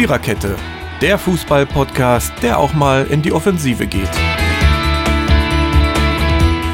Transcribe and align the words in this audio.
Viererkette, 0.00 0.56
der 1.02 1.18
Fußball-Podcast, 1.18 2.32
der 2.40 2.58
auch 2.58 2.72
mal 2.72 3.04
in 3.08 3.20
die 3.20 3.32
Offensive 3.32 3.86
geht. 3.86 4.08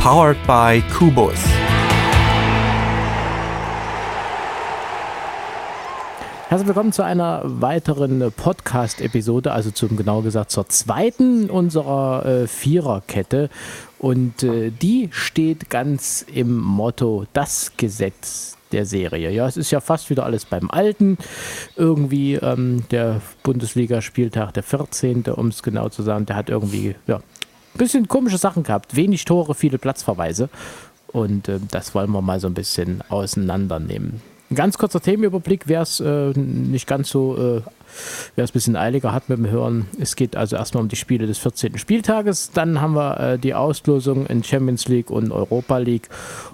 Powered 0.00 0.36
by 0.46 0.80
Kubus. 0.96 1.34
Herzlich 6.48 6.68
willkommen 6.68 6.92
zu 6.92 7.02
einer 7.02 7.42
weiteren 7.42 8.30
Podcast-Episode, 8.30 9.50
also 9.50 9.72
zum 9.72 9.96
genau 9.96 10.22
gesagt 10.22 10.52
zur 10.52 10.68
zweiten 10.68 11.50
unserer 11.50 12.24
äh, 12.24 12.46
Viererkette. 12.46 13.50
Und 13.98 14.44
äh, 14.44 14.70
die 14.70 15.08
steht 15.10 15.68
ganz 15.68 16.24
im 16.32 16.56
Motto 16.56 17.26
das 17.32 17.72
Gesetz 17.76 18.55
der 18.72 18.86
Serie. 18.86 19.30
Ja, 19.30 19.46
es 19.46 19.56
ist 19.56 19.70
ja 19.70 19.80
fast 19.80 20.10
wieder 20.10 20.24
alles 20.24 20.44
beim 20.44 20.70
Alten. 20.70 21.18
Irgendwie 21.76 22.34
ähm, 22.34 22.84
der 22.90 23.20
Bundesligaspieltag, 23.42 24.54
der 24.54 24.62
14., 24.62 25.24
um 25.24 25.48
es 25.48 25.62
genau 25.62 25.88
zu 25.88 26.02
sagen, 26.02 26.26
der 26.26 26.36
hat 26.36 26.50
irgendwie 26.50 26.94
ja, 27.06 27.16
ein 27.16 27.22
bisschen 27.78 28.08
komische 28.08 28.38
Sachen 28.38 28.62
gehabt. 28.62 28.96
Wenig 28.96 29.24
Tore, 29.24 29.54
viele 29.54 29.78
Platzverweise. 29.78 30.48
Und 31.08 31.48
äh, 31.48 31.60
das 31.70 31.94
wollen 31.94 32.10
wir 32.10 32.22
mal 32.22 32.40
so 32.40 32.46
ein 32.46 32.54
bisschen 32.54 33.02
auseinandernehmen. 33.08 34.20
Ein 34.50 34.54
ganz 34.54 34.78
kurzer 34.78 35.00
Themenüberblick, 35.00 35.64
wer 35.66 35.82
es 35.82 35.98
äh, 35.98 36.32
nicht 36.34 36.86
ganz 36.86 37.08
so, 37.10 37.36
äh, 37.36 37.62
wer 38.34 38.44
es 38.44 38.50
ein 38.50 38.52
bisschen 38.52 38.76
eiliger 38.76 39.12
hat 39.12 39.28
mit 39.28 39.38
dem 39.38 39.50
Hören. 39.50 39.86
Es 40.00 40.16
geht 40.16 40.36
also 40.36 40.56
erstmal 40.56 40.82
um 40.82 40.88
die 40.88 40.96
Spiele 40.96 41.26
des 41.26 41.38
14. 41.38 41.78
Spieltages. 41.78 42.50
Dann 42.52 42.80
haben 42.80 42.94
wir 42.94 43.20
äh, 43.20 43.38
die 43.38 43.54
Auslosung 43.54 44.26
in 44.26 44.42
Champions 44.42 44.88
League 44.88 45.10
und 45.10 45.32
Europa 45.32 45.78
League. 45.78 46.08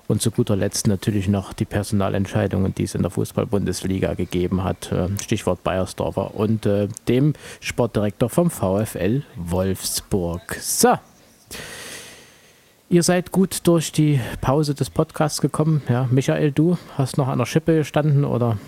Und 0.08 0.20
zu 0.20 0.30
guter 0.30 0.56
Letzt 0.56 0.86
natürlich 0.86 1.28
noch 1.28 1.52
die 1.52 1.64
Personalentscheidungen, 1.64 2.74
die 2.74 2.84
es 2.84 2.94
in 2.94 3.02
der 3.02 3.10
Fußball-Bundesliga 3.10 4.14
gegeben 4.14 4.64
hat. 4.64 4.92
Äh, 4.92 5.08
Stichwort 5.22 5.62
Bayersdorfer 5.64 6.34
und 6.34 6.66
äh, 6.66 6.88
dem 7.08 7.34
Sportdirektor 7.60 8.28
vom 8.28 8.50
VfL 8.50 9.22
Wolfsburg. 9.36 10.56
So. 10.60 10.98
Ihr 12.92 13.02
seid 13.02 13.32
gut 13.32 13.66
durch 13.66 13.90
die 13.90 14.20
Pause 14.42 14.74
des 14.74 14.90
Podcasts 14.90 15.40
gekommen. 15.40 15.80
Ja, 15.88 16.08
Michael, 16.10 16.52
du 16.52 16.76
hast 16.98 17.16
noch 17.16 17.28
an 17.28 17.38
der 17.38 17.46
Schippe 17.46 17.76
gestanden 17.76 18.26
oder? 18.26 18.58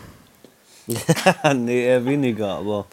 nee, 1.54 1.84
eher 1.84 2.04
weniger, 2.04 2.56
aber 2.56 2.86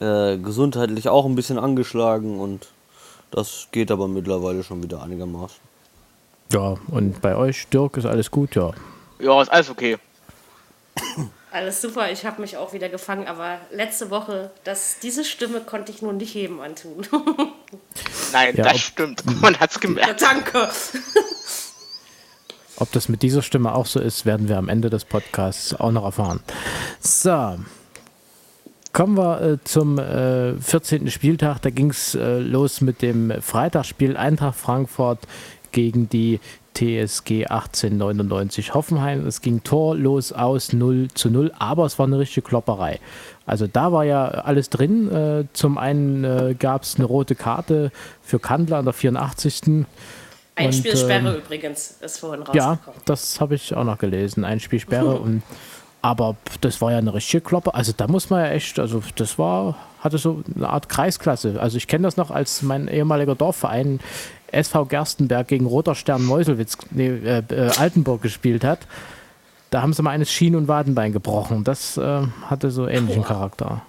äh, 0.00 0.38
gesundheitlich 0.38 1.08
auch 1.08 1.24
ein 1.26 1.34
bisschen 1.34 1.58
angeschlagen 1.58 2.38
und 2.38 2.68
das 3.30 3.68
geht 3.72 3.90
aber 3.90 4.08
mittlerweile 4.08 4.62
schon 4.62 4.82
wieder 4.82 5.02
einigermaßen. 5.02 5.58
Ja, 6.52 6.76
und 6.88 7.20
bei 7.20 7.34
euch, 7.36 7.66
Dirk, 7.68 7.96
ist 7.96 8.06
alles 8.06 8.30
gut, 8.30 8.54
ja? 8.54 8.70
Ja, 9.18 9.42
ist 9.42 9.50
alles 9.50 9.70
okay. 9.70 9.98
Alles 11.50 11.80
super, 11.80 12.10
ich 12.10 12.24
habe 12.26 12.40
mich 12.42 12.56
auch 12.56 12.72
wieder 12.72 12.88
gefangen, 12.88 13.26
aber 13.26 13.58
letzte 13.70 14.10
Woche, 14.10 14.50
das, 14.64 14.98
diese 15.02 15.24
Stimme 15.24 15.60
konnte 15.60 15.90
ich 15.90 16.02
nun 16.02 16.18
nicht 16.18 16.34
jedem 16.34 16.60
antun. 16.60 17.06
Nein, 18.32 18.54
ja, 18.56 18.64
das 18.64 18.80
stimmt. 18.80 19.24
Man 19.40 19.58
hat 19.58 19.70
es 19.70 19.80
gemerkt. 19.80 20.20
Ja, 20.20 20.28
danke. 20.28 20.68
Ob 22.78 22.92
das 22.92 23.08
mit 23.08 23.22
dieser 23.22 23.42
Stimme 23.42 23.74
auch 23.74 23.86
so 23.86 24.00
ist, 24.00 24.26
werden 24.26 24.48
wir 24.48 24.58
am 24.58 24.68
Ende 24.68 24.90
des 24.90 25.04
Podcasts 25.04 25.74
auch 25.74 25.92
noch 25.92 26.04
erfahren. 26.04 26.40
So. 27.00 27.56
Kommen 28.92 29.18
wir 29.18 29.42
äh, 29.42 29.58
zum 29.64 29.98
äh, 29.98 30.54
14. 30.54 31.10
Spieltag. 31.10 31.60
Da 31.60 31.70
ging 31.70 31.90
es 31.90 32.14
äh, 32.14 32.38
los 32.38 32.80
mit 32.80 33.02
dem 33.02 33.30
Freitagsspiel 33.42 34.16
Eintracht 34.16 34.58
Frankfurt 34.58 35.18
gegen 35.70 36.08
die 36.08 36.40
TSG 36.76 37.46
1899 37.46 38.74
Hoffenheim. 38.74 39.26
Es 39.26 39.40
ging 39.40 39.62
torlos 39.62 40.32
aus 40.32 40.72
0 40.72 41.08
zu 41.14 41.30
0, 41.30 41.52
aber 41.58 41.86
es 41.86 41.98
war 41.98 42.06
eine 42.06 42.18
richtige 42.18 42.46
Klopperei. 42.46 43.00
Also 43.46 43.66
da 43.66 43.92
war 43.92 44.04
ja 44.04 44.26
alles 44.26 44.70
drin. 44.70 45.10
Äh, 45.10 45.44
zum 45.52 45.78
einen 45.78 46.24
äh, 46.24 46.54
gab 46.58 46.82
es 46.82 46.96
eine 46.96 47.04
rote 47.04 47.34
Karte 47.34 47.92
für 48.22 48.38
Kandler 48.38 48.78
an 48.78 48.84
der 48.84 48.94
84. 48.94 49.86
Einspielsperre 50.56 51.28
und, 51.28 51.34
äh, 51.34 51.38
übrigens 51.38 51.96
ist 52.00 52.18
vorhin 52.18 52.42
rausgekommen. 52.42 52.78
Ja, 52.86 52.92
das 53.04 53.40
habe 53.40 53.54
ich 53.54 53.74
auch 53.74 53.84
noch 53.84 53.98
gelesen. 53.98 54.44
Einspielsperre 54.44 55.14
und 55.20 55.42
aber 56.02 56.36
das 56.60 56.80
war 56.80 56.92
ja 56.92 56.98
eine 56.98 57.14
richtige 57.14 57.40
Kloppe. 57.40 57.74
Also 57.74 57.92
da 57.96 58.06
muss 58.06 58.30
man 58.30 58.44
ja 58.44 58.50
echt, 58.50 58.78
also 58.78 59.02
das 59.16 59.38
war, 59.40 59.76
hatte 60.00 60.18
so 60.18 60.44
eine 60.54 60.68
Art 60.68 60.88
Kreisklasse. 60.88 61.60
Also 61.60 61.78
ich 61.78 61.88
kenne 61.88 62.04
das 62.04 62.16
noch 62.16 62.30
als 62.30 62.62
mein 62.62 62.86
ehemaliger 62.86 63.34
Dorfverein 63.34 63.98
SV 64.52 64.84
Gerstenberg 64.84 65.48
gegen 65.48 65.66
Roter 65.66 65.96
Stern 65.96 66.24
Meuselwitz, 66.24 66.78
nee, 66.90 67.08
äh, 67.08 67.42
äh, 67.50 67.70
Altenburg 67.76 68.22
gespielt 68.22 68.62
hat. 68.62 68.80
Da 69.70 69.82
haben 69.82 69.92
sie 69.92 70.02
mal 70.02 70.10
eines 70.10 70.30
Schien- 70.30 70.54
und 70.54 70.68
Wadenbein 70.68 71.12
gebrochen. 71.12 71.64
Das 71.64 71.96
äh, 71.96 72.22
hatte 72.42 72.70
so 72.70 72.86
ähnlichen. 72.86 73.24
Charakter. 73.24 73.82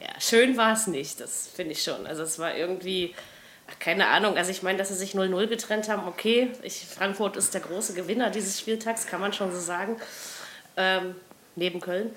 Ja, 0.00 0.20
schön 0.20 0.56
war 0.56 0.74
es 0.74 0.86
nicht, 0.86 1.18
das 1.18 1.48
finde 1.52 1.72
ich 1.72 1.82
schon. 1.82 2.06
Also 2.06 2.22
es 2.22 2.38
war 2.38 2.54
irgendwie, 2.54 3.12
ach, 3.68 3.78
keine 3.78 4.08
Ahnung, 4.08 4.36
also 4.36 4.50
ich 4.50 4.62
meine, 4.62 4.78
dass 4.78 4.88
sie 4.88 4.94
sich 4.94 5.14
0-0 5.14 5.46
getrennt 5.46 5.88
haben, 5.88 6.06
okay. 6.06 6.50
Ich, 6.62 6.86
Frankfurt 6.86 7.36
ist 7.36 7.54
der 7.54 7.60
große 7.60 7.94
Gewinner 7.94 8.30
dieses 8.30 8.60
Spieltags, 8.60 9.06
kann 9.06 9.20
man 9.20 9.32
schon 9.32 9.52
so 9.52 9.60
sagen. 9.60 9.96
Ähm, 10.76 11.14
neben 11.56 11.80
Köln. 11.80 12.10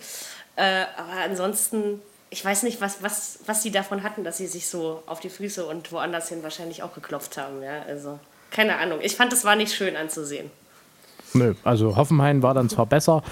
Äh, 0.56 0.86
aber 0.98 1.22
ansonsten 1.24 2.02
ich 2.30 2.44
weiß 2.44 2.64
nicht, 2.64 2.82
was, 2.82 3.02
was, 3.02 3.40
was 3.46 3.64
sie 3.64 3.72
davon 3.72 4.04
hatten, 4.04 4.24
dass 4.24 4.38
sie 4.38 4.48
sich 4.48 4.68
so 4.68 5.04
auf 5.06 5.20
die 5.20 5.30
Füße 5.30 5.66
und 5.66 5.92
woanders 5.92 6.30
hin 6.30 6.44
wahrscheinlich 6.44 6.84
auch 6.84 6.94
geklopft 6.94 7.38
haben. 7.38 7.64
Ja? 7.64 7.84
Also, 7.84 8.20
keine 8.52 8.78
Ahnung. 8.78 9.00
Ich 9.02 9.16
fand, 9.16 9.32
es 9.34 9.46
war 9.46 9.56
nicht 9.56 9.74
schön 9.74 9.96
anzusehen. 9.96 10.52
Nö, 11.34 11.56
also 11.64 11.96
Hoffenheim 11.96 12.42
war 12.42 12.54
dann 12.54 12.70
zwar 12.70 12.86
besser 12.86 13.24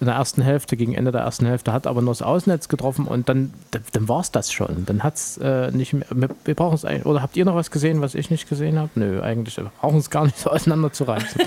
in 0.00 0.06
der 0.06 0.14
ersten 0.14 0.42
Hälfte, 0.42 0.76
gegen 0.76 0.94
Ende 0.94 1.12
der 1.12 1.22
ersten 1.22 1.46
Hälfte, 1.46 1.72
hat 1.72 1.86
aber 1.86 2.00
nur 2.00 2.12
das 2.12 2.22
Außennetz 2.22 2.68
getroffen 2.68 3.06
und 3.06 3.28
dann, 3.28 3.52
dann, 3.70 3.84
dann 3.92 4.08
war 4.08 4.20
es 4.20 4.30
das 4.30 4.52
schon. 4.52 4.86
Dann 4.86 5.02
hat 5.02 5.16
es 5.16 5.36
äh, 5.38 5.70
nicht 5.72 5.92
mehr, 5.92 6.06
wir 6.44 6.54
brauchen 6.54 6.74
es 6.74 6.84
eigentlich, 6.84 7.06
oder 7.06 7.22
habt 7.22 7.36
ihr 7.36 7.44
noch 7.44 7.56
was 7.56 7.70
gesehen, 7.70 8.00
was 8.00 8.14
ich 8.14 8.30
nicht 8.30 8.48
gesehen 8.48 8.78
habe? 8.78 8.90
Nö, 8.94 9.20
eigentlich, 9.20 9.56
wir 9.56 9.70
brauchen 9.80 9.98
es 9.98 10.10
gar 10.10 10.24
nicht 10.24 10.38
so 10.38 10.50
auseinanderzureißen. 10.50 11.40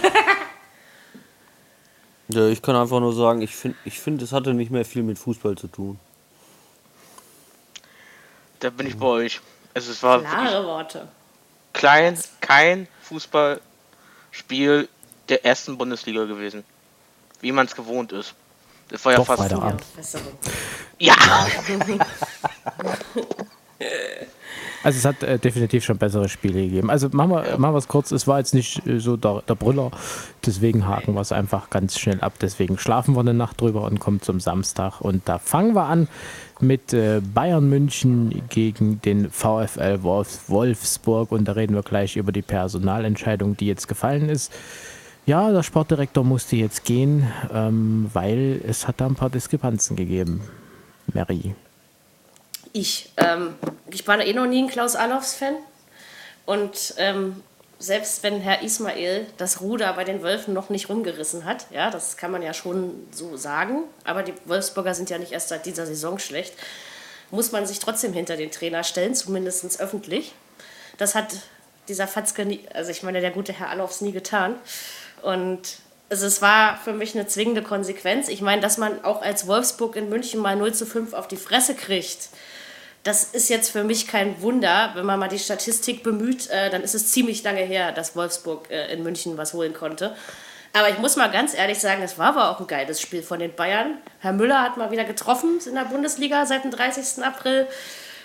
ja, 2.27 2.47
ich 2.47 2.61
kann 2.61 2.75
einfach 2.75 2.99
nur 2.99 3.13
sagen, 3.13 3.41
ich 3.41 3.55
finde, 3.55 3.77
ich 3.85 3.99
find, 3.99 4.21
es 4.21 4.33
hatte 4.33 4.53
nicht 4.53 4.71
mehr 4.71 4.85
viel 4.85 5.03
mit 5.03 5.17
Fußball 5.17 5.55
zu 5.55 5.67
tun. 5.67 5.99
Da 8.59 8.69
bin 8.69 8.87
ich 8.87 8.97
bei 8.97 9.07
euch. 9.07 9.41
Also 9.73 9.91
es 9.91 10.03
war 10.03 10.21
klare 10.21 10.65
Worte. 10.65 11.07
Klein, 11.73 12.17
kein 12.39 12.87
Fußballspiel 13.01 14.87
der 15.29 15.45
ersten 15.45 15.77
Bundesliga 15.77 16.25
gewesen. 16.25 16.63
Wie 17.41 17.51
man 17.51 17.65
es 17.65 17.75
gewohnt 17.75 18.11
ist. 18.11 18.33
Das 18.89 19.03
war 19.05 19.13
ja 19.13 19.17
Doch, 19.19 19.25
fast. 19.25 19.51
Ja. 20.99 21.15
Also 24.83 24.97
es 24.97 25.05
hat 25.05 25.23
äh, 25.23 25.39
definitiv 25.39 25.85
schon 25.85 25.97
bessere 25.97 26.27
Spiele 26.27 26.61
gegeben. 26.61 26.89
Also 26.89 27.07
machen 27.13 27.31
wir, 27.31 27.47
ja. 27.47 27.57
machen 27.57 27.73
wir 27.73 27.77
es 27.77 27.87
kurz. 27.87 28.11
Es 28.11 28.27
war 28.27 28.39
jetzt 28.39 28.53
nicht 28.53 28.85
äh, 28.85 28.99
so 28.99 29.15
der, 29.15 29.41
der 29.47 29.55
Brüller. 29.55 29.91
Deswegen 30.45 30.85
haken 30.85 31.13
wir 31.13 31.21
es 31.21 31.31
einfach 31.31 31.69
ganz 31.69 31.97
schnell 31.97 32.19
ab. 32.19 32.33
Deswegen 32.41 32.77
schlafen 32.77 33.15
wir 33.15 33.21
eine 33.21 33.33
Nacht 33.33 33.61
drüber 33.61 33.83
und 33.83 33.99
kommen 33.99 34.21
zum 34.21 34.41
Samstag. 34.41 34.99
Und 34.99 35.27
da 35.29 35.39
fangen 35.39 35.73
wir 35.73 35.85
an 35.85 36.09
mit 36.59 36.93
äh, 36.93 37.21
Bayern 37.21 37.69
München 37.69 38.43
gegen 38.49 39.01
den 39.01 39.31
VfL 39.31 40.03
Wolfs 40.03 40.41
Wolfsburg. 40.47 41.31
Und 41.31 41.45
da 41.45 41.53
reden 41.53 41.75
wir 41.75 41.83
gleich 41.83 42.17
über 42.17 42.33
die 42.33 42.41
Personalentscheidung, 42.41 43.55
die 43.55 43.67
jetzt 43.67 43.87
gefallen 43.87 44.27
ist. 44.27 44.51
Ja, 45.25 45.51
der 45.51 45.63
Sportdirektor 45.63 46.23
musste 46.23 46.55
jetzt 46.57 46.83
gehen, 46.83 47.31
ähm, 47.53 48.09
weil 48.13 48.61
es 48.67 48.87
hat 48.87 48.99
da 48.99 49.05
ein 49.05 49.15
paar 49.15 49.29
Diskrepanzen 49.29 49.95
gegeben. 49.95 50.41
Mary 51.13 51.55
ich. 52.73 53.11
Ähm, 53.17 53.55
ich 53.89 54.05
war 54.07 54.19
eh 54.19 54.33
noch 54.33 54.47
nie 54.47 54.63
ein 54.63 54.67
Klaus 54.67 54.95
Allofs-Fan. 54.95 55.55
Und 56.45 56.95
ähm, 56.97 57.41
selbst 57.79 58.23
wenn 58.23 58.41
Herr 58.41 58.61
Ismail 58.63 59.27
das 59.37 59.61
Ruder 59.61 59.93
bei 59.93 60.03
den 60.03 60.21
Wölfen 60.23 60.53
noch 60.53 60.69
nicht 60.69 60.89
rumgerissen 60.89 61.45
hat, 61.45 61.67
ja, 61.71 61.89
das 61.89 62.17
kann 62.17 62.31
man 62.31 62.41
ja 62.41 62.53
schon 62.53 63.07
so 63.11 63.37
sagen, 63.37 63.83
aber 64.03 64.23
die 64.23 64.33
Wolfsburger 64.45 64.93
sind 64.93 65.09
ja 65.09 65.17
nicht 65.17 65.31
erst 65.31 65.49
seit 65.49 65.65
dieser 65.65 65.85
Saison 65.85 66.19
schlecht, 66.19 66.53
muss 67.31 67.51
man 67.51 67.65
sich 67.65 67.79
trotzdem 67.79 68.13
hinter 68.13 68.35
den 68.35 68.51
Trainer 68.51 68.83
stellen, 68.83 69.15
zumindest 69.15 69.79
öffentlich. 69.79 70.33
Das 70.97 71.15
hat 71.15 71.27
dieser 71.87 72.07
Fatzke, 72.07 72.45
nie, 72.45 72.61
also 72.73 72.91
ich 72.91 73.03
meine, 73.03 73.21
der 73.21 73.31
gute 73.31 73.53
Herr 73.53 73.69
Allofs 73.69 74.01
nie 74.01 74.11
getan. 74.11 74.55
Und 75.23 75.77
also 76.09 76.27
es 76.27 76.41
war 76.41 76.77
für 76.77 76.93
mich 76.93 77.15
eine 77.15 77.27
zwingende 77.27 77.63
Konsequenz. 77.63 78.27
Ich 78.27 78.41
meine, 78.41 78.61
dass 78.61 78.77
man 78.77 79.03
auch 79.03 79.21
als 79.21 79.47
Wolfsburg 79.47 79.95
in 79.95 80.09
München 80.09 80.39
mal 80.39 80.55
0 80.55 80.73
zu 80.73 80.85
5 80.85 81.13
auf 81.13 81.27
die 81.27 81.37
Fresse 81.37 81.73
kriegt, 81.75 82.29
das 83.03 83.25
ist 83.25 83.49
jetzt 83.49 83.69
für 83.69 83.83
mich 83.83 84.07
kein 84.07 84.41
Wunder. 84.41 84.91
Wenn 84.93 85.05
man 85.05 85.19
mal 85.19 85.27
die 85.27 85.39
Statistik 85.39 86.03
bemüht, 86.03 86.49
äh, 86.49 86.69
dann 86.69 86.83
ist 86.83 86.95
es 86.95 87.11
ziemlich 87.11 87.43
lange 87.43 87.61
her, 87.61 87.91
dass 87.91 88.15
Wolfsburg 88.15 88.71
äh, 88.71 88.93
in 88.93 89.03
München 89.03 89.37
was 89.37 89.53
holen 89.53 89.73
konnte. 89.73 90.15
Aber 90.71 90.89
ich 90.89 90.97
muss 90.97 91.17
mal 91.17 91.29
ganz 91.29 91.53
ehrlich 91.53 91.79
sagen, 91.79 92.01
es 92.01 92.17
war 92.17 92.29
aber 92.29 92.49
auch 92.49 92.59
ein 92.59 92.67
geiles 92.67 93.01
Spiel 93.01 93.21
von 93.21 93.39
den 93.39 93.53
Bayern. 93.53 93.97
Herr 94.19 94.33
Müller 94.33 94.61
hat 94.61 94.77
mal 94.77 94.89
wieder 94.89 95.03
getroffen 95.03 95.59
in 95.67 95.75
der 95.75 95.85
Bundesliga 95.85 96.45
seit 96.45 96.63
dem 96.63 96.71
30. 96.71 97.23
April. 97.23 97.67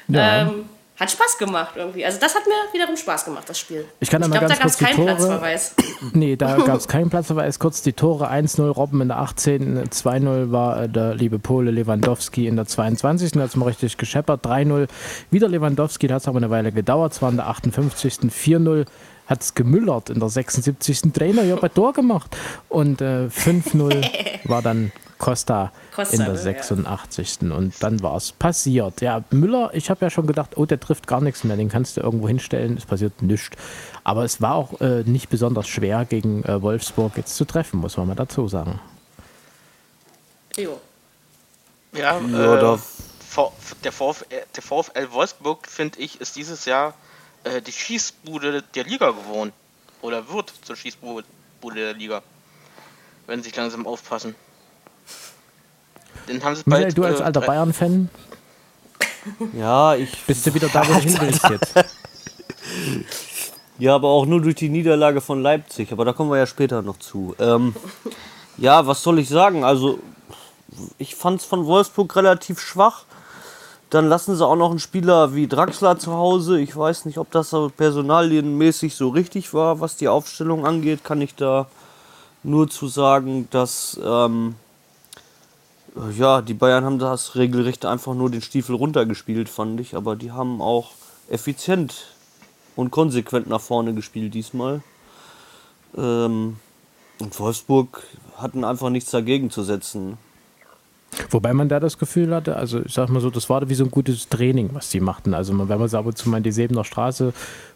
Ja. 0.06 0.42
Ähm, 0.42 0.68
hat 0.98 1.10
Spaß 1.10 1.38
gemacht 1.38 1.74
irgendwie. 1.76 2.04
Also 2.04 2.18
das 2.20 2.34
hat 2.34 2.42
mir 2.46 2.54
wiederum 2.72 2.96
Spaß 2.96 3.24
gemacht, 3.24 3.44
das 3.48 3.58
Spiel. 3.58 3.84
Ich 4.00 4.10
kann 4.10 4.20
da 4.20 4.28
mal 4.28 4.38
glaube, 4.38 4.52
da 4.54 4.58
ganz 4.60 4.60
gab 4.60 4.68
es 4.68 4.78
kurz 4.78 4.78
die 4.78 4.84
keinen 4.96 4.96
Tore- 4.96 5.16
Platzverweis. 5.16 5.74
Nee, 6.12 6.36
da 6.36 6.56
gab 6.56 6.76
es 6.76 6.88
keinen 6.88 7.10
Platzverweis. 7.10 7.58
Kurz 7.58 7.82
die 7.82 7.92
Tore 7.92 8.30
1-0 8.30 8.62
Robben 8.68 9.00
in 9.00 9.08
der 9.08 9.18
18. 9.18 9.88
2-0 9.90 10.50
war 10.52 10.82
äh, 10.84 10.88
der 10.88 11.14
liebe 11.14 11.38
Pole 11.38 11.70
Lewandowski 11.70 12.46
in 12.46 12.56
der 12.56 12.66
22. 12.66 13.32
Da 13.32 13.40
hat 13.40 13.48
es 13.50 13.56
mal 13.56 13.66
richtig 13.66 13.96
gescheppert. 13.96 14.44
3-0 14.46 14.88
wieder 15.30 15.48
Lewandowski, 15.48 16.06
da 16.06 16.14
hat 16.16 16.22
es 16.22 16.28
aber 16.28 16.38
eine 16.38 16.50
Weile 16.50 16.72
gedauert. 16.72 17.12
Es 17.12 17.22
war 17.22 17.30
in 17.30 17.36
der 17.36 17.48
58. 17.48 18.14
4-0 18.30 18.86
hat 19.28 19.42
es 19.42 19.54
gemüllert 19.54 20.10
in 20.10 20.18
der 20.20 20.28
76. 20.28 21.12
Trainer, 21.12 21.42
ja, 21.44 21.54
bei 21.56 21.68
Tor 21.68 21.92
gemacht. 21.92 22.36
Und 22.68 23.00
äh, 23.00 23.26
5-0 23.26 24.04
war 24.48 24.62
dann 24.62 24.90
Costa, 25.18 25.72
Costa, 25.94 26.12
in 26.14 26.18
der 26.20 26.28
ne, 26.28 26.34
ja. 26.34 26.40
86. 26.62 27.38
Und 27.42 27.74
dann 27.82 28.02
war 28.02 28.16
es 28.16 28.32
passiert. 28.32 29.00
Ja, 29.00 29.22
Müller, 29.30 29.70
ich 29.74 29.90
habe 29.90 30.04
ja 30.04 30.10
schon 30.10 30.26
gedacht, 30.26 30.56
oh, 30.56 30.64
der 30.64 30.80
trifft 30.80 31.06
gar 31.06 31.20
nichts 31.20 31.44
mehr, 31.44 31.56
den 31.56 31.68
kannst 31.68 31.96
du 31.96 32.00
irgendwo 32.00 32.26
hinstellen, 32.28 32.76
es 32.78 32.86
passiert 32.86 33.20
nichts. 33.20 33.56
Aber 34.04 34.24
es 34.24 34.40
war 34.40 34.54
auch 34.54 34.80
äh, 34.80 35.02
nicht 35.04 35.28
besonders 35.28 35.68
schwer 35.68 36.04
gegen 36.04 36.42
äh, 36.44 36.62
Wolfsburg 36.62 37.16
jetzt 37.16 37.34
zu 37.36 37.44
treffen, 37.44 37.80
muss 37.80 37.96
man 37.96 38.06
mal 38.06 38.14
dazu 38.14 38.48
sagen. 38.48 38.80
Jo. 40.56 40.80
Ja, 41.94 42.20
Ja, 42.20 42.74
äh, 42.74 42.78
V- 43.28 43.52
der, 43.84 43.92
VfL, 43.92 44.24
der 44.56 44.62
VfL 44.62 45.10
Wolfsburg, 45.12 45.66
finde 45.66 45.98
ich, 45.98 46.20
ist 46.20 46.36
dieses 46.36 46.64
Jahr 46.64 46.94
äh, 47.48 47.62
die 47.62 47.72
Schießbude 47.72 48.62
der 48.74 48.84
Liga 48.84 49.10
geworden. 49.10 49.52
Oder 50.02 50.28
wird 50.30 50.52
zur 50.62 50.76
Schießbude 50.76 51.24
der 51.74 51.94
Liga. 51.94 52.22
Wenn 53.26 53.42
sie 53.42 53.48
sich 53.48 53.56
langsam 53.56 53.86
aufpassen. 53.86 54.34
Den 56.28 56.42
haben 56.42 56.54
sie 56.56 56.62
Michael, 56.66 56.84
bald, 56.84 56.98
du 56.98 57.04
als 57.04 57.20
äh, 57.20 57.24
alter 57.24 57.40
Bayern-Fan, 57.40 58.10
Ja, 59.54 59.94
ich. 59.94 60.22
bist 60.26 60.46
du 60.46 60.54
wieder 60.54 60.68
da, 60.68 60.86
wo 60.86 60.92
du 60.94 61.00
hin 61.00 61.16
willst 61.20 61.44
jetzt? 61.50 61.74
Ja, 63.78 63.94
aber 63.94 64.08
auch 64.08 64.26
nur 64.26 64.40
durch 64.40 64.56
die 64.56 64.68
Niederlage 64.68 65.20
von 65.20 65.42
Leipzig. 65.42 65.92
Aber 65.92 66.04
da 66.04 66.12
kommen 66.12 66.30
wir 66.30 66.38
ja 66.38 66.46
später 66.46 66.82
noch 66.82 66.98
zu. 66.98 67.34
Ähm, 67.38 67.74
ja, 68.56 68.86
was 68.86 69.02
soll 69.02 69.18
ich 69.18 69.28
sagen? 69.28 69.64
Also, 69.64 69.98
ich 70.98 71.14
fand 71.14 71.40
es 71.40 71.46
von 71.46 71.66
Wolfsburg 71.66 72.14
relativ 72.16 72.60
schwach. 72.60 73.04
Dann 73.90 74.06
lassen 74.06 74.36
sie 74.36 74.46
auch 74.46 74.56
noch 74.56 74.70
einen 74.70 74.80
Spieler 74.80 75.34
wie 75.34 75.46
Draxler 75.46 75.98
zu 75.98 76.12
Hause. 76.12 76.60
Ich 76.60 76.76
weiß 76.76 77.06
nicht, 77.06 77.16
ob 77.16 77.30
das 77.30 77.50
so 77.50 77.70
personalienmäßig 77.74 78.94
so 78.94 79.08
richtig 79.08 79.54
war, 79.54 79.80
was 79.80 79.96
die 79.96 80.08
Aufstellung 80.08 80.66
angeht. 80.66 81.04
Kann 81.04 81.22
ich 81.22 81.34
da 81.34 81.66
nur 82.42 82.68
zu 82.68 82.86
sagen, 82.86 83.48
dass 83.50 83.98
ähm, 84.04 84.56
ja, 86.16 86.42
die 86.42 86.54
Bayern 86.54 86.84
haben 86.84 86.98
das 86.98 87.34
regelrecht 87.34 87.86
einfach 87.86 88.14
nur 88.14 88.30
den 88.30 88.42
Stiefel 88.42 88.76
runtergespielt, 88.76 89.48
fand 89.48 89.80
ich. 89.80 89.94
Aber 89.94 90.16
die 90.16 90.32
haben 90.32 90.60
auch 90.60 90.92
effizient 91.30 92.08
und 92.76 92.90
konsequent 92.90 93.48
nach 93.48 93.60
vorne 93.60 93.94
gespielt 93.94 94.34
diesmal. 94.34 94.82
Ähm, 95.96 96.58
und 97.20 97.40
Wolfsburg 97.40 98.02
hatten 98.36 98.64
einfach 98.64 98.90
nichts 98.90 99.10
dagegen 99.10 99.50
zu 99.50 99.62
setzen. 99.62 100.18
Wobei 101.30 101.52
man 101.52 101.68
da 101.68 101.80
das 101.80 101.98
Gefühl 101.98 102.34
hatte, 102.34 102.56
also 102.56 102.80
ich 102.84 102.92
sag 102.94 103.08
mal 103.08 103.20
so, 103.20 103.30
das 103.30 103.48
war 103.50 103.68
wie 103.68 103.74
so 103.74 103.84
ein 103.84 103.90
gutes 103.90 104.28
Training, 104.28 104.70
was 104.72 104.90
die 104.90 105.00
machten. 105.00 105.34
Also 105.34 105.52
man- 105.52 105.68
wenn 105.68 105.78
man 105.78 105.88
so 105.88 105.98
ab 105.98 106.06
und 106.06 106.16
zu 106.16 106.28
mal 106.28 106.38
in 106.38 106.42
die 106.42 106.52
Sebener 106.52 106.84
Straße 106.84 107.32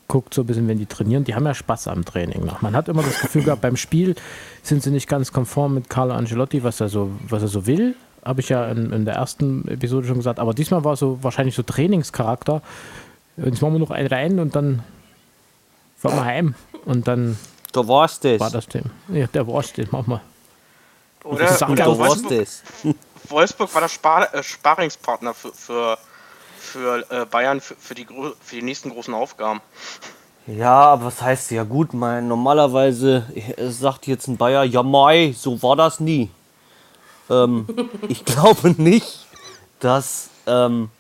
guckt, 0.09 0.35
so 0.35 0.43
ein 0.43 0.47
bisschen, 0.47 0.69
wenn 0.69 0.79
die 0.79 0.87
trainieren, 0.87 1.25
die 1.25 1.35
haben 1.35 1.47
ja 1.47 1.55
Spaß 1.55 1.89
am 1.89 2.05
Training 2.05 2.45
noch. 2.45 2.61
Man 2.63 2.75
hat 2.77 2.89
immer 2.89 3.03
das 3.03 3.21
Gefühl 3.21 3.45
gehabt, 3.45 3.63
beim 3.63 3.77
Spiel 3.77 4.15
sind 4.63 4.83
sie 4.83 4.91
nicht 4.91 5.09
ganz 5.09 5.33
konform 5.33 5.75
mit 5.75 5.89
Carlo 5.89 6.15
Ancelotti, 6.15 6.63
was 6.65 6.81
er 6.81 6.89
so, 6.89 7.11
was 7.29 7.43
er 7.43 7.49
so 7.49 7.67
will. 7.67 7.95
Habe 8.25 8.41
ich 8.41 8.49
ja 8.51 8.67
in, 8.67 8.93
in 8.93 9.05
der 9.05 9.15
ersten 9.15 9.67
Episode 9.69 10.07
schon 10.07 10.17
gesagt. 10.19 10.39
Aber 10.39 10.55
diesmal 10.55 10.85
war 10.85 10.93
es 10.93 11.01
so 11.01 11.19
wahrscheinlich 11.23 11.55
so 11.57 11.63
Trainingscharakter. 11.63 12.63
Jetzt 13.37 13.61
machen 13.63 13.75
wir 13.75 13.79
noch 13.81 13.91
einen 13.91 14.07
rein 14.09 14.39
und 14.39 14.55
dann 14.55 14.83
fahren 15.97 16.17
wir 16.17 16.25
heim. 16.25 16.55
Und 16.85 17.09
dann 17.09 17.37
Da 17.73 17.87
war's 17.89 18.21
das. 18.21 18.39
war 18.39 18.51
das 18.51 18.69
Thema. 18.69 18.91
Ja, 19.13 19.27
der 19.29 19.47
war's, 19.49 19.73
den 19.73 19.89
machen 19.91 20.11
wir. 20.13 20.21
Oder, 21.25 21.45
Das 21.47 21.63
Und 21.63 21.71
oder 21.73 21.85
da 21.85 21.99
war's 21.99 22.23
das. 22.29 22.63
Wolfsburg 23.29 23.75
war 23.75 23.81
der 23.81 23.89
Spar 23.89 24.35
äh, 24.35 24.43
Sparingspartner 24.43 25.35
für, 25.35 25.53
für, 25.53 25.99
für 26.59 27.11
äh, 27.11 27.27
Bayern 27.27 27.61
für, 27.61 27.75
für, 27.77 27.95
die, 27.95 28.07
für 28.07 28.57
die 28.57 28.63
nächsten 28.63 28.91
großen 28.91 29.15
Aufgaben. 29.15 29.61
Ja, 30.47 30.73
aber 30.73 31.07
was 31.07 31.23
heißt 31.23 31.53
ja 31.53 31.63
gut, 31.63 31.95
mein 31.95 32.27
normalerweise 32.27 33.27
äh, 33.35 33.69
sagt 33.69 34.07
jetzt 34.07 34.27
ein 34.27 34.37
Bayer, 34.37 34.65
ja 34.65 34.83
mai, 34.83 35.35
so 35.37 35.63
war 35.63 35.77
das 35.77 36.01
nie. 36.01 36.31
Ähm, 37.31 37.67
ich 38.09 38.25
glaube 38.25 38.71
nicht, 38.71 39.27
dass, 39.79 40.31
ähm, 40.47 40.91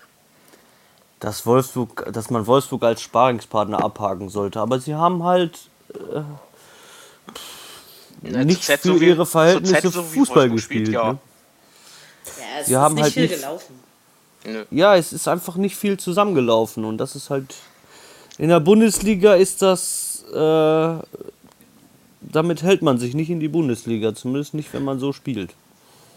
dass 1.18 1.44
Wolfsburg, 1.44 2.06
dass 2.12 2.30
man 2.30 2.46
Wolfsburg 2.46 2.84
als 2.84 3.02
Sparingspartner 3.02 3.82
abhaken 3.82 4.28
sollte. 4.28 4.60
Aber 4.60 4.78
sie 4.78 4.94
haben 4.94 5.24
halt 5.24 5.58
äh, 8.22 8.44
nicht 8.44 8.64
für 8.64 8.96
ihre 9.02 9.26
Verhältnisse 9.26 9.90
Fußball 9.90 10.50
gespielt. 10.50 10.88
ja. 10.88 11.14
Ne? 11.14 11.18
Ja, 12.54 12.60
es 12.60 12.68
Wir 12.68 12.76
ist 12.76 12.82
haben 12.82 12.94
nicht 12.94 13.04
halt 13.04 13.12
viel 13.14 13.22
nicht- 13.22 13.34
gelaufen. 13.36 13.74
Ja, 14.70 14.96
es 14.96 15.12
ist 15.12 15.28
einfach 15.28 15.56
nicht 15.56 15.76
viel 15.76 15.98
zusammengelaufen 15.98 16.84
und 16.84 16.98
das 16.98 17.14
ist 17.14 17.30
halt. 17.30 17.54
In 18.38 18.48
der 18.48 18.60
Bundesliga 18.60 19.34
ist 19.34 19.62
das. 19.62 20.24
Äh, 20.34 20.94
damit 22.20 22.62
hält 22.62 22.82
man 22.82 22.98
sich 22.98 23.14
nicht 23.14 23.30
in 23.30 23.40
die 23.40 23.48
Bundesliga, 23.48 24.14
zumindest 24.14 24.54
nicht, 24.54 24.72
wenn 24.72 24.84
man 24.84 24.98
so 24.98 25.12
spielt. 25.12 25.54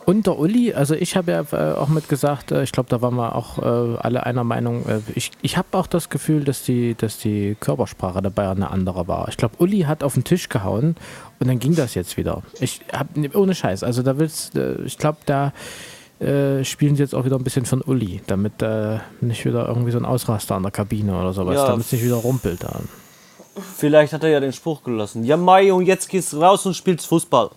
Und 0.06 0.28
der 0.28 0.38
Uli, 0.38 0.72
also 0.74 0.94
ich 0.94 1.16
habe 1.18 1.32
ja 1.32 1.42
äh, 1.52 1.74
auch 1.76 1.88
mit 1.88 2.08
gesagt, 2.10 2.52
äh, 2.52 2.62
ich 2.64 2.72
glaube, 2.72 2.90
da 2.90 3.02
waren 3.02 3.16
wir 3.16 3.36
auch 3.36 3.58
äh, 3.58 3.98
alle 3.98 4.24
einer 4.26 4.44
Meinung. 4.44 4.86
Ich 5.16 5.32
ich 5.42 5.58
habe 5.58 5.68
auch 5.72 5.88
das 5.88 6.10
Gefühl, 6.10 6.44
dass 6.44 6.64
die, 6.64 6.94
dass 6.96 7.18
die 7.18 7.56
Körpersprache 7.60 8.22
der 8.22 8.30
Bayern 8.30 8.58
eine 8.58 8.70
andere 8.70 9.08
war. 9.08 9.28
Ich 9.30 9.38
glaube, 9.38 9.56
Uli 9.58 9.82
hat 9.82 10.04
auf 10.04 10.14
den 10.14 10.24
Tisch 10.24 10.48
gehauen 10.50 10.96
und 11.40 11.48
dann 11.48 11.58
ging 11.60 11.76
das 11.76 11.96
jetzt 11.96 12.18
wieder. 12.18 12.44
Ich 12.60 12.82
habe 12.94 13.30
ohne 13.38 13.56
Scheiß. 13.56 13.82
Also 13.84 14.04
da 14.04 14.18
willst, 14.20 14.54
ich 14.86 14.98
glaube, 15.00 15.18
da 15.26 15.54
äh, 16.20 16.64
spielen 16.64 16.96
sie 16.96 17.04
jetzt 17.04 17.14
auch 17.14 17.26
wieder 17.26 17.36
ein 17.36 17.44
bisschen 17.44 17.66
von 17.66 17.82
Uli, 17.82 18.22
damit 18.28 18.62
äh, 18.62 19.00
nicht 19.22 19.44
wieder 19.46 19.68
irgendwie 19.68 19.92
so 19.92 19.98
ein 19.98 20.06
Ausraster 20.06 20.56
an 20.56 20.64
der 20.64 20.72
Kabine 20.72 21.18
oder 21.20 21.34
sowas, 21.34 21.56
Ja. 21.56 21.68
damit 21.68 21.86
es 21.86 21.92
nicht 21.92 22.04
wieder 22.04 22.16
rumpelt 22.16 22.64
da. 22.64 22.80
Vielleicht 23.78 24.14
hat 24.14 24.24
er 24.24 24.30
ja 24.30 24.40
den 24.40 24.54
Spruch 24.54 24.84
gelassen. 24.84 25.24
Ja, 25.24 25.38
Mai, 25.38 25.72
und 25.72 25.86
jetzt 25.86 26.10
gehst 26.10 26.34
du 26.34 26.42
raus 26.42 26.66
und 26.66 26.74
spielst 26.74 27.08
Fußball. 27.08 27.52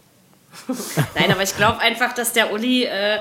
Nein, 1.15 1.31
aber 1.33 1.43
ich 1.43 1.57
glaube 1.57 1.79
einfach, 1.81 2.13
dass 2.15 2.33
der 2.33 2.53
Uli, 2.53 2.85
äh, 2.85 3.19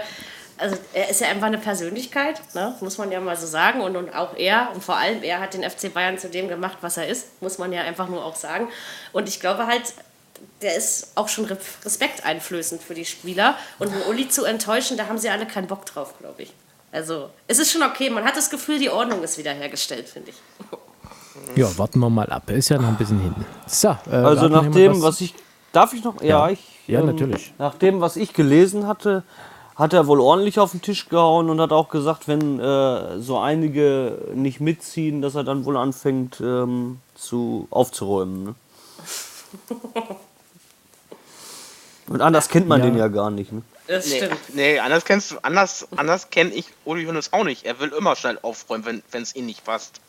also 0.57 0.75
er 0.93 1.09
ist 1.09 1.21
ja 1.21 1.27
einfach 1.27 1.47
eine 1.47 1.57
Persönlichkeit, 1.59 2.41
ne? 2.55 2.75
muss 2.81 2.97
man 2.97 3.11
ja 3.11 3.19
mal 3.19 3.35
so 3.35 3.45
sagen. 3.45 3.81
Und, 3.81 3.95
und 3.95 4.13
auch 4.15 4.35
er, 4.37 4.69
und 4.73 4.83
vor 4.83 4.95
allem 4.97 5.21
er 5.23 5.39
hat 5.39 5.53
den 5.53 5.63
FC 5.67 5.93
Bayern 5.93 6.17
zu 6.17 6.29
dem 6.29 6.47
gemacht, 6.47 6.77
was 6.81 6.97
er 6.97 7.07
ist, 7.07 7.41
muss 7.41 7.57
man 7.57 7.71
ja 7.73 7.81
einfach 7.81 8.07
nur 8.09 8.23
auch 8.23 8.35
sagen. 8.35 8.67
Und 9.11 9.27
ich 9.29 9.39
glaube 9.39 9.67
halt, 9.67 9.93
der 10.61 10.75
ist 10.75 11.11
auch 11.15 11.27
schon 11.29 11.45
re- 11.45 11.57
respekteinflößend 11.85 12.81
für 12.81 12.93
die 12.93 13.05
Spieler. 13.05 13.55
Und 13.79 13.91
einen 13.91 14.01
Uli 14.03 14.27
zu 14.29 14.43
enttäuschen, 14.45 14.97
da 14.97 15.07
haben 15.07 15.17
sie 15.17 15.29
alle 15.29 15.45
keinen 15.45 15.67
Bock 15.67 15.85
drauf, 15.85 16.13
glaube 16.19 16.43
ich. 16.43 16.53
Also, 16.91 17.29
es 17.47 17.59
ist 17.59 17.71
schon 17.71 17.83
okay. 17.83 18.09
Man 18.09 18.23
hat 18.23 18.35
das 18.37 18.49
Gefühl, 18.49 18.79
die 18.79 18.89
Ordnung 18.89 19.21
ist 19.23 19.37
wiederhergestellt, 19.37 20.07
finde 20.09 20.31
ich. 20.31 20.35
Ja, 21.55 21.77
warten 21.77 21.99
wir 21.99 22.09
mal 22.09 22.27
ab. 22.29 22.49
Ist 22.49 22.69
ja 22.69 22.77
noch 22.77 22.87
ein 22.87 22.97
bisschen 22.97 23.19
hin. 23.19 23.35
So, 23.67 23.89
äh, 24.09 24.15
Also 24.15 24.47
nach 24.47 24.71
dem, 24.71 25.01
was 25.01 25.21
ich. 25.21 25.33
Darf 25.73 25.93
ich 25.93 26.03
noch? 26.03 26.21
Ja, 26.21 26.47
Ja. 26.47 26.49
ich. 26.49 26.59
Ja, 26.87 27.01
natürlich. 27.03 27.53
Nach 27.57 27.75
dem, 27.75 27.99
was 28.01 28.15
ich 28.15 28.33
gelesen 28.33 28.87
hatte, 28.87 29.23
hat 29.75 29.93
er 29.93 30.07
wohl 30.07 30.21
ordentlich 30.21 30.57
auf 30.59 30.71
den 30.71 30.81
Tisch 30.81 31.09
gehauen 31.09 31.49
und 31.49 31.59
hat 31.61 31.71
auch 31.71 31.89
gesagt, 31.89 32.27
wenn 32.27 32.59
äh, 32.59 33.19
so 33.19 33.37
einige 33.37 34.17
nicht 34.33 34.59
mitziehen, 34.61 35.21
dass 35.21 35.35
er 35.35 35.43
dann 35.43 35.65
wohl 35.65 35.77
anfängt 35.77 36.39
ähm, 36.41 36.99
zu 37.15 37.67
aufzuräumen. 37.69 38.43
Ne? 38.45 38.55
Und 42.07 42.21
anders 42.21 42.47
kennt 42.49 42.67
man 42.67 42.79
Ja. 42.81 42.85
den 42.87 42.97
ja 42.97 43.07
gar 43.07 43.29
nicht. 43.29 43.51
Ne? 43.51 43.61
Das 43.87 44.07
Nee, 44.07 44.17
stimmt. 44.17 44.37
nee, 44.55 44.79
anders 44.79 45.03
kennst 45.05 45.31
du, 45.31 45.37
anders, 45.41 45.87
anders 45.95 46.29
kenne 46.29 46.51
ich 46.51 46.65
Uli 46.85 47.05
Hoeneß 47.05 47.33
auch 47.33 47.43
nicht. 47.43 47.65
Er 47.65 47.79
will 47.79 47.89
immer 47.97 48.15
schnell 48.15 48.39
aufräumen, 48.41 49.03
wenn 49.11 49.21
es 49.23 49.35
ihm 49.35 49.45
nicht 49.45 49.63
passt. 49.65 49.99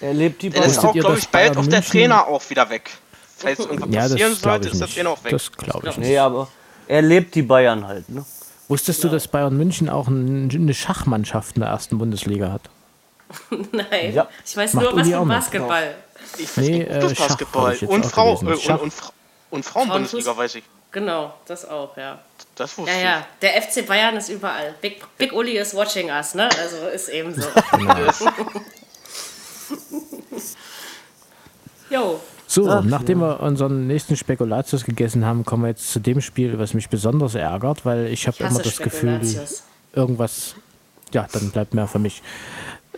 Er 0.00 0.12
lebt 0.14 0.42
die 0.42 0.50
Dann 0.50 0.64
ist 0.64 0.78
auch, 0.78 0.92
glaube 0.92 1.18
ich, 1.18 1.28
bald 1.28 1.56
auch 1.56 1.66
der 1.66 1.82
Trainer 1.84 2.26
auch 2.26 2.42
wieder 2.50 2.68
weg. 2.70 2.90
Falls 3.36 3.58
irgendwas 3.60 3.88
Ja, 3.92 4.00
passieren 4.02 4.30
das 4.32 4.42
glaube 4.42 4.54
sollte, 4.64 4.66
ich 4.68 4.72
ist 4.74 4.78
der 4.80 4.86
nicht. 4.86 4.94
Trainer 4.96 5.10
auch 5.10 5.24
weg. 5.24 5.30
Das 5.32 5.52
glaube 5.52 5.88
ich 5.88 5.96
nicht. 5.96 6.08
Nee, 6.08 6.18
aber 6.18 6.48
er 6.88 7.02
lebt 7.02 7.34
die 7.34 7.42
Bayern 7.42 7.86
halt. 7.86 8.08
Ne? 8.08 8.24
Wusstest 8.68 9.02
du, 9.04 9.08
dass 9.08 9.28
Bayern 9.28 9.56
München 9.56 9.88
auch 9.88 10.08
ein, 10.08 10.50
eine 10.52 10.74
Schachmannschaft 10.74 11.56
in 11.56 11.60
der 11.62 11.70
ersten 11.70 11.98
Bundesliga 11.98 12.50
hat? 12.52 12.62
Nein. 13.72 14.14
Ja. 14.14 14.28
Ich 14.44 14.56
weiß 14.56 14.74
Macht 14.74 14.84
nur 14.86 14.96
was 15.00 15.06
mit. 15.06 15.28
Basketball. 15.28 15.94
Ich 16.38 16.48
weiß 16.48 16.56
Nee, 16.58 16.78
nicht, 16.78 16.90
äh, 16.90 17.14
Basketball. 17.18 17.72
jetzt 17.72 17.84
Und, 17.90 18.06
Frau, 18.06 18.34
äh, 18.34 18.36
und, 18.46 18.68
und, 18.80 18.92
und 19.50 19.64
Frauenbundesliga, 19.64 20.36
weiß 20.36 20.56
ich. 20.56 20.64
Genau, 20.94 21.34
das 21.46 21.68
auch, 21.68 21.96
ja. 21.96 22.20
Das 22.54 22.78
wusste 22.78 22.92
Ja, 22.92 23.00
ja, 23.00 23.26
der 23.42 23.60
FC 23.60 23.84
Bayern 23.84 24.16
ist 24.16 24.28
überall. 24.28 24.76
Big, 24.80 25.02
Big 25.18 25.32
Uli 25.32 25.58
is 25.58 25.74
watching 25.74 26.08
us, 26.08 26.36
ne? 26.36 26.48
Also 26.56 26.86
ist 26.86 27.08
eben 27.08 27.34
so. 27.34 27.42
Jo, 31.90 32.20
So, 32.46 32.70
Ach, 32.70 32.84
nachdem 32.84 33.18
wir 33.20 33.40
unseren 33.40 33.88
nächsten 33.88 34.16
Spekulatius 34.16 34.84
gegessen 34.84 35.24
haben, 35.24 35.44
kommen 35.44 35.64
wir 35.64 35.70
jetzt 35.70 35.90
zu 35.92 35.98
dem 35.98 36.20
Spiel, 36.20 36.58
was 36.60 36.74
mich 36.74 36.88
besonders 36.88 37.34
ärgert, 37.34 37.84
weil 37.84 38.06
ich 38.06 38.28
habe 38.28 38.36
ich 38.38 38.48
immer 38.48 38.62
das 38.62 38.78
Gefühl, 38.78 39.20
irgendwas, 39.92 40.54
ja, 41.12 41.26
dann 41.32 41.50
bleibt 41.50 41.74
mehr 41.74 41.88
für 41.88 41.98
mich. 41.98 42.22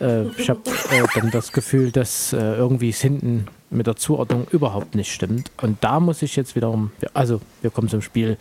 Äh, 0.01 0.25
ich 0.37 0.51
habe 0.51 0.61
äh, 0.91 1.03
dann 1.15 1.31
das 1.31 1.51
Gefühl, 1.53 1.91
dass 1.93 2.35
äh, 2.35 2.37
irgendwie 2.37 2.91
es 2.91 3.01
hinten 3.01 3.49
mit 3.71 3.87
der 3.87 3.97
Zuordnung 3.97 4.47
überhaupt 4.51 4.95
nicht 4.95 5.13
stimmt. 5.13 5.51
Und 5.61 5.83
da 5.83 6.01
muss 6.01 6.23
ich 6.23 6.37
jetzt 6.37 6.57
wiederum, 6.57 6.93
also 7.15 7.41
wir 7.63 7.71
kommen 7.71 7.89
zum 7.89 8.03
Spiel 8.03 8.37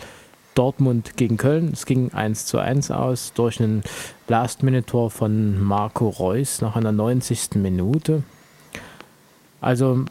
Dortmund 0.56 1.18
gegen 1.18 1.38
Köln. 1.38 1.70
Es 1.74 1.86
ging 1.86 2.14
1 2.14 2.46
zu 2.46 2.60
1 2.60 2.90
aus 2.92 3.34
durch 3.34 3.60
einen 3.60 3.84
Last-Minute-Tor 4.28 5.12
von 5.12 5.62
Marco 5.62 6.10
Reus 6.10 6.62
nach 6.62 6.76
einer 6.76 6.92
90. 6.92 7.56
Minute. 7.56 8.24
Also 9.62 10.06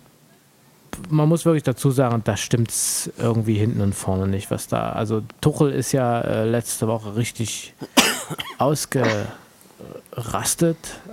man 1.09 1.29
muss 1.29 1.45
wirklich 1.45 1.65
dazu 1.65 1.91
sagen, 1.91 2.23
da 2.25 2.37
stimmt 2.37 2.71
es 2.71 3.11
irgendwie 3.19 3.55
hinten 3.55 3.81
und 3.81 3.95
vorne 3.95 4.29
nicht, 4.29 4.51
was 4.51 4.69
da. 4.69 4.91
Also 4.91 5.23
Tuchel 5.41 5.73
ist 5.73 5.93
ja 5.93 6.21
äh, 6.21 6.45
letzte 6.45 6.87
Woche 6.87 7.17
richtig 7.17 7.75
ausgerastet. 8.59 9.17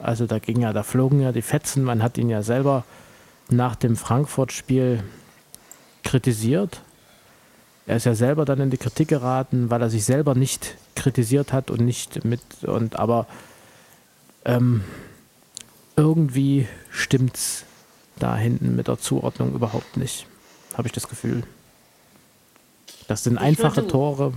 Also 0.03 0.25
da 0.27 0.39
ging 0.39 0.61
ja, 0.61 0.73
da 0.73 0.83
flogen 0.83 1.21
ja 1.21 1.31
die 1.31 1.41
Fetzen. 1.41 1.83
Man 1.83 2.03
hat 2.03 2.17
ihn 2.17 2.29
ja 2.29 2.43
selber 2.43 2.83
nach 3.51 3.75
dem 3.75 3.95
Frankfurt-Spiel 3.95 5.03
kritisiert. 6.03 6.81
Er 7.87 7.97
ist 7.97 8.05
ja 8.05 8.15
selber 8.15 8.45
dann 8.45 8.59
in 8.59 8.69
die 8.69 8.77
Kritik 8.77 9.09
geraten, 9.09 9.69
weil 9.69 9.81
er 9.81 9.89
sich 9.89 10.05
selber 10.05 10.35
nicht 10.35 10.75
kritisiert 10.95 11.51
hat 11.51 11.71
und 11.71 11.81
nicht 11.81 12.23
mit 12.23 12.41
und 12.63 12.97
aber 12.97 13.27
ähm, 14.45 14.83
irgendwie 15.95 16.67
stimmt's 16.89 17.65
da 18.19 18.35
hinten 18.37 18.75
mit 18.75 18.87
der 18.87 18.99
Zuordnung 18.99 19.53
überhaupt 19.53 19.97
nicht. 19.97 20.25
Habe 20.77 20.87
ich 20.87 20.93
das 20.93 21.07
Gefühl. 21.07 21.43
Das 23.07 23.23
sind 23.23 23.37
einfache 23.37 23.87
Tore. 23.87 24.33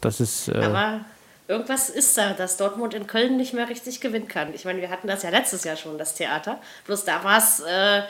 Das 0.00 0.20
ist. 0.20 0.48
Äh 0.48 0.58
Aber 0.58 1.04
irgendwas 1.46 1.90
ist 1.90 2.16
da, 2.16 2.32
dass 2.32 2.56
Dortmund 2.56 2.94
in 2.94 3.06
Köln 3.06 3.36
nicht 3.36 3.52
mehr 3.54 3.68
richtig 3.68 4.00
gewinnen 4.00 4.28
kann. 4.28 4.54
Ich 4.54 4.64
meine, 4.64 4.80
wir 4.80 4.90
hatten 4.90 5.06
das 5.06 5.22
ja 5.22 5.30
letztes 5.30 5.64
Jahr 5.64 5.76
schon, 5.76 5.98
das 5.98 6.14
Theater. 6.14 6.58
Bloß 6.86 7.04
da 7.04 7.22
war 7.22 7.38
es 7.38 7.60
äh, 7.60 8.02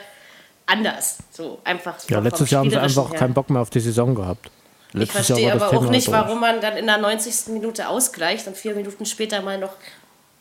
anders. 0.71 1.17
So 1.31 1.59
einfach. 1.63 1.97
Ja, 2.09 2.19
letztes 2.19 2.49
Jahr 2.49 2.61
haben 2.63 2.69
sie 2.69 2.77
einfach 2.77 3.11
her. 3.11 3.19
keinen 3.19 3.33
Bock 3.33 3.49
mehr 3.49 3.61
auf 3.61 3.69
die 3.69 3.79
Saison 3.79 4.15
gehabt. 4.15 4.49
Letztes 4.93 5.21
ich 5.21 5.25
verstehe 5.27 5.53
aber 5.53 5.69
auch 5.69 5.89
nicht, 5.89 6.11
warum 6.11 6.39
man 6.41 6.59
dann 6.59 6.75
in 6.75 6.85
der 6.85 6.97
90. 6.97 7.53
Minute 7.53 7.87
ausgleicht 7.87 8.47
und 8.47 8.57
vier 8.57 8.75
Minuten 8.75 9.05
später 9.05 9.41
mal 9.41 9.57
noch 9.57 9.73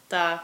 da 0.08 0.42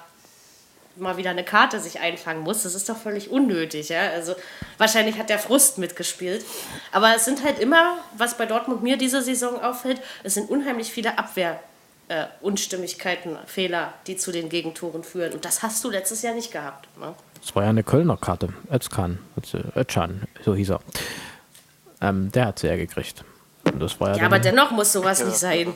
mal 0.99 1.17
wieder 1.17 1.31
eine 1.31 1.45
Karte 1.45 1.81
sich 1.81 2.01
einfangen 2.01 2.43
muss. 2.43 2.63
Das 2.63 2.75
ist 2.75 2.89
doch 2.89 2.97
völlig 2.97 3.31
unnötig. 3.31 3.89
Ja? 3.91 4.11
Also 4.11 4.35
wahrscheinlich 4.79 5.19
hat 5.19 5.29
der 5.29 5.39
Frust 5.39 5.79
mitgespielt. 5.79 6.45
Aber 6.93 7.15
es 7.15 7.25
sind 7.25 7.45
halt 7.45 7.59
immer, 7.59 7.99
was 8.17 8.37
bei 8.37 8.47
Dortmund 8.47 8.83
mir 8.83 8.97
diese 8.97 9.23
Saison 9.23 9.61
auffällt, 9.63 10.01
es 10.23 10.35
sind 10.35 10.49
unheimlich 10.49 10.91
viele 10.91 11.19
Abwehr. 11.19 11.61
Äh, 12.09 12.27
Unstimmigkeiten, 12.41 13.37
Fehler, 13.47 13.93
die 14.07 14.17
zu 14.17 14.31
den 14.31 14.49
Gegentoren 14.49 15.03
führen. 15.03 15.33
Und 15.33 15.45
das 15.45 15.63
hast 15.63 15.83
du 15.83 15.91
letztes 15.91 16.23
Jahr 16.23 16.35
nicht 16.35 16.53
gehabt. 16.53 16.87
Ne? 16.99 17.15
Das 17.41 17.55
war 17.55 17.65
ja 17.65 17.71
eine 17.71 17.83
Kölner 17.83 18.17
Karte. 18.17 18.49
Özkan, 18.73 19.19
Özcan, 19.77 20.23
so 20.45 20.55
hieß 20.55 20.71
er. 20.71 20.81
Ähm, 22.01 22.31
der 22.33 22.47
hat 22.47 22.59
sie 22.59 22.67
ja 22.67 22.77
gekriegt. 22.77 23.25
Und 23.65 23.81
das 23.81 23.99
war 24.01 24.11
ja, 24.11 24.17
ja 24.19 24.27
aber 24.27 24.39
dennoch 24.39 24.71
muss 24.71 24.93
sowas 24.93 25.21
ja. 25.21 25.27
nicht 25.27 25.39
sein 25.39 25.73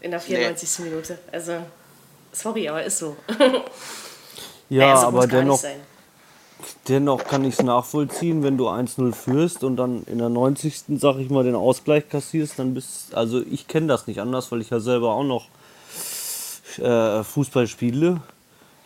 in 0.00 0.10
der 0.10 0.20
94. 0.20 0.78
Nee. 0.78 0.90
Minute. 0.90 1.18
Also, 1.32 1.52
sorry, 2.32 2.68
aber 2.68 2.84
ist 2.84 2.98
so. 2.98 3.16
Ja, 4.68 4.94
also 4.94 5.06
aber 5.08 5.26
dennoch, 5.26 5.62
dennoch 6.88 7.24
kann 7.24 7.44
ich 7.44 7.58
es 7.58 7.62
nachvollziehen, 7.62 8.42
wenn 8.42 8.56
du 8.56 8.68
1-0 8.68 9.12
führst 9.12 9.64
und 9.64 9.76
dann 9.76 10.04
in 10.04 10.18
der 10.18 10.28
90. 10.28 10.84
sag 10.96 11.18
ich 11.18 11.30
mal 11.30 11.44
den 11.44 11.54
Ausgleich 11.54 12.08
kassierst, 12.08 12.58
dann 12.58 12.74
bist 12.74 13.14
also 13.14 13.42
ich 13.42 13.68
kenne 13.68 13.86
das 13.86 14.06
nicht 14.06 14.20
anders, 14.20 14.50
weil 14.50 14.60
ich 14.60 14.70
ja 14.70 14.80
selber 14.80 15.14
auch 15.14 15.24
noch 15.24 15.48
äh, 16.78 17.22
Fußball 17.22 17.66
spiele. 17.66 18.20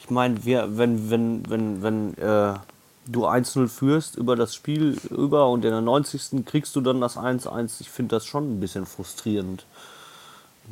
Ich 0.08 0.10
meine, 0.10 0.42
wenn 0.42 1.10
wenn 1.10 1.50
wenn 1.50 1.82
wenn 1.82 2.14
äh, 2.14 2.54
du 3.06 3.26
1-0 3.26 3.68
führst 3.68 4.16
über 4.16 4.36
das 4.36 4.54
Spiel 4.54 4.98
über 5.10 5.50
und 5.50 5.66
in 5.66 5.70
der 5.70 5.82
90. 5.82 6.46
kriegst 6.46 6.74
du 6.76 6.80
dann 6.80 7.02
das 7.02 7.18
1-1, 7.18 7.80
ich 7.80 7.90
finde 7.90 8.16
das 8.16 8.24
schon 8.24 8.54
ein 8.54 8.58
bisschen 8.58 8.86
frustrierend. 8.86 9.66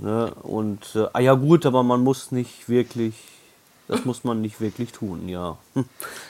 Ne? 0.01 0.33
Und 0.43 0.95
äh, 0.95 1.07
ah 1.13 1.21
ja 1.21 1.35
gut, 1.35 1.67
aber 1.67 1.83
man 1.83 2.01
muss 2.01 2.33
nicht 2.33 2.71
wirklich 2.71 3.15
das 3.89 4.07
muss 4.07 4.25
man 4.25 4.41
nicht 4.41 4.61
wirklich 4.61 4.93
tun, 4.93 5.29
ja. 5.29 5.59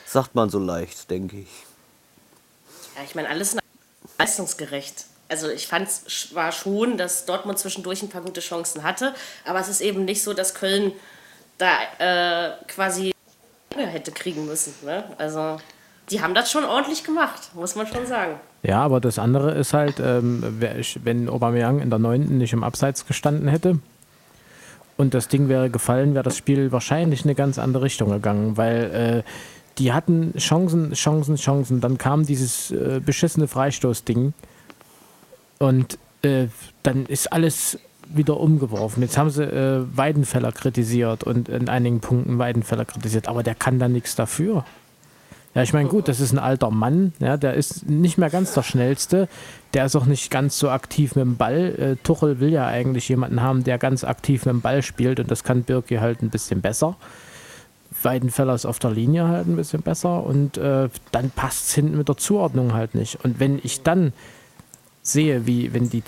Sagt 0.07 0.35
man 0.35 0.51
so 0.51 0.59
leicht, 0.59 1.09
denke 1.09 1.39
ich. 1.39 1.65
Ja, 2.97 3.05
ich 3.05 3.15
meine, 3.15 3.29
alles 3.29 3.57
leistungsgerecht. 4.19 5.07
Also 5.29 5.49
ich 5.49 5.69
fand 5.69 5.89
es 5.89 6.35
war 6.35 6.53
schon, 6.53 6.99
dass 6.99 7.25
Dortmund 7.25 7.59
zwischendurch 7.59 8.03
ein 8.03 8.09
paar 8.09 8.23
gute 8.23 8.41
Chancen 8.41 8.83
hatte, 8.83 9.15
aber 9.45 9.61
es 9.61 9.69
ist 9.69 9.81
eben 9.81 10.05
nicht 10.05 10.23
so, 10.23 10.35
dass 10.35 10.55
Köln 10.55 10.93
da 11.59 11.69
äh, 11.99 12.53
quasi 12.67 13.13
hätte 13.75 14.11
kriegen 14.13 14.47
müssen. 14.47 14.75
Ne? 14.85 15.05
Also 15.19 15.59
die 16.11 16.23
haben 16.23 16.35
das 16.35 16.51
schon 16.51 16.65
ordentlich 16.65 17.05
gemacht, 17.05 17.51
muss 17.55 17.75
man 17.75 17.87
schon 17.87 18.07
sagen. 18.07 18.41
Ja, 18.63 18.83
aber 18.83 19.01
das 19.01 19.19
andere 19.19 19.53
ist 19.53 19.73
halt, 19.73 20.01
ähm, 20.01 20.43
wenn 21.03 21.29
Aubameyang 21.29 21.81
in 21.81 21.91
der 21.91 21.99
neunten 21.99 22.39
nicht 22.39 22.53
im 22.53 22.65
Abseits 22.65 23.07
gestanden 23.07 23.49
hätte, 23.49 23.79
und 24.97 25.13
das 25.13 25.29
Ding 25.29 25.49
wäre 25.49 25.71
gefallen, 25.71 26.15
wäre 26.15 26.25
das 26.25 26.37
Spiel 26.37 26.73
wahrscheinlich 26.73 27.21
in 27.21 27.27
eine 27.27 27.35
ganz 27.35 27.59
andere 27.59 27.85
Richtung 27.85 28.11
gegangen, 28.11 28.57
weil 28.57 29.25
äh, 29.25 29.31
die 29.79 29.93
hatten 29.93 30.33
Chancen, 30.39 30.93
Chancen, 30.95 31.37
Chancen. 31.37 31.81
Dann 31.81 31.99
kam 31.99 32.25
dieses 32.25 32.71
äh, 32.71 33.01
beschissene 33.05 33.47
Freistoßding 33.47 34.33
und 35.59 35.99
äh, 36.23 36.47
dann 36.83 37.05
ist 37.07 37.31
alles 37.31 37.79
wieder 38.09 38.39
umgeworfen. 38.39 39.03
Jetzt 39.03 39.19
haben 39.19 39.31
sie 39.31 39.45
äh, 39.45 39.85
Weidenfeller 39.95 40.53
kritisiert 40.53 41.25
und 41.25 41.49
in 41.49 41.69
einigen 41.69 42.01
Punkten 42.01 42.39
Weidenfeller 42.39 42.85
kritisiert, 42.85 43.29
aber 43.29 43.43
der 43.43 43.55
kann 43.55 43.79
da 43.79 43.89
nichts 43.89 44.15
dafür. 44.15 44.65
Ja, 45.55 45.63
ich 45.63 45.73
meine, 45.73 45.89
gut, 45.89 46.07
das 46.07 46.21
ist 46.21 46.33
ein 46.33 46.39
alter 46.39 46.71
Mann, 46.71 47.15
ja, 47.19 47.39
der 47.39 47.55
ist 47.55 47.89
nicht 47.89 48.19
mehr 48.19 48.29
ganz 48.29 48.53
der 48.53 48.63
Schnellste, 48.63 49.27
der 49.73 49.87
ist 49.87 49.97
auch 49.97 50.05
nicht 50.05 50.31
ganz 50.31 50.59
so 50.59 50.69
aktiv 50.69 51.15
mit 51.15 51.25
dem 51.25 51.37
Ball. 51.39 51.75
Äh, 51.79 51.97
Tuchel 52.03 52.41
will 52.41 52.53
ja 52.53 52.67
eigentlich 52.67 53.09
jemanden 53.09 53.41
haben, 53.41 53.65
der 53.65 53.79
ganz 53.79 54.05
aktiv 54.05 54.45
mit 54.45 54.53
dem 54.53 54.61
Ball 54.61 54.83
spielt 54.83 55.19
und 55.19 55.31
das 55.31 55.45
kann 55.45 55.63
Birki 55.63 55.97
halt 55.97 56.21
ein 56.23 56.29
bisschen 56.29 56.61
besser. 56.61 56.97
Weidenfeller 58.03 58.55
ist 58.55 58.67
auf 58.67 58.79
der 58.79 58.91
Linie 58.91 59.29
halt 59.29 59.47
ein 59.47 59.57
bisschen 59.57 59.81
besser 59.81 60.25
und 60.25 60.59
äh, 60.59 60.91
dann 61.13 61.31
passt 61.31 61.69
es 61.69 61.75
hinten 61.75 61.97
mit 61.97 62.09
der 62.09 62.19
Zuordnung 62.19 62.75
halt 62.75 62.95
nicht. 62.95 63.25
Und 63.25 63.41
wenn 63.41 63.59
ich 63.63 63.83
dann 63.83 64.13
sehe, 65.03 65.47
wie 65.47 65.73
wenn 65.73 65.89
die 65.89 66.05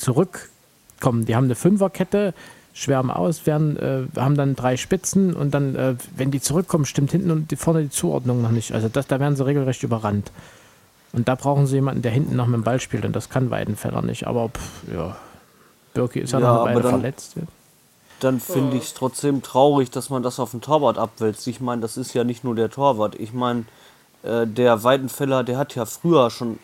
zurückkommen, 0.99 1.25
die 1.25 1.37
haben 1.37 1.45
eine 1.45 1.55
Fünferkette, 1.55 2.35
schwärmen 2.75 3.11
aus, 3.11 3.47
werden, 3.47 3.77
äh, 3.77 4.21
haben 4.21 4.37
dann 4.37 4.55
drei 4.55 4.77
Spitzen 4.77 5.35
und 5.35 5.53
dann, 5.53 5.75
äh, 5.75 5.95
wenn 6.17 6.31
die 6.31 6.41
zurückkommen, 6.41 6.85
stimmt 6.85 7.11
hinten 7.11 7.31
und 7.31 7.51
die, 7.51 7.57
vorne 7.57 7.83
die 7.83 7.91
Zuordnung 7.91 8.43
noch 8.43 8.51
nicht. 8.51 8.73
Also 8.73 8.89
das, 8.89 9.07
da 9.07 9.19
werden 9.19 9.37
sie 9.37 9.45
regelrecht 9.45 9.83
überrannt. 9.83 10.31
Und 11.13 11.27
da 11.27 11.35
brauchen 11.35 11.67
sie 11.67 11.77
jemanden, 11.77 12.03
der 12.03 12.13
hinten 12.13 12.37
noch 12.37 12.47
mit 12.47 12.57
dem 12.57 12.65
Ball 12.65 12.81
spielt 12.81 13.05
und 13.05 13.17
das 13.17 13.31
kann 13.31 13.51
Weidenfeller 13.51 14.03
nicht. 14.03 14.27
Aber 14.27 14.51
pff, 14.51 14.93
ja, 14.93 15.17
Birki 15.95 16.21
ist 16.21 16.33
ja, 16.33 16.41
ja 16.41 16.55
noch 16.55 16.67
eine 16.67 16.77
Weile 16.77 16.89
verletzt. 16.89 17.35
Dann 18.21 18.41
finde 18.41 18.77
ich 18.77 18.85
es 18.85 18.95
trotzdem 18.95 19.43
traurig, 19.43 19.91
dass 19.91 20.11
man 20.11 20.23
das 20.23 20.39
auf 20.39 20.51
den 20.51 20.61
Torwart 20.61 20.99
abwälzt. 20.99 21.47
Ich 21.47 21.61
meine, 21.61 21.81
das 21.83 21.97
ist 21.97 22.15
ja 22.15 22.25
nicht 22.25 22.45
nur 22.45 22.55
der 22.55 22.69
Torwart. 22.69 23.15
Ich 23.15 23.33
meine, 23.33 23.65
äh, 24.23 24.47
der 24.47 24.83
Weidenfeller, 24.83 25.45
der 25.45 25.57
hat 25.57 25.75
ja 25.75 25.87
früher 25.87 26.31
schon 26.31 26.59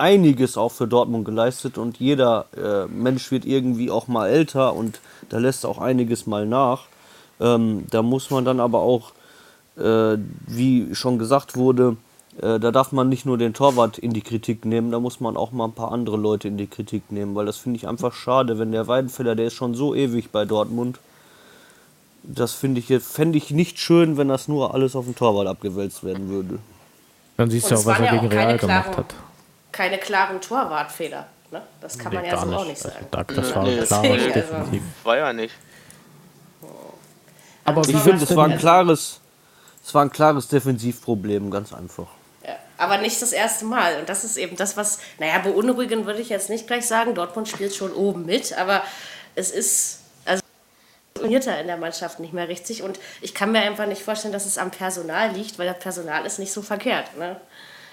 einiges 0.00 0.56
auch 0.56 0.72
für 0.72 0.88
Dortmund 0.88 1.24
geleistet 1.24 1.78
und 1.78 1.98
jeder 1.98 2.46
äh, 2.56 2.86
Mensch 2.86 3.30
wird 3.30 3.44
irgendwie 3.44 3.90
auch 3.90 4.08
mal 4.08 4.28
älter 4.28 4.74
und 4.74 5.00
da 5.28 5.38
lässt 5.38 5.64
auch 5.66 5.78
einiges 5.78 6.26
mal 6.26 6.46
nach. 6.46 6.86
Ähm, 7.40 7.86
da 7.90 8.02
muss 8.02 8.30
man 8.30 8.44
dann 8.44 8.60
aber 8.60 8.80
auch, 8.80 9.12
äh, 9.76 10.16
wie 10.46 10.94
schon 10.94 11.18
gesagt 11.18 11.56
wurde, 11.56 11.96
äh, 12.40 12.58
da 12.58 12.70
darf 12.70 12.92
man 12.92 13.08
nicht 13.08 13.26
nur 13.26 13.38
den 13.38 13.54
Torwart 13.54 13.98
in 13.98 14.12
die 14.12 14.22
Kritik 14.22 14.64
nehmen, 14.64 14.90
da 14.90 15.00
muss 15.00 15.20
man 15.20 15.36
auch 15.36 15.52
mal 15.52 15.66
ein 15.66 15.72
paar 15.72 15.92
andere 15.92 16.16
Leute 16.16 16.48
in 16.48 16.56
die 16.56 16.66
Kritik 16.66 17.12
nehmen, 17.12 17.34
weil 17.34 17.46
das 17.46 17.58
finde 17.58 17.76
ich 17.76 17.86
einfach 17.86 18.12
schade, 18.12 18.58
wenn 18.58 18.72
der 18.72 18.86
Weidenfeller, 18.86 19.34
der 19.34 19.46
ist 19.46 19.54
schon 19.54 19.74
so 19.74 19.94
ewig 19.94 20.30
bei 20.30 20.44
Dortmund, 20.44 20.98
das 22.22 22.52
finde 22.52 22.80
ich 22.80 23.02
fände 23.02 23.38
ich 23.38 23.50
nicht 23.50 23.78
schön, 23.78 24.16
wenn 24.16 24.28
das 24.28 24.48
nur 24.48 24.74
alles 24.74 24.94
auf 24.94 25.06
den 25.06 25.14
Torwart 25.14 25.46
abgewälzt 25.46 26.04
werden 26.04 26.28
würde. 26.28 26.58
Dann 27.38 27.50
siehst 27.50 27.70
du 27.70 27.76
auch, 27.76 27.86
was 27.86 27.98
er 27.98 28.10
gegen 28.12 28.26
Real 28.26 28.58
gemacht 28.58 28.96
hat 28.96 29.14
keine 29.72 29.98
klaren 29.98 30.40
Torwartfehler. 30.40 31.26
Ne? 31.50 31.62
Das 31.80 31.98
kann 31.98 32.12
nee, 32.12 32.16
man 32.16 32.24
ja 32.24 32.38
so 32.38 32.46
nicht. 32.46 32.58
auch 32.58 32.66
nicht 32.66 32.78
sagen. 32.78 33.06
Das, 33.10 33.26
das 33.26 33.54
war 33.54 33.62
nee, 33.64 33.76
klares 33.76 33.92
also 33.92 34.32
Defensiv. 34.32 34.82
War 35.02 35.16
ja 35.16 35.32
nicht. 35.32 35.54
Aber 37.64 37.82
ich 37.88 37.96
finde, 37.96 38.24
es 38.24 38.34
war 38.34 38.46
ein 38.46 38.58
klares, 38.58 39.20
es 39.84 39.94
war 39.94 40.02
ein 40.02 40.10
klares 40.10 40.48
Defensivproblem, 40.48 41.50
ganz 41.50 41.72
einfach. 41.72 42.06
Ja, 42.44 42.56
aber 42.78 42.98
nicht 42.98 43.20
das 43.20 43.32
erste 43.32 43.64
Mal. 43.64 43.98
Und 44.00 44.08
das 44.08 44.24
ist 44.24 44.36
eben 44.36 44.56
das, 44.56 44.76
was, 44.76 44.98
naja, 45.18 45.38
beunruhigend 45.38 46.06
würde 46.06 46.20
ich 46.20 46.28
jetzt 46.28 46.50
nicht 46.50 46.66
gleich 46.66 46.86
sagen. 46.86 47.14
Dortmund 47.14 47.48
spielt 47.48 47.74
schon 47.74 47.92
oben 47.92 48.26
mit, 48.26 48.56
aber 48.56 48.82
es 49.34 49.50
ist, 49.50 50.00
also 50.24 50.42
funktioniert 51.16 51.46
in 51.60 51.66
der 51.66 51.76
Mannschaft 51.76 52.18
nicht 52.20 52.32
mehr 52.32 52.48
richtig. 52.48 52.82
Und 52.82 52.98
ich 53.20 53.34
kann 53.34 53.52
mir 53.52 53.60
einfach 53.60 53.86
nicht 53.86 54.02
vorstellen, 54.02 54.32
dass 54.32 54.46
es 54.46 54.58
am 54.58 54.70
Personal 54.70 55.32
liegt, 55.32 55.58
weil 55.58 55.66
das 55.66 55.78
Personal 55.78 56.26
ist 56.26 56.38
nicht 56.38 56.52
so 56.52 56.62
verkehrt. 56.62 57.16
Ne? 57.18 57.40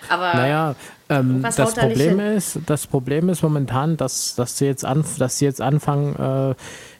Aber 0.10 0.34
naja, 0.34 0.76
ähm, 1.10 1.42
das, 1.42 1.74
Problem 1.74 2.20
ist, 2.20 2.60
das 2.66 2.88
Problem 2.88 3.30
ist 3.30 3.42
momentan, 3.42 3.98
dass, 3.98 4.36
dass, 4.36 4.58
sie, 4.58 4.66
jetzt 4.66 4.84
dass 4.84 5.38
sie 5.38 5.46
jetzt 5.46 5.62
anfangen, 5.62 6.16
äh, 6.16 6.56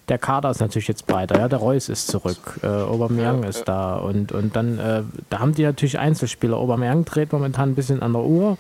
der 0.08 0.18
Kader 0.18 0.52
ist 0.52 0.62
natürlich 0.62 0.88
jetzt 0.88 1.06
breiter. 1.06 1.38
Ja, 1.38 1.48
der 1.50 1.60
Reus 1.60 1.90
ist 1.90 2.08
zurück, 2.08 2.60
äh, 2.64 2.68
Aubameyang 2.68 3.44
ist 3.44 3.66
da 3.66 3.96
und, 3.96 4.32
und 4.32 4.56
dann, 4.56 4.80
äh, 4.80 5.04
da 5.30 5.40
haben 5.40 5.54
die 5.54 5.64
natürlich 5.64 6.00
Einzelspieler. 6.00 6.58
Aubameyang 6.58 7.04
dreht 7.04 7.34
momentan 7.34 7.72
ein 7.72 7.76
bisschen 7.76 8.02
an 8.02 8.14
der 8.14 8.24
Uhr. 8.24 8.58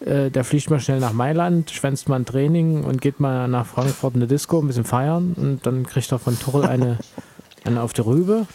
Äh, 0.00 0.30
der 0.30 0.44
fliegt 0.44 0.70
mal 0.70 0.78
schnell 0.78 1.00
nach 1.00 1.12
Mailand, 1.12 1.70
schwänzt 1.70 2.08
mal 2.08 2.16
ein 2.16 2.26
Training 2.26 2.84
und 2.84 3.00
geht 3.00 3.18
mal 3.18 3.48
nach 3.48 3.66
Frankfurt 3.66 4.14
in 4.14 4.20
eine 4.20 4.28
Disco, 4.28 4.60
ein 4.60 4.66
bisschen 4.66 4.84
feiern 4.84 5.34
und 5.36 5.66
dann 5.66 5.86
kriegt 5.86 6.12
er 6.12 6.18
von 6.18 6.38
Tuchel 6.38 6.66
eine, 6.66 6.98
eine 7.64 7.82
auf 7.82 7.92
die 7.92 8.02
Rübe. 8.02 8.46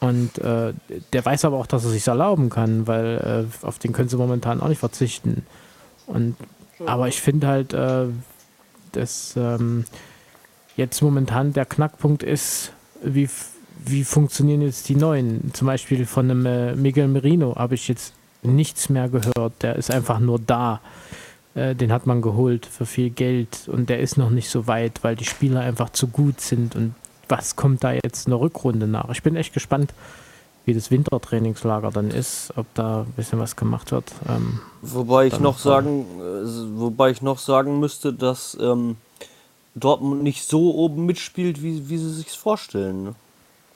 Und 0.00 0.38
äh, 0.38 0.72
der 1.12 1.24
weiß 1.24 1.44
aber 1.44 1.58
auch, 1.58 1.66
dass 1.66 1.84
er 1.84 1.90
sich 1.90 2.06
erlauben 2.06 2.48
kann, 2.48 2.86
weil 2.86 3.46
äh, 3.62 3.66
auf 3.66 3.78
den 3.78 3.92
können 3.92 4.08
sie 4.08 4.16
momentan 4.16 4.60
auch 4.60 4.68
nicht 4.68 4.78
verzichten. 4.78 5.46
Und, 6.06 6.36
aber 6.86 7.06
ich 7.08 7.20
finde 7.20 7.46
halt, 7.46 7.74
äh, 7.74 8.06
dass 8.92 9.34
ähm, 9.36 9.84
jetzt 10.76 11.02
momentan 11.02 11.52
der 11.52 11.66
Knackpunkt 11.66 12.22
ist, 12.22 12.72
wie, 13.02 13.28
wie 13.84 14.04
funktionieren 14.04 14.62
jetzt 14.62 14.88
die 14.88 14.96
neuen? 14.96 15.52
Zum 15.52 15.66
Beispiel 15.66 16.06
von 16.06 16.30
einem 16.30 16.46
äh, 16.46 16.74
Miguel 16.74 17.08
Merino 17.08 17.54
habe 17.56 17.74
ich 17.74 17.86
jetzt 17.86 18.14
nichts 18.42 18.88
mehr 18.88 19.10
gehört. 19.10 19.52
Der 19.60 19.76
ist 19.76 19.90
einfach 19.90 20.18
nur 20.18 20.38
da. 20.38 20.80
Äh, 21.54 21.74
den 21.74 21.92
hat 21.92 22.06
man 22.06 22.22
geholt 22.22 22.64
für 22.64 22.86
viel 22.86 23.10
Geld 23.10 23.68
und 23.68 23.90
der 23.90 24.00
ist 24.00 24.16
noch 24.16 24.30
nicht 24.30 24.48
so 24.48 24.66
weit, 24.66 25.02
weil 25.02 25.16
die 25.16 25.24
Spieler 25.24 25.60
einfach 25.60 25.90
zu 25.90 26.08
gut 26.08 26.40
sind 26.40 26.74
und 26.76 26.94
was 27.30 27.56
kommt 27.56 27.84
da 27.84 27.92
jetzt 27.92 28.26
eine 28.26 28.36
Rückrunde 28.36 28.86
nach? 28.86 29.10
Ich 29.10 29.22
bin 29.22 29.36
echt 29.36 29.54
gespannt, 29.54 29.92
wie 30.64 30.74
das 30.74 30.90
Wintertrainingslager 30.90 31.90
dann 31.90 32.10
ist, 32.10 32.52
ob 32.56 32.66
da 32.74 33.02
ein 33.02 33.12
bisschen 33.12 33.38
was 33.38 33.56
gemacht 33.56 33.92
wird. 33.92 34.12
Ähm, 34.28 34.60
wobei 34.82 35.26
ich 35.26 35.40
noch 35.40 35.58
sagen, 35.58 36.06
äh, 36.20 36.78
wobei 36.78 37.10
ich 37.10 37.22
noch 37.22 37.38
sagen 37.38 37.80
müsste, 37.80 38.12
dass 38.12 38.56
ähm, 38.60 38.96
Dortmund 39.74 40.22
nicht 40.22 40.46
so 40.46 40.74
oben 40.74 41.06
mitspielt, 41.06 41.62
wie, 41.62 41.88
wie 41.88 41.98
sie 41.98 42.12
sich 42.12 42.30
vorstellen. 42.30 43.04
Ne? 43.04 43.14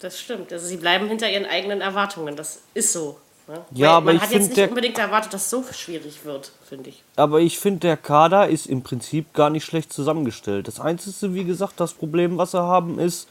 Das 0.00 0.20
stimmt. 0.20 0.52
Also 0.52 0.66
sie 0.66 0.76
bleiben 0.76 1.08
hinter 1.08 1.30
ihren 1.30 1.46
eigenen 1.46 1.80
Erwartungen. 1.80 2.36
Das 2.36 2.60
ist 2.74 2.92
so. 2.92 3.18
Ne? 3.46 3.60
Ja, 3.72 3.88
Weil 3.88 3.94
aber 3.96 4.04
man 4.06 4.16
ich 4.16 4.22
hat 4.22 4.30
jetzt 4.32 4.42
nicht 4.46 4.56
der- 4.56 4.68
unbedingt 4.70 4.98
erwartet, 4.98 5.34
dass 5.34 5.42
es 5.44 5.50
so 5.50 5.62
schwierig 5.72 6.24
wird, 6.24 6.50
finde 6.66 6.90
ich. 6.90 7.02
Aber 7.16 7.40
ich 7.40 7.58
finde, 7.58 7.80
der 7.80 7.96
Kader 7.98 8.48
ist 8.48 8.66
im 8.66 8.82
Prinzip 8.82 9.34
gar 9.34 9.50
nicht 9.50 9.64
schlecht 9.64 9.92
zusammengestellt. 9.92 10.66
Das 10.66 10.80
Einzige, 10.80 11.34
wie 11.34 11.44
gesagt, 11.44 11.74
das 11.78 11.92
Problem, 11.92 12.38
was 12.38 12.52
sie 12.52 12.62
haben, 12.62 12.98
ist 12.98 13.28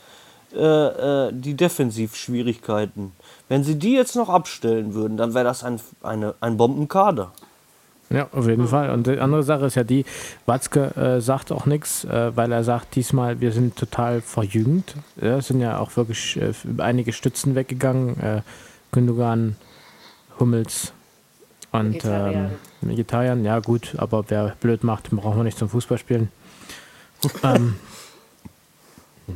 äh, 0.55 0.59
äh, 0.59 1.31
die 1.33 1.55
Defensivschwierigkeiten. 1.55 3.11
Wenn 3.49 3.63
sie 3.63 3.75
die 3.75 3.93
jetzt 3.93 4.15
noch 4.15 4.29
abstellen 4.29 4.93
würden, 4.93 5.17
dann 5.17 5.33
wäre 5.33 5.45
das 5.45 5.63
ein, 5.63 5.79
eine, 6.03 6.35
ein 6.41 6.57
Bombenkader. 6.57 7.31
Ja, 8.11 8.27
auf 8.31 8.47
jeden 8.47 8.67
Fall. 8.67 8.91
Und 8.91 9.07
die 9.07 9.17
andere 9.17 9.41
Sache 9.41 9.65
ist 9.65 9.75
ja 9.75 9.83
die, 9.83 10.05
Watzke 10.45 10.95
äh, 10.95 11.21
sagt 11.21 11.51
auch 11.51 11.65
nichts, 11.65 12.03
äh, 12.03 12.35
weil 12.35 12.51
er 12.51 12.63
sagt 12.63 12.95
diesmal, 12.95 13.41
wir 13.41 13.51
sind 13.51 13.75
total 13.75 14.21
verjüngt. 14.21 14.93
Ja, 15.19 15.37
es 15.37 15.47
sind 15.47 15.59
ja 15.61 15.79
auch 15.79 15.95
wirklich 15.97 16.37
äh, 16.39 16.53
einige 16.77 17.13
Stützen 17.13 17.55
weggegangen. 17.55 18.19
Äh, 18.19 18.41
Gündogan, 18.91 19.55
Hummels 20.39 20.91
und 21.71 21.89
Mkhitaryan. 21.89 22.45
ähm, 22.81 22.89
Vegetarian. 22.89 23.45
Ja 23.45 23.59
gut, 23.59 23.93
aber 23.97 24.23
wer 24.29 24.55
blöd 24.59 24.83
macht, 24.83 25.11
den 25.11 25.17
brauchen 25.17 25.37
wir 25.37 25.43
nicht 25.43 25.57
zum 25.57 25.69
Fußballspielen. 25.69 26.29
ähm, 27.43 27.75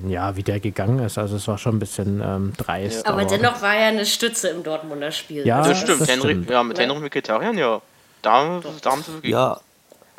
ja, 0.08 0.36
wie 0.36 0.44
der 0.44 0.60
gegangen 0.60 1.00
ist, 1.00 1.18
also 1.18 1.38
es 1.38 1.48
war 1.48 1.58
schon 1.58 1.78
ein 1.78 1.80
bisschen 1.80 2.22
ähm, 2.24 2.52
dreist. 2.58 3.08
Aber 3.08 3.24
dennoch 3.24 3.62
war 3.62 3.74
er 3.74 3.88
eine 3.88 4.06
Stütze 4.06 4.50
im 4.50 4.62
Dortmunder 4.64 5.12
Spiel. 5.12 5.46
Ja, 5.48 5.60
Also 5.60 5.70
Das 5.70 5.80
stimmt. 5.82 6.02
das 6.02 6.10
Henry, 6.10 6.32
stimmt. 6.32 6.50
Ja, 6.50 6.62
mit 6.64 6.78
Henry 6.78 7.00
Mkhitaryan, 7.00 7.58
ja. 7.58 7.82
Da, 8.22 8.60
da 8.82 8.92
haben 8.92 9.04
sie 9.04 9.14
wirklich 9.14 9.32
Ja, 9.32 9.62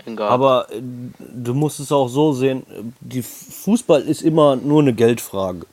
gehabt. 0.07 0.21
aber 0.33 0.69
äh, 0.73 0.81
du 1.19 1.53
musst 1.53 1.81
es 1.81 1.93
auch 1.93 2.09
so 2.09 2.33
sehen, 2.33 2.65
die 3.01 3.21
Fußball 3.23 4.03
ist 4.03 4.23
immer 4.23 4.57
nur 4.57 4.81
eine 4.81 4.95
Geldfrage. 4.95 5.67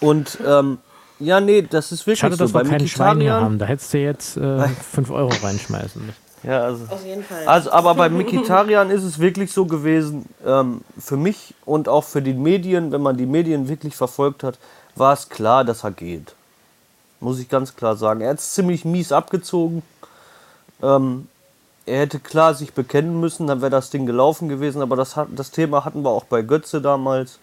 Und 0.00 0.38
ähm, 0.46 0.78
ja, 1.20 1.40
nee, 1.40 1.62
das 1.62 1.92
ist 1.92 2.06
wirklich 2.06 2.20
Schade, 2.20 2.36
so. 2.36 2.44
dass 2.44 2.54
wir 2.54 2.64
keinen 2.64 2.88
Schwein 2.88 3.20
hier 3.20 3.32
haben. 3.32 3.58
Da 3.58 3.66
hättest 3.66 3.92
du 3.92 3.98
jetzt 3.98 4.36
äh, 4.36 4.68
5 4.68 5.10
Euro 5.10 5.30
reinschmeißen 5.42 6.04
müssen. 6.04 6.28
Ja, 6.42 6.62
also. 6.62 6.84
Auf 6.88 7.04
jeden 7.04 7.24
Fall. 7.24 7.46
Also, 7.46 7.72
aber 7.72 7.94
bei 7.94 8.08
Mikitarian 8.08 8.90
ist 8.90 9.02
es 9.02 9.18
wirklich 9.18 9.52
so 9.52 9.66
gewesen, 9.66 10.26
ähm, 10.46 10.82
für 10.98 11.16
mich 11.16 11.54
und 11.64 11.88
auch 11.88 12.04
für 12.04 12.22
die 12.22 12.34
Medien, 12.34 12.92
wenn 12.92 13.02
man 13.02 13.16
die 13.16 13.26
Medien 13.26 13.68
wirklich 13.68 13.96
verfolgt 13.96 14.44
hat, 14.44 14.58
war 14.94 15.12
es 15.12 15.28
klar, 15.28 15.64
dass 15.64 15.84
er 15.84 15.90
geht. 15.90 16.34
Muss 17.20 17.40
ich 17.40 17.48
ganz 17.48 17.74
klar 17.74 17.96
sagen. 17.96 18.20
Er 18.20 18.30
hat 18.30 18.38
es 18.38 18.54
ziemlich 18.54 18.84
mies 18.84 19.10
abgezogen. 19.10 19.82
Ähm, 20.82 21.26
er 21.86 22.00
hätte 22.00 22.20
klar 22.20 22.54
sich 22.54 22.72
bekennen 22.74 23.18
müssen, 23.18 23.46
dann 23.46 23.60
wäre 23.60 23.70
das 23.70 23.90
Ding 23.90 24.06
gelaufen 24.06 24.48
gewesen, 24.48 24.82
aber 24.82 24.94
das, 24.94 25.16
hat, 25.16 25.28
das 25.34 25.50
Thema 25.50 25.84
hatten 25.84 26.04
wir 26.04 26.10
auch 26.10 26.24
bei 26.24 26.42
Götze 26.42 26.80
damals. 26.80 27.38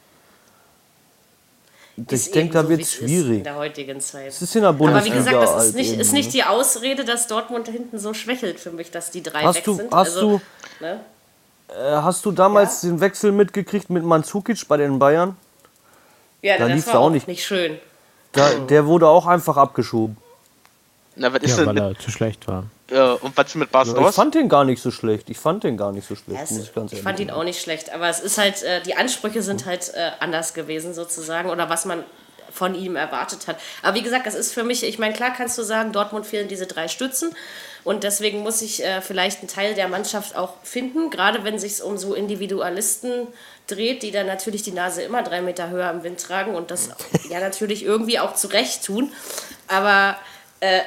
Ist 1.97 2.27
ich 2.27 2.31
denke, 2.33 2.53
da 2.53 2.67
wird 2.67 2.81
es 2.81 2.93
schwierig. 2.93 3.37
In 3.37 3.43
der 3.45 3.55
heutigen 3.55 4.01
Zeit. 4.01 4.27
Es 4.27 4.41
ist 4.41 4.53
in 4.55 4.61
der 4.63 4.69
Aber 4.69 4.79
wie 4.79 4.83
Bundesliga 4.83 5.15
gesagt, 5.17 5.35
das 5.41 5.49
ist 5.51 5.55
halt 5.57 5.75
nicht, 5.75 5.97
ist 5.97 6.11
nicht 6.13 6.25
ne? 6.27 6.31
die 6.33 6.43
Ausrede, 6.43 7.05
dass 7.05 7.27
Dortmund 7.27 7.67
da 7.69 7.71
hinten 7.71 7.99
so 7.99 8.13
schwächelt 8.13 8.59
für 8.59 8.71
mich, 8.71 8.91
dass 8.91 9.11
die 9.11 9.23
drei 9.23 9.43
Hast 9.43 9.55
weg 9.57 9.63
du, 9.63 9.73
sind. 9.75 9.93
hast 9.93 10.15
also, 10.15 10.41
du, 10.79 10.83
ne? 10.85 10.99
äh, 11.69 11.95
hast 11.95 12.25
du 12.25 12.31
damals 12.33 12.81
den 12.81 12.99
Wechsel 12.99 13.31
mitgekriegt 13.31 13.89
mit 13.89 14.03
Mandzukic 14.03 14.67
bei 14.67 14.75
den 14.75 14.99
Bayern? 14.99 15.37
Ja, 16.41 16.57
da 16.57 16.67
das 16.67 16.75
lief's 16.75 16.87
war 16.87 16.99
auch 16.99 17.05
auch 17.05 17.09
nicht. 17.11 17.27
nicht 17.29 17.45
schön. 17.45 17.79
Da, 18.33 18.49
der 18.55 18.85
wurde 18.85 19.07
auch 19.07 19.25
einfach 19.25 19.55
abgeschoben. 19.55 20.17
Na, 21.15 21.31
was 21.33 21.41
ist 21.43 21.51
Ja, 21.51 21.57
denn 21.57 21.65
weil 21.67 21.73
mit, 21.75 21.83
er 21.83 21.99
zu 21.99 22.11
schlecht 22.11 22.45
war. 22.49 22.65
Äh, 22.91 22.99
und 22.99 23.35
was 23.35 23.55
mit 23.55 23.71
Bas 23.71 23.87
Ich 23.87 23.93
Dost? 23.93 24.15
fand 24.15 24.35
den 24.35 24.49
gar 24.49 24.63
nicht 24.63 24.81
so 24.81 24.91
schlecht. 24.91 25.29
Ich 25.29 25.37
fand 25.37 25.63
den 25.63 25.77
gar 25.77 25.91
nicht 25.91 26.07
so 26.07 26.15
schlecht, 26.15 26.37
Ja, 26.39 26.43
es, 26.43 26.51
muss 26.51 26.63
ich 26.63 26.73
ganz 26.73 26.93
ich 26.93 27.01
fand 27.01 27.19
ihn 27.19 27.31
auch 27.31 27.43
nicht 27.43 27.61
schlecht, 27.61 27.93
aber 27.93 28.09
es 28.09 28.19
ist 28.19 28.37
halt, 28.37 28.61
äh, 28.63 28.81
die 28.81 28.95
Ansprüche 28.95 29.41
sind 29.41 29.65
halt 29.65 29.93
äh, 29.93 30.11
anders 30.19 30.53
gewesen 30.53 30.93
sozusagen 30.93 31.49
oder 31.49 31.69
was 31.69 31.85
man 31.85 32.03
von 32.51 32.73
ihm 32.73 32.95
erwartet 32.95 33.47
hat. 33.47 33.57
Aber 33.81 33.95
wie 33.95 34.01
gesagt, 34.01 34.25
das 34.25 34.35
ist 34.35 34.53
für 34.53 34.63
mich, 34.63 34.83
ich 34.83 34.97
meine, 34.97 35.13
klar 35.13 35.33
kannst 35.35 35.57
du 35.57 35.63
sagen, 35.63 35.91
Dortmund 35.91 36.25
fehlen 36.25 36.47
diese 36.47 36.65
drei 36.65 36.87
Stützen 36.87 37.35
und 37.83 38.03
deswegen 38.03 38.39
muss 38.39 38.61
ich 38.61 38.83
äh, 38.83 39.01
vielleicht 39.01 39.39
einen 39.39 39.47
Teil 39.47 39.75
der 39.75 39.87
Mannschaft 39.87 40.35
auch 40.35 40.53
finden, 40.63 41.09
gerade 41.09 41.43
wenn 41.43 41.55
es 41.55 41.61
sich 41.61 41.83
um 41.83 41.97
so 41.97 42.13
Individualisten 42.13 43.27
dreht, 43.67 44.03
die 44.03 44.11
dann 44.11 44.27
natürlich 44.27 44.63
die 44.63 44.71
Nase 44.71 45.01
immer 45.01 45.21
drei 45.23 45.41
Meter 45.41 45.69
höher 45.69 45.89
im 45.91 46.03
Wind 46.03 46.19
tragen 46.19 46.55
und 46.55 46.71
das 46.71 46.89
ja 47.29 47.39
natürlich 47.39 47.83
irgendwie 47.83 48.19
auch 48.19 48.35
zurecht 48.35 48.85
tun. 48.85 49.11
Aber 49.67 50.15
äh, 50.61 50.81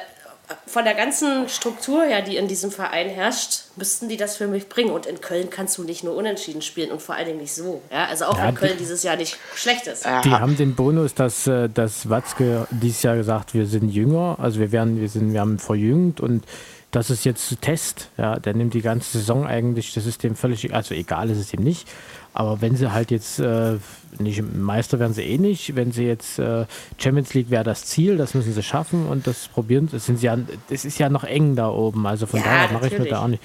von 0.65 0.83
der 0.83 0.95
ganzen 0.95 1.47
Struktur 1.49 2.03
her, 2.03 2.21
die 2.21 2.37
in 2.37 2.47
diesem 2.47 2.71
Verein 2.71 3.07
herrscht, 3.09 3.61
müssten 3.75 4.09
die 4.09 4.17
das 4.17 4.35
für 4.37 4.47
mich 4.47 4.67
bringen. 4.69 4.91
Und 4.91 5.05
in 5.05 5.21
Köln 5.21 5.49
kannst 5.49 5.77
du 5.77 5.83
nicht 5.83 6.03
nur 6.03 6.15
unentschieden 6.15 6.61
spielen 6.61 6.91
und 6.91 7.01
vor 7.01 7.15
allen 7.15 7.27
Dingen 7.27 7.39
nicht 7.41 7.53
so. 7.53 7.81
Ja, 7.91 8.05
also 8.05 8.25
auch 8.25 8.37
Ja, 8.37 8.45
wenn 8.47 8.55
die- 8.55 8.59
Köln 8.59 8.77
dieses 8.79 9.03
Jahr 9.03 9.15
nicht 9.15 9.37
schlecht 9.55 9.87
ist. 9.87 10.05
Die 10.05 10.31
haben 10.31 10.57
den 10.57 10.75
Bonus, 10.75 11.13
dass, 11.13 11.47
äh, 11.47 11.69
dass 11.69 12.09
Watzke 12.09 12.67
dieses 12.71 13.01
Jahr 13.03 13.15
gesagt, 13.15 13.53
wir 13.53 13.65
sind 13.67 13.89
jünger, 13.89 14.37
also 14.39 14.59
wir 14.59 14.71
werden, 14.71 14.99
wir 14.99 15.09
sind, 15.09 15.33
wir 15.33 15.39
haben 15.41 15.59
verjüngt 15.59 16.19
und 16.19 16.43
das 16.91 17.09
ist 17.09 17.23
jetzt 17.23 17.61
Test. 17.61 18.09
Ja, 18.17 18.39
der 18.39 18.53
nimmt 18.55 18.73
die 18.73 18.81
ganze 18.81 19.17
Saison 19.19 19.45
eigentlich, 19.45 19.93
das 19.93 20.05
ist 20.05 20.23
dem 20.23 20.35
völlig, 20.35 20.73
also 20.73 20.93
egal 20.95 21.29
ist 21.29 21.37
es 21.37 21.53
ihm 21.53 21.61
nicht. 21.63 21.87
Aber 22.33 22.61
wenn 22.61 22.75
sie 22.75 22.91
halt 22.91 23.11
jetzt 23.11 23.39
äh, 23.39 23.77
nicht 24.19 24.41
Meister 24.55 24.99
werden 24.99 25.13
sie 25.13 25.23
eh 25.23 25.37
nicht, 25.37 25.75
wenn 25.75 25.91
sie 25.91 26.05
jetzt 26.05 26.39
äh, 26.39 26.65
Champions 26.97 27.33
League 27.33 27.49
wäre 27.49 27.63
das 27.63 27.85
Ziel, 27.85 28.17
das 28.17 28.33
müssen 28.33 28.53
sie 28.53 28.63
schaffen 28.63 29.07
und 29.07 29.27
das 29.27 29.47
probieren. 29.49 29.89
Das 29.91 30.05
sind 30.05 30.19
sie 30.19 30.27
ja, 30.27 30.37
das 30.69 30.85
ist 30.85 30.99
ja 30.99 31.09
noch 31.09 31.23
eng 31.23 31.55
da 31.55 31.69
oben, 31.69 32.05
also 32.07 32.25
von 32.27 32.39
Ja, 32.39 32.45
daher 32.45 32.71
mache 32.73 32.87
ich 32.87 32.97
mir 32.97 33.05
da 33.05 33.23
auch 33.23 33.27
nicht. 33.27 33.41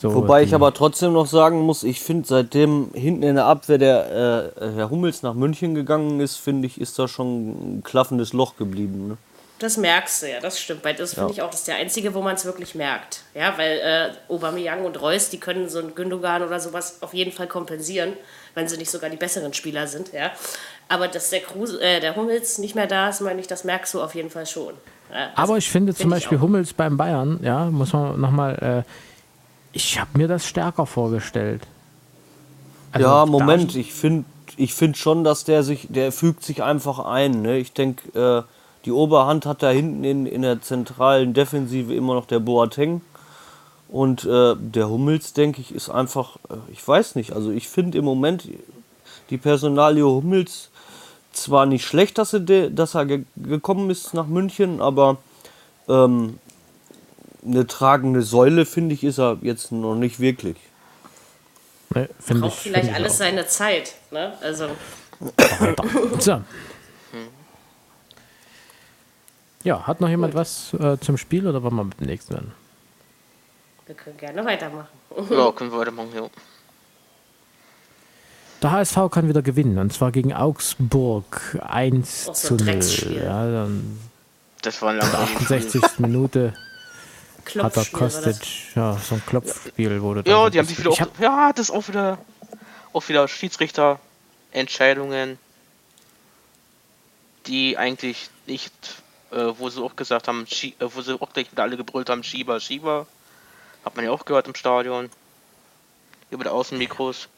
So, 0.00 0.12
Wobei 0.12 0.40
die- 0.42 0.48
ich 0.48 0.54
aber 0.54 0.74
trotzdem 0.74 1.12
noch 1.12 1.26
sagen 1.26 1.60
muss, 1.60 1.84
ich 1.84 2.00
finde, 2.00 2.26
seitdem 2.26 2.88
hinten 2.94 3.22
in 3.22 3.36
der 3.36 3.46
Abwehr 3.46 3.78
der 3.78 4.52
äh, 4.60 4.70
Herr 4.74 4.90
Hummels 4.90 5.22
nach 5.22 5.34
München 5.34 5.74
gegangen 5.76 6.18
ist, 6.20 6.36
finde 6.36 6.66
ich, 6.66 6.80
ist 6.80 6.98
da 6.98 7.06
schon 7.06 7.78
ein 7.78 7.82
klaffendes 7.84 8.32
Loch 8.32 8.56
geblieben. 8.56 9.08
Ne? 9.08 9.16
Das 9.64 9.78
merkst 9.78 10.22
du 10.22 10.30
ja, 10.30 10.40
das 10.40 10.60
stimmt. 10.60 10.84
Weil 10.84 10.94
das 10.94 11.14
finde 11.14 11.32
ich 11.32 11.40
auch, 11.40 11.48
das 11.48 11.60
ist 11.60 11.68
der 11.68 11.76
einzige, 11.76 12.12
wo 12.12 12.20
man 12.20 12.34
es 12.34 12.44
wirklich 12.44 12.74
merkt. 12.74 13.22
Ja, 13.34 13.56
weil 13.56 13.78
äh, 13.78 14.10
Aubameyang 14.30 14.84
und 14.84 15.00
Reus, 15.00 15.30
die 15.30 15.40
können 15.40 15.70
so 15.70 15.78
ein 15.78 15.94
Gündogan 15.94 16.42
oder 16.42 16.60
sowas 16.60 16.98
auf 17.00 17.14
jeden 17.14 17.32
Fall 17.32 17.46
kompensieren, 17.46 18.12
wenn 18.52 18.68
sie 18.68 18.76
nicht 18.76 18.90
sogar 18.90 19.08
die 19.08 19.16
besseren 19.16 19.54
Spieler 19.54 19.86
sind. 19.86 20.12
Ja. 20.12 20.32
Aber 20.90 21.08
dass 21.08 21.30
der, 21.30 21.40
Kruse, 21.40 21.80
äh, 21.80 21.98
der 21.98 22.14
Hummels 22.14 22.58
nicht 22.58 22.74
mehr 22.74 22.86
da 22.86 23.08
ist, 23.08 23.22
meine 23.22 23.40
ich, 23.40 23.46
das 23.46 23.64
merkst 23.64 23.94
du 23.94 24.02
auf 24.02 24.14
jeden 24.14 24.28
Fall 24.28 24.44
schon. 24.44 24.74
Ja, 25.10 25.30
Aber 25.34 25.56
ich 25.56 25.70
finde 25.70 25.94
zum 25.94 26.10
Beispiel. 26.10 26.40
Hummels 26.40 26.74
beim 26.74 26.98
Bayern, 26.98 27.40
ja, 27.42 27.64
muss 27.64 27.94
man 27.94 28.20
nochmal, 28.20 28.84
äh, 28.84 28.90
ich 29.72 29.98
habe 29.98 30.10
mir 30.18 30.28
das 30.28 30.46
stärker 30.46 30.84
vorgestellt. 30.84 31.62
Also 32.92 33.08
ja, 33.08 33.24
Moment, 33.24 33.74
ich 33.76 33.94
finde 33.94 34.26
ich 34.58 34.74
find 34.74 34.98
schon, 34.98 35.24
dass 35.24 35.44
der 35.44 35.62
sich, 35.62 35.86
der 35.88 36.12
fügt 36.12 36.44
sich 36.44 36.62
einfach 36.62 36.98
ein. 36.98 37.40
Ne? 37.40 37.56
Ich 37.56 37.72
denke, 37.72 38.44
äh, 38.44 38.54
die 38.84 38.92
Oberhand 38.92 39.46
hat 39.46 39.62
da 39.62 39.70
hinten 39.70 40.04
in, 40.04 40.26
in 40.26 40.42
der 40.42 40.60
zentralen 40.60 41.32
Defensive 41.34 41.94
immer 41.94 42.14
noch 42.14 42.26
der 42.26 42.40
Boateng. 42.40 43.00
Und 43.88 44.24
äh, 44.24 44.54
der 44.58 44.88
Hummels, 44.88 45.34
denke 45.34 45.60
ich, 45.60 45.74
ist 45.74 45.88
einfach, 45.88 46.36
äh, 46.50 46.54
ich 46.72 46.86
weiß 46.86 47.14
nicht, 47.14 47.32
also 47.32 47.50
ich 47.50 47.68
finde 47.68 47.98
im 47.98 48.04
Moment 48.04 48.48
die 49.30 49.38
Personalie 49.38 50.04
Hummels 50.04 50.70
zwar 51.32 51.66
nicht 51.66 51.84
schlecht, 51.84 52.18
dass 52.18 52.32
er, 52.32 52.40
de, 52.40 52.70
dass 52.70 52.94
er 52.94 53.06
ge 53.06 53.24
gekommen 53.36 53.90
ist 53.90 54.14
nach 54.14 54.26
München, 54.26 54.80
aber 54.80 55.18
ähm, 55.88 56.38
eine 57.44 57.66
tragende 57.66 58.22
Säule, 58.22 58.66
finde 58.66 58.94
ich, 58.94 59.04
ist 59.04 59.18
er 59.18 59.38
jetzt 59.42 59.70
noch 59.72 59.94
nicht 59.94 60.20
wirklich. 60.20 60.56
Ne, 61.94 62.08
finde 62.18 62.42
braucht 62.42 62.54
ich, 62.54 62.60
vielleicht 62.62 62.94
alles 62.94 63.14
auch. 63.14 63.18
seine 63.18 63.46
Zeit. 63.46 63.94
Ne? 64.10 64.32
Also. 64.40 64.68
So. 66.18 66.42
Ja, 69.64 69.86
hat 69.86 70.00
noch 70.00 70.08
jemand 70.08 70.34
was 70.34 70.72
äh, 70.74 70.98
zum 71.00 71.16
Spiel 71.16 71.46
oder 71.46 71.62
wollen 71.62 71.74
wir 71.74 71.84
mit 71.84 72.00
dem 72.00 72.06
nächsten 72.06 72.34
werden? 72.34 72.52
Wir 73.86 73.94
können 73.94 74.16
gerne 74.16 74.44
weitermachen. 74.44 74.88
Ja, 75.30 75.52
können 75.56 75.70
wir 75.72 75.78
weitermachen, 75.78 76.10
ja. 76.14 76.26
Der 78.62 78.70
HSV 78.70 78.96
kann 79.10 79.28
wieder 79.28 79.42
gewinnen 79.42 79.78
und 79.78 79.92
zwar 79.92 80.10
gegen 80.12 80.32
Augsburg 80.32 81.58
1 81.66 82.28
Auch 82.28 82.34
so 82.34 82.48
zu 82.48 82.54
ein 82.54 82.58
0. 82.58 82.66
Drecksspiel. 82.66 83.22
Ja, 83.22 83.50
dann 83.50 83.98
Das 84.62 84.80
war 84.80 84.90
ein 84.90 85.00
in 85.00 85.02
der 85.02 85.12
langweiliges 85.12 85.74
68. 85.76 85.98
Minute 85.98 86.54
hat 87.58 87.76
er. 87.76 87.84
Kostic, 87.86 88.74
ja, 88.74 88.96
so 88.96 89.16
ein 89.16 89.22
Klopfspiel 89.26 90.00
wurde 90.00 90.22
Ja, 90.28 90.48
die 90.48 90.58
haben 90.58 90.66
sich 90.66 90.78
wieder 90.78 90.90
auch, 90.90 91.00
hab, 91.00 91.20
ja, 91.20 91.52
das 91.52 91.68
ist 91.68 91.74
auch 91.74 91.86
wieder, 91.88 92.16
auch 92.92 93.06
wieder 93.08 93.28
Schiedsrichterentscheidungen, 93.28 95.38
die 97.46 97.76
eigentlich 97.76 98.30
nicht, 98.46 98.72
äh, 99.34 99.58
wo 99.58 99.68
sie 99.68 99.82
auch 99.82 99.96
gesagt 99.96 100.28
haben, 100.28 100.46
Schie 100.46 100.74
äh, 100.78 100.86
wo 100.94 101.02
sie 101.02 101.20
auch 101.20 101.32
gleich 101.32 101.50
wieder 101.50 101.62
alle 101.62 101.76
gebrüllt 101.76 102.08
haben, 102.10 102.22
Schieber, 102.22 102.60
Schieber, 102.60 103.06
hat 103.84 103.96
man 103.96 104.04
ja 104.04 104.10
auch 104.10 104.24
gehört 104.24 104.46
im 104.48 104.54
Stadion, 104.54 105.10
über 106.30 106.44
die 106.44 106.50
Außenmikros, 106.50 107.28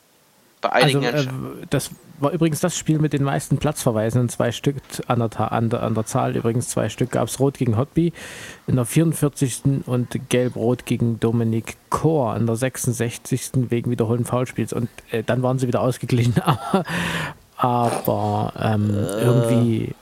bei 0.61 0.71
Also, 0.71 0.99
einigen 0.99 1.03
äh, 1.03 1.21
Entsch- 1.21 1.67
das 1.71 1.91
war 2.19 2.31
übrigens 2.33 2.61
das 2.61 2.77
Spiel 2.77 2.99
mit 2.99 3.13
den 3.13 3.23
meisten 3.23 3.59
Platzverweisen, 3.59 4.29
zwei 4.31 4.51
Stück 4.53 4.77
an 5.07 5.19
der, 5.19 5.53
an 5.53 5.69
der, 5.69 5.83
an 5.83 5.95
der 5.95 6.07
Zahl. 6.07 6.35
Übrigens 6.35 6.69
zwei 6.69 6.89
Stück 6.89 7.11
gab 7.11 7.29
es 7.29 7.39
Rot 7.41 7.59
gegen 7.59 7.77
Hotby 7.77 8.13
in 8.67 8.77
der 8.77 8.87
44. 8.87 9.85
und 9.85 10.29
Gelb-Rot 10.31 10.87
gegen 10.87 11.21
Dominik 11.21 11.77
Kor 11.91 12.35
in 12.37 12.47
der 12.47 12.57
66. 12.57 13.51
wegen 13.71 13.91
wiederholten 13.91 14.25
Foulspiels. 14.25 14.73
Und 14.73 14.89
äh, 15.11 15.23
dann 15.23 15.43
waren 15.43 15.59
sie 15.59 15.67
wieder 15.67 15.83
ausgeglichen. 15.83 16.41
Aber, 16.41 16.85
aber 17.59 18.53
ähm, 18.59 18.95
irgendwie, 18.95 19.95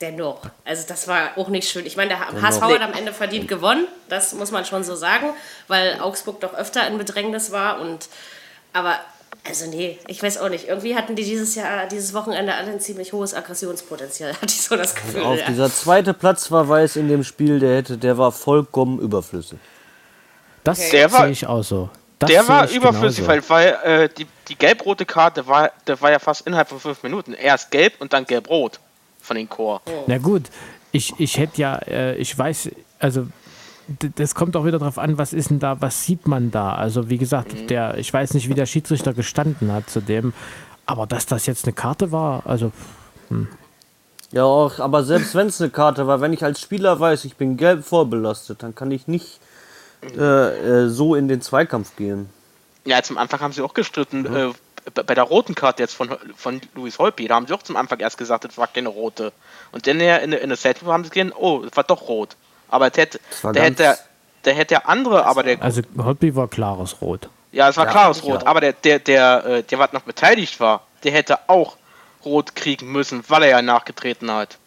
Dennoch. 0.00 0.40
Also 0.64 0.84
das 0.88 1.08
war 1.08 1.36
auch 1.36 1.48
nicht 1.48 1.68
schön. 1.68 1.84
Ich 1.84 1.96
meine, 1.96 2.08
der 2.10 2.20
HSV 2.42 2.62
hat 2.62 2.80
am 2.80 2.94
Ende 2.94 3.12
verdient 3.12 3.48
gewonnen. 3.48 3.86
Das 4.08 4.32
muss 4.32 4.50
man 4.50 4.64
schon 4.64 4.82
so 4.82 4.94
sagen, 4.94 5.26
weil 5.68 6.00
Augsburg 6.00 6.40
doch 6.40 6.54
öfter 6.54 6.86
in 6.86 6.96
Bedrängnis 6.96 7.52
war. 7.52 7.80
Und 7.82 8.08
aber, 8.72 8.98
also 9.46 9.66
nee, 9.66 9.98
ich 10.06 10.22
weiß 10.22 10.38
auch 10.38 10.48
nicht. 10.48 10.68
Irgendwie 10.68 10.96
hatten 10.96 11.16
die 11.16 11.24
dieses 11.24 11.54
Jahr, 11.54 11.86
dieses 11.86 12.14
Wochenende 12.14 12.54
alle 12.54 12.70
ein 12.70 12.80
ziemlich 12.80 13.12
hohes 13.12 13.34
Aggressionspotenzial. 13.34 14.32
Hatte 14.40 14.46
ich 14.46 14.62
so 14.62 14.74
das 14.74 14.94
Gefühl. 14.94 15.22
Auf 15.22 15.38
ja. 15.38 15.46
dieser 15.46 15.70
zweite 15.70 16.14
Platzverweis 16.14 16.96
in 16.96 17.08
dem 17.08 17.22
Spiel, 17.22 17.60
der 17.60 17.76
hätte, 17.76 17.98
der 17.98 18.16
war 18.16 18.32
vollkommen 18.32 19.00
überflüssig. 19.00 19.58
das 20.64 20.88
Der 20.90 21.12
war- 21.12 21.22
sehe 21.24 21.30
ich 21.32 21.46
auch 21.46 21.62
so. 21.62 21.90
Das 22.18 22.28
Der 22.30 22.46
war 22.48 22.68
überflüssig, 22.70 23.26
genauso. 23.26 23.48
weil, 23.48 23.76
weil 23.84 24.02
äh, 24.02 24.08
die, 24.10 24.26
die 24.48 24.54
gelb-rote 24.54 25.06
Karte 25.06 25.46
war, 25.46 25.72
der 25.86 25.98
war 26.02 26.10
ja 26.10 26.18
fast 26.18 26.46
innerhalb 26.46 26.68
von 26.68 26.78
fünf 26.78 27.02
Minuten. 27.02 27.32
Erst 27.32 27.70
gelb 27.70 27.94
und 27.98 28.12
dann 28.12 28.26
gelb-rot 28.26 28.78
von 29.30 29.36
den 29.36 29.48
Chor. 29.48 29.80
Na 30.08 30.18
gut, 30.18 30.50
ich, 30.90 31.14
ich 31.18 31.38
hätte 31.38 31.60
ja, 31.60 31.76
äh, 31.86 32.16
ich 32.16 32.36
weiß, 32.36 32.70
also 32.98 33.28
das 34.16 34.34
kommt 34.34 34.56
auch 34.56 34.64
wieder 34.64 34.80
darauf 34.80 34.98
an, 34.98 35.18
was 35.18 35.32
ist 35.32 35.50
denn 35.50 35.60
da, 35.60 35.80
was 35.80 36.04
sieht 36.04 36.26
man 36.26 36.50
da? 36.50 36.74
Also 36.74 37.08
wie 37.10 37.16
gesagt, 37.18 37.52
Mhm. 37.54 37.66
der, 37.68 37.96
ich 37.98 38.12
weiß 38.12 38.34
nicht, 38.34 38.48
wie 38.48 38.54
der 38.54 38.66
Schiedsrichter 38.66 39.14
gestanden 39.14 39.70
hat 39.72 39.88
zu 39.88 40.00
dem, 40.00 40.32
aber 40.84 41.06
dass 41.06 41.26
das 41.26 41.46
jetzt 41.46 41.64
eine 41.64 41.74
Karte 41.74 42.10
war, 42.10 42.44
also 42.44 42.72
Ja, 44.32 44.42
auch, 44.42 44.80
aber 44.80 45.04
selbst 45.04 45.36
wenn 45.36 45.46
es 45.46 45.60
eine 45.60 45.70
Karte 45.70 46.08
war, 46.08 46.20
wenn 46.20 46.32
ich 46.32 46.42
als 46.42 46.60
Spieler 46.60 46.98
weiß, 46.98 47.24
ich 47.24 47.36
bin 47.36 47.56
gelb 47.56 47.84
vorbelastet, 47.84 48.64
dann 48.64 48.74
kann 48.74 48.90
ich 48.90 49.06
nicht 49.06 49.38
äh, 50.16 50.84
äh, 50.84 50.88
so 50.88 51.14
in 51.14 51.28
den 51.28 51.40
Zweikampf 51.40 51.94
gehen. 51.94 52.30
Ja, 52.84 53.00
zum 53.02 53.16
Anfang 53.16 53.38
haben 53.40 53.52
sie 53.52 53.62
auch 53.62 53.74
gestritten, 53.74 54.26
äh, 54.26 54.50
bei 54.94 55.14
der 55.14 55.24
roten 55.24 55.54
Karte 55.54 55.82
jetzt 55.82 55.94
von, 55.94 56.16
von 56.36 56.60
Luis 56.74 56.98
Holpi, 56.98 57.28
da 57.28 57.34
haben 57.36 57.46
sie 57.46 57.54
auch 57.54 57.62
zum 57.62 57.76
Anfang 57.76 57.98
erst 58.00 58.18
gesagt, 58.18 58.44
das 58.44 58.56
war 58.58 58.66
keine 58.66 58.88
rote. 58.88 59.32
Und 59.72 59.86
dann 59.86 60.00
ja 60.00 60.16
in, 60.16 60.30
der- 60.32 60.40
in 60.42 60.48
der 60.48 60.56
Set 60.56 60.82
haben 60.84 61.04
sie 61.04 61.10
gesehen, 61.10 61.32
oh, 61.32 61.60
das 61.60 61.76
war 61.76 61.84
doch 61.84 62.08
rot. 62.08 62.36
Aber 62.68 62.90
der 62.90 63.02
hätte, 63.04 63.20
der 63.42 63.62
hätte, 63.62 63.98
der 64.44 64.54
hätte 64.54 64.68
der 64.74 64.88
andere, 64.88 65.26
aber 65.26 65.42
der, 65.42 65.60
also 65.62 65.82
Hotby 65.98 66.34
war 66.36 66.48
klares 66.48 67.00
Rot. 67.00 67.28
ja, 67.52 67.68
es 67.68 67.76
war 67.76 67.86
Ja, 67.86 67.90
klares 67.90 68.22
Rot, 68.22 68.42
auch. 68.42 68.46
aber 68.46 68.60
der, 68.60 68.72
der, 68.74 68.98
der, 69.00 69.44
äh, 69.44 69.62
der, 69.64 69.78
was 69.78 69.92
noch 69.92 70.02
beteiligt 70.02 70.60
war, 70.60 70.82
der 71.02 71.12
hätte 71.12 71.38
auch 71.48 71.76
rot 72.24 72.54
kriegen 72.54 72.92
müssen, 72.92 73.24
weil 73.28 73.42
er 73.44 73.48
ja 73.50 73.62
nachgetreten 73.62 74.30
hat. 74.30 74.58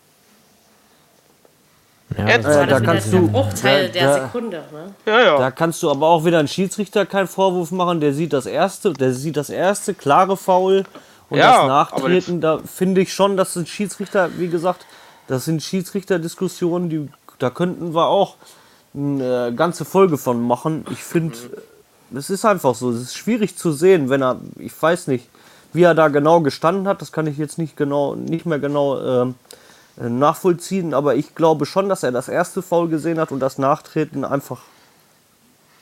Ja, 2.17 2.27
Jetzt- 2.27 2.45
das 2.45 2.55
Äh, 2.57 2.67
da 2.67 2.79
kannst 2.79 3.11
du- 3.11 3.27
Bruchteil 3.27 3.87
da- 3.87 3.93
der 3.93 4.07
da- 4.17 4.25
Sekunde. 4.25 4.63
Ne? 4.71 4.93
Ja, 5.11 5.21
ja. 5.21 5.37
Da 5.37 5.51
kannst 5.51 5.81
du 5.81 5.89
aber 5.89 6.07
auch 6.07 6.25
wieder 6.25 6.39
einen 6.39 6.47
Schiedsrichter 6.47 7.05
keinen 7.05 7.27
Vorwurf 7.27 7.71
machen, 7.71 7.99
der 8.01 8.13
sieht 8.13 8.33
das 8.33 8.45
erste, 8.45 8.93
der 8.93 9.13
sieht 9.13 9.35
das 9.37 9.49
erste 9.49 9.93
klare 9.93 10.37
Foul 10.37 10.83
und 11.29 11.37
Ja, 11.39 11.57
das 11.59 11.67
Nachtreten, 11.67 12.39
da 12.41 12.59
finde 12.59 13.01
ich 13.01 13.13
schon, 13.13 13.35
dass 13.37 13.55
ein 13.55 13.65
Schiedsrichter, 13.65 14.29
wie 14.37 14.47
gesagt, 14.49 14.85
das 15.27 15.45
sind 15.45 15.63
Schiedsrichterdiskussionen, 15.63 16.89
die 16.89 17.09
da 17.39 17.49
könnten 17.49 17.95
wir 17.95 18.07
auch 18.07 18.35
eine 18.93 19.51
ganze 19.55 19.85
Folge 19.85 20.17
von 20.17 20.39
machen. 20.45 20.85
Ich 20.91 21.03
finde, 21.03 21.35
es 22.15 22.29
ist 22.29 22.45
einfach 22.45 22.75
so, 22.75 22.91
es 22.91 23.01
ist 23.01 23.15
schwierig 23.15 23.57
zu 23.57 23.71
sehen, 23.71 24.09
wenn 24.09 24.21
er, 24.21 24.39
ich 24.59 24.79
weiß 24.79 25.07
nicht, 25.07 25.27
wie 25.73 25.81
er 25.83 25.95
da 25.95 26.09
genau 26.09 26.41
gestanden 26.41 26.87
hat, 26.87 27.01
das 27.01 27.11
kann 27.11 27.25
ich 27.25 27.37
jetzt 27.39 27.57
nicht 27.57 27.75
genau, 27.75 28.13
nicht 28.13 28.45
mehr 28.45 28.59
genau 28.59 29.23
äh, 29.23 29.33
nachvollziehen, 29.97 30.93
aber 30.93 31.15
ich 31.15 31.35
glaube 31.35 31.65
schon, 31.65 31.87
dass 31.89 32.03
er 32.03 32.11
das 32.11 32.27
erste 32.27 32.61
Foul 32.61 32.89
gesehen 32.89 33.19
hat 33.19 33.31
und 33.31 33.39
das 33.39 33.57
Nachtreten 33.57 34.25
einfach, 34.25 34.61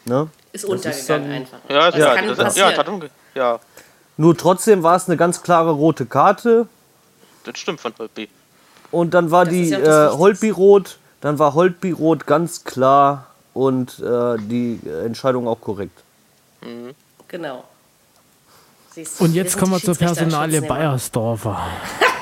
ne? 0.06 0.28
Ist 0.52 0.64
Das 0.66 0.70
untergegangen 0.70 1.30
dann- 1.30 1.38
einfach. 1.42 1.58
Ja, 1.70 1.92
das 1.92 2.00
ja, 2.00 2.16
kann 2.16 2.28
das, 2.28 2.38
ja, 2.38 2.44
passieren. 2.44 2.74
das, 2.76 2.88
umge- 2.88 3.10
ja, 3.36 3.60
Nur 4.18 4.38
trotzdem 4.38 4.84
war 4.84 4.96
es 4.98 5.08
eine 5.08 5.16
ganz 5.18 5.42
klare 5.42 5.72
rote 5.72 6.06
Karte 6.06 6.68
das 7.46 7.58
stimmt 7.58 7.80
von 7.82 7.94
Holpi. 7.98 8.28
und 8.92 9.14
dann 9.14 9.32
war 9.32 9.46
Das 9.46 9.54
die 9.54 9.70
ja 9.70 10.10
äh. 10.10 10.12
Holtby 10.12 10.50
rot, 10.50 10.98
dann 11.22 11.40
war 11.40 11.54
Holtby 11.54 11.92
rot 11.92 12.28
ganz 12.28 12.64
klar 12.66 13.28
und 13.54 14.00
äh, 14.00 14.38
die 14.40 14.80
äh, 14.86 15.06
Entscheidung 15.06 15.48
auch 15.48 15.60
korrekt. 15.62 16.04
Genau. 17.30 17.64
Siehst 18.94 19.20
du, 19.20 19.24
Und 19.24 19.34
jetzt 19.34 19.58
kommen 19.58 19.72
wir 19.72 19.80
zur 19.82 19.96
Personalie. 19.96 20.62
Bayersdorfer. 20.62 21.60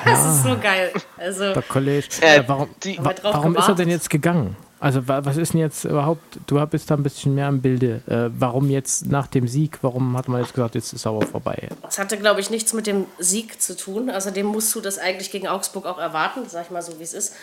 Das 0.02 0.24
ist 0.24 0.44
so 0.44 0.56
geil. 0.58 0.90
Also, 1.18 1.52
Der 1.52 1.60
Kollege. 1.62 2.06
Äh, 2.22 2.38
Äh, 2.38 2.44
warum 2.46 2.70
die- 2.82 2.96
wa 3.04 3.12
warum 3.22 3.54
ist 3.54 3.68
er 3.68 3.74
denn 3.74 3.90
jetzt 3.90 4.08
gegangen? 4.08 4.56
Also 4.80 5.06
wa- 5.06 5.22
was 5.22 5.36
ist 5.36 5.52
denn 5.52 5.60
jetzt 5.60 5.84
überhaupt, 5.84 6.22
du 6.46 6.66
bist 6.68 6.90
da 6.90 6.94
ein 6.94 7.02
bisschen 7.02 7.34
mehr 7.34 7.48
im 7.48 7.60
Bilde. 7.60 8.00
Äh, 8.06 8.30
warum 8.40 8.70
jetzt 8.70 9.04
nach 9.04 9.26
dem 9.26 9.46
Sieg, 9.46 9.76
warum 9.82 10.16
hat 10.16 10.26
man 10.26 10.40
jetzt 10.40 10.54
gesagt, 10.54 10.74
jetzt 10.74 10.94
ist 10.94 11.06
aber 11.06 11.20
vorbei? 11.26 11.68
Das 11.82 11.98
hatte, 11.98 12.16
glaube 12.16 12.40
ich, 12.40 12.48
nichts 12.48 12.72
mit 12.72 12.86
dem 12.86 13.04
Sieg 13.18 13.60
zu 13.60 13.76
tun. 13.76 14.08
Außerdem 14.08 14.46
musst 14.46 14.74
du 14.74 14.80
das 14.80 14.96
eigentlich 14.96 15.30
gegen 15.30 15.48
Augsburg 15.48 15.84
auch 15.84 15.98
erwarten, 15.98 16.48
sag 16.48 16.64
ich 16.64 16.70
mal 16.70 16.80
so, 16.80 16.98
wie 16.98 17.02
es 17.04 17.12
ist. 17.12 17.34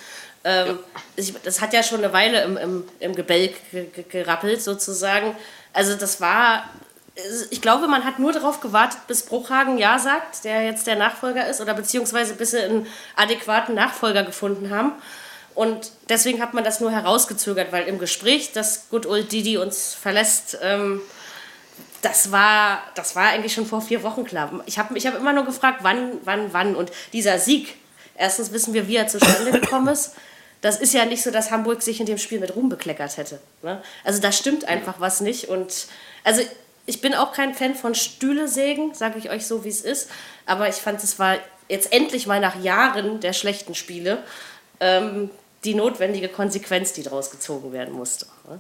Ähm, 0.44 0.80
ich, 1.16 1.36
das 1.44 1.62
hat 1.62 1.74
ja 1.74 1.84
schon 1.84 2.00
eine 2.04 2.12
Weile 2.12 2.42
im, 2.44 2.58
im, 2.58 2.84
im 3.00 3.14
Gebälk 3.16 3.54
ge, 3.72 3.86
ge, 3.94 4.04
gerappelt, 4.10 4.64
sozusagen. 4.64 5.36
Also, 5.74 5.94
das 5.96 6.20
war. 6.22 6.64
Ich 7.50 7.62
glaube, 7.62 7.88
man 7.88 8.04
hat 8.04 8.20
nur 8.20 8.32
darauf 8.32 8.60
gewartet, 8.60 9.00
bis 9.08 9.24
Bruchhagen 9.24 9.78
Ja 9.78 9.98
sagt, 9.98 10.44
der 10.44 10.64
jetzt 10.64 10.86
der 10.86 10.96
Nachfolger 10.96 11.48
ist, 11.48 11.62
oder 11.62 11.74
beziehungsweise 11.74 12.36
bis 12.36 12.52
sie 12.52 12.62
einen 12.62 12.86
adäquaten 13.16 13.74
Nachfolger 13.74 14.24
gefunden 14.24 14.70
haben. 14.70 14.92
Und 15.56 15.92
deswegen 16.10 16.40
hat 16.40 16.54
man 16.54 16.64
das 16.64 16.80
nur 16.80 16.92
herausgezögert, 16.92 17.72
weil 17.72 17.88
im 17.88 17.98
Gespräch, 17.98 18.52
dass 18.52 18.90
Good 18.90 19.08
Old 19.08 19.32
Didi 19.32 19.58
uns 19.58 19.96
verlässt, 19.96 20.60
ähm, 20.62 21.02
das 22.04 22.32
war, 22.32 22.84
das 22.94 23.16
war 23.16 23.30
eigentlich 23.30 23.54
schon 23.54 23.66
vor 23.66 23.82
vier 23.82 24.04
Wochen 24.04 24.24
klar. 24.24 24.62
Ich 24.68 24.78
habe 24.78 24.96
ich 24.96 25.08
hab 25.08 25.18
immer 25.18 25.34
nur 25.34 25.46
gefragt, 25.46 25.80
wann, 25.82 26.20
wann, 26.24 26.54
wann. 26.54 26.76
Und 26.76 26.92
dieser 27.12 27.40
Sieg, 27.40 27.76
erstens 28.16 28.52
wissen 28.52 28.76
wir, 28.76 28.88
wie 28.88 28.98
er 28.98 29.08
zustande 29.08 29.52
gekommen 29.52 29.88
ist. 29.88 30.14
Das 30.62 30.80
ist 30.80 30.94
ja 30.94 31.06
nicht 31.06 31.24
so, 31.24 31.32
dass 31.32 31.52
Hamburg 31.52 31.82
sich 31.82 32.00
in 32.00 32.06
dem 32.06 32.18
Spiel 32.18 32.40
mit 32.40 32.56
Ruhm 32.56 32.70
bekleckert 32.70 33.18
hätte. 33.18 33.40
Ne? 33.62 33.82
Also 34.04 34.22
da 34.22 34.32
stimmt 34.32 34.66
einfach 34.66 35.00
was 35.00 35.22
nicht. 35.22 35.50
Und 35.50 35.88
also 36.24 36.42
ich 36.88 37.00
bin 37.02 37.14
auch 37.14 37.32
kein 37.34 37.54
Fan 37.54 37.76
von 37.76 37.94
Stühlesägen, 37.94 38.96
sage 38.96 39.20
ich 39.20 39.30
euch 39.30 39.46
so, 39.46 39.64
wie 39.64 39.70
es 39.70 39.82
ist. 39.82 40.10
Aber 40.48 40.68
ich 40.68 40.76
fand, 40.76 41.04
es 41.04 41.20
war 41.20 41.36
jetzt 41.70 41.94
endlich 41.94 42.26
mal 42.26 42.40
nach 42.40 42.60
Jahren 42.62 43.20
der 43.20 43.34
schlechten 43.34 43.76
Spiele 43.76 44.20
ähm, 44.80 45.30
die 45.64 45.76
notwendige 45.76 46.30
Konsequenz, 46.30 46.94
die 46.94 47.04
daraus 47.04 47.30
gezogen 47.30 47.72
werden 47.74 47.94
musste. 47.94 48.26
Ne? 48.50 48.60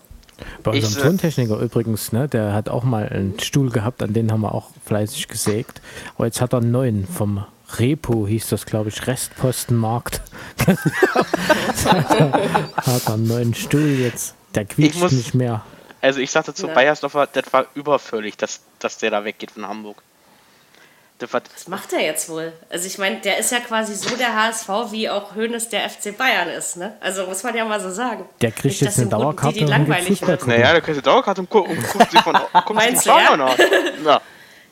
Bei 0.61 0.73
Ich, 0.73 0.83
unserem 0.83 1.01
äh, 1.03 1.07
Tontechniker 1.07 1.57
übrigens, 1.59 2.11
ne, 2.11 2.27
der 2.27 2.53
hat 2.53 2.69
auch 2.69 2.83
mal 2.83 3.07
einen 3.09 3.39
Stuhl 3.39 3.71
gehabt, 3.71 4.03
an 4.03 4.13
den 4.13 4.31
haben 4.31 4.41
wir 4.41 4.53
auch 4.53 4.69
fleißig 4.85 5.27
gesägt. 5.29 5.81
Aber 6.15 6.25
jetzt 6.25 6.41
hat 6.41 6.53
er 6.53 6.59
einen 6.59 6.69
neuen 6.71 7.07
vom 7.07 7.43
Repo, 7.77 8.27
hieß 8.27 8.49
das, 8.49 8.65
glaube 8.65 8.89
ich, 8.89 9.07
Restpostenmarkt. 9.07 10.21
hat 11.85 13.07
er 13.07 13.13
einen 13.13 13.27
neuen 13.27 13.53
Stuhl 13.53 13.87
jetzt. 13.99 14.35
Der 14.55 14.65
quietscht 14.65 14.99
muss- 14.99 15.11
nicht 15.11 15.33
mehr. 15.33 15.63
Also 16.01 16.19
ich 16.19 16.31
sagte 16.31 16.53
zu 16.53 16.67
Ja. 16.67 16.73
Bayersdorfer, 16.73 17.27
das 17.27 17.51
war 17.51 17.65
überfällig, 17.75 18.37
dass, 18.37 18.61
dass 18.79 18.97
der 18.97 19.11
da 19.11 19.23
weggeht 19.23 19.51
von 19.51 19.67
Hamburg. 19.67 20.01
Das 21.19 21.33
war, 21.33 21.41
Was 21.55 21.67
macht 21.67 21.93
er 21.93 22.01
jetzt 22.01 22.29
wohl? 22.29 22.53
Also 22.69 22.85
ich 22.85 22.99
meine, 22.99 23.17
der 23.21 23.39
ist 23.39 23.51
ja 23.51 23.59
quasi 23.59 23.95
so 23.95 24.15
der 24.15 24.35
HSV, 24.35 24.69
wie 24.91 25.09
auch 25.09 25.33
Hoeneß 25.33 25.69
der 25.69 25.89
FC 25.89 26.15
Bayern 26.15 26.47
ist. 26.49 26.77
Ne? 26.77 26.95
Also 26.99 27.25
muss 27.25 27.41
man 27.41 27.55
ja 27.55 27.65
mal 27.65 27.79
so 27.81 27.89
sagen. 27.89 28.25
Der 28.39 28.51
kriegt 28.51 28.65
Nicht, 28.65 28.81
jetzt 28.81 28.97
eine 28.99 29.07
Guten 29.09 29.19
Dauerkarte 29.21 29.53
Didi 29.55 29.65
und 29.65 29.71
geht 29.71 29.77
langweilig 29.79 30.27
wird. 30.27 30.45
naja, 30.47 30.73
da 30.73 30.79
kriegst 30.81 30.99
du 30.99 31.01
Dauerkarte 31.01 31.41
und, 31.41 31.49
gu 31.49 31.59
und 31.61 31.81
guckst 31.91 32.11
sie 32.11 32.19
von 32.19 32.33
den 32.79 32.93
du, 33.03 33.09
ja? 33.09 33.31
An. 33.31 33.39
Ja. 34.05 34.21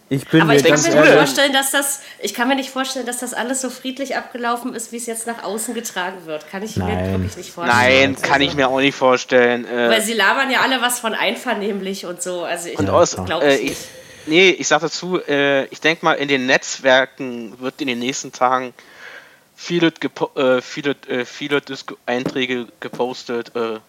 Ich 0.08 0.28
bin 0.28 0.42
Aber 0.42 0.52
mir 0.52 0.58
ich 0.58 0.64
kann 0.64 0.80
mir 0.80 0.88
nicht 0.88 0.96
ehrlich. 0.96 1.14
vorstellen, 1.14 1.54
dass 1.54 1.72
das, 1.72 2.02
ich 2.20 2.36
kann 2.36 2.48
mir 2.48 2.56
nicht 2.56 2.70
vorstellen, 2.70 3.08
dass 3.08 3.20
das 3.20 3.34
alles 3.34 3.62
so 3.62 3.72
friedlich 3.72 4.16
abgelaufen 4.16 4.76
ist, 4.76 4.92
wie 4.92 4.98
es 4.98 5.08
jetzt 5.08 5.26
nach 5.26 5.44
außen 5.44 5.74
getragen 5.74 6.26
wird. 6.26 6.48
Kann 6.48 6.62
ich 6.62 6.78
mir 6.78 6.86
Nein. 6.86 7.12
wirklich 7.12 7.38
nicht 7.38 7.52
vorstellen. 7.52 8.12
Nein, 8.12 8.22
kann 8.22 8.42
ich 8.42 8.54
mir 8.54 8.68
auch 8.68 8.80
nicht 8.80 8.96
vorstellen. 8.96 9.66
Äh, 9.66 9.90
Weil 9.90 10.02
sie 10.02 10.14
labern 10.14 10.52
ja 10.52 10.62
alle 10.62 10.80
was 10.82 11.00
von 11.00 11.16
einvernehmlich 11.16 12.06
und 12.06 12.22
so. 12.22 12.44
Also 12.44 12.70
ich 12.70 12.76
glaube 12.76 13.46
äh, 13.46 13.56
ich 13.56 13.64
ich, 13.64 13.70
nicht. 13.70 13.88
nee, 14.28 14.50
ich 14.52 14.68
sag 14.68 14.82
dazu, 14.82 15.20
äh, 15.28 15.66
ich 15.66 15.82
denke 15.82 16.06
mal, 16.06 16.14
in 16.14 16.28
den 16.28 16.46
Netzwerken 16.46 17.60
wird 17.60 17.82
in 17.82 17.88
den 17.88 17.98
nächsten 17.98 18.32
Tagen 18.32 18.76
viele, 19.56 19.92
gepo 19.92 20.30
äh, 20.36 20.62
viele, 20.62 20.96
äh, 21.08 21.26
viele 21.26 21.62
Disco 21.62 21.98
Einträge 22.06 22.68
gepostet, 22.80 23.56
äh, 23.56 23.80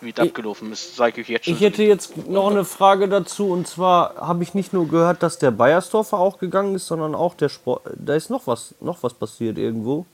wie 0.00 0.10
es 0.10 0.18
abgelaufen 0.18 0.72
ist. 0.72 0.96
Sag 0.96 1.16
ich 1.18 1.28
jetzt 1.28 1.44
schon. 1.46 1.54
Ich 1.54 1.60
hätte 1.60 1.82
jetzt 1.82 2.28
noch 2.28 2.50
eine 2.50 2.64
Frage 2.64 3.08
dazu 3.08 3.50
und 3.50 3.66
zwar 3.66 4.14
habe 4.16 4.42
ich 4.42 4.54
nicht 4.54 4.72
nur 4.72 4.88
gehört, 4.88 5.22
dass 5.22 5.38
der 5.38 5.50
Bayersdorfer 5.50 6.18
auch 6.18 6.38
gegangen 6.38 6.74
ist, 6.74 6.86
sondern 6.86 7.14
auch 7.14 7.34
der 7.34 7.48
Sport. 7.48 7.82
Da 7.94 8.14
ist 8.14 8.30
noch 8.30 8.46
was, 8.46 8.74
noch 8.80 9.02
was 9.02 9.14
passiert 9.14 9.58
irgendwo. 9.58 10.06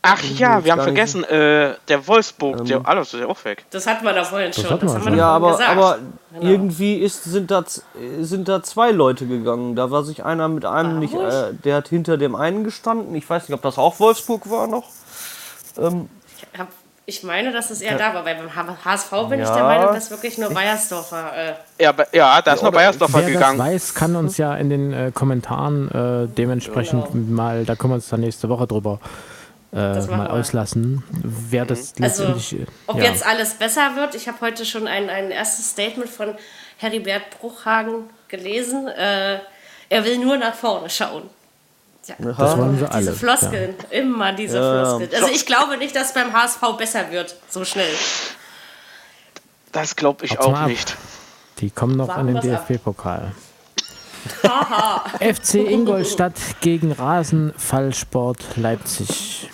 Ach 0.00 0.22
ja, 0.22 0.64
wir 0.64 0.72
haben 0.72 0.82
vergessen, 0.82 1.24
äh, 1.24 1.74
der 1.88 2.06
Wolfsburg, 2.06 2.64
der 2.66 2.86
alles 2.86 3.12
ist 3.12 3.20
ja 3.20 3.26
auch 3.26 3.44
weg. 3.44 3.64
Das 3.70 3.84
hatten 3.86 4.04
wir 4.04 4.12
da 4.12 4.22
vorhin 4.24 4.52
schon. 4.52 4.62
Das 4.78 4.94
haben 4.94 5.02
schon. 5.02 5.16
Ja, 5.18 5.26
aber, 5.30 5.50
gesagt. 5.52 5.70
aber 5.70 5.98
Genau. 6.32 6.46
irgendwie 6.52 6.94
ist, 6.98 7.24
sind, 7.24 7.50
da, 7.50 7.64
sind 8.20 8.48
da 8.48 8.62
zwei 8.62 8.92
Leute 8.92 9.26
gegangen. 9.26 9.74
Da 9.74 9.90
war 9.90 10.04
sich 10.04 10.24
einer 10.24 10.46
mit 10.48 10.64
einem 10.64 11.00
nicht, 11.00 11.14
äh, 11.14 11.52
der 11.52 11.76
hat 11.76 11.88
hinter 11.88 12.16
dem 12.16 12.36
einen 12.36 12.62
gestanden. 12.62 13.12
Ich 13.16 13.28
weiß 13.28 13.48
nicht, 13.48 13.54
ob 13.56 13.62
das 13.62 13.76
auch 13.76 13.98
Wolfsburg 13.98 14.48
war 14.48 14.66
noch. 14.68 14.84
Ich 15.74 15.82
hab- 16.58 16.68
Ich 17.08 17.22
meine, 17.22 17.52
dass 17.52 17.70
es 17.70 17.80
eher 17.80 17.96
da 17.96 18.12
war, 18.12 18.26
weil 18.26 18.34
beim 18.34 18.54
HSV 18.54 19.10
bin 19.30 19.40
ich 19.40 19.48
Ja. 19.48 19.54
der 19.54 19.64
Meinung, 19.64 19.94
dass 19.94 20.10
wirklich 20.10 20.36
nur 20.36 20.50
Bayersdorfer. 20.50 21.54
Äh, 21.78 21.82
Ja, 21.82 21.94
ja 22.12 22.42
da 22.42 22.52
ist 22.52 22.62
noch 22.62 22.70
Bayersdorfer 22.70 23.20
Wer 23.24 23.32
gegangen. 23.32 23.56
das 23.56 23.66
weiß, 23.66 23.94
kann 23.94 24.14
uns 24.14 24.36
ja 24.36 24.54
in 24.56 24.68
den 24.68 24.92
äh, 24.92 25.10
Kommentaren 25.14 25.90
äh, 25.90 26.28
dementsprechend 26.28 27.30
mal, 27.30 27.64
da 27.64 27.76
können 27.76 27.92
wir 27.92 27.94
uns 27.94 28.10
dann 28.10 28.20
nächste 28.20 28.50
Woche 28.50 28.66
drüber 28.66 29.00
äh, 29.72 29.76
mal 29.76 30.26
wir. 30.28 30.32
auslassen, 30.34 31.02
wer 31.22 31.64
das 31.64 31.94
Also, 31.98 32.24
letztendlich. 32.24 32.60
äh, 32.60 32.66
ob 32.86 32.98
ja. 32.98 33.04
jetzt 33.04 33.26
alles 33.26 33.54
besser 33.54 33.96
wird, 33.96 34.14
ich 34.14 34.28
habe 34.28 34.42
heute 34.42 34.66
schon 34.66 34.86
ein, 34.86 35.08
ein 35.08 35.30
erstes 35.30 35.70
Statement 35.70 36.10
von 36.10 36.34
Heribert 36.76 37.22
Bruchhagen 37.40 38.10
gelesen. 38.28 38.86
Äh, 38.86 39.38
er 39.88 40.04
will 40.04 40.18
nur 40.18 40.36
nach 40.36 40.54
vorne 40.54 40.90
schauen. 40.90 41.22
Ja. 42.08 42.14
das 42.18 42.56
wollen 42.56 42.72
sie 42.78 42.84
Diese 42.84 42.90
alle. 42.92 43.12
Floskeln, 43.12 43.74
immer 43.90 44.32
diese 44.32 44.56
Ja. 44.58 44.84
Floskeln. 44.96 45.10
Also 45.22 45.28
ich 45.34 45.46
glaube 45.46 45.76
nicht, 45.76 45.94
dass 45.94 46.14
beim 46.14 46.32
HSV 46.32 46.60
besser 46.78 47.10
wird, 47.10 47.36
so 47.50 47.64
schnell. 47.64 47.92
Das 49.72 49.94
glaube 49.96 50.24
ich 50.24 50.32
mal 50.38 50.44
auch 50.46 50.54
ab. 50.54 50.68
nicht. 50.68 50.96
Die 51.58 51.70
kommen 51.70 51.96
noch 51.96 52.08
Warten 52.08 52.34
an 52.36 52.40
den. 52.40 52.40
DFB-Pokal. 52.40 53.32
FC 55.20 55.54
Ingolstadt 55.56 56.34
gegen 56.60 56.92
Rasenfallsport 56.92 58.56
Leipzig. 58.56 59.48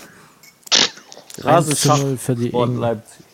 1 1.44 1.80
zu 1.80 1.88
0 1.88 2.16
für 2.16 2.34
die, 2.34 2.48
Sport 2.48 2.70
Leipzig. 2.76 3.24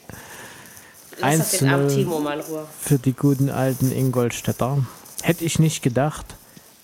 Lass 1.19 1.23
1 1.23 1.39
doch 1.39 1.59
zu 1.59 1.65
den 1.65 1.73
armen 1.73 1.87
0 1.87 1.95
Timo 1.95 2.19
mal 2.21 2.39
in 2.39 2.45
Ruhe. 2.47 2.67
für 2.81 2.99
die 2.99 3.13
guten 3.13 3.51
alten 3.51 3.93
Ingolstädter. 3.93 4.79
Hätte 5.23 5.45
ich 5.45 5.59
nicht 5.59 5.83
gedacht. 5.83 6.27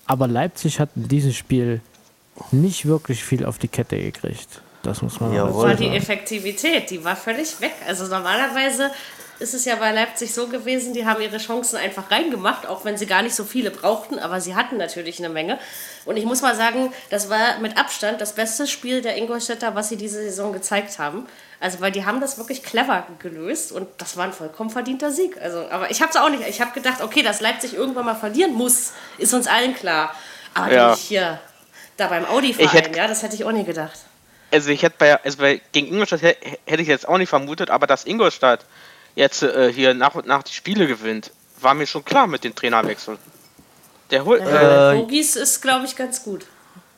Aber 0.05 0.27
Leipzig 0.27 0.79
hat 0.79 0.89
in 0.95 1.07
diesem 1.07 1.33
Spiel 1.33 1.81
nicht 2.51 2.85
wirklich 2.85 3.23
viel 3.23 3.45
auf 3.45 3.57
die 3.57 3.67
Kette 3.67 3.97
gekriegt. 3.97 4.61
Das 4.83 5.01
muss 5.01 5.19
man 5.19 5.29
mal 5.31 5.35
Jawohl. 5.35 5.63
war 5.69 5.73
die 5.75 5.85
sagen. 5.85 5.95
Effektivität, 5.97 6.89
die 6.89 7.03
war 7.03 7.15
völlig 7.15 7.59
weg. 7.61 7.73
Also 7.87 8.05
normalerweise 8.05 8.91
ist 9.39 9.53
es 9.53 9.65
ja 9.65 9.75
bei 9.75 9.91
Leipzig 9.91 10.33
so 10.33 10.47
gewesen, 10.47 10.93
die 10.93 11.05
haben 11.05 11.21
ihre 11.21 11.37
Chancen 11.37 11.77
einfach 11.77 12.09
reingemacht, 12.09 12.65
auch 12.65 12.85
wenn 12.85 12.97
sie 12.97 13.05
gar 13.05 13.21
nicht 13.21 13.35
so 13.35 13.43
viele 13.43 13.69
brauchten, 13.69 14.17
aber 14.17 14.41
sie 14.41 14.55
hatten 14.55 14.77
natürlich 14.77 15.19
eine 15.19 15.29
Menge. 15.29 15.59
Und 16.05 16.17
ich 16.17 16.25
muss 16.25 16.41
mal 16.41 16.55
sagen, 16.55 16.91
das 17.11 17.29
war 17.29 17.59
mit 17.59 17.77
Abstand 17.77 18.19
das 18.19 18.33
beste 18.33 18.65
Spiel 18.65 19.01
der 19.01 19.15
Ingolstädter, 19.17 19.75
was 19.75 19.89
sie 19.89 19.97
diese 19.97 20.21
Saison 20.23 20.53
gezeigt 20.53 20.97
haben. 20.97 21.27
Also 21.59 21.81
weil 21.81 21.91
die 21.91 22.05
haben 22.05 22.21
das 22.21 22.37
wirklich 22.37 22.63
clever 22.63 23.05
gelöst 23.19 23.71
und 23.71 23.87
das 23.97 24.15
war 24.17 24.25
ein 24.25 24.33
vollkommen 24.33 24.69
verdienter 24.69 25.11
Sieg. 25.11 25.39
Also, 25.41 25.67
aber 25.69 25.91
ich 25.91 26.01
habe 26.01 26.11
es 26.11 26.17
auch 26.17 26.29
nicht. 26.29 26.47
Ich 26.47 26.61
habe 26.61 26.71
gedacht, 26.71 27.01
okay, 27.01 27.21
dass 27.23 27.41
Leipzig 27.41 27.73
irgendwann 27.75 28.05
mal 28.05 28.15
verlieren 28.15 28.53
muss, 28.53 28.93
ist 29.17 29.33
uns 29.33 29.47
allen 29.47 29.75
klar. 29.75 30.13
Aber 30.53 30.71
Ja. 30.71 30.91
nicht 30.91 30.99
hier 31.01 31.39
da 31.97 32.07
beim 32.07 32.23
Ich 32.23 32.29
Audi-Verein, 32.29 32.69
hätt- 32.69 32.95
ja, 32.95 33.07
das 33.07 33.23
hätte 33.23 33.35
ich 33.35 33.43
auch 33.43 33.51
nie 33.51 33.63
gedacht. 33.63 33.99
Also 34.51 34.69
ich 34.69 34.81
hätte 34.83 34.95
bei, 34.97 35.21
also 35.23 35.37
bei 35.39 35.61
gegen 35.73 35.87
Ingolstadt 35.87 36.21
hä- 36.21 36.35
hätte 36.65 36.81
ich 36.81 36.87
jetzt 36.87 37.07
auch 37.07 37.17
nicht 37.17 37.29
vermutet, 37.29 37.69
aber 37.69 37.85
dass 37.87 38.05
Ingolstadt 38.05 38.65
jetzt 39.15 39.43
äh, 39.43 39.71
hier 39.73 39.93
nach 39.93 40.15
und 40.15 40.25
nach 40.27 40.43
die 40.43 40.53
Spiele 40.53 40.87
gewinnt, 40.87 41.31
war 41.59 41.73
mir 41.73 41.85
schon 41.87 42.05
klar 42.05 42.27
mit 42.27 42.43
dem 42.43 42.55
Trainerwechsel. 42.55 43.17
Der 44.11 44.23
holt, 44.23 44.41
äh, 44.41 44.93
Äh, 44.93 44.95
Bogis 44.97 45.35
ist, 45.35 45.61
glaube 45.61 45.85
ich, 45.85 45.95
ganz 45.97 46.23
gut. 46.23 46.45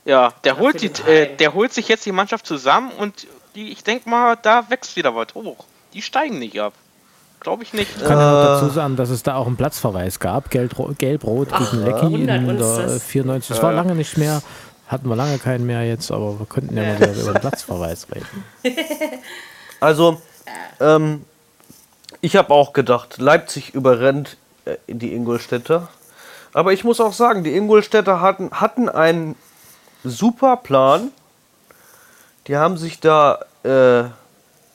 ja, 0.06 0.34
der 0.44 0.60
holt 0.60 0.80
für 0.80 0.90
die, 0.90 1.02
äh, 1.10 1.36
der 1.38 1.54
holt 1.56 1.74
sich 1.74 1.88
jetzt 1.88 2.06
die 2.06 2.12
Mannschaft 2.12 2.46
zusammen 2.46 2.92
und 2.92 3.26
die, 3.56 3.72
ich 3.72 3.84
denke 3.84 4.08
mal, 4.10 4.38
da 4.40 4.70
wächst 4.70 4.96
wieder 4.96 5.16
was 5.16 5.34
hoch. 5.34 5.66
Die 5.94 6.04
steigen 6.04 6.38
nicht 6.38 6.60
ab. 6.60 6.74
Glaube 7.40 7.64
ich 7.64 7.74
nicht. 7.74 7.90
Ich 7.98 8.04
kann 8.04 8.20
ja 8.20 8.32
noch 8.32 8.60
dazu 8.60 8.70
sagen, 8.74 8.96
dass 8.98 9.10
es 9.10 9.24
da 9.24 9.36
auch 9.36 9.48
einen 9.48 9.56
Platzverweis 9.56 10.20
gab. 10.20 10.50
Gelb- 10.52 10.98
Gelb-Rot 10.98 11.48
gegen 11.58 11.86
Lecky 11.86 12.14
in 12.16 12.28
der 12.28 12.40
das. 12.42 13.02
94. 13.06 13.56
Das 13.56 13.64
war 13.64 13.72
lange 13.72 13.96
nicht 13.96 14.18
mehr. 14.18 14.42
Hatten 14.90 15.08
wir 15.08 15.16
lange 15.16 15.38
keinen 15.38 15.68
mehr 15.68 15.86
jetzt, 15.86 16.12
aber 16.12 16.40
wir 16.40 16.48
könnten 16.48 16.76
ja 16.76 16.84
mal 16.84 17.00
wieder 17.00 17.14
über 17.14 17.34
den 17.34 17.42
Platzverweis 17.42 18.08
reden. 18.14 18.44
Also, 19.82 20.22
ähm, 20.82 21.24
ich 22.20 22.36
habe 22.36 22.54
auch 22.54 22.74
gedacht, 22.74 23.18
Leipzig 23.18 23.74
überrennt 23.74 24.36
äh, 24.66 24.76
die 24.88 25.14
Ingolstädter. 25.14 25.88
Aber 26.52 26.74
ich 26.74 26.84
muss 26.84 27.00
auch 27.00 27.14
sagen, 27.14 27.46
die 27.46 27.56
Ingolstädter 27.56 28.20
hatten, 28.20 28.52
hatten 28.52 28.90
einen 28.90 29.38
super 30.04 30.58
Plan. 30.58 31.12
Die 32.48 32.58
haben 32.58 32.78
sich 32.78 33.00
da 33.00 33.40
äh, 33.64 34.10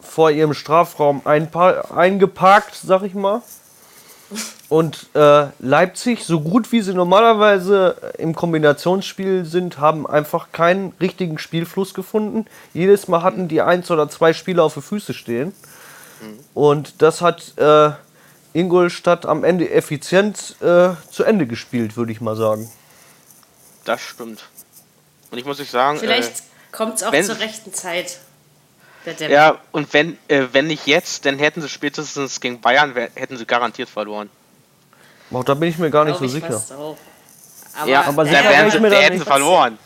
vor 0.00 0.30
ihrem 0.30 0.54
Strafraum 0.54 1.20
eingeparkt, 1.26 2.74
sag 2.82 3.02
ich 3.02 3.12
mal. 3.12 3.42
Und 4.68 5.06
äh, 5.14 5.46
Leipzig, 5.60 6.24
so 6.24 6.40
gut 6.40 6.72
wie 6.72 6.80
sie 6.80 6.94
normalerweise 6.94 7.96
im 8.18 8.34
Kombinationsspiel 8.34 9.44
sind, 9.44 9.78
haben 9.78 10.06
einfach 10.06 10.52
keinen 10.52 10.92
richtigen 11.00 11.38
Spielfluss 11.38 11.94
gefunden. 11.94 12.46
Jedes 12.72 13.06
Mal 13.08 13.22
hatten 13.22 13.46
die 13.48 13.60
eins 13.62 13.90
oder 13.90 14.08
zwei 14.08 14.32
Spieler 14.32 14.64
auf 14.64 14.74
den 14.74 14.82
Füße 14.82 15.14
stehen. 15.14 15.54
Und 16.54 17.02
das 17.02 17.20
hat 17.20 17.52
äh, 17.58 17.90
Ingolstadt 18.54 19.26
am 19.26 19.44
Ende 19.44 19.70
effizient 19.70 20.56
äh, 20.60 20.90
zu 21.10 21.24
Ende 21.24 21.46
gespielt, 21.46 21.96
würde 21.96 22.12
ich 22.12 22.20
mal 22.20 22.36
sagen. 22.36 22.70
Das 23.84 24.00
stimmt. 24.00 24.44
Und 25.30 25.38
ich 25.38 25.44
muss 25.44 25.60
euch 25.60 25.70
sagen, 25.70 25.98
Vielleicht 25.98 26.38
äh, 26.40 26.42
kommt 26.72 26.94
es 26.96 27.02
auch 27.02 27.12
wenn- 27.12 27.24
zur 27.24 27.38
rechten 27.40 27.72
Zeit. 27.74 28.20
Ja, 29.28 29.56
und 29.72 29.92
wenn, 29.92 30.16
äh, 30.28 30.44
wenn 30.52 30.66
nicht 30.66 30.86
jetzt, 30.86 31.26
dann 31.26 31.38
hätten 31.38 31.60
sie 31.60 31.68
spätestens 31.68 32.40
gegen 32.40 32.60
Bayern, 32.60 32.94
wär- 32.94 33.10
hätten 33.14 33.36
sie 33.36 33.44
garantiert 33.46 33.88
verloren. 33.88 34.30
Auch 35.32 35.44
da 35.44 35.54
bin 35.54 35.68
ich 35.68 35.78
mir 35.78 35.90
gar 35.90 36.04
nicht 36.04 36.18
so 36.18 36.24
ich 36.24 36.32
sicher. 36.32 36.62
Aber, 37.80 37.90
ja, 37.90 38.04
aber 38.04 38.24
sicher 38.24 38.44
wären 38.44 38.70
sie, 38.70 38.78
da 38.80 38.88
hätten 38.96 39.18
sie 39.18 39.24
verloren. 39.24 39.78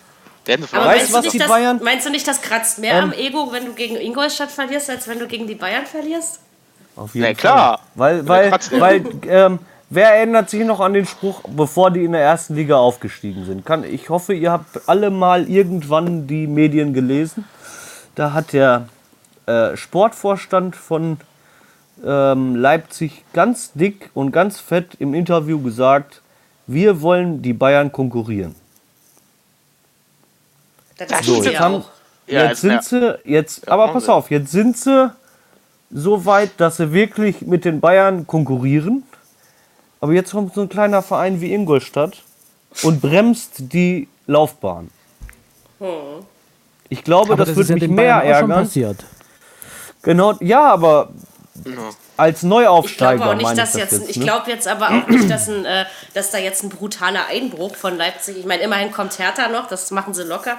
Da 0.45 0.53
hätten 0.53 0.63
sie 0.65 0.69
aber 0.77 0.85
verloren. 0.85 0.89
Weißt 0.89 0.99
meinst, 0.99 1.11
du, 1.11 1.15
was 1.17 1.23
nicht, 1.25 1.35
die 1.35 1.39
das, 1.39 1.49
Bayern- 1.49 1.81
meinst 1.83 2.07
du 2.07 2.11
nicht, 2.11 2.29
das 2.29 2.43
kratzt 2.43 2.79
mehr 2.79 2.95
Ähm, 2.95 3.05
am 3.05 3.13
Ego, 3.13 3.51
wenn 3.53 3.65
du 3.65 3.73
gegen 3.73 3.97
Ingolstadt 3.97 4.51
verlierst, 4.51 4.91
als 4.91 5.09
wenn 5.09 5.19
du 5.19 5.27
gegen 5.27 5.47
die 5.47 5.55
Bayern 5.55 5.87
verlierst? 5.87 6.41
Auf 6.97 7.15
jeden 7.15 7.27
Na 7.29 7.35
klar. 7.35 7.79
Fall. 7.79 7.87
Weil, 7.95 8.29
weil, 8.29 8.51
Trotzdem. 8.51 8.81
weil 8.81 9.05
ähm, 9.27 9.59
wer 9.89 10.15
erinnert 10.15 10.51
sich 10.51 10.65
noch 10.65 10.81
an 10.81 10.93
den 10.93 11.07
Spruch, 11.07 11.41
bevor 11.49 11.91
die 11.91 12.05
in 12.05 12.13
der 12.13 12.23
ersten 12.23 12.55
Liga 12.57 12.77
aufgestiegen 12.77 13.47
sind? 13.47 13.65
Kann, 13.65 13.85
ich 13.85 14.11
hoffe, 14.11 14.35
ihr 14.35 14.51
habt 14.53 14.89
alle 14.89 15.11
mal 15.11 15.49
irgendwann 15.49 16.27
die 16.27 16.47
Medien 16.47 16.93
gelesen. 16.93 17.45
Da 18.15 18.33
hat 18.33 18.53
der 18.53 18.89
äh, 19.49 19.77
Sportvorstand 19.77 20.77
von 20.77 21.19
ähm, 22.05 22.55
Leipzig 22.57 23.25
ganz 23.33 23.73
dick 23.73 24.11
und 24.15 24.31
ganz 24.31 24.61
fett 24.61 24.95
im 24.99 25.15
Interview 25.15 25.61
gesagt, 25.61 26.23
wir 26.67 27.01
wollen 27.01 27.43
die 27.43 27.53
Bayern 27.55 27.91
konkurrieren. 27.91 28.55
Das, 30.97 31.09
Das 31.09 31.27
sie 31.27 31.33
Jetzt 31.41 31.61
haben- 31.61 31.75
auch. 31.77 31.89
Ja, 32.27 32.45
jetzt 32.45 32.63
jetzt- 32.63 32.89
sind 32.91 33.01
sie, 33.03 33.19
jetzt, 33.25 33.69
aber 33.69 33.89
pass 33.89 34.09
auf, 34.11 34.31
jetzt 34.31 34.51
sind 34.53 34.77
sie 34.77 35.11
so 35.91 36.27
weit, 36.27 36.51
dass 36.59 36.77
sie 36.77 36.93
wirklich 36.93 37.41
mit 37.41 37.65
den 37.65 37.81
Bayern 37.81 38.27
konkurrieren. 38.27 39.05
Aber 40.01 40.13
jetzt 40.13 40.33
kommt 40.33 40.53
so 40.55 40.61
ein 40.61 40.69
kleiner 40.69 41.01
Verein 41.01 41.41
wie 41.41 41.53
Ingolstadt 41.55 42.23
und 42.83 43.01
bremst 43.01 43.73
die 43.73 44.09
Laufbahn. 44.27 44.91
Ich 46.91 47.03
glaube, 47.03 47.33
Aber 47.33 47.45
das, 47.45 47.51
ist 47.51 47.57
wird 47.57 47.69
ja 47.71 47.75
mich 47.77 47.89
mehr 47.89 47.97
Bayern 48.19 48.35
auch 48.37 48.41
schon 48.41 48.51
ärgern. 48.51 48.97
Genau, 50.03 50.35
ja, 50.41 50.73
aber 50.73 51.11
als 52.17 52.39
Ich 52.39 52.43
Neuaufsteiger 52.45 53.17
glaube 53.17 53.31
auch 53.31 53.35
nicht, 53.37 53.45
meine 53.45 53.61
dass 53.61 53.75
ich 53.75 53.81
jetzt, 53.81 53.93
das 53.93 54.01
jetzt. 54.01 54.11
ich 54.11 54.17
ne? 54.19 54.25
glaube 54.25 54.51
jetzt 54.51 54.69
aber 54.69 54.89
auch 54.89 55.09
nicht, 55.09 55.29
dass, 55.31 55.49
ein, 55.49 55.65
äh, 55.65 55.85
dass 56.15 56.31
da 56.31 56.39
jetzt 56.39 56.63
ein 56.63 56.69
brutaler 56.69 57.27
Einbruch 57.29 57.75
von 57.75 57.97
Leipzig. 57.97 58.37
Ich 58.39 58.47
meine, 58.47 58.63
immerhin 58.63 58.93
kommt 58.93 59.19
Hertha 59.19 59.49
noch, 59.49 59.67
das 59.67 59.91
machen 59.91 60.15
sie 60.15 60.25
locker. 60.25 60.57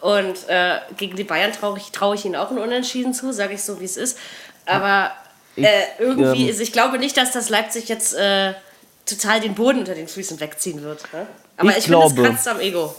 Und 0.00 0.48
äh, 0.48 0.78
gegen 0.96 1.16
die 1.16 1.24
Bayern 1.24 1.52
traue 1.52 1.76
ich, 1.78 1.90
trau 1.90 2.14
ich 2.14 2.24
ihnen 2.24 2.36
auch 2.36 2.50
ein 2.52 2.58
Unentschieden 2.58 3.14
zu, 3.14 3.32
sage 3.32 3.54
ich 3.54 3.62
so, 3.64 3.80
wie 3.80 3.84
es 3.84 3.96
ist. 3.96 4.16
Aber 4.64 5.10
äh, 5.56 5.64
irgendwie 5.98 6.44
ähm, 6.44 6.48
ist, 6.50 6.60
ich 6.60 6.72
glaube 6.72 6.98
nicht, 6.98 7.16
dass 7.16 7.32
das 7.32 7.48
Leipzig 7.48 7.88
jetzt 7.88 8.14
äh, 8.14 8.54
total 9.06 9.40
den 9.40 9.54
Boden 9.54 9.80
unter 9.80 9.94
den 9.96 10.06
Füßen 10.06 10.38
wegziehen 10.38 10.82
wird. 10.82 11.02
Ne? 11.12 11.26
Aber 11.56 11.70
Ich 11.70 11.78
ich, 11.78 11.84
finde, 11.86 12.06
es 12.06 12.14
glaube- 12.14 12.28
kratzt 12.30 12.46
am 12.46 12.60
Ego. 12.60 12.94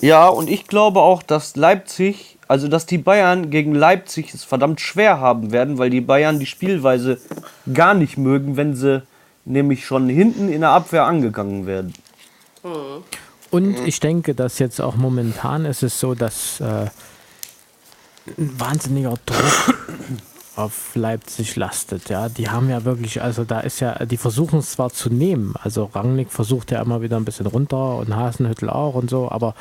Ja, 0.00 0.28
und 0.28 0.50
ich 0.50 0.66
glaube 0.66 1.00
auch, 1.00 1.22
dass 1.22 1.56
Leipzig, 1.56 2.35
also 2.48 2.68
dass 2.68 2.86
die 2.86 2.98
Bayern 2.98 3.50
gegen 3.50 3.74
Leipzig 3.74 4.32
es 4.32 4.44
verdammt 4.44 4.80
schwer 4.80 5.20
haben 5.20 5.52
werden, 5.52 5.78
weil 5.78 5.90
die 5.90 6.00
Bayern 6.00 6.38
die 6.38 6.46
Spielweise 6.46 7.18
gar 7.72 7.94
nicht 7.94 8.18
mögen, 8.18 8.56
wenn 8.56 8.74
sie 8.74 9.02
nämlich 9.44 9.84
schon 9.86 10.08
hinten 10.08 10.48
in 10.48 10.60
der 10.60 10.70
Abwehr 10.70 11.04
angegangen 11.04 11.66
werden. 11.66 11.92
Und 13.50 13.78
ich 13.86 14.00
denke, 14.00 14.34
dass 14.34 14.58
jetzt 14.58 14.80
auch 14.80 14.96
momentan 14.96 15.64
ist 15.64 15.82
es 15.82 15.98
so, 15.98 16.14
dass 16.14 16.60
äh, 16.60 16.86
ein 18.36 18.60
wahnsinniger 18.60 19.14
Druck 19.24 19.74
auf 20.56 20.94
Leipzig 20.94 21.54
lastet. 21.56 22.08
Ja, 22.08 22.28
die 22.28 22.48
haben 22.48 22.68
ja 22.70 22.84
wirklich, 22.84 23.22
also 23.22 23.44
da 23.44 23.60
ist 23.60 23.80
ja, 23.80 24.04
die 24.04 24.16
versuchen 24.16 24.58
es 24.60 24.72
zwar 24.72 24.90
zu 24.90 25.10
nehmen. 25.10 25.54
Also 25.62 25.84
Rangnick 25.84 26.32
versucht 26.32 26.70
ja 26.70 26.82
immer 26.82 27.02
wieder 27.02 27.16
ein 27.16 27.24
bisschen 27.24 27.46
runter 27.46 27.96
und 27.96 28.14
Hasenhüttel 28.14 28.70
auch 28.70 28.94
und 28.94 29.10
so, 29.10 29.30
aber 29.30 29.54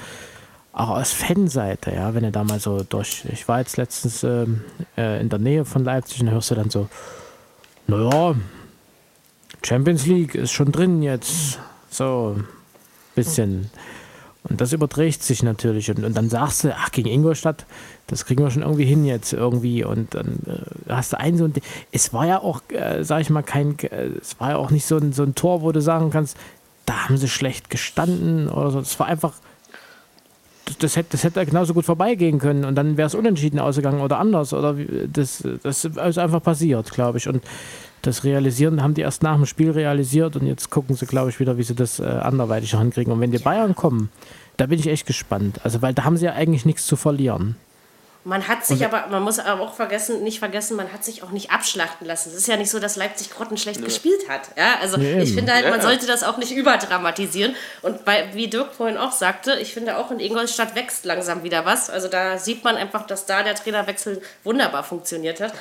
auch 0.75 0.89
aus 0.89 1.13
Fanseite, 1.13 1.93
ja, 1.95 2.13
wenn 2.13 2.23
du 2.23 2.31
da 2.31 2.43
mal 2.43 2.59
so 2.59 2.83
durch, 2.83 3.23
ich 3.31 3.47
war 3.47 3.59
jetzt 3.59 3.77
letztens 3.77 4.23
ähm, 4.23 4.61
äh, 4.97 5.21
in 5.21 5.29
der 5.29 5.39
Nähe 5.39 5.63
von 5.63 5.85
Leipzig 5.85 6.21
und 6.21 6.31
hörst 6.31 6.51
du 6.51 6.55
dann 6.55 6.69
so, 6.69 6.89
naja, 7.87 8.35
Champions 9.63 10.05
League 10.05 10.35
ist 10.35 10.51
schon 10.51 10.73
drin 10.73 11.01
jetzt, 11.01 11.59
so 11.89 12.35
ein 12.37 12.45
bisschen. 13.15 13.71
Und 14.43 14.61
das 14.61 14.73
überträgt 14.73 15.23
sich 15.23 15.41
natürlich. 15.41 15.89
Und, 15.89 16.03
und 16.03 16.15
dann 16.15 16.29
sagst 16.29 16.65
du, 16.65 16.75
ach, 16.75 16.91
gegen 16.91 17.09
Ingolstadt, 17.09 17.65
das 18.07 18.25
kriegen 18.25 18.43
wir 18.43 18.51
schon 18.51 18.61
irgendwie 18.61 18.85
hin 18.85 19.05
jetzt 19.05 19.33
irgendwie. 19.33 19.83
Und 19.83 20.13
dann 20.13 20.39
äh, 20.45 20.91
hast 20.91 21.13
du 21.13 21.19
einen 21.19 21.37
so 21.37 21.45
ein. 21.45 21.53
Es 21.91 22.13
war 22.13 22.27
ja 22.27 22.41
auch, 22.41 22.61
äh, 22.69 23.03
sag 23.03 23.21
ich 23.21 23.31
mal, 23.31 23.41
kein. 23.41 23.79
Äh, 23.79 24.09
es 24.21 24.39
war 24.39 24.51
ja 24.51 24.57
auch 24.57 24.69
nicht 24.69 24.85
so 24.85 24.97
ein, 24.97 25.13
so 25.13 25.23
ein 25.23 25.33
Tor, 25.33 25.63
wo 25.63 25.71
du 25.71 25.81
sagen 25.81 26.11
kannst, 26.11 26.37
da 26.85 27.05
haben 27.05 27.17
sie 27.17 27.29
schlecht 27.29 27.71
gestanden 27.71 28.49
oder 28.49 28.69
so. 28.69 28.79
Es 28.79 28.99
war 28.99 29.07
einfach. 29.07 29.33
Das, 30.65 30.77
das, 30.79 30.95
hätte, 30.95 31.09
das 31.11 31.23
hätte 31.23 31.45
genauso 31.45 31.73
gut 31.73 31.85
vorbeigehen 31.85 32.39
können 32.39 32.65
und 32.65 32.75
dann 32.75 32.97
wäre 32.97 33.07
es 33.07 33.15
unentschieden 33.15 33.59
ausgegangen 33.59 34.01
oder 34.01 34.19
anders. 34.19 34.53
Oder 34.53 34.75
das, 35.07 35.43
das 35.63 35.85
ist 35.85 35.97
einfach 35.97 36.41
passiert, 36.41 36.91
glaube 36.91 37.19
ich. 37.19 37.27
Und 37.27 37.43
das 38.01 38.23
realisieren 38.23 38.81
haben 38.83 38.93
die 38.93 39.01
erst 39.01 39.23
nach 39.23 39.35
dem 39.35 39.45
Spiel 39.45 39.71
realisiert 39.71 40.35
und 40.35 40.45
jetzt 40.45 40.69
gucken 40.69 40.95
sie, 40.95 41.05
glaube 41.05 41.29
ich, 41.29 41.39
wieder, 41.39 41.57
wie 41.57 41.63
sie 41.63 41.75
das 41.75 41.99
äh, 41.99 42.05
anderweitig 42.05 42.77
hinkriegen. 42.77 43.13
Und 43.13 43.19
wenn 43.19 43.31
die 43.31 43.39
Bayern 43.39 43.75
kommen, 43.75 44.09
da 44.57 44.67
bin 44.67 44.79
ich 44.79 44.87
echt 44.87 45.05
gespannt. 45.05 45.59
Also, 45.63 45.81
weil 45.81 45.93
da 45.93 46.03
haben 46.03 46.17
sie 46.17 46.25
ja 46.25 46.33
eigentlich 46.33 46.65
nichts 46.65 46.85
zu 46.85 46.95
verlieren. 46.95 47.55
Man 48.27 48.47
hat 48.47 48.65
sich 48.65 48.83
aber, 48.83 49.05
man 49.07 49.21
muss 49.21 49.37
aber 49.37 49.61
auch 49.61 49.75
vergessen, 49.75 50.23
nicht 50.23 50.39
vergessen, 50.39 50.75
man 50.75 50.91
hat 50.91 51.05
sich 51.05 51.21
auch 51.21 51.29
nicht 51.29 51.51
abschlachten 51.51 52.07
lassen. 52.07 52.29
Es 52.29 52.35
ist 52.35 52.47
ja 52.47 52.57
nicht 52.57 52.71
so, 52.71 52.79
dass 52.79 52.95
Leipzig 52.95 53.29
grottenschlecht 53.29 53.85
gespielt 53.85 54.27
hat. 54.27 54.49
Ja, 54.57 54.79
also 54.81 54.97
Nee, 54.97 55.21
ich 55.21 55.35
finde 55.35 55.53
halt, 55.53 55.69
man 55.69 55.79
sollte 55.79 56.07
das 56.07 56.23
auch 56.23 56.37
nicht 56.37 56.51
überdramatisieren. 56.51 57.55
Und 57.83 58.03
bei, 58.03 58.27
wie 58.33 58.47
Dirk 58.47 58.73
vorhin 58.73 58.97
auch 58.97 59.11
sagte, 59.11 59.53
ich 59.59 59.75
finde 59.75 59.97
auch 59.97 60.09
in 60.09 60.19
Ingolstadt 60.19 60.73
wächst 60.73 61.05
langsam 61.05 61.43
wieder 61.43 61.65
was. 61.65 61.91
Also 61.91 62.07
da 62.07 62.39
sieht 62.39 62.63
man 62.63 62.77
einfach, 62.77 63.05
dass 63.05 63.27
da 63.27 63.43
der 63.43 63.53
Trainerwechsel 63.53 64.19
wunderbar 64.43 64.83
funktioniert 64.83 65.39
hat. 65.39 65.53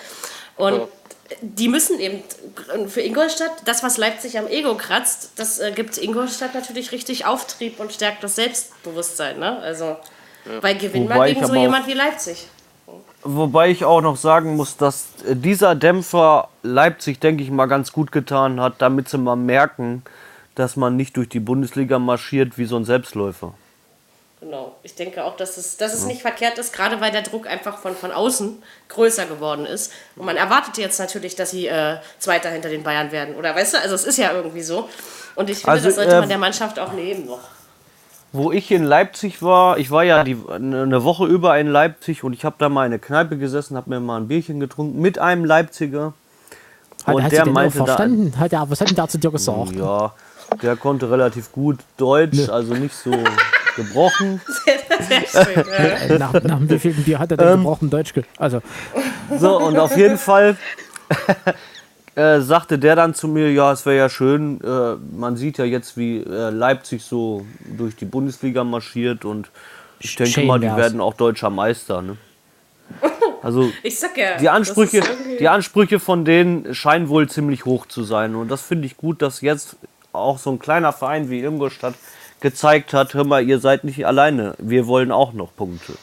Und 0.57 0.79
Ja. 0.79 0.89
die 1.43 1.69
müssen 1.69 2.01
eben 2.01 2.23
für 2.89 3.03
Ingolstadt, 3.03 3.53
das, 3.67 3.83
was 3.83 3.99
Leipzig 3.99 4.39
am 4.39 4.47
Ego 4.47 4.75
kratzt, 4.75 5.33
das 5.37 5.59
äh, 5.59 5.71
gibt 5.73 5.99
Ingolstadt 5.99 6.55
natürlich 6.55 6.93
richtig 6.93 7.27
Auftrieb 7.27 7.79
und 7.79 7.93
stärkt 7.93 8.25
das 8.25 8.37
Selbstbewusstsein. 8.37 9.39
Ne? 9.39 9.59
Also, 9.59 9.99
weil 10.61 10.77
gewinnt 10.77 11.09
man 11.09 11.19
Wobei 11.19 11.29
ich 11.31 11.35
gegen 11.35 11.47
so 11.47 11.55
jemand 11.55 11.87
wie 11.87 11.95
Leipzig. 11.95 12.49
Wobei 13.23 13.71
ich 13.71 13.85
auch 13.85 14.03
noch 14.03 14.17
sagen 14.17 14.57
muss, 14.57 14.77
dass 14.77 15.07
dieser 15.27 15.75
Dämpfer 15.75 16.49
Leipzig, 16.63 17.21
denke 17.21 17.43
ich 17.43 17.51
mal, 17.51 17.67
ganz 17.67 17.93
gut 17.93 18.13
getan 18.13 18.61
hat, 18.61 18.75
damit 18.79 19.09
sie 19.09 19.17
mal 19.17 19.37
merken, 19.37 20.03
dass 20.55 20.77
man 20.77 20.97
nicht 20.97 21.17
durch 21.17 21.31
die 21.31 21.41
Bundesliga 21.41 21.99
marschiert 21.99 22.59
wie 22.59 22.67
so 22.67 22.77
ein 22.77 22.85
Selbstläufer. 22.85 23.55
Genau. 24.41 24.77
Ich 24.83 24.95
denke 24.95 25.25
auch, 25.25 25.39
dass 25.39 25.57
es, 25.57 25.79
dass 25.79 25.95
es 25.95 26.05
nicht 26.05 26.21
verkehrt 26.21 26.59
ist, 26.59 26.75
gerade 26.75 27.01
weil 27.01 27.11
der 27.11 27.23
Druck 27.23 27.47
einfach 27.47 27.79
von, 27.79 27.97
von 27.97 28.13
außen 28.13 28.63
größer 28.89 29.25
geworden 29.25 29.65
ist. 29.65 29.91
Und 30.17 30.27
man 30.27 30.37
erwartet 30.37 30.77
jetzt 30.77 30.99
natürlich, 30.99 31.35
dass 31.35 31.51
sie 31.53 31.67
äh, 31.67 31.97
Zweiter 32.19 32.51
hinter 32.51 32.69
den 32.69 32.83
Bayern 32.83 33.11
werden. 33.11 33.37
Oder 33.37 33.55
weißt 33.55 33.73
du, 33.73 33.81
also 33.81 33.95
es 33.95 34.05
ist 34.05 34.19
ja 34.19 34.33
irgendwie 34.33 34.61
so. 34.61 34.91
Und 35.35 35.49
ich 35.49 35.59
finde, 35.59 35.73
Also, 35.73 35.87
das 35.87 35.95
sollte 35.95 36.17
äh, 36.17 36.21
man 36.21 36.29
der 36.29 36.37
Mannschaft 36.37 36.79
auch 36.79 36.93
nehmen 36.93 37.25
noch. 37.25 37.41
Wo 38.37 38.51
ich 38.51 38.71
in 38.73 38.83
Leipzig 38.83 39.43
war, 39.43 39.79
ich 39.79 39.93
war 39.93 40.03
ja 40.03 40.25
die, 40.25 40.37
eine 40.53 41.05
Woche 41.05 41.25
über 41.27 41.57
in 41.59 41.69
Leipzig 41.69 42.25
und 42.25 42.33
ich 42.33 42.45
habe 42.45 42.57
da 42.59 42.69
mal 42.69 42.85
in 42.85 42.91
der 42.91 42.99
Kneipe 42.99 43.37
gesessen, 43.39 43.77
habe 43.77 43.91
mir 43.91 44.01
mal 44.01 44.17
ein 44.17 44.27
Bierchen 44.27 44.59
getrunken 44.59 45.01
mit 45.01 45.21
einem 45.21 45.45
Leipziger. 45.45 46.15
Hat, 47.07 47.15
Und 47.15 47.23
hat 47.23 47.31
der 47.31 47.39
sie 47.39 47.45
den 47.45 47.51
auch 47.51 47.55
meinte 47.55 47.79
da- 47.79 47.85
verstanden? 47.85 48.35
Hat 48.39 48.53
er, 48.53 48.69
was 48.69 48.81
hat 48.81 48.89
denn 48.89 48.97
der 48.97 49.07
zu 49.09 49.19
dir 49.19 49.31
gesagt? 49.31 49.73
Ja, 49.77 50.13
der 50.63 50.75
konnte 50.75 51.09
relativ 51.11 51.53
gut 51.53 51.79
Deutsch, 51.97 52.49
also 52.49 52.75
nicht 52.75 52.95
so 52.97 53.13
gebrochen. 53.77 54.41
Sehr 55.01 55.45
schön. 55.45 55.65
ja. 55.69 55.75
Äh, 56.15 56.19
Nach, 56.19 56.33
nach 56.43 56.59
wie 56.63 56.79
viel 56.81 56.93
Bier 56.93 57.21
hat 57.21 57.31
er 57.31 57.37
denn 57.37 57.59
gebrochen 57.59 57.89
Deutsch? 57.89 58.13
Ge 58.15 58.25
also, 58.37 58.61
So, 59.39 59.59
und 59.61 59.79
auf 59.79 59.97
jeden 59.97 60.19
Fall 60.19 60.57
äh, 62.15 62.41
sagte 62.41 62.79
der 62.79 62.97
dann 62.97 63.15
zu 63.15 63.29
mir, 63.29 63.51
ja, 63.53 63.73
es 63.73 63.85
wäre 63.87 63.97
ja 63.97 64.09
schön, 64.09 64.61
äh, 64.63 64.97
man 65.17 65.37
sieht 65.37 65.59
ja 65.59 65.65
jetzt, 65.65 65.97
wie 65.97 66.19
äh, 66.19 66.51
Leipzig 66.51 67.03
so 67.03 67.45
durch 67.77 67.97
die 67.97 68.05
Bundesliga 68.05 68.65
marschiert 68.65 69.25
und 69.25 69.51
ich 69.99 70.17
denke 70.17 70.33
Schön 70.33 70.47
mal, 70.47 70.61
die 70.61 70.67
werden 70.67 71.01
auch 71.01 71.15
deutscher 71.15 71.51
Meister. 71.51 72.03
Ne? 72.03 72.17
Also 73.43 73.71
Ich 73.83 73.99
sag 73.99 74.17
ja. 74.17 74.37
die 74.37 74.49
Ansprüche, 74.49 75.03
die 75.39 75.49
Ansprüche 75.49 75.99
von 75.99 76.25
denen 76.25 76.75
scheinen 76.75 77.09
wohl 77.09 77.29
ziemlich 77.29 77.65
hoch 77.65 77.87
zu 77.87 78.05
sein. 78.05 78.35
Und 78.35 78.49
das 78.49 78.61
finde 78.63 78.87
ich 78.87 78.97
gut, 78.97 79.23
dass 79.23 79.41
jetzt 79.41 79.77
auch 80.13 80.39
so 80.39 80.51
ein 80.51 80.59
kleiner 80.59 80.93
Verein 80.93 81.31
wie 81.31 81.41
Ingolstadt 81.41 81.95
gezeigt 82.41 82.93
hat, 82.93 83.15
hör 83.15 83.25
mal, 83.25 83.43
ihr 83.43 83.59
seid 83.59 83.85
nicht 83.85 84.07
alleine, 84.07 84.55
wir 84.59 84.87
wollen 84.87 85.11
auch 85.11 85.33
noch 85.33 85.57
Punkte. 85.57 85.95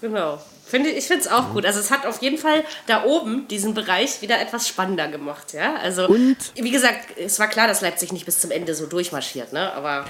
Genau. 0.00 0.38
Finde, 0.72 0.88
ich 0.88 1.04
finde 1.06 1.20
es 1.20 1.28
auch 1.30 1.52
gut. 1.52 1.66
Also 1.66 1.80
es 1.80 1.90
hat 1.90 2.06
auf 2.06 2.22
jeden 2.22 2.38
Fall 2.38 2.64
da 2.86 3.04
oben 3.04 3.46
diesen 3.46 3.74
Bereich 3.74 4.22
wieder 4.22 4.40
etwas 4.40 4.66
spannender 4.66 5.06
gemacht. 5.08 5.52
Ja? 5.52 5.74
Also, 5.82 6.08
Und- 6.08 6.38
wie 6.54 6.70
gesagt, 6.70 7.18
es 7.22 7.38
war 7.38 7.46
klar, 7.48 7.68
dass 7.68 7.82
Leipzig 7.82 8.10
nicht 8.10 8.24
bis 8.24 8.40
zum 8.40 8.50
Ende 8.50 8.74
so 8.74 8.86
durchmarschiert. 8.86 9.52
Ne? 9.52 9.70
Aber 9.74 10.06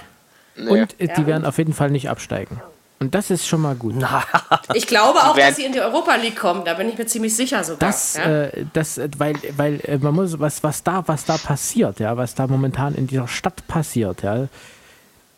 Und 0.57 0.79
äh, 1.01 1.09
die 1.09 1.21
Ja. 1.23 1.27
werden 1.27 1.45
auf 1.47 1.59
jeden 1.59 1.75
Fall 1.75 1.91
nicht 1.91 2.09
absteigen. 2.09 2.61
Und 3.01 3.13
das 3.17 3.31
ist 3.31 3.45
schon 3.45 3.61
mal 3.61 3.75
gut. 3.75 3.97
ich 4.75 4.87
glaube 4.87 5.19
auch, 5.25 5.37
dass 5.37 5.57
sie 5.57 5.65
in 5.65 5.73
die 5.73 5.81
Europa 5.81 6.15
League 6.15 6.37
kommen. 6.37 6.65
Da 6.65 6.75
bin 6.75 6.89
ich 6.89 6.97
mir 6.97 7.07
ziemlich 7.07 7.35
sicher 7.35 7.65
sogar. 7.65 7.81
Das, 7.81 8.17
ja? 8.17 8.45
äh, 8.45 8.65
das, 8.73 8.99
äh, 8.99 9.09
weil, 9.19 9.35
weil 9.57 9.81
äh, 9.83 9.99
man 9.99 10.15
muss, 10.15 10.39
was, 10.39 10.63
was 10.63 10.85
da, 10.85 11.03
was 11.09 11.25
da 11.25 11.39
passiert, 11.39 11.99
ja, 11.99 12.17
was 12.17 12.37
da 12.37 12.47
momentan 12.47 12.95
in 12.95 13.09
dieser 13.09 13.27
Stadt 13.27 13.67
passiert, 13.67 14.23
ja, 14.23 14.47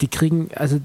die 0.02 0.08
kriegen, 0.08 0.50
also 0.54 0.78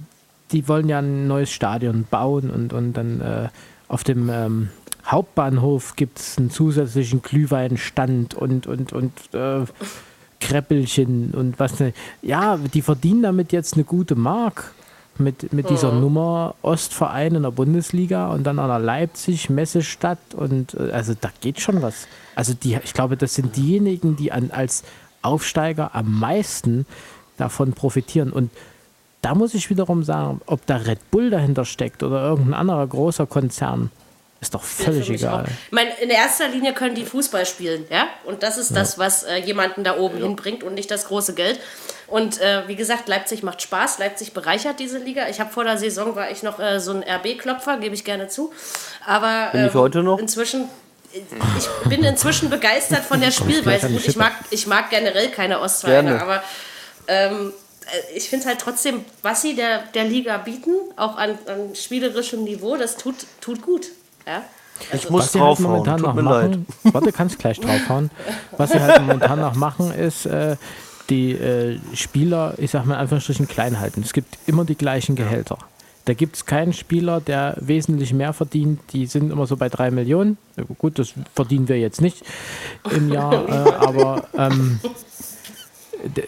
die 0.53 0.69
wollen 0.69 0.87
ja 0.87 0.99
ein 0.99 1.27
neues 1.27 1.51
Stadion 1.51 2.07
bauen 2.09 2.49
und, 2.49 2.71
und 2.71 2.93
dann 2.93 3.19
äh, 3.19 3.49
auf 3.89 4.05
dem 4.05 4.29
ähm, 4.29 4.69
Hauptbahnhof 5.05 5.95
gibt 5.95 6.19
es 6.19 6.37
einen 6.37 6.51
zusätzlichen 6.51 7.21
Glühweinstand 7.21 8.35
und, 8.35 8.67
und, 8.67 8.93
und 8.93 9.11
äh, 9.33 9.65
Kreppelchen 10.39 11.31
und 11.31 11.59
was 11.59 11.79
ne. 11.79 11.93
Ja, 12.21 12.57
die 12.57 12.81
verdienen 12.81 13.23
damit 13.23 13.51
jetzt 13.51 13.73
eine 13.73 13.83
gute 13.83 14.15
Mark 14.15 14.71
mit, 15.17 15.51
mit 15.51 15.69
dieser 15.69 15.91
Nummer 15.91 16.55
Ostverein 16.61 17.35
in 17.35 17.43
der 17.43 17.51
Bundesliga 17.51 18.29
und 18.29 18.43
dann 18.45 18.59
an 18.59 18.69
der 18.69 18.79
Leipzig, 18.79 19.49
Messestadt 19.49 20.19
und 20.35 20.75
äh, 20.75 20.91
also 20.91 21.13
da 21.19 21.29
geht 21.41 21.59
schon 21.59 21.81
was. 21.81 22.07
Also 22.35 22.53
die, 22.53 22.77
ich 22.81 22.93
glaube, 22.93 23.17
das 23.17 23.35
sind 23.35 23.57
diejenigen, 23.57 24.15
die 24.15 24.31
an, 24.31 24.51
als 24.51 24.83
Aufsteiger 25.21 25.93
am 25.93 26.19
meisten 26.19 26.85
davon 27.37 27.73
profitieren. 27.73 28.31
Und 28.31 28.51
da 29.21 29.35
muss 29.35 29.53
ich 29.53 29.69
wiederum 29.69 30.03
sagen, 30.03 30.41
ob 30.45 30.65
da 30.65 30.77
Red 30.77 31.11
Bull 31.11 31.29
dahinter 31.29 31.65
steckt 31.65 32.03
oder 32.03 32.21
irgendein 32.21 32.53
anderer 32.53 32.87
großer 32.87 33.25
Konzern, 33.25 33.91
ist 34.41 34.53
doch 34.53 34.63
völlig 34.63 35.09
mich 35.09 35.21
egal. 35.21 35.43
auch. 35.43 35.47
Ich 35.47 35.71
meine, 35.71 35.89
in 36.01 36.09
erster 36.09 36.47
Linie 36.47 36.73
können 36.73 36.95
die 36.95 37.03
Fußball 37.03 37.45
spielen, 37.45 37.85
ja? 37.89 38.07
Und 38.25 38.41
das 38.41 38.57
ist 38.57 38.73
das, 38.73 38.97
was 38.97 39.23
äh, 39.23 39.37
jemanden 39.37 39.83
da 39.83 39.97
oben 39.97 40.17
hinbringt 40.17 40.63
und 40.63 40.75
nicht 40.75 40.89
das 40.89 41.05
große 41.07 41.33
Geld. 41.33 41.59
Und 42.07 42.39
äh, 42.39 42.67
wie 42.67 42.77
gesagt, 42.77 43.09
Leipzig 43.09 43.43
macht 43.43 43.61
Spaß, 43.61 43.99
Leipzig 43.99 44.33
bereichert 44.33 44.79
diese 44.79 44.97
Liga. 44.97 45.27
Ich 45.27 45.41
habe 45.41 45.51
vor 45.51 45.65
der 45.65 45.77
Saison 45.77 46.15
war 46.15 46.31
ich 46.31 46.41
noch 46.41 46.59
äh, 46.59 46.79
so 46.79 46.93
ein 46.93 47.03
RB-Klopfer, 47.03 47.77
gebe 47.77 47.93
ich 47.93 48.05
gerne 48.05 48.29
zu. 48.29 48.53
Aber 49.05 49.49
Bin 49.51 49.65
ich 49.65 49.73
ähm, 49.73 49.79
heute 49.79 50.03
noch? 50.03 50.19
inzwischen 50.19 50.69
ich 51.11 51.89
bin 51.89 52.03
inzwischen 52.03 52.51
begeistert 52.51 53.03
von 53.03 53.19
der 53.19 53.31
Spielweise. 53.31 53.89
Gut, 53.89 54.07
ich 54.07 54.15
mag, 54.15 54.33
ich 54.51 54.67
mag 54.67 54.91
generell 54.91 55.29
keine 55.29 55.59
Gerne. 55.83 56.21
aber 56.21 56.43
ähm, 57.07 57.47
äh, 57.47 57.51
ich 58.15 58.29
finde 58.29 58.45
halt 58.47 58.59
trotzdem, 58.59 59.05
was 59.21 59.41
sie 59.41 59.55
der, 59.55 59.83
der 59.93 60.05
Liga 60.05 60.37
bieten, 60.37 60.71
auch 60.95 61.17
an, 61.17 61.31
an 61.47 61.75
spielerischem 61.75 62.43
Niveau, 62.43 62.77
das 62.77 62.97
tut, 62.97 63.15
tut 63.41 63.61
gut. 63.61 63.87
Ja? 64.25 64.43
Ich 64.93 65.09
muss 65.09 65.23
Was 65.23 65.31
sie 65.33 65.39
halt 65.39 65.49
draufhauen, 65.49 65.71
momentan 65.71 65.97
tut 65.97 66.05
noch 66.07 66.13
mir 66.13 66.21
leid. 66.21 66.51
machen, 66.51 66.67
warte, 66.93 67.11
kannst 67.11 67.39
gleich 67.39 67.59
draufhauen. 67.59 68.11
Was 68.57 68.71
sie 68.71 68.79
halt 68.79 69.01
momentan 69.01 69.39
noch 69.41 69.55
machen, 69.55 69.91
ist 69.91 70.25
äh, 70.25 70.55
die 71.09 71.33
äh, 71.33 71.79
Spieler, 71.93 72.53
ich 72.57 72.71
sag 72.71 72.85
mal 72.85 72.95
in 72.95 72.99
Anführungsstrichen, 73.01 73.47
klein 73.47 73.79
halten. 73.79 74.01
Es 74.03 74.13
gibt 74.13 74.37
immer 74.45 74.65
die 74.65 74.75
gleichen 74.75 75.15
Gehälter. 75.15 75.57
Da 76.05 76.13
gibt 76.13 76.37
es 76.37 76.45
keinen 76.45 76.73
Spieler, 76.73 77.21
der 77.21 77.55
wesentlich 77.59 78.13
mehr 78.13 78.33
verdient. 78.33 78.79
Die 78.93 79.05
sind 79.05 79.31
immer 79.31 79.45
so 79.45 79.57
bei 79.57 79.69
drei 79.69 79.91
Millionen. 79.91 80.37
Gut, 80.77 80.97
das 80.97 81.13
verdienen 81.35 81.67
wir 81.67 81.79
jetzt 81.79 82.01
nicht 82.01 82.23
im 82.89 83.11
Jahr, 83.11 83.47
äh, 83.47 83.71
aber 83.75 84.27
ähm, 84.35 84.79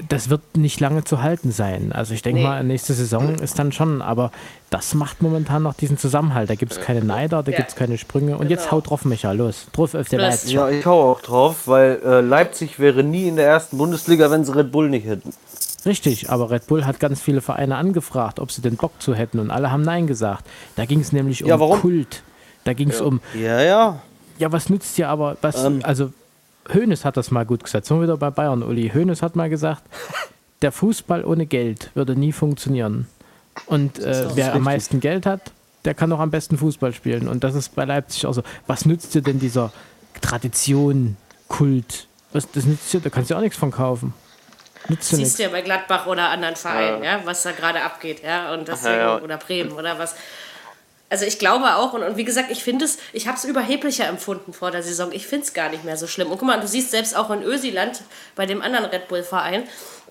das 0.10 0.30
wird 0.30 0.42
nicht 0.58 0.80
lange 0.80 1.04
zu 1.04 1.22
halten 1.22 1.52
sein. 1.52 1.92
Also 1.92 2.14
ich 2.14 2.22
denke 2.22 2.42
Nee. 2.42 2.48
mal, 2.48 2.64
nächste 2.64 2.94
Saison 2.94 3.36
ist 3.36 3.58
dann 3.60 3.72
schon, 3.72 4.02
aber 4.02 4.32
das 4.70 4.94
macht 4.94 5.22
momentan 5.22 5.64
noch 5.64 5.74
diesen 5.74 5.98
Zusammenhalt. 5.98 6.50
Da 6.50 6.56
gibt 6.56 6.72
es 6.74 6.82
keine 6.82 7.04
Neider, 7.04 7.44
da 7.44 7.52
Ja. 7.52 7.58
gibt 7.58 7.70
es 7.70 7.76
keine 7.76 7.98
Sprünge. 7.98 8.38
Und 8.38 8.50
jetzt 8.50 8.64
Genau. 8.66 8.72
haut 8.74 8.90
drauf, 8.90 9.06
Micha, 9.06 9.32
los. 9.32 9.68
Drauf 9.74 9.94
auf 9.96 10.10
der. 10.10 10.20
Leipzig. 10.20 10.52
Ja, 10.54 10.70
ich 10.70 10.86
hau 10.86 11.12
auch 11.12 11.22
drauf, 11.22 11.68
weil 11.68 12.00
äh, 12.06 12.22
Leipzig 12.22 12.80
wäre 12.80 13.04
nie 13.04 13.28
in 13.28 13.36
der 13.38 13.48
ersten 13.48 13.78
Bundesliga, 13.78 14.30
wenn 14.32 14.44
sie 14.44 14.56
Red 14.56 14.72
Bull 14.72 14.90
nicht 14.90 15.06
hätten. 15.08 15.34
Richtig, 15.86 16.30
aber 16.30 16.52
Red 16.52 16.68
Bull 16.68 16.86
hat 16.86 17.00
ganz 17.00 17.22
viele 17.22 17.42
Vereine 17.42 17.76
angefragt, 17.76 18.40
ob 18.40 18.52
sie 18.52 18.62
den 18.62 18.76
Bock 18.76 18.92
zu 19.02 19.16
hätten 19.16 19.40
und 19.40 19.50
alle 19.50 19.72
haben 19.72 19.82
Nein 19.82 20.06
gesagt. 20.06 20.46
Da 20.76 20.86
ging 20.86 21.00
es 21.00 21.12
nämlich 21.12 21.44
um 21.44 21.50
Ja, 21.50 21.60
warum? 21.60 21.80
Kult. 21.82 22.22
Da 22.66 22.74
ging 22.74 22.90
es 22.92 23.02
um, 23.02 23.20
Ja, 23.34 23.62
ja. 23.62 24.02
ja, 24.38 24.52
was 24.52 24.70
nützt 24.70 24.96
dir 24.98 25.10
aber, 25.10 25.38
was, 25.42 25.64
Ähm. 25.64 25.80
also 25.84 26.12
Hoeneß 26.74 27.06
hat 27.06 27.18
das 27.18 27.32
mal 27.32 27.46
gut 27.46 27.64
gesagt. 27.64 27.86
Sind 27.86 27.98
wir 27.98 28.04
wieder 28.04 28.18
bei 28.18 28.30
Bayern, 28.30 28.64
Uli. 28.64 28.90
Hoeneß 28.94 29.22
hat 29.22 29.36
mal 29.36 29.50
gesagt, 29.50 29.84
der 30.62 30.72
Fußball 30.72 31.26
ohne 31.26 31.46
Geld 31.46 31.92
würde 31.94 32.16
nie 32.16 32.32
funktionieren. 32.32 33.08
Und 33.66 34.00
äh, 34.00 34.28
wer 34.36 34.54
am 34.54 34.64
meisten 34.64 35.00
Geld 35.00 35.26
hat, 35.26 35.52
der 35.86 35.94
kann 35.94 36.12
auch 36.14 36.20
am 36.20 36.32
besten 36.32 36.58
Fußball 36.58 36.94
spielen. 36.94 37.28
Und 37.28 37.44
das 37.44 37.56
ist 37.56 37.76
bei 37.76 37.86
Leipzig 37.86 38.26
auch 38.26 38.34
so. 38.34 38.44
Was 38.68 38.86
nützt 38.86 39.14
dir 39.14 39.22
denn 39.22 39.40
dieser 39.40 39.72
Tradition, 40.22 41.18
Kult? 41.48 42.08
Was, 42.34 42.50
das 42.52 42.66
nützt 42.66 42.94
dir, 42.94 43.02
da 43.02 43.10
kannst 43.10 43.32
du 43.32 43.36
auch 43.36 43.42
nichts 43.42 43.58
von 43.58 43.72
kaufen. 43.72 44.14
Nützt 44.88 45.12
dir 45.12 45.18
nichts. 45.18 45.32
Siehst 45.32 45.40
du 45.40 45.44
ja 45.44 45.50
bei 45.50 45.62
Gladbach 45.62 46.08
oder 46.08 46.30
anderen 46.30 46.56
Vereinen, 46.56 47.04
ja, 47.04 47.20
was 47.26 47.44
da 47.44 47.52
gerade 47.52 47.82
abgeht, 47.84 48.24
ja, 48.24 48.54
und 48.54 48.68
deswegen, 48.68 48.96
Ja, 48.96 49.18
ja. 49.18 49.22
oder 49.22 49.38
Bremen 49.38 49.72
oder 49.72 50.00
was. 50.00 50.16
Also 51.12 51.26
ich 51.26 51.38
glaube 51.38 51.76
auch, 51.76 51.92
und, 51.94 52.02
und 52.04 52.16
wie 52.18 52.24
gesagt, 52.24 52.50
ich 52.50 52.64
finde 52.64 52.86
es, 52.86 52.98
ich 53.14 53.28
habe 53.28 53.38
es 53.38 53.44
überheblicher 53.44 54.08
empfunden 54.08 54.54
vor 54.54 54.72
der 54.72 54.82
Saison. 54.82 55.12
Ich 55.12 55.28
finde 55.28 55.46
es 55.46 55.54
gar 55.54 55.70
nicht 55.70 55.84
mehr 55.84 55.98
so 55.98 56.08
schlimm. 56.08 56.32
Und 56.32 56.38
guck 56.40 56.48
mal, 56.48 56.60
du 56.60 56.68
siehst 56.68 56.90
selbst 56.90 57.16
auch 57.16 57.30
in 57.32 57.44
Ösiland, 57.44 58.02
bei 58.36 58.46
dem 58.46 58.62
anderen 58.62 58.86
Red 58.86 59.10
Bull-Verein, 59.10 59.64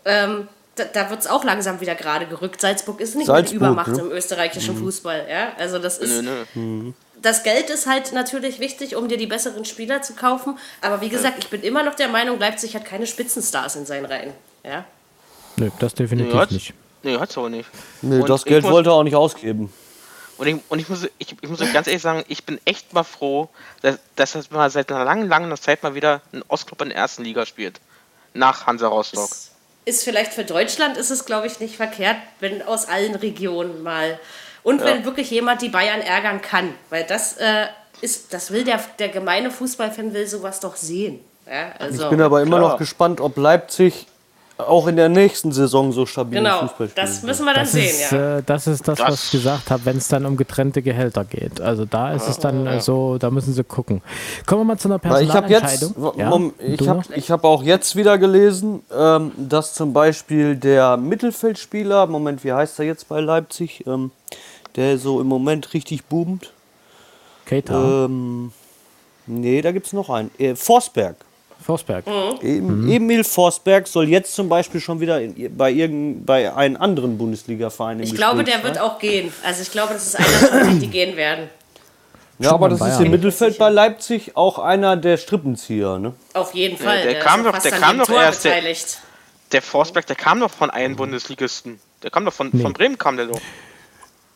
ähm, 0.05 0.47
da, 0.77 0.85
da 0.85 1.11
wird 1.11 1.21
es 1.21 1.27
auch 1.27 1.43
langsam 1.43 1.81
wieder 1.81 1.95
gerade 1.95 2.27
gerückt. 2.27 2.61
Salzburg 2.61 3.01
ist 3.01 3.17
nicht 3.17 3.27
Salzburg, 3.27 3.57
Übermacht 3.57 3.89
ne? 3.93 3.99
im 4.01 4.11
österreichischen 4.13 4.77
Fußball. 4.77 5.27
Ja? 5.29 5.53
Also 5.59 5.79
das 5.79 5.99
ist, 5.99 6.23
Nö, 6.23 6.45
nö. 6.55 6.93
das 7.21 7.43
Geld 7.43 7.71
ist 7.71 7.87
halt 7.87 8.13
natürlich 8.13 8.61
wichtig, 8.61 8.95
um 8.95 9.09
dir 9.09 9.17
die 9.17 9.27
besseren 9.27 9.65
Spieler 9.65 10.03
zu 10.03 10.13
kaufen. 10.13 10.59
Aber 10.83 11.01
wie 11.01 11.09
gesagt, 11.09 11.37
ich 11.39 11.49
bin 11.49 11.63
immer 11.63 11.83
noch 11.83 11.95
der 11.95 12.09
Meinung, 12.09 12.39
Leipzig 12.39 12.75
hat 12.77 12.85
keine 12.85 13.07
Spitzenstars 13.07 13.75
in 13.77 13.87
seinen 13.87 14.05
Reihen. 14.05 14.33
Ja? 14.65 14.85
Nö, 15.57 15.71
das 15.81 15.95
definitiv 15.95 16.35
hat's- 16.35 16.53
nicht. 16.53 16.75
Nee, 17.03 17.17
hat's 17.19 17.37
auch 17.39 17.49
nicht. 17.49 17.69
Nee, 18.03 18.21
Und 18.21 18.29
das 18.29 18.45
Geld 18.45 18.65
wollte 18.65 18.91
er 18.91 18.95
auch 18.95 19.03
nicht 19.03 19.17
ausgeben. 19.17 19.73
Und 20.41 20.47
ich, 20.47 20.57
und 20.71 20.79
ich 20.79 20.89
muss, 20.89 21.07
ich, 21.19 21.37
ich 21.39 21.49
muss 21.51 21.61
euch 21.61 21.71
ganz 21.71 21.87
ehrlich 21.87 22.01
sagen, 22.01 22.25
ich 22.27 22.47
bin 22.47 22.59
echt 22.65 22.95
mal 22.95 23.05
froh, 23.05 23.51
dass, 23.83 23.99
dass 24.17 24.33
das 24.33 24.51
mal 24.51 24.71
seit 24.71 24.91
einer 24.91 25.05
langen, 25.05 25.29
langen 25.29 25.55
Zeit 25.59 25.83
mal 25.83 25.95
wieder 25.95 26.23
ein 26.33 26.43
Ostclub 26.49 26.81
in 26.81 26.89
der 26.89 26.97
ersten 26.97 27.25
Liga 27.25 27.45
spielt. 27.45 27.79
Nach 28.33 28.67
Hansa 28.67 28.89
Rostock. 28.89 29.31
Ist, 29.31 29.51
ist 29.85 30.03
vielleicht 30.03 30.33
für 30.33 30.45
Deutschland 30.45 30.97
ist 30.97 31.11
es, 31.11 31.27
glaube 31.27 31.47
ich, 31.47 31.61
nicht 31.61 31.77
verkehrt, 31.77 32.17
wenn 32.39 32.63
aus 32.63 32.89
allen 32.89 33.17
Regionen 33.17 33.83
mal. 33.83 34.19
Und 34.63 34.83
wenn 34.83 35.05
wirklich 35.05 35.31
jemand 35.31 35.61
die 35.61 35.69
Bayern 35.69 36.01
ärgern 36.01 36.41
kann. 36.41 36.73
Weil 36.89 37.05
das 37.05 37.37
äh, 37.37 37.67
ist, 38.01 38.33
das 38.33 38.51
will 38.51 38.65
der, 38.65 38.83
der 38.99 39.11
gemeine 39.11 39.51
Fußballfan 39.51 40.15
will 40.15 40.27
sowas 40.27 40.59
doch 40.61 40.77
sehen. 40.77 41.21
Ja, 41.47 41.73
also, 41.79 42.05
Ich 42.05 42.09
bin 42.09 42.23
aber 42.23 42.41
immer 42.41 42.57
klar. 42.57 42.71
noch 42.71 42.79
gespannt, 42.79 43.21
ob 43.21 43.37
Leipzig 43.37 44.07
auch 44.69 44.87
in 44.87 44.97
der 44.97 45.09
nächsten 45.09 45.53
Saison 45.53 45.93
so 45.93 46.07
stabil 46.07 46.39
genau, 46.39 46.61
Fußball 46.61 46.89
spielt. 46.89 46.99
das 46.99 47.23
müssen 47.23 47.45
wir 47.45 47.55
dann 47.55 47.63
Das 47.65 47.73
sehen, 47.73 47.85
ist, 47.85 48.11
ja. 48.13 48.39
äh, 48.39 48.43
das 48.45 48.67
ist 48.67 48.87
das, 48.89 48.99
Das- 48.99 49.09
was 49.13 49.25
ich 49.27 49.31
gesagt 49.33 49.71
habe, 49.71 49.85
wenn 49.85 49.97
es 49.97 50.09
dann 50.09 50.27
um 50.27 50.37
getrennte 50.37 50.83
Gehälter 50.83 51.25
geht. 51.25 51.61
Also 51.61 51.85
da 51.85 52.13
ist 52.13 52.29
es 52.29 52.39
dann 52.39 52.67
äh, 52.67 52.81
so, 52.81 53.19
da 53.19 53.31
müssen 53.31 53.53
sie 53.55 53.65
gucken. 53.65 54.03
Kommen 54.47 54.63
wir 54.63 54.65
mal 54.65 54.79
zu 54.79 54.89
einer 54.89 55.01
Weil 55.03 55.25
ich 55.25 55.31
habe 55.33 55.49
jetzt, 55.49 55.81
Personalentscheidung. 55.81 56.53
ich 56.59 56.89
habe 56.89 56.99
noch? 56.99 57.11
ich 57.17 57.31
hab 57.31 57.45
auch 57.45 57.63
jetzt 57.63 57.97
wieder 57.97 58.19
gelesen, 58.19 58.83
ähm, 58.97 59.33
dass 59.37 59.75
zum 59.75 59.93
Beispiel 59.93 60.57
der 60.57 60.97
Mittelfeldspieler, 60.97 62.07
Moment, 62.07 62.45
wie 62.45 62.53
heißt 62.53 62.79
er 62.79 62.85
jetzt 62.87 63.09
bei 63.09 63.21
Leipzig, 63.21 63.87
ähm, 63.87 64.11
der 64.77 64.99
so 64.99 65.21
im 65.21 65.27
Moment 65.27 65.75
richtig 65.75 66.05
boomt. 66.05 66.53
Keita, 67.47 68.05
Ähm, 68.05 68.53
nee, 69.27 69.61
da 69.63 69.73
gibt 69.73 69.87
es 69.87 69.93
noch 69.93 70.09
einen. 70.11 70.31
Äh, 70.39 70.55
Forsberg. 70.55 71.17
Forsberg. 71.65 72.07
Em- 72.07 72.85
Mhm. 72.85 72.91
Emil 72.91 73.25
Forsberg 73.25 73.87
soll 73.87 74.09
jetzt 74.09 74.35
zum 74.35 74.49
Beispiel 74.49 74.81
schon 74.81 75.01
wieder 75.01 75.21
in, 75.21 75.57
bei, 75.57 75.71
irgend, 75.71 76.25
bei 76.27 76.53
einem 76.55 76.77
anderen 76.77 77.17
Bundesliga-Verein 77.19 78.01
Ich 78.01 78.15
glaube, 78.15 78.45
Gespräch 78.45 78.63
der 78.63 78.65
wird 78.71 78.81
auch 78.81 78.99
gehen. 78.99 79.33
Also 79.45 79.63
ich 79.63 79.71
glaube, 79.71 79.93
das 79.95 80.07
ist 80.07 80.17
einer 80.17 80.75
die 80.75 80.87
gehen 80.89 81.17
werden. 81.17 81.49
Ja, 82.39 82.53
aber 82.53 82.71
das 82.71 82.79
bei 82.79 82.87
ist 82.89 82.93
Bayern. 82.95 83.05
im 83.07 83.11
Mittelfeld 83.13 83.59
bei 83.59 83.69
Leipzig 83.69 84.35
auch 84.37 84.59
einer 84.59 84.97
der 84.97 85.19
Strippenzieher. 85.19 85.99
Ne? 85.99 86.15
Auf 86.33 86.55
jeden 86.55 86.79
Fall. 86.79 87.03
der 87.03 87.19
ist 87.19 87.25
kam 87.27 87.45
ja 87.45 87.53
doch- 87.53 87.59
der 87.59 87.73
kam 87.73 87.99
doch 87.99 88.11
erst, 88.11 88.45
der- 88.45 88.51
beteiligt. 88.55 88.99
Der 89.53 89.61
Forsberg, 89.63 90.07
der 90.07 90.17
kam 90.17 90.41
doch 90.41 90.51
von 90.51 90.71
einem 90.71 90.97
Bundesligisten. 90.97 91.79
Der 92.03 92.11
kam 92.11 92.25
doch 92.25 92.33
von, 92.33 92.51
von 92.53 92.73
Bremen, 92.73 92.97
kam 92.97 93.17
der 93.19 93.27
doch. 93.27 93.41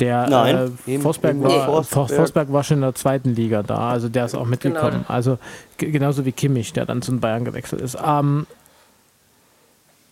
Der 0.01 0.29
Nein, 0.29 0.73
äh, 0.87 0.99
Forsberg, 0.99 1.41
war, 1.41 1.51
Forsberg. 1.67 1.87
For- 2.09 2.17
Forsberg 2.17 2.53
war 2.53 2.65
schon 2.65 2.79
in 2.79 2.83
der 2.83 2.95
zweiten 2.97 3.35
Liga 3.35 3.63
da, 3.63 3.91
also 3.91 4.09
der 4.09 4.25
ist 4.25 4.35
auch 4.35 4.45
mitgekommen. 4.47 4.91
Genau. 4.91 5.05
Also 5.09 5.39
genauso 5.79 6.25
wie 6.25 6.33
Kimmich, 6.33 6.73
der 6.73 6.85
dann 6.85 7.01
zu 7.01 7.13
den 7.13 7.21
Bayern 7.21 7.45
gewechselt 7.45 7.81
ist. 7.81 7.97
Ähm, 8.05 8.47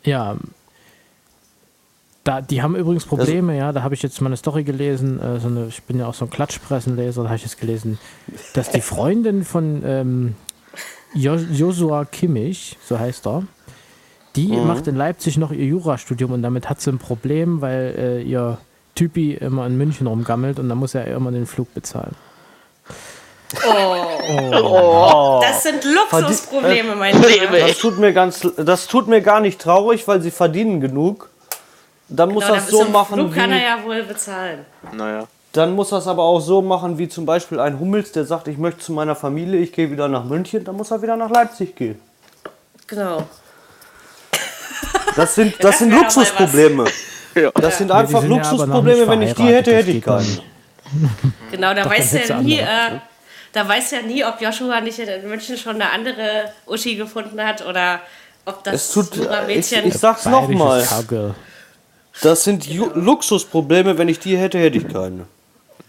ja, 0.05 0.37
da, 2.24 2.41
die 2.41 2.62
haben 2.62 2.76
übrigens 2.76 3.05
Probleme, 3.05 3.57
ja, 3.57 3.72
da 3.72 3.83
habe 3.83 3.95
ich 3.95 4.03
jetzt 4.03 4.20
mal 4.20 4.28
eine 4.28 4.37
Story 4.37 4.62
gelesen, 4.62 5.20
äh, 5.20 5.41
so 5.41 5.49
eine, 5.49 5.66
ich 5.66 5.83
bin 5.83 5.99
ja 5.99 6.07
auch 6.07 6.14
so 6.14 6.26
ein 6.26 6.30
Klatschpressenleser, 6.30 7.22
da 7.24 7.28
habe 7.30 7.37
ich 7.37 7.43
jetzt 7.43 7.59
gelesen, 7.59 7.99
dass 8.55 8.70
die 8.70 8.80
Freundin 8.80 9.45
von 9.45 9.83
ähm, 9.85 10.35
Jo- 11.14 11.35
Joshua 11.35 12.05
Kimmich, 12.05 12.78
so 12.87 13.01
heißt 13.01 13.26
er, 13.26 13.43
die 14.37 14.47
macht 14.49 14.87
in 14.87 14.95
Leipzig 14.95 15.37
noch 15.37 15.51
ihr 15.51 15.66
Jurastudium 15.66 16.30
und 16.30 16.43
damit 16.43 16.70
hat 16.70 16.80
sie 16.80 16.91
ein 16.91 16.99
Problem, 16.99 17.61
weil 17.61 17.95
äh, 17.99 18.22
ihr 18.22 18.59
Typi 18.95 19.34
immer 19.34 19.66
in 19.66 19.76
München 19.76 20.07
rumgammelt 20.07 20.59
und 20.59 20.68
dann 20.68 20.78
muss 20.78 20.95
er 20.95 21.07
immer 21.07 21.30
den 21.30 21.47
Flug 21.47 21.72
bezahlen. 21.74 22.14
Das 25.40 25.62
sind 25.62 25.84
Luxusprobleme, 25.84 26.95
mein 26.95 27.14
Lieber. 27.20 27.59
Das 27.59 27.78
tut 27.78 27.99
mir 27.99 28.12
ganz, 28.12 28.47
das 28.57 28.86
tut 28.86 29.09
mir 29.09 29.20
gar 29.20 29.40
nicht 29.40 29.61
traurig, 29.61 30.09
weil 30.09 30.22
sie 30.22 30.30
verdienen 30.30 30.80
genug. 30.80 31.28
Dann 32.09 32.30
muss 32.30 32.45
Genau, 32.45 32.57
das 32.57 32.66
dann 32.66 32.74
so 32.74 32.84
machen 32.84 33.14
Flug 33.14 33.34
kann 33.34 33.51
er 33.51 33.59
wie, 33.59 33.62
ja 33.62 33.84
wohl 33.84 34.03
bezahlen. 34.03 34.66
Naja. 34.93 35.26
dann 35.53 35.74
muss 35.74 35.90
das 35.90 36.07
aber 36.07 36.22
auch 36.22 36.40
so 36.40 36.61
machen 36.61 36.99
wie 36.99 37.09
zum 37.09 37.24
Beispiel 37.24 37.59
ein 37.59 37.78
Hummels, 37.78 38.12
der 38.12 38.24
sagt, 38.24 38.49
ich 38.49 38.59
möchte 38.59 38.80
zu 38.80 38.93
meiner 38.93 39.14
Familie, 39.14 39.61
ich 39.61 39.72
gehe 39.72 39.90
wieder 39.90 40.09
nach 40.09 40.24
München, 40.24 40.64
dann 40.64 40.76
muss 40.76 40.90
er 40.90 41.01
wieder 41.01 41.16
nach 41.16 41.30
Leipzig 41.30 41.74
gehen. 41.74 41.99
Genau. 42.86 43.26
Das 45.16 45.34
sind, 45.34 45.62
das 45.62 45.78
sind 45.78 45.90
mal 45.90 46.05
was. 46.05 46.16
Luxusprobleme. 46.16 46.84
Ja. 47.35 47.51
Das 47.53 47.78
sind 47.78 47.91
einfach 47.91 48.20
sind 48.20 48.30
ja 48.30 48.37
Luxusprobleme, 48.37 49.09
wenn 49.09 49.22
ich 49.22 49.35
die 49.35 49.45
hätte, 49.45 49.74
hätte 49.74 49.91
ich 49.91 50.03
keinen. 50.03 50.41
Genau, 51.51 51.72
da 51.72 51.89
weiß 51.89 52.11
du 52.11 52.35
nie, 52.43 52.61
andere. 52.61 52.97
äh, 52.97 52.99
da 53.53 53.66
weiß 53.68 53.93
ja 53.93 54.03
nie, 54.03 54.24
ob 54.24 54.41
Joshua 54.41 54.80
nicht 54.83 54.99
in 54.99 55.28
München 55.28 55.57
schon 55.57 55.76
eine 55.76 55.91
andere 55.91 56.53
Uschi 56.66 56.97
gefunden 56.97 57.43
hat 57.43 57.64
oder 57.66 58.01
ob 58.45 58.62
das 58.64 58.74
Es 58.74 58.93
tut, 58.93 59.14
super 59.14 59.43
ich, 59.49 59.57
Mädchen. 59.57 59.87
ich 59.87 59.95
sag's 59.95 60.24
Bayerisches 60.24 60.51
nochmal, 60.51 61.35
das 62.20 62.45
sind 62.45 62.66
Ju 62.66 62.91
Luxusprobleme, 62.95 63.97
wenn 63.97 64.09
ich 64.09 64.18
die 64.18 64.37
hätte, 64.37 64.59
hätte 64.59 64.78
ich 64.78 64.89
keine. 64.89 65.26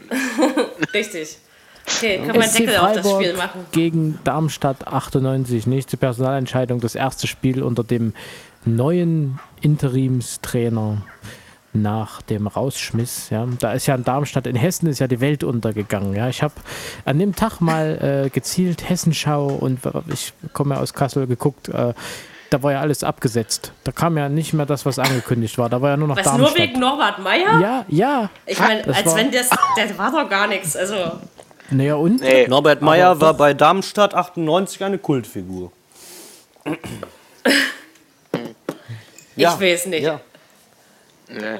Richtig. 0.94 1.38
Okay, 1.86 2.20
können 2.20 2.36
wir 2.42 2.48
Deckel 2.48 2.78
auf 2.78 2.94
das 2.94 3.10
Spiel 3.10 3.34
Freiburg 3.34 3.38
machen. 3.38 3.66
gegen 3.72 4.20
Darmstadt 4.24 4.88
98. 4.88 5.68
Nächste 5.68 5.98
Personalentscheidung. 5.98 6.80
Das 6.80 6.96
erste 6.96 7.28
Spiel 7.28 7.62
unter 7.62 7.84
dem 7.84 8.14
neuen 8.66 9.40
Interimstrainer 9.62 11.02
nach 11.76 12.22
dem 12.22 12.46
Rausschmiss. 12.48 13.30
Ja. 13.32 13.48
Da 13.60 13.74
ist 13.74 13.88
ja 13.88 13.96
in 13.96 14.04
Darmstadt, 14.04 14.46
in 14.46 14.56
Hessen 14.56 14.88
ist 14.88 15.00
ja 15.00 15.08
die 15.08 15.20
Welt 15.22 15.44
untergegangen. 15.44 16.16
Ja. 16.16 16.30
Ich 16.30 16.44
habe 16.44 16.54
an 17.06 17.18
dem 17.18 17.36
Tag 17.36 17.62
mal 17.62 18.26
äh, 18.26 18.30
gezielt 18.30 18.88
Hessenschau 18.88 19.48
und 19.48 19.80
ich 20.12 20.34
komme 20.54 20.76
ja 20.76 20.82
aus 20.82 20.94
Kassel 20.94 21.26
geguckt. 21.26 21.70
Äh, 21.70 21.94
da 22.52 22.62
war 22.62 22.74
ja 22.74 22.82
alles 22.82 23.04
abgesetzt. 23.04 23.72
Da 23.84 23.92
kam 23.92 24.16
ja 24.16 24.30
nicht 24.30 24.54
mehr 24.54 24.68
das, 24.68 24.86
was 24.86 25.00
angekündigt 25.00 25.58
war. 25.58 25.70
Da 25.70 25.82
war 25.82 25.90
ja 25.90 25.98
nur 25.98 26.08
noch 26.08 26.18
Was, 26.18 26.26
nur 26.28 26.38
Darmstadt. 26.38 26.62
wegen 26.62 26.80
Norbert 26.80 27.18
Meyer? 27.20 27.60
ja, 27.60 27.86
ja. 27.88 28.30
Ich 28.46 28.60
meine, 28.60 28.84
Das 28.84 28.98
als 28.98 29.06
war- 29.08 29.16
wenn 29.16 29.32
das, 29.32 29.50
der 29.76 29.98
war 29.98 30.12
doch 30.12 30.30
gar 30.30 30.46
nichts. 30.46 30.76
Also, 30.76 30.94
Naja, 31.72 31.96
und? 31.96 32.22
Nee. 32.22 32.46
Norbert 32.48 32.84
Meyer 32.84 33.20
war 33.20 33.34
bei 33.34 33.56
Darmstadt 33.56 34.14
98 34.14 34.84
eine 34.84 35.00
Kultfigur. 35.00 35.72
ich 39.36 39.46
weiß 39.46 39.86
nicht. 39.88 40.04
Ja. 40.04 40.20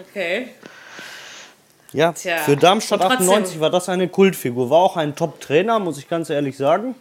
Okay. 0.10 0.50
ja. 1.94 2.12
Tja, 2.12 2.38
für 2.40 2.56
Darmstadt 2.58 3.02
und 3.02 3.08
trotzdem- 3.08 3.28
98 3.30 3.60
war 3.60 3.70
das 3.70 3.90
eine 3.90 4.08
Kultfigur. 4.08 4.70
War 4.70 4.80
auch 4.80 4.98
ein 4.98 5.16
Top-Trainer, 5.16 5.80
muss 5.80 5.98
ich 5.98 6.08
ganz 6.08 6.30
ehrlich 6.30 6.58
sagen. 6.58 6.96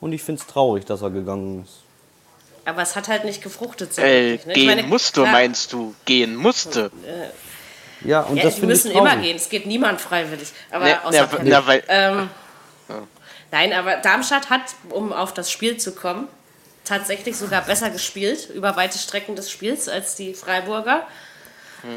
Und 0.00 0.12
ich 0.12 0.22
finde 0.22 0.40
es 0.40 0.46
traurig, 0.48 0.84
dass 0.84 1.02
er 1.02 1.10
gegangen 1.10 1.62
ist. 1.64 1.78
Aber 2.64 2.82
es 2.82 2.96
hat 2.96 3.08
halt 3.08 3.24
nicht 3.24 3.42
gefruchtet. 3.42 3.94
So 3.94 4.02
Äh, 4.02 4.32
wirklich, 4.32 4.46
ne? 4.46 4.52
Ich 4.52 4.58
gehen 4.58 4.66
meine, 4.66 4.82
musste, 4.84 5.20
klar, 5.22 5.32
meinst 5.32 5.72
du? 5.72 5.94
Gehen 6.04 6.34
musste. 6.36 6.90
Ja, 8.04 8.22
und 8.22 8.36
Ja, 8.36 8.44
das 8.44 8.54
die 8.54 8.60
finde 8.60 8.74
ich 8.74 8.84
müssen 8.84 8.92
traurig. 8.96 9.12
immer 9.12 9.22
gehen. 9.22 9.36
Es 9.36 9.48
geht 9.48 9.66
niemand 9.66 10.00
freiwillig. 10.00 10.48
Aber 10.70 10.84
Ne, 10.86 11.04
außer 11.04 11.26
Penny. 11.26 11.50
na, 11.50 11.66
weil, 11.66 11.82
Ähm, 11.88 12.30
Nein, 13.50 13.72
aber 13.74 13.96
Darmstadt 13.96 14.48
hat, 14.48 14.62
um 14.90 15.12
auf 15.12 15.34
das 15.34 15.50
Spiel 15.50 15.76
zu 15.76 15.94
kommen, 15.94 16.26
tatsächlich 16.84 17.36
sogar 17.36 17.62
besser 17.62 17.90
gespielt 17.90 18.48
über 18.50 18.76
weite 18.76 18.98
Strecken 18.98 19.36
des 19.36 19.50
Spiels 19.50 19.88
als 19.88 20.14
die 20.14 20.34
Freiburger. 20.34 21.06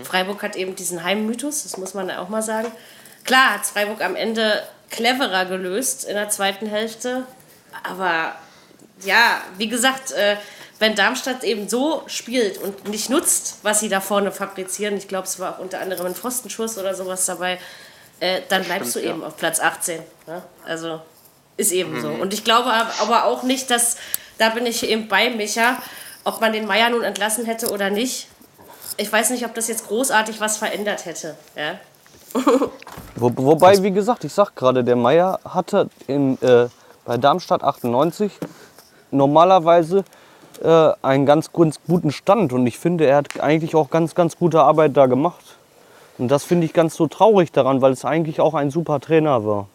Freiburg 0.04 0.42
hat 0.42 0.56
eben 0.56 0.76
diesen 0.76 1.04
Heimmythos, 1.04 1.62
das 1.64 1.78
muss 1.78 1.94
man 1.94 2.10
auch 2.10 2.28
mal 2.30 2.42
sagen. 2.42 2.72
Klar 3.24 3.54
hat 3.54 3.66
Freiburg 3.68 4.02
am 4.02 4.16
Ende 4.16 4.64
cleverer 4.90 5.46
gelöst 5.46 6.06
in 6.06 6.16
der 6.16 6.30
zweiten 6.30 6.66
Hälfte, 6.68 7.24
aber 7.84 8.34
ja, 9.04 9.42
wie 9.58 9.68
gesagt, 9.68 10.12
äh, 10.14 10.38
wenn 10.80 10.96
Darmstadt 10.96 11.44
eben 11.44 11.70
so 11.70 12.04
spielt 12.08 12.58
und 12.58 12.88
nicht 12.88 13.10
nutzt, 13.12 13.60
was 13.62 13.80
sie 13.80 13.90
da 13.90 14.02
vorne 14.02 14.32
fabrizieren, 14.32 14.98
ich 14.98 15.08
glaube, 15.08 15.28
es 15.28 15.40
war 15.40 15.56
auch 15.56 15.60
unter 15.60 15.82
anderem 15.82 16.08
ein 16.08 16.16
Pfostenschuss 16.16 16.78
oder 16.78 16.96
sowas 16.96 17.26
dabei, 17.26 17.60
äh, 18.20 18.42
dann 18.50 18.64
bleibst 18.64 18.92
Stimmt, 18.92 19.06
du 19.06 19.10
ja. 19.10 19.16
eben 19.16 19.24
auf 19.24 19.38
Platz 19.38 19.60
18. 19.60 20.02
Ne? 20.28 20.42
Also 20.66 21.00
ist 21.58 21.72
eben 21.72 22.02
so. 22.02 22.10
Und 22.10 22.34
ich 22.34 22.44
glaube 22.44 22.72
ab- 22.74 22.94
aber 23.02 23.26
auch 23.26 23.44
nicht, 23.44 23.70
dass, 23.70 23.98
da 24.38 24.50
bin 24.50 24.66
ich 24.66 24.88
eben 24.88 25.08
bei 25.08 25.30
Micha, 25.30 25.78
ob 26.24 26.42
man 26.42 26.54
den 26.54 26.66
Meier 26.66 26.90
nun 26.90 27.04
entlassen 27.04 27.46
hätte 27.46 27.70
oder 27.70 27.90
nicht. 27.90 28.28
Ich 28.98 29.12
weiß 29.12 29.32
nicht, 29.32 29.46
ob 29.46 29.54
das 29.54 29.68
jetzt 29.68 29.88
großartig 29.88 30.40
was 30.40 30.58
verändert 30.58 31.06
hätte. 31.06 31.36
Ja? 31.56 31.80
Wo, 33.16 33.32
wobei, 33.36 33.82
wie 33.82 33.92
gesagt, 33.92 34.24
ich 34.26 34.34
sag 34.34 34.56
gerade, 34.56 34.84
der 34.84 34.98
Meier 34.98 35.40
hatte 35.46 35.90
in, 36.08 36.38
äh, 36.42 36.68
bei 37.06 37.18
Darmstadt 37.18 37.64
98 37.64 38.32
normalerweise 39.12 40.04
äh, 40.62 40.92
einen 41.02 41.26
ganz, 41.26 41.52
ganz 41.54 41.80
guten 41.88 42.12
Stand. 42.12 42.52
Und 42.52 42.68
ich 42.68 42.78
finde, 42.78 43.06
er 43.06 43.18
hat 43.18 43.40
eigentlich 43.40 43.76
auch 43.76 43.90
ganz, 43.90 44.16
ganz 44.16 44.38
gute 44.38 44.62
Arbeit 44.62 44.98
da 44.98 45.06
gemacht. 45.06 45.58
Und 46.18 46.30
das 46.30 46.44
finde 46.44 46.66
ich 46.66 46.74
ganz 46.74 46.96
so 46.96 47.08
traurig 47.08 47.52
daran, 47.52 47.82
weil 47.82 47.92
es 47.94 48.06
eigentlich 48.06 48.40
auch 48.40 48.54
ein 48.54 48.70
super 48.70 49.00
Trainer 49.00 49.46
war. 49.46 49.68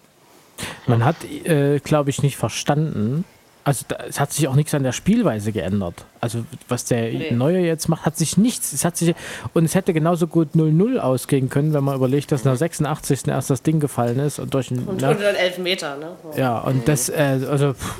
Man 0.86 1.04
hat, 1.04 1.16
äh, 1.24 1.78
glaube 1.78 2.11
ich, 2.11 2.22
nicht 2.22 2.36
verstanden. 2.36 3.24
Also 3.62 3.84
da, 3.88 3.96
es 4.08 4.18
hat 4.18 4.32
sich 4.32 4.48
auch 4.48 4.54
nichts 4.54 4.72
an 4.74 4.82
der 4.82 4.92
Spielweise 4.92 5.52
geändert. 5.52 6.06
Also 6.20 6.44
was 6.68 6.84
der 6.86 7.12
Nee. 7.12 7.30
Neue 7.32 7.58
jetzt 7.61 7.88
macht, 7.88 8.06
hat 8.06 8.16
sich 8.16 8.36
nichts. 8.38 8.72
Es 8.72 8.84
hat 8.84 8.96
sich 8.96 9.14
und 9.52 9.64
es 9.64 9.74
hätte 9.74 9.92
genauso 9.92 10.26
gut 10.26 10.48
0-0 10.54 10.98
ausgehen 10.98 11.50
können, 11.50 11.74
wenn 11.74 11.84
man 11.84 11.94
überlegt, 11.94 12.32
dass 12.32 12.44
nach 12.44 12.56
86. 12.56 13.28
erst 13.28 13.50
das 13.50 13.62
Ding 13.62 13.78
gefallen 13.78 14.18
ist 14.18 14.38
und 14.38 14.54
durch 14.54 14.70
ein, 14.70 14.78
Und 14.86 15.00
ne? 15.02 15.11
unter 15.11 15.32
den 15.32 15.36
Elfmeter. 15.36 15.96
Ne? 15.96 16.11
ja 16.36 16.58
und 16.61 16.88
das 16.88 17.08
äh, 17.11 17.40
also 17.48 17.74
pff, 17.74 17.94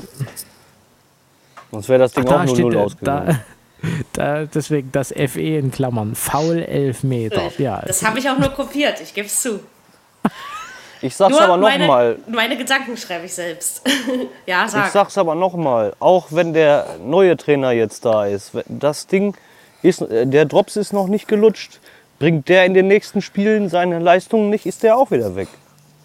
Sonst 1.70 1.88
wäre 1.88 2.00
das 2.00 2.12
Ding 2.12 2.24
da 2.24 2.42
auch 2.42 2.48
steht 2.48 2.64
0-0 2.66 2.72
äh, 2.74 2.76
ausgegangen. 2.78 3.40
da, 4.12 4.40
da 4.40 4.44
deswegen 4.46 4.90
das 4.92 5.08
FE 5.14 5.40
in 5.40 5.70
Klammern 5.70 6.14
Foul 6.14 6.58
Elfmeter. 6.58 7.42
Ja, 7.58 7.82
Das 7.86 8.04
habe 8.04 8.18
ich 8.18 8.28
auch 8.28 8.38
nur 8.38 8.50
kopiert, 8.50 9.00
ich 9.00 9.14
gebe 9.14 9.26
es 9.26 9.40
zu. 9.42 9.61
Ich 11.03 11.16
sag's 11.16 11.30
Nur 11.32 11.40
aber 11.42 11.57
meine, 11.57 11.84
nochmal. 11.86 12.18
meine 12.26 12.57
Gedanken 12.59 12.96
schreibe 12.96 13.24
ich 13.26 13.34
selbst. 13.34 13.82
ja, 14.46 14.66
Ich 14.66 14.70
sag. 14.72 14.90
sag's 14.90 15.16
aber 15.18 15.34
nochmal. 15.34 15.94
Auch 15.98 16.26
wenn 16.30 16.53
der 16.53 16.96
neue 17.03 17.36
Trainer 17.36 17.72
jetzt 17.72 18.05
da 18.05 18.26
ist, 18.26 18.53
das 18.68 19.07
Ding 19.07 19.34
ist, 19.82 20.03
äh, 20.03 20.26
der 20.26 20.44
Drops 20.44 20.76
ist 20.76 20.92
noch 20.92 21.07
nicht 21.07 21.26
gelutscht. 21.26 21.80
Bringt 22.18 22.48
der 22.51 22.66
in 22.66 22.74
den 22.74 22.86
nächsten 22.86 23.22
Spielen 23.22 23.70
seine 23.70 23.98
Leistungen 23.98 24.51
nicht, 24.51 24.66
ist 24.66 24.82
der 24.82 24.96
auch 24.98 25.11
wieder 25.11 25.34
weg. 25.36 25.48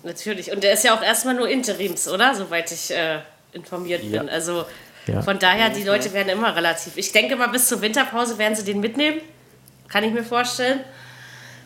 Natürlich. 0.03 0.51
Und 0.53 0.63
der 0.63 0.73
ist 0.73 0.83
ja 0.85 0.95
auch 0.95 1.01
erstmal 1.01 1.33
nur 1.35 1.49
Interims, 1.49 2.07
oder? 2.07 2.33
Soweit 2.35 2.71
ich 2.71 2.91
äh, 2.91 3.19
informiert 3.51 4.09
bin. 4.09 4.29
Also 4.29 4.63
Ja. 5.07 5.21
von 5.23 5.39
daher, 5.39 5.69
die 5.71 5.83
Leute 5.83 6.13
werden 6.13 6.29
immer 6.29 6.55
relativ. 6.55 6.95
Ich 6.95 7.11
denke 7.11 7.35
mal, 7.35 7.47
bis 7.49 7.67
zur 7.67 7.81
Winterpause 7.81 8.37
werden 8.37 8.55
sie 8.55 8.63
den 8.63 8.79
mitnehmen. 8.79 9.19
Kann 9.89 10.03
ich 10.05 10.13
mir 10.13 10.23
vorstellen. 10.23 10.79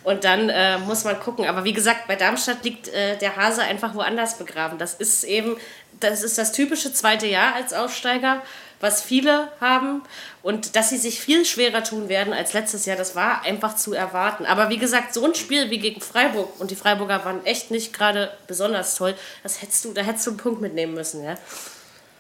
Und 0.04 0.24
dann 0.24 0.50
äh, 0.50 0.78
muss 0.80 1.04
man 1.04 1.20
gucken. 1.20 1.46
Aber 1.46 1.64
wie 1.64 1.74
gesagt, 1.74 2.08
bei 2.08 2.16
Darmstadt 2.16 2.64
liegt 2.64 2.88
äh, 2.88 3.18
der 3.18 3.36
Hase 3.36 3.62
einfach 3.62 3.96
woanders 3.96 4.38
begraben. 4.38 4.78
Das 4.78 4.94
ist 4.94 5.24
eben, 5.24 5.58
das 6.00 6.24
ist 6.24 6.38
das 6.38 6.52
typische 6.52 6.94
zweite 6.94 7.28
Jahr 7.28 7.56
als 7.56 7.74
Aufsteiger, 7.74 8.42
was 8.80 9.02
viele 9.02 9.50
haben. 9.60 10.02
Und 10.42 10.76
dass 10.78 10.90
sie 10.90 10.98
sich 10.98 11.20
viel 11.20 11.44
schwerer 11.44 11.84
tun 11.84 12.08
werden 12.08 12.34
als 12.34 12.54
letztes 12.54 12.86
Jahr, 12.86 12.96
das 12.96 13.16
war 13.16 13.44
einfach 13.44 13.76
zu 13.76 13.94
erwarten. 13.94 14.46
Aber 14.46 14.70
wie 14.70 14.78
gesagt, 14.78 15.14
so 15.14 15.26
ein 15.26 15.36
Spiel 15.36 15.70
wie 15.70 15.80
gegen 15.80 16.00
Freiburg, 16.00 16.60
und 16.60 16.72
die 16.72 16.78
Freiburger 16.78 17.26
waren 17.26 17.46
echt 17.46 17.72
nicht 17.72 17.92
gerade 17.92 18.32
besonders 18.48 18.96
toll, 18.96 19.16
das 19.44 19.62
hättest 19.62 19.84
du, 19.84 19.94
da 19.94 20.02
hättest 20.02 20.28
du 20.28 20.32
einen 20.32 20.38
Punkt 20.38 20.62
mitnehmen 20.62 20.94
müssen, 20.94 21.24
ja. 21.24 21.36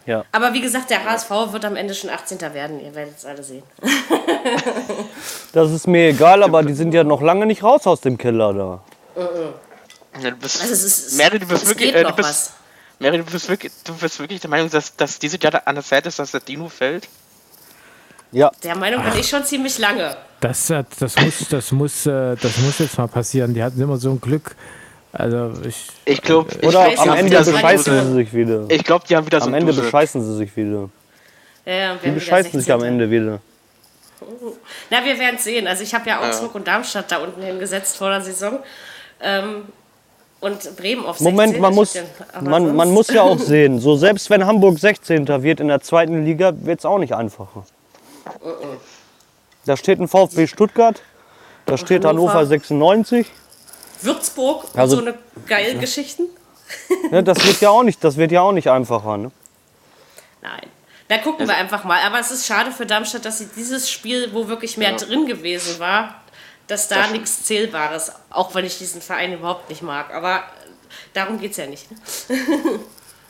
Ja. 0.05 0.25
Aber 0.31 0.53
wie 0.53 0.61
gesagt, 0.61 0.89
der 0.89 1.03
HSV 1.03 1.29
wird 1.51 1.65
am 1.65 1.75
Ende 1.75 1.93
schon 1.93 2.09
18. 2.09 2.39
werden, 2.53 2.79
ihr 2.79 2.95
werdet 2.95 3.17
es 3.17 3.25
alle 3.25 3.43
sehen. 3.43 3.63
Das 5.51 5.71
ist 5.71 5.87
mir 5.87 6.09
egal, 6.09 6.43
aber 6.43 6.61
die 6.63 6.73
sind 6.73 6.93
ja 6.93 7.03
noch 7.03 7.21
lange 7.21 7.45
nicht 7.45 7.63
raus 7.63 7.87
aus 7.87 8.01
dem 8.01 8.17
Keller 8.17 8.53
da. 8.53 8.81
Ja, 10.21 10.29
du 10.31 10.35
bist, 10.37 10.61
Also 10.61 10.73
es 10.73 10.83
ist, 10.83 11.17
Mary, 11.17 11.39
du 11.39 11.47
bist 11.47 11.67
wirklich, 11.67 11.93
äh, 11.93 12.03
du 12.03 12.09
noch 12.09 12.15
bist, 12.15 12.29
was. 12.29 12.53
Mary, 12.99 13.17
du 13.17 13.23
bist 13.23 13.49
wirklich, 13.49 13.71
du 13.83 13.93
bist 13.95 14.19
wirklich 14.19 14.39
der 14.41 14.49
Meinung, 14.49 14.69
dass, 14.69 14.95
dass 14.95 15.17
dieses 15.17 15.39
Jahr 15.41 15.61
an 15.65 15.75
der 15.75 15.83
Zeit 15.83 16.05
ist, 16.05 16.19
dass 16.19 16.31
der 16.31 16.41
Dino 16.41 16.69
fällt? 16.69 17.07
Ja, 18.31 18.51
Der 18.63 18.75
Meinung 18.75 19.03
bin 19.03 19.13
ich 19.19 19.27
schon 19.27 19.43
ziemlich 19.43 19.79
lange. 19.79 20.15
Das, 20.39 20.67
das, 20.67 21.15
muss, 21.15 21.47
das, 21.49 21.71
muss, 21.71 22.05
äh, 22.05 22.35
das 22.35 22.57
muss 22.59 22.77
jetzt 22.77 22.97
mal 22.97 23.07
passieren. 23.07 23.53
Die 23.55 23.63
hatten 23.63 23.81
immer 23.81 23.97
so 23.97 24.11
ein 24.11 24.21
Glück. 24.21 24.55
Also 25.11 25.53
ich, 25.67 25.87
Ich 26.05 26.21
glaube, 26.21 26.55
oder 26.61 26.85
weiß 26.85 26.99
am 26.99 27.13
Ende 27.13 27.37
bescheißen 27.37 28.05
sie 28.05 28.13
sich 28.13 28.33
wieder. 28.33 28.65
Ich 28.69 28.83
glaube, 28.83 29.05
die 29.07 29.15
haben 29.15 29.25
wieder 29.25 29.41
so 29.41 29.47
Am 29.47 29.53
Ende 29.53 29.73
bescheißen 29.73 30.23
sie 30.23 30.35
sich 30.35 30.55
wieder. 30.55 30.89
Ja, 31.65 31.73
ja, 31.73 31.93
Die 31.95 32.03
werden 32.03 32.03
wieder 32.03 32.13
bescheißen 32.13 32.59
sich 32.59 32.71
am 32.71 32.81
16.. 32.81 32.93
Ende 32.93 33.11
wieder. 33.11 33.39
Na, 34.89 35.03
wir 35.03 35.17
werden 35.17 35.35
es 35.37 35.43
sehen. 35.43 35.67
Also 35.67 35.83
ich 35.83 35.93
habe 35.93 36.09
ja 36.09 36.21
Augsburg 36.21 36.53
und 36.55 36.67
Darmstadt 36.67 37.11
da 37.11 37.17
unten 37.17 37.41
hingesetzt 37.41 37.97
vor 37.97 38.09
der 38.09 38.21
Saison. 38.21 38.59
Ähm, 39.21 39.63
und 40.41 40.77
Bremen 40.77 41.05
auf 41.05 41.17
16. 41.17 41.33
Moment, 41.33 41.59
man 41.59 41.71
Ich 41.71 41.75
muss, 41.75 41.97
man, 42.41 42.75
man 42.75 42.91
muss 42.91 43.09
ja 43.09 43.23
auch 43.23 43.39
sehen, 43.39 43.79
so 43.79 43.95
selbst 43.97 44.29
wenn 44.29 44.45
Hamburg 44.45 44.79
16. 44.79 45.27
wird 45.43 45.59
in 45.59 45.67
der 45.67 45.81
zweiten 45.81 46.23
Liga, 46.23 46.53
wird 46.61 46.79
es 46.79 46.85
auch 46.85 46.97
nicht 46.97 47.13
einfacher. 47.13 47.65
Da 49.65 49.75
steht 49.75 49.99
ein 49.99 50.07
VfB 50.07 50.47
Stuttgart, 50.47 51.01
da 51.65 51.77
steht 51.77 52.05
Hannover. 52.05 52.33
Hannover 52.33 52.45
96. 52.45 53.25
Würzburg 54.01 54.65
und 54.73 54.79
Also- 54.79 54.97
so 54.97 55.01
eine 55.01 55.15
geile 55.47 55.75
Geschichten. 55.77 56.23
Ja, 57.11 57.23
das 57.23 57.43
wird 57.47 57.61
ja 57.61 57.71
auch 57.71 57.81
nicht, 57.81 58.03
das 58.03 58.15
wird 58.17 58.31
ja 58.31 58.41
auch 58.41 58.51
nicht 58.51 58.69
einfacher. 58.69 59.17
Ne? 59.17 59.31
Nein. 60.43 60.67
Da 61.07 61.17
gucken 61.17 61.47
wir 61.47 61.55
einfach 61.57 61.83
mal. 61.83 61.99
Aber 62.05 62.19
es 62.19 62.29
ist 62.29 62.45
schade 62.45 62.71
für 62.71 62.85
Darmstadt, 62.85 63.25
dass 63.25 63.39
sie 63.39 63.47
dieses 63.55 63.89
Spiel, 63.89 64.29
wo 64.33 64.47
wirklich 64.47 64.77
mehr 64.77 64.91
drin 64.95 65.25
gewesen 65.25 65.79
war, 65.79 66.13
dass 66.67 66.87
da 66.87 67.07
nichts 67.07 67.43
Zählbares, 67.43 68.11
auch 68.29 68.53
wenn 68.53 68.65
ich 68.65 68.77
diesen 68.77 69.01
Verein 69.01 69.33
überhaupt 69.33 69.67
nicht 69.71 69.81
mag. 69.81 70.13
Aber 70.13 70.35
äh, 70.35 70.41
darum 71.15 71.39
geht 71.39 71.51
es 71.51 71.57
ja 71.57 71.65
nicht. 71.65 71.89
Ne? 71.89 71.97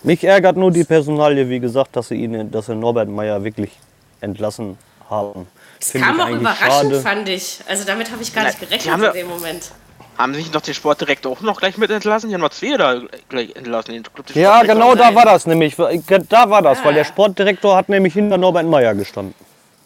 Mich 0.03 0.21
ärgert 0.25 0.57
nur 0.57 0.71
die 0.71 0.83
Personalie, 0.83 1.47
wie 1.47 1.61
gesagt, 1.61 1.95
dass 1.95 2.09
sie 2.09 2.15
ihn, 2.15 2.51
dass 2.51 2.65
sie 2.65 2.75
Norbert 2.75 3.07
Meyer 3.07 3.41
wirklich 3.41 3.71
entlassen 4.19 4.77
haben. 5.09 5.47
Das 5.79 5.91
Finde 5.91 6.07
kam 6.07 6.19
auch 6.19 6.27
überraschend, 6.29 6.91
schade. 6.91 7.01
fand 7.01 7.29
ich. 7.29 7.59
Also 7.67 7.85
damit 7.85 8.11
habe 8.11 8.21
ich 8.21 8.33
gar 8.33 8.43
Na, 8.43 8.49
nicht 8.49 8.59
gerechnet 8.59 8.95
in 8.95 9.01
ja- 9.01 9.11
dem 9.13 9.27
Moment. 9.29 9.71
Haben 10.19 10.33
sie 10.33 10.41
nicht 10.41 10.53
noch 10.53 10.59
den 10.59 10.73
Sportdirektor 10.73 11.31
auch 11.31 11.39
noch 11.39 11.61
gleich 11.61 11.77
mit 11.77 11.89
entlassen? 11.89 12.27
Die 12.27 12.33
haben 12.35 12.41
noch 12.41 12.49
zwei 12.49 12.75
da 12.75 12.99
gleich 13.29 13.55
entlassen. 13.55 14.03
Glaub, 14.03 14.35
Ja, 14.35 14.63
genau 14.63 14.93
da 14.93 15.15
war 15.15 15.23
das 15.23 15.47
nämlich. 15.47 15.77
Da 15.77 16.49
war 16.49 16.61
das, 16.61 16.83
weil 16.83 16.91
Ah. 16.91 16.95
der 16.95 17.05
Sportdirektor 17.05 17.73
hat 17.77 17.87
nämlich 17.87 18.13
hinter 18.15 18.37
Norbert 18.37 18.65
Meyer 18.65 18.93
gestanden. 18.95 19.33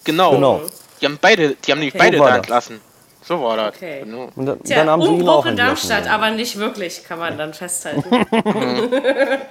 Genau. 0.04 0.32
Genau. 0.32 0.62
Die 1.00 1.06
haben 1.06 1.20
beide, 1.22 1.50
die 1.52 1.72
haben 1.72 1.78
nämlich 1.80 1.94
Okay. 1.94 2.04
beide 2.04 2.18
So 2.18 2.24
da 2.24 2.30
das. 2.30 2.38
entlassen. 2.38 2.82
So 3.22 3.44
war 3.44 3.58
das. 3.58 3.76
Okay. 3.76 4.02
Genau. 4.06 4.30
Und 4.36 4.46
dann, 4.48 4.64
Tja, 4.64 4.78
dann 4.78 4.90
haben 4.90 5.02
sie 5.04 5.08
ihn 5.10 5.14
Umbruch 5.20 5.34
auch 5.36 5.46
in. 5.46 5.56
Darmstadt, 5.56 6.08
aber 6.10 6.32
nicht 6.32 6.58
wirklich, 6.58 7.04
kann 7.04 7.20
man 7.20 7.38
dann 7.38 7.54
festhalten. 7.54 8.04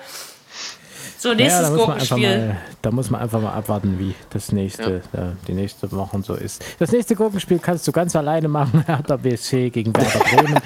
so, 1.23 1.29
ja, 1.29 1.35
nächstes 1.37 1.67
einfach 1.67 1.87
Gurkenspiel. 1.87 2.47
mal, 2.49 2.57
da 2.83 2.91
muss 2.91 3.09
man 3.09 3.21
einfach 3.21 3.41
mal 3.41 3.53
abwarten, 3.53 3.97
wie 4.01 4.13
das 4.31 4.51
nächste, 4.51 4.97
äh, 5.13 5.37
die 5.47 5.53
nächste 5.53 5.91
Woche 5.93 6.21
so 6.23 6.35
ist. 6.35 6.65
Das 6.81 6.91
nächste 6.91 7.15
Gurkenspiel 7.15 7.61
kannst 7.61 7.87
du 7.87 7.93
ganz 7.93 8.17
alleine 8.17 8.49
machen, 8.49 8.83
Hertha 8.87 9.17
BSC 9.17 9.71
gegen 9.71 9.95
Werder 9.95 10.19
Bremen. 10.19 10.59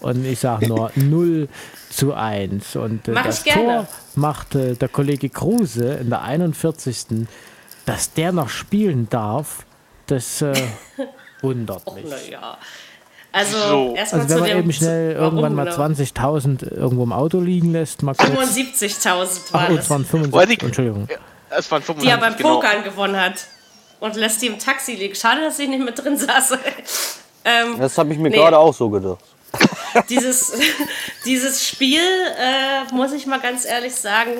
Und 0.00 0.24
ich 0.24 0.38
sage 0.38 0.66
nur 0.66 0.90
0 0.94 1.46
zu 1.90 2.14
1. 2.14 2.76
Und 2.76 3.06
äh, 3.06 3.10
Mach 3.10 3.24
das 3.24 3.40
ich 3.40 3.44
gerne. 3.52 3.62
Tor 3.62 3.88
macht 4.14 4.54
äh, 4.54 4.74
der 4.76 4.88
Kollege 4.88 5.28
Kruse 5.28 5.94
in 5.94 6.08
der 6.08 6.22
41. 6.22 7.26
Dass 7.84 8.14
der 8.14 8.32
noch 8.32 8.48
spielen 8.48 9.08
darf, 9.10 9.66
das 10.06 10.40
äh, 10.40 10.54
wundert 11.42 11.94
mich. 11.94 12.06
Naja. 12.08 12.56
Also, 13.30 13.58
So. 13.58 13.94
erstmal 13.94 14.22
Also 14.22 14.30
wenn 14.34 14.36
zu 14.38 14.40
man 14.42 14.48
dem. 14.50 14.58
eben 14.58 14.72
schnell 14.72 15.14
warum 15.18 15.38
irgendwann 15.38 15.54
mal 15.54 15.64
genau? 15.64 15.76
20.000 15.76 16.72
irgendwo 16.72 17.02
im 17.04 17.12
Auto 17.12 17.40
liegen 17.40 17.72
lässt, 17.72 18.02
mal 18.02 18.14
kurz. 18.14 18.30
75.000 18.30 19.40
Ach, 19.48 19.52
war 19.52 19.68
oh, 19.70 19.74
das, 19.76 19.84
es 19.84 19.90
waren 19.90 20.02
Weiß 20.02 20.08
75, 20.10 20.56
ich- 20.56 20.62
Entschuldigung. 20.64 21.08
Es 21.50 21.70
waren 21.70 21.82
die 22.00 22.08
er 22.08 22.16
beim 22.18 22.34
95, 22.34 22.36
genau. 22.38 22.54
Pokern 22.54 22.84
gewonnen 22.84 23.16
hat. 23.20 23.34
Und 24.00 24.14
lässt 24.16 24.40
die 24.42 24.46
im 24.46 24.58
Taxi 24.58 24.92
liegen. 24.94 25.14
Schade, 25.14 25.40
dass 25.40 25.58
ich 25.58 25.68
nicht 25.68 25.84
mit 25.84 25.98
drin 26.02 26.16
saß. 26.16 26.52
ähm, 27.44 27.78
Das 27.78 27.98
habe 27.98 28.12
ich 28.12 28.18
mir 28.18 28.30
Nee. 28.30 28.36
gerade 28.36 28.56
auch 28.58 28.72
so 28.74 28.88
gedacht. 28.90 29.18
dieses, 30.08 30.52
dieses 31.24 31.66
Spiel, 31.66 31.98
äh, 32.00 32.92
muss 32.94 33.12
ich 33.12 33.26
mal 33.26 33.40
ganz 33.40 33.64
ehrlich 33.64 33.94
sagen, 33.94 34.30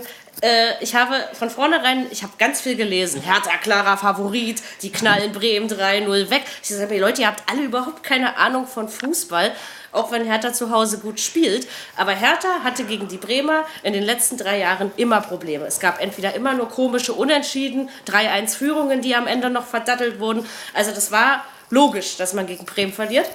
äh, 0.43 0.83
ich 0.83 0.95
habe 0.95 1.15
von 1.33 1.51
vornherein, 1.51 2.07
ich 2.11 2.23
habe 2.23 2.33
ganz 2.39 2.61
viel 2.61 2.77
gelesen. 2.77 3.21
Hertha, 3.23 3.57
klarer 3.63 3.97
Favorit, 3.97 4.63
die 4.83 4.91
knallen 4.91 5.33
Bremen 5.33 5.69
3-0 5.69 6.31
weg. 6.31 6.43
Ich 6.63 6.69
sage, 6.69 6.99
Leute, 6.99 7.23
ihr 7.23 7.29
habt 7.29 7.43
alle 7.51 7.63
überhaupt 7.63 8.03
keine 8.03 8.37
Ahnung 8.37 8.67
von 8.67 8.89
Fußball, 8.89 9.53
auch 9.93 10.13
wenn 10.13 10.25
Hertha 10.25 10.53
zu 10.53 10.71
Hause 10.71 10.99
gut 10.99 11.21
spielt. 11.21 11.67
Aber 11.97 12.13
Hertha 12.13 12.63
hatte 12.63 12.85
gegen 12.85 13.09
die 13.09 13.17
Bremer 13.17 13.65
in 13.83 13.93
den 13.93 14.03
letzten 14.03 14.37
drei 14.37 14.59
Jahren 14.59 14.91
immer 14.97 15.21
Probleme. 15.21 15.67
Es 15.67 15.81
gab 15.81 16.01
entweder 16.01 16.35
immer 16.35 16.55
nur 16.55 16.69
komische 16.69 17.13
Unentschieden, 17.15 17.89
3-1-Führungen, 18.07 19.01
die 19.01 19.15
am 19.15 19.27
Ende 19.27 19.51
noch 19.51 19.67
verdattelt 19.67 20.21
wurden. 20.21 20.47
Also 20.75 20.93
das 20.93 21.11
war 21.11 21.45
logisch, 21.71 22.17
dass 22.17 22.33
man 22.33 22.47
gegen 22.47 22.65
Bremen 22.65 22.93
verliert. 22.93 23.29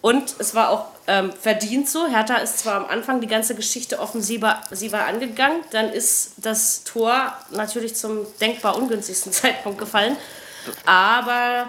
Und 0.00 0.36
es 0.38 0.54
war 0.54 0.70
auch 0.70 0.86
ähm, 1.08 1.32
verdient 1.32 1.88
so. 1.88 2.06
Hertha 2.06 2.36
ist 2.36 2.60
zwar 2.60 2.76
am 2.76 2.86
Anfang 2.86 3.20
die 3.20 3.26
ganze 3.26 3.54
Geschichte 3.56 3.98
offensiver 3.98 4.60
angegangen, 5.04 5.62
dann 5.72 5.90
ist 5.92 6.34
das 6.36 6.84
Tor 6.84 7.32
natürlich 7.50 7.96
zum 7.96 8.26
denkbar 8.40 8.76
ungünstigsten 8.76 9.32
Zeitpunkt 9.32 9.78
gefallen. 9.78 10.16
Aber 10.86 11.68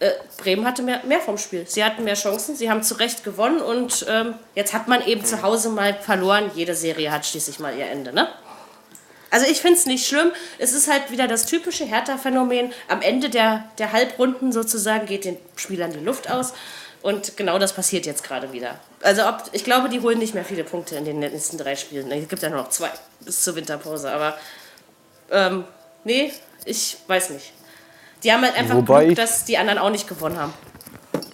äh, 0.00 0.10
Bremen 0.36 0.66
hatte 0.66 0.82
mehr, 0.82 1.00
mehr 1.04 1.20
vom 1.20 1.38
Spiel. 1.38 1.64
Sie 1.66 1.82
hatten 1.82 2.04
mehr 2.04 2.14
Chancen, 2.14 2.54
sie 2.56 2.68
haben 2.68 2.82
zu 2.82 2.94
Recht 2.94 3.24
gewonnen 3.24 3.62
und 3.62 4.04
ähm, 4.08 4.34
jetzt 4.54 4.74
hat 4.74 4.88
man 4.88 5.06
eben 5.06 5.24
zu 5.24 5.40
Hause 5.42 5.70
mal 5.70 5.94
verloren. 5.94 6.50
Jede 6.54 6.74
Serie 6.74 7.10
hat 7.10 7.24
schließlich 7.24 7.60
mal 7.60 7.74
ihr 7.76 7.86
Ende, 7.86 8.12
ne? 8.12 8.28
Also 9.34 9.46
ich 9.50 9.60
finde 9.60 9.76
es 9.76 9.84
nicht 9.84 10.06
schlimm. 10.06 10.30
Es 10.60 10.72
ist 10.74 10.88
halt 10.88 11.10
wieder 11.10 11.26
das 11.26 11.44
typische 11.46 11.84
Hertha-Phänomen. 11.84 12.72
Am 12.86 13.02
Ende 13.02 13.28
der, 13.28 13.64
der 13.78 13.90
Halbrunden 13.92 14.52
sozusagen 14.52 15.06
geht 15.06 15.24
den 15.24 15.36
Spielern 15.56 15.92
die 15.92 15.98
Luft 15.98 16.30
aus. 16.30 16.52
Und 17.02 17.36
genau 17.36 17.58
das 17.58 17.72
passiert 17.72 18.06
jetzt 18.06 18.22
gerade 18.22 18.52
wieder. 18.52 18.78
Also 19.02 19.26
ob, 19.26 19.42
ich 19.50 19.64
glaube, 19.64 19.88
die 19.88 20.00
holen 20.02 20.20
nicht 20.20 20.34
mehr 20.34 20.44
viele 20.44 20.62
Punkte 20.62 20.94
in 20.94 21.04
den 21.04 21.18
nächsten 21.18 21.58
drei 21.58 21.74
Spielen. 21.74 22.12
Es 22.12 22.28
gibt 22.28 22.42
ja 22.42 22.48
nur 22.48 22.58
noch 22.58 22.68
zwei 22.68 22.90
bis 23.24 23.42
zur 23.42 23.56
Winterpause. 23.56 24.12
Aber 24.12 24.38
ähm, 25.32 25.64
nee, 26.04 26.30
ich 26.64 26.98
weiß 27.08 27.30
nicht. 27.30 27.52
Die 28.22 28.32
haben 28.32 28.42
halt 28.42 28.56
einfach 28.56 28.76
Wobei 28.76 29.06
Glück, 29.06 29.16
dass 29.16 29.44
die 29.44 29.58
anderen 29.58 29.80
auch 29.80 29.90
nicht 29.90 30.06
gewonnen 30.06 30.38
haben. 30.38 30.54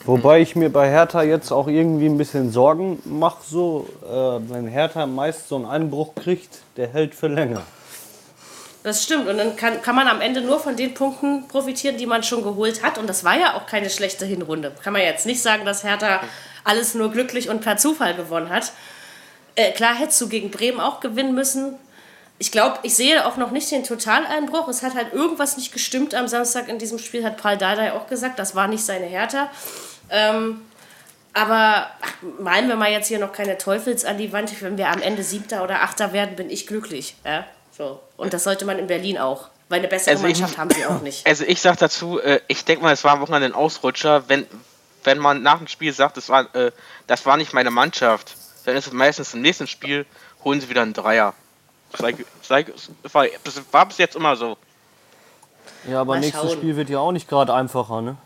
Wobei 0.07 0.41
ich 0.41 0.57
mir 0.57 0.73
bei 0.73 0.89
Hertha 0.89 1.23
jetzt 1.23 1.53
auch 1.53 1.69
irgendwie 1.69 2.07
ein 2.07 2.17
bisschen 2.17 2.51
Sorgen 2.51 3.03
mache, 3.05 3.43
so, 3.47 3.91
äh, 4.03 4.09
wenn 4.51 4.67
Hertha 4.69 5.05
meist 5.05 5.51
so 5.51 5.57
einen 5.57 5.67
Einbruch 5.67 6.15
kriegt, 6.15 6.61
der 6.79 6.89
hält 6.89 7.15
für 7.15 7.29
länger. 7.29 7.61
Das 8.83 9.03
stimmt. 9.03 9.29
Und 9.29 9.37
dann 9.37 9.57
kann, 9.57 9.83
kann 9.83 9.95
man 9.95 10.09
am 10.09 10.21
Ende 10.21 10.41
nur 10.41 10.59
von 10.59 10.77
den 10.77 10.95
Punkten 10.95 11.47
profitieren, 11.49 11.99
die 11.99 12.07
man 12.07 12.23
schon 12.23 12.43
geholt 12.43 12.83
hat. 12.83 12.97
Und 12.97 13.09
das 13.09 13.25
war 13.25 13.39
ja 13.39 13.55
auch 13.55 13.67
keine 13.67 13.91
schlechte 13.91 14.25
Hinrunde. 14.25 14.73
Kann 14.83 14.93
man 14.93 15.03
jetzt 15.03 15.27
nicht 15.27 15.43
sagen, 15.43 15.65
dass 15.65 15.85
Hertha 15.85 16.21
alles 16.65 16.95
nur 16.95 17.11
glücklich 17.11 17.49
und 17.49 17.61
per 17.61 17.77
Zufall 17.77 18.15
gewonnen 18.15 18.49
hat. 18.49 18.73
Äh, 19.55 19.73
klar 19.73 19.95
hättest 19.95 20.21
du 20.21 20.29
gegen 20.29 20.51
Bremen 20.51 20.81
auch 20.81 21.01
gewinnen 21.01 21.35
müssen. 21.35 21.75
Ich 22.39 22.51
glaube, 22.51 22.79
ich 22.83 22.95
sehe 22.95 23.27
auch 23.27 23.37
noch 23.37 23.51
nicht 23.51 23.71
den 23.71 23.85
Totaleinbruch. 23.85 24.67
Es 24.69 24.83
hat 24.83 24.95
halt 24.95 25.13
irgendwas 25.13 25.59
nicht 25.59 25.73
gestimmt 25.73 26.15
am 26.15 26.27
Samstag 26.27 26.69
in 26.69 26.79
diesem 26.79 26.99
Spiel, 26.99 27.23
hat 27.23 27.37
Paul 27.37 27.59
Dardai 27.59 27.93
auch 27.93 28.07
gesagt. 28.07 28.39
Das 28.39 28.55
war 28.55 28.67
nicht 28.67 28.83
seine 28.83 29.05
Hertha. 29.05 29.51
Ähm, 30.09 30.63
aber 31.35 31.91
ach, 32.01 32.15
malen 32.41 32.69
wir 32.69 32.77
mal 32.77 32.91
jetzt 32.91 33.09
hier 33.09 33.19
noch 33.19 33.33
keine 33.33 33.59
Teufels 33.59 34.07
an 34.07 34.17
die 34.17 34.33
Wand. 34.33 34.51
Wenn 34.63 34.79
wir 34.79 34.89
am 34.89 35.03
Ende 35.03 35.23
Siebter 35.23 35.63
oder 35.63 35.83
Achter 35.83 36.15
werden, 36.15 36.35
bin 36.35 36.49
ich 36.49 36.67
glücklich. 36.67 37.15
Ja? 37.27 37.45
So. 37.77 38.01
Und 38.17 38.33
das 38.33 38.45
sollte 38.45 38.65
man 38.65 38.79
in 38.79 38.87
Berlin 38.87 39.19
auch. 39.19 39.49
Weil 39.69 39.79
eine 39.81 39.89
bessere 39.89 40.13
Also 40.15 40.27
ich- 40.27 40.39
Mannschaft 40.41 40.59
haben 40.59 40.71
sie 40.71 40.85
auch 40.85 41.01
nicht. 41.01 41.27
Also 41.27 41.45
ich 41.45 41.61
sag 41.61 41.79
dazu, 41.79 42.19
äh, 42.21 42.41
ich 42.49 42.65
denke 42.65 42.83
mal, 42.83 42.93
es 42.93 43.05
war 43.05 43.13
am 43.13 43.21
Wochenende 43.21 43.47
ein 43.47 43.55
Ausrutscher. 43.55 44.29
Wenn, 44.29 44.47
wenn 45.05 45.19
man 45.19 45.43
nach 45.43 45.59
dem 45.59 45.69
Spiel 45.69 45.93
sagt, 45.93 46.17
das 46.17 46.29
war, 46.29 46.53
äh, 46.55 46.73
das 47.07 47.25
war 47.25 47.37
nicht 47.37 47.53
meine 47.53 47.71
Mannschaft, 47.71 48.35
dann 48.65 48.77
ist 48.77 48.89
es 48.89 48.93
meistens 48.93 49.33
im 49.35 49.43
nächsten 49.43 49.67
Spiel, 49.69 50.07
holen 50.45 50.61
sie 50.61 50.69
wieder 50.69 50.83
einen 50.83 50.93
Dreier. 50.93 51.35
Sei, 51.97 52.15
sei, 52.43 52.65
das 53.03 53.15
war, 53.15 53.27
das 53.45 53.63
war 53.73 53.87
bis 53.87 53.99
jetzt 53.99 54.17
immer 54.17 54.37
so. 54.37 54.57
Ja, 55.89 56.01
aber 56.03 56.15
Mal 56.15 56.21
nächstes 56.21 56.43
schauen. 56.43 56.59
Spiel 56.59 56.77
wird 56.77 56.91
ja 56.91 56.99
auch 56.99 57.13
nicht 57.13 57.29
gerade 57.29 57.55
einfacher, 57.55 58.01
ne? 58.03 58.17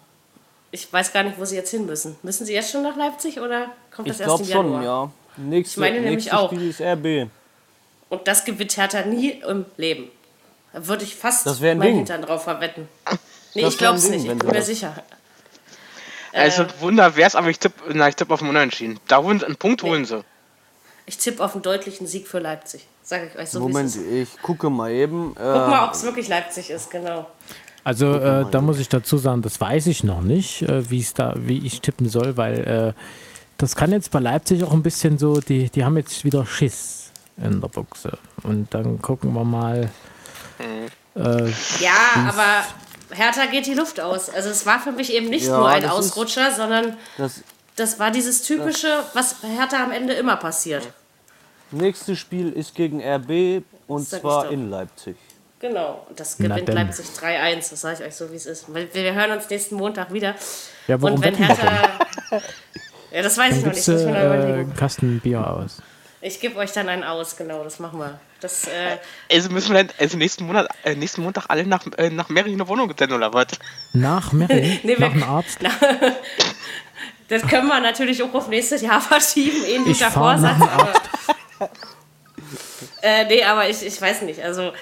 Ich 0.70 0.92
weiß 0.92 1.12
gar 1.12 1.22
nicht, 1.22 1.38
wo 1.38 1.44
sie 1.44 1.54
jetzt 1.56 1.70
hin 1.70 1.86
müssen. 1.86 2.16
Müssen 2.22 2.46
sie 2.46 2.52
jetzt 2.54 2.72
schon 2.72 2.82
nach 2.82 2.96
Leipzig 2.96 3.38
oder 3.40 3.68
kommt 3.94 4.08
das 4.08 4.16
Ich 4.16 4.26
erst 4.26 4.28
glaube 4.36 4.42
im 4.44 4.50
schon, 4.50 4.72
Januar? 4.82 4.82
ja. 4.82 5.10
Nächste, 5.36 5.74
Ich 5.74 5.80
meine 5.80 6.00
nämlich 6.00 6.24
nächstes 6.24 6.32
auch. 6.32 6.50
Spiel 6.50 6.68
ist 6.70 6.80
RB. 6.80 7.28
Und 8.14 8.28
das 8.28 8.44
gewinnt 8.44 8.76
Hertha 8.76 9.02
nie 9.02 9.30
im 9.48 9.64
Leben. 9.76 10.08
Da 10.72 10.86
würde 10.86 11.04
ich 11.04 11.14
fast 11.14 11.46
Das 11.46 11.60
mein 11.60 11.80
Ding. 11.80 11.96
Hintern 11.96 12.22
drauf 12.22 12.44
verwetten. 12.44 12.88
Nee, 13.54 13.62
Das 13.62 13.72
ich 13.74 13.78
glaube 13.78 13.98
es 13.98 14.08
nicht. 14.08 14.24
Ich 14.24 14.38
bin 14.38 14.48
mir 14.48 14.62
sicher. 14.62 14.94
Also 16.32 16.64
Wunder 16.80 17.14
wär's, 17.16 17.36
aber 17.36 17.48
ich 17.50 17.58
tippe 17.58 17.92
na, 17.94 18.08
ich 18.08 18.16
tipp 18.16 18.30
auf 18.30 18.40
den 18.40 18.48
Unentschieden. 18.48 18.98
Da 19.06 19.22
holen 19.22 19.38
sie 19.38 19.46
einen 19.46 19.56
Punkt 19.56 19.82
holen 19.82 20.04
sie. 20.04 20.24
Ich 21.06 21.18
tippe 21.18 21.44
auf 21.44 21.54
einen 21.54 21.62
deutlichen 21.62 22.06
Sieg 22.06 22.26
für 22.26 22.38
Leipzig. 22.40 22.86
Sage 23.02 23.30
ich 23.32 23.38
euch 23.38 23.50
so, 23.50 23.60
Moment, 23.60 23.90
es 23.90 23.96
ist. 23.96 24.34
ich 24.34 24.42
gucke 24.42 24.70
mal 24.70 24.90
eben. 24.90 25.34
Guck 25.34 25.44
mal, 25.44 25.82
Äh, 25.84 25.86
ob 25.88 25.92
es 25.94 26.02
wirklich 26.02 26.26
Leipzig 26.28 26.70
ist, 26.70 26.90
genau. 26.90 27.26
Also 27.84 28.14
äh, 28.14 28.46
da 28.50 28.60
muss 28.62 28.78
ich 28.78 28.88
dazu 28.88 29.18
sagen, 29.18 29.42
das 29.42 29.60
weiß 29.60 29.86
ich 29.88 30.02
noch 30.04 30.22
nicht, 30.22 30.62
äh, 30.62 30.88
wie 30.90 31.00
es 31.00 31.12
da, 31.12 31.34
wie 31.36 31.64
ich 31.66 31.82
tippen 31.82 32.08
soll, 32.08 32.36
weil 32.38 32.94
äh, 32.96 33.00
das 33.58 33.76
kann 33.76 33.92
jetzt 33.92 34.10
bei 34.10 34.20
Leipzig 34.20 34.64
auch 34.64 34.72
ein 34.72 34.82
bisschen 34.82 35.18
so, 35.18 35.38
die, 35.40 35.68
die 35.68 35.84
haben 35.84 35.96
jetzt 35.98 36.24
wieder 36.24 36.46
Schiss 36.46 37.03
in 37.36 37.60
der 37.60 37.68
Buchse. 37.68 38.16
Und 38.42 38.72
dann 38.74 39.00
gucken 39.02 39.32
wir 39.34 39.44
mal. 39.44 39.90
Äh, 40.58 41.50
Ja, 41.80 42.28
aber 42.28 42.64
Hertha 43.10 43.46
geht 43.46 43.66
die 43.66 43.74
Luft 43.74 44.00
aus. 44.00 44.30
Also 44.30 44.50
es 44.50 44.64
war 44.66 44.80
für 44.80 44.92
mich 44.92 45.12
eben 45.12 45.28
nicht 45.28 45.46
Ja, 45.46 45.56
nur 45.58 45.68
ein 45.68 45.82
das 45.82 45.90
ist- 45.92 45.96
Ausrutscher, 46.12 46.52
sondern 46.52 46.96
das 47.18 47.42
das 47.76 47.98
war 47.98 48.12
dieses 48.12 48.42
typische, 48.42 49.02
was 49.14 49.34
bei 49.34 49.48
Hertha 49.48 49.82
am 49.82 49.90
Ende 49.90 50.14
immer 50.14 50.36
passiert. 50.36 50.88
nächste 51.72 52.14
Spiel 52.14 52.52
ist 52.52 52.74
gegen 52.76 53.02
RB 53.02 53.64
und 53.88 54.08
zwar 54.08 54.48
in 54.50 54.70
Leipzig. 54.70 55.16
Genau, 55.58 56.06
und 56.08 56.20
das 56.20 56.36
gewinnt. 56.36 56.68
Leipzig 56.68 57.06
3-1, 57.20 57.70
das 57.70 57.80
sage 57.80 57.96
ich 58.00 58.06
euch 58.06 58.14
so, 58.14 58.30
wie 58.30 58.36
es 58.36 58.46
ist. 58.46 58.72
Wir 58.72 58.92
wir 58.94 59.14
hören 59.14 59.32
uns 59.32 59.48
nächsten 59.50 59.74
Montag 59.76 60.12
wieder. 60.12 60.34
ja, 60.86 61.00
warum 61.02 61.16
und 61.16 61.24
wenn? 61.24 61.34
Hertha... 61.34 61.88
Ja, 63.10 63.22
das 63.22 63.38
weiß 63.38 63.58
ich 63.58 63.64
noch 63.64 63.72
nicht, 63.72 63.86
du 63.86 63.92
muss 63.92 64.00
ich 64.00 64.06
mir 64.08 64.12
noch 64.64 64.72
äh, 64.72 64.76
Kasten 64.76 65.20
Bier 65.20 65.46
aus? 65.48 65.80
Ich 66.26 66.40
gebe 66.40 66.56
euch 66.56 66.72
dann 66.72 66.88
einen 66.88 67.04
aus, 67.04 67.36
genau, 67.36 67.62
das 67.64 67.78
machen 67.80 67.98
wir. 67.98 68.18
Das, 68.40 68.66
äh, 68.66 68.96
Also 69.30 69.50
müssen 69.50 69.74
wir 69.74 69.84
dann 69.84 69.94
also 69.98 70.16
nächsten 70.16 70.46
Monat, 70.46 70.66
äh, 70.82 70.94
nächsten 70.94 71.22
Montag 71.22 71.44
alle 71.48 71.66
nach, 71.66 71.84
äh, 71.98 72.08
nach 72.08 72.30
Mary 72.30 72.48
in 72.50 72.60
eine 72.60 72.66
Wohnung 72.66 72.90
senden 72.98 73.16
oder 73.18 73.30
was? 73.34 73.48
Nach 73.92 74.32
Mary? 74.32 74.80
Nee, 74.84 74.92
nach 74.94 75.00
wir- 75.00 75.20
dem 75.20 75.22
Arzt? 75.22 75.58
das 77.28 77.42
können 77.42 77.66
wir 77.68 77.78
natürlich 77.78 78.22
auch 78.22 78.32
auf 78.32 78.48
nächstes 78.48 78.80
Jahr 78.80 79.00
verschieben, 79.12 79.64
eh 79.66 79.94
fahr 79.94 80.38
nach 80.38 80.56
Vorsatz. 80.56 80.58
dem 80.58 80.62
Aber, 81.58 81.70
äh, 83.02 83.24
nee, 83.26 83.44
aber 83.44 83.68
ich, 83.68 83.84
ich 83.84 84.00
weiß 84.00 84.22
nicht, 84.22 84.40
also... 84.42 84.72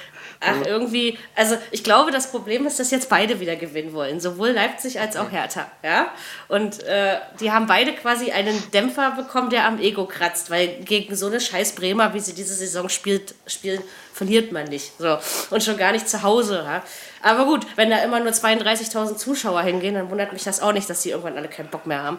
Ach, 0.44 0.66
irgendwie, 0.66 1.18
also 1.36 1.56
ich 1.70 1.84
glaube, 1.84 2.10
das 2.10 2.30
Problem 2.30 2.66
ist, 2.66 2.80
dass 2.80 2.90
jetzt 2.90 3.08
beide 3.08 3.38
wieder 3.38 3.56
gewinnen 3.56 3.92
wollen, 3.92 4.20
sowohl 4.20 4.50
Leipzig 4.50 4.98
als 4.98 5.16
auch 5.16 5.30
Hertha, 5.30 5.66
ja. 5.84 6.08
Und 6.48 6.82
äh, 6.82 7.18
die 7.40 7.52
haben 7.52 7.66
beide 7.66 7.92
quasi 7.92 8.32
einen 8.32 8.70
Dämpfer 8.72 9.12
bekommen, 9.12 9.50
der 9.50 9.66
am 9.66 9.78
Ego 9.78 10.06
kratzt, 10.06 10.50
weil 10.50 10.68
gegen 10.84 11.14
so 11.14 11.26
eine 11.26 11.40
scheiß 11.40 11.74
Bremer, 11.76 12.12
wie 12.14 12.20
sie 12.20 12.34
diese 12.34 12.54
Saison 12.54 12.88
spielt, 12.88 13.34
spielen, 13.46 13.82
verliert 14.12 14.52
man 14.52 14.64
nicht. 14.64 14.92
So. 14.98 15.18
Und 15.50 15.62
schon 15.62 15.76
gar 15.76 15.92
nicht 15.92 16.08
zu 16.08 16.22
Hause. 16.22 16.64
Ja? 16.66 16.82
Aber 17.22 17.44
gut, 17.44 17.66
wenn 17.76 17.90
da 17.90 17.98
immer 17.98 18.20
nur 18.20 18.32
32.000 18.32 19.16
Zuschauer 19.16 19.62
hingehen, 19.62 19.94
dann 19.94 20.10
wundert 20.10 20.32
mich 20.32 20.44
das 20.44 20.60
auch 20.60 20.72
nicht, 20.72 20.90
dass 20.90 21.02
die 21.02 21.10
irgendwann 21.10 21.36
alle 21.36 21.48
keinen 21.48 21.70
Bock 21.70 21.86
mehr 21.86 22.02
haben. 22.02 22.18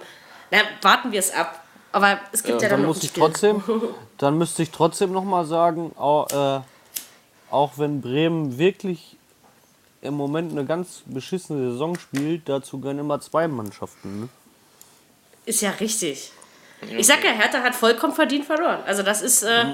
Na, 0.49 0.59
warten 0.81 1.11
wir 1.11 1.19
es 1.19 1.33
ab. 1.33 1.59
Aber 1.91 2.19
es 2.31 2.43
gibt 2.43 2.61
ja, 2.61 2.69
dann 2.69 2.79
dann 2.79 2.87
noch 2.87 2.95
muss 2.95 3.03
ich 3.03 3.13
trotzdem, 3.13 3.63
dann 4.17 4.37
müsste 4.37 4.63
ich 4.63 4.71
trotzdem 4.71 5.11
noch 5.11 5.23
mal 5.23 5.45
sagen, 5.45 5.91
auch, 5.95 6.59
äh, 6.59 6.61
auch 7.53 7.73
wenn 7.77 8.01
Bremen 8.01 8.57
wirklich 8.57 9.15
im 10.01 10.15
Moment 10.15 10.51
eine 10.51 10.65
ganz 10.65 11.03
beschissene 11.05 11.71
Saison 11.71 11.97
spielt, 11.97 12.49
dazu 12.49 12.79
gehören 12.79 12.99
immer 12.99 13.21
zwei 13.21 13.47
Mannschaften. 13.47 14.21
Ne? 14.21 14.29
Ist 15.45 15.61
ja 15.61 15.69
richtig. 15.71 16.31
Ich 16.97 17.07
sag 17.07 17.23
ja, 17.23 17.31
Hertha 17.31 17.61
hat 17.61 17.75
vollkommen 17.75 18.13
verdient 18.13 18.43
verloren. 18.43 18.79
Also 18.85 19.03
das 19.03 19.21
ist, 19.21 19.43
äh, 19.43 19.73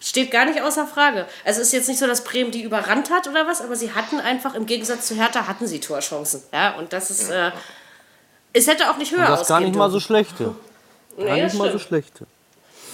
steht 0.00 0.30
gar 0.30 0.44
nicht 0.44 0.60
außer 0.60 0.86
Frage. 0.86 1.26
Also 1.46 1.62
es 1.62 1.68
ist 1.68 1.72
jetzt 1.72 1.88
nicht 1.88 1.98
so, 1.98 2.06
dass 2.06 2.24
Bremen 2.24 2.50
die 2.50 2.62
überrannt 2.62 3.10
hat 3.10 3.26
oder 3.28 3.46
was, 3.46 3.62
aber 3.62 3.74
sie 3.76 3.92
hatten 3.94 4.20
einfach, 4.20 4.54
im 4.54 4.66
Gegensatz 4.66 5.06
zu 5.06 5.14
Hertha, 5.14 5.46
hatten 5.46 5.66
sie 5.66 5.80
Torchancen. 5.80 6.42
Ja, 6.52 6.76
und 6.76 6.92
das 6.92 7.10
ist, 7.10 7.30
äh, 7.30 7.52
es 8.52 8.66
hätte 8.66 8.90
auch 8.90 8.98
nicht 8.98 9.12
höher 9.12 9.20
Und 9.20 9.30
das 9.30 9.48
gar 9.48 9.56
ausgehen 9.58 9.70
nicht 9.70 9.78
mal 9.78 9.88
so 9.90 9.92
dürfen. 9.98 10.06
schlechte. 10.06 10.54
Gar 11.16 11.24
Nee, 11.36 11.44
nicht 11.44 11.54
mal 11.54 11.64
so 11.72 11.78
stimmt. 11.78 11.82
schlechte. 11.88 12.26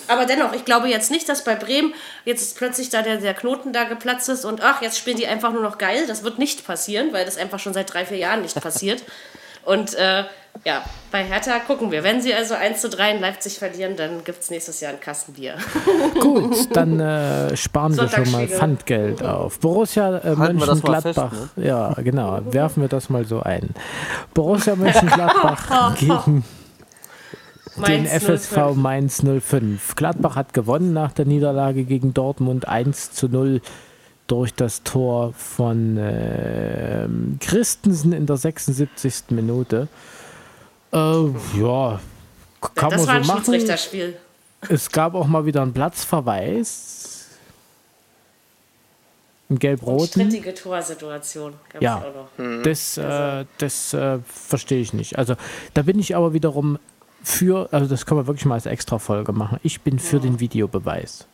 Aber 0.09 0.27
dennoch, 0.27 0.53
ich 0.53 0.65
glaube 0.65 0.89
jetzt 0.89 1.11
nicht, 1.11 1.29
dass 1.29 1.45
bei 1.45 1.55
Bremen 1.55 1.95
jetzt 2.25 2.57
plötzlich 2.57 2.91
da 2.91 3.03
der, 3.03 3.19
der 3.19 3.35
Knoten 3.35 3.73
da 3.73 3.85
geplatzt 3.85 4.29
ist 4.29 4.45
und 4.45 4.63
ach, 4.63 4.83
jetzt 4.83 4.99
spielen 4.99 5.17
die 5.17 5.27
einfach 5.27 5.53
nur 5.53 5.63
noch 5.63 5.79
geil. 5.79 6.07
Das 6.07 6.25
wird 6.25 6.39
nicht 6.39 6.67
passieren, 6.67 7.13
weil 7.13 7.25
das 7.25 7.37
einfach 7.37 7.59
schon 7.59 7.75
seit 7.75 7.93
drei, 7.93 8.05
vier 8.05 8.19
Jahren 8.19 8.43
nicht 8.43 8.61
passiert. 8.61 9.03
Und 9.65 9.95
äh, 9.95 10.25
ja, 10.65 10.83
bei 11.11 11.25
Hertha 11.25 11.59
gucken 11.61 11.91
wir. 11.91 12.05
Wenn 12.05 12.21
sie 12.21 12.35
also 12.35 12.55
1 12.55 12.81
zu 12.81 12.89
3 12.89 13.13
in 13.13 13.21
Leipzig 13.21 13.59
verlieren, 13.59 13.97
dann 13.97 14.23
gibt 14.25 14.43
es 14.43 14.51
nächstes 14.51 14.81
Jahr 14.81 14.93
ein 14.93 15.01
Kastenbier. 15.01 15.55
Gut, 16.21 16.77
dann 16.77 17.01
äh, 17.01 17.57
sparen 17.57 17.97
wir 17.97 18.09
schon 18.09 18.31
mal. 18.31 18.49
Pfandgeld 18.49 19.23
auf. 19.23 19.61
Borussia 19.61 20.19
äh, 20.19 20.35
Mönchengladbach. 20.35 21.33
fest, 21.33 21.51
Ja, 21.57 21.95
genau. 21.95 22.41
Werfen 22.51 22.83
wir 22.83 22.89
das 22.89 23.09
mal 23.09 23.25
so 23.25 23.41
ein. 23.41 23.71
Borussia 24.35 24.77
Mönchengladbach 24.77 25.95
gegen 25.99 26.45
den 27.77 28.07
FSV 28.07 28.53
05. 28.53 28.77
Mainz 28.77 29.23
05. 29.23 29.95
Gladbach 29.97 30.37
hat 30.37 30.53
gewonnen 30.53 30.93
nach 30.93 31.13
der 31.13 31.25
Niederlage 31.25 31.85
gegen 31.85 32.13
Dortmund 32.15 32.69
1 32.69 33.13
zu 33.13 33.29
0. 33.29 33.61
durch 34.29 34.55
das 34.55 34.83
Tor 34.83 35.33
von 35.35 35.97
äh, 35.99 37.07
Christensen 37.41 38.13
in 38.13 38.25
der 38.27 38.37
76. 38.37 39.25
Minute. 39.31 39.89
Äh, 40.93 40.97
ja, 41.59 42.01
kann 42.75 42.91
das 42.91 43.01
man 43.01 43.07
war 43.09 43.15
ein 43.17 43.25
so 43.25 43.33
machen. 43.33 43.45
Schiedsrichterspiel. 43.45 44.17
Es 44.69 44.91
gab 44.91 45.15
auch 45.15 45.27
mal 45.27 45.45
wieder 45.45 45.61
einen 45.63 45.73
Platzverweis. 45.73 47.27
Einen 49.51 49.59
gelb-roten. 49.59 50.07
Strittige 50.07 50.55
Torsituation. 50.55 51.55
gab's 51.71 51.83
Ja. 51.85 51.99
auch 51.99 52.15
noch. 52.39 52.63
Das, 52.63 52.97
äh, 52.97 53.45
das 53.59 53.93
äh, 53.93 54.19
verstehe 54.27 54.81
ich 54.81 54.93
nicht. 54.95 55.19
Also 55.19 55.35
da 55.75 55.83
bin 55.83 55.99
ich 55.99 56.17
aber 56.17 56.33
wiederum 56.33 56.79
für, 57.23 57.69
also 57.73 57.87
das 57.87 58.07
kann 58.07 58.17
man 58.17 58.27
wirklich 58.27 58.45
mal 58.45 58.55
als 58.55 58.67
Extra-Folge 58.67 59.33
machen. 59.33 59.59
Ich 59.63 59.81
bin 59.81 59.99
für 59.99 60.21
den 60.21 60.41
Videobeweis. 60.41 61.27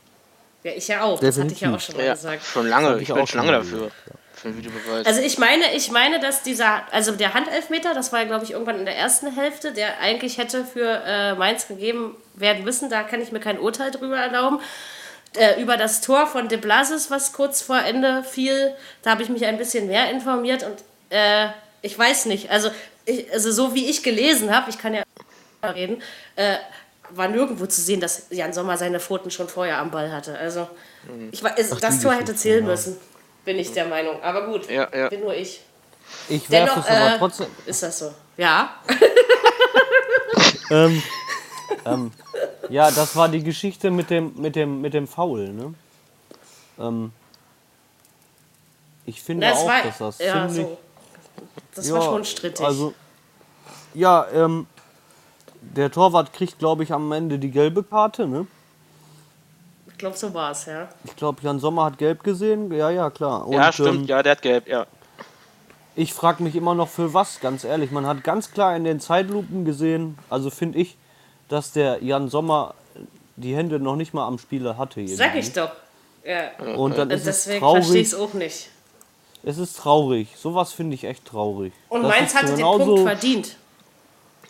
Ja, 0.65 0.73
ich 0.73 0.89
ja 0.89 1.03
auch. 1.03 1.21
Das 1.21 1.39
hatte 1.39 1.53
ich 1.53 1.61
ja 1.61 1.75
auch 1.75 1.81
schon 1.81 1.97
mal 1.97 2.05
Ja, 2.05 2.15
gesagt. 2.15 2.45
schon 2.45 2.67
lange. 2.67 2.97
Ich 2.97 3.03
ich 3.03 3.09
bin 3.09 3.17
auch 3.17 3.29
schon 3.29 3.41
schon 3.41 3.47
lange 3.47 3.59
dafür. 3.59 3.91
Für 4.35 4.49
den 4.49 4.59
Videobeweis. 4.59 5.07
Also 5.07 5.21
ich 5.21 5.39
meine, 5.39 5.75
ich 5.75 5.91
meine, 5.91 6.21
dass 6.21 6.43
dieser, 6.43 6.83
also 6.93 7.13
der 7.13 7.35
Handelfmeter, 7.35 7.95
das 7.95 8.13
war 8.13 8.21
ja 8.21 8.27
glaube 8.27 8.45
ich 8.45 8.53
irgendwann 8.53 8.79
in 8.79 8.85
der 8.85 8.97
ersten 8.97 9.35
Hälfte, 9.35 9.73
der 9.73 10.01
eigentlich 10.01 10.39
hätte 10.39 10.65
für 10.65 11.03
äh, 11.07 11.35
Mainz 11.35 11.69
gegeben 11.69 12.17
werden 12.35 12.65
müssen, 12.65 12.91
da 12.91 13.03
kann 13.03 13.21
ich 13.21 13.33
mir 13.33 13.41
kein 13.41 13.59
Urteil 13.59 13.91
drüber 13.91 14.17
erlauben. 14.17 14.61
Äh, 15.37 15.61
über 15.61 15.77
das 15.77 16.01
Tor 16.01 16.27
von 16.27 16.49
De 16.49 16.59
Blasis, 16.59 17.11
was 17.11 17.33
kurz 17.33 17.61
vor 17.63 17.79
Ende 17.79 18.25
fiel, 18.25 18.73
da 19.03 19.11
habe 19.11 19.23
ich 19.23 19.29
mich 19.29 19.45
ein 19.45 19.59
bisschen 19.59 19.87
mehr 19.87 20.11
informiert 20.11 20.63
und 20.65 20.83
äh, 21.11 21.49
ich 21.83 21.97
weiß 21.99 22.27
nicht, 22.27 22.51
also, 22.51 22.71
ich, 23.05 23.31
also 23.33 23.53
so 23.53 23.75
wie 23.75 23.87
ich 23.87 24.03
gelesen 24.03 24.55
habe, 24.55 24.71
ich 24.71 24.79
kann 24.79 24.95
ja 24.95 25.03
reden, 25.63 26.03
äh, 26.37 26.57
war 27.11 27.29
nirgendwo 27.29 27.67
zu 27.67 27.81
sehen, 27.81 28.01
dass 28.01 28.27
Jan 28.31 28.53
Sommer 28.53 28.77
seine 28.77 29.01
Pfoten 29.01 29.31
schon 29.31 29.49
vorher 29.49 29.79
am 29.79 29.91
Ball 29.91 30.13
hatte. 30.13 30.37
Also 30.39 30.69
ich, 31.31 31.43
war- 31.43 31.59
es, 31.59 31.71
das 31.71 32.01
Tor 32.03 32.13
hätte 32.15 32.35
zählen 32.35 32.65
müssen, 32.65 32.97
bin 33.45 33.59
ich 33.59 33.73
der 33.73 33.87
Meinung. 33.87 34.23
Aber 34.23 34.47
gut, 34.47 34.69
Ja, 34.71 34.89
ja. 34.95 35.09
bin 35.09 35.21
nur 35.21 35.35
ich. 35.35 35.63
Ich 36.29 36.49
werfe 36.51 36.71
Dennoch 36.75 36.85
es 36.89 36.97
aber 36.97 37.15
äh, 37.15 37.19
trotzdem. 37.19 37.47
ist 37.67 37.83
das 37.83 37.99
so. 37.99 38.15
Ja. 38.37 38.75
Ähm, 40.71 41.03
ähm, 41.87 42.13
ja, 42.69 42.91
das 42.91 43.17
war 43.17 43.29
die 43.29 43.43
Geschichte 43.43 43.91
mit 43.91 44.11
dem, 44.11 44.35
mit 44.37 44.55
dem, 44.55 44.81
mit 44.83 44.93
dem 44.93 45.07
Foul, 45.09 45.49
ne? 45.49 45.75
Ähm, 46.79 47.11
ich 49.07 49.23
finde 49.23 49.47
Das 49.47 49.59
auch, 49.61 49.67
war, 49.69 49.83
dass 49.83 49.99
das 49.99 50.19
ja, 50.19 50.47
ziemlich. 50.47 50.67
so. 50.67 50.79
Das 51.75 51.91
war 51.93 52.03
schon 52.03 52.25
strittig. 52.27 52.65
Also, 52.65 52.93
ja, 53.95 54.27
ähm, 54.33 54.67
der 55.61 55.91
Torwart 55.91 56.33
kriegt, 56.33 56.59
glaube 56.59 56.83
ich, 56.83 56.93
am 56.93 57.11
Ende 57.13 57.39
die 57.39 57.51
gelbe 57.51 57.83
Karte, 57.83 58.27
ne? 58.27 58.47
ich 59.99 60.01
glaube, 60.01 60.17
so 60.17 60.33
war 60.33 60.53
es, 60.53 60.67
ja. 60.67 60.89
Ich 61.03 61.17
glaube, 61.17 61.43
Jan 61.43 61.59
Sommer 61.59 61.87
hat 61.87 61.99
gelb 61.99 62.23
gesehen. 62.23 62.73
Ja, 62.73 62.89
ja, 62.89 63.11
klar. 63.11 63.45
Und, 63.45 63.55
ja, 63.55 63.73
stimmt. 63.73 64.03
Ähm, 64.03 64.05
ja, 64.05 64.23
der 64.23 64.31
hat 64.31 64.43
gelb, 64.43 64.69
ja. 64.69 64.87
Ich 65.97 66.15
frage 66.15 66.41
mich 66.45 66.55
immer 66.55 66.77
noch 66.77 66.89
für 66.89 67.13
was, 67.15 67.41
ganz 67.41 67.65
ehrlich. 67.65 67.91
Man 67.91 68.07
hat 68.07 68.23
ganz 68.23 68.53
klar 68.53 68.77
in 68.77 68.85
den 68.85 69.01
Zeitlupen 69.01 69.65
gesehen, 69.65 70.17
also 70.31 70.51
finde 70.51 70.79
ich, 70.79 70.97
dass 71.49 71.73
der 71.73 72.01
Jan 72.01 72.29
Sommer 72.29 72.75
die 73.35 73.57
Hände 73.57 73.81
noch 73.81 73.97
nicht 73.97 74.15
mal 74.15 74.25
am 74.25 74.39
Spieler 74.39 74.79
hatte. 74.79 75.05
Sag 75.09 75.35
ich 75.35 75.53
doch. 75.53 75.73
Ja. 76.25 76.51
Und 76.77 76.97
dann 76.97 77.09
Und 77.09 77.15
ist 77.15 77.27
es 77.27 77.45
deswegen 77.45 77.59
verstehe 77.59 78.01
ich 78.01 78.07
es 78.07 78.15
auch 78.15 78.35
nicht. 78.35 78.69
Es 79.43 79.59
ist 79.59 79.79
traurig. 79.79 80.29
Sowas 80.37 80.73
finde 80.73 80.95
ich 80.95 81.03
echt 81.03 81.25
traurig. 81.25 81.73
Und 81.89 82.05
Das 82.05 82.11
Mainz 82.13 82.35
hatte 82.37 82.55
den 82.55 82.65
Punkt 82.65 83.01
verdient. 83.01 83.57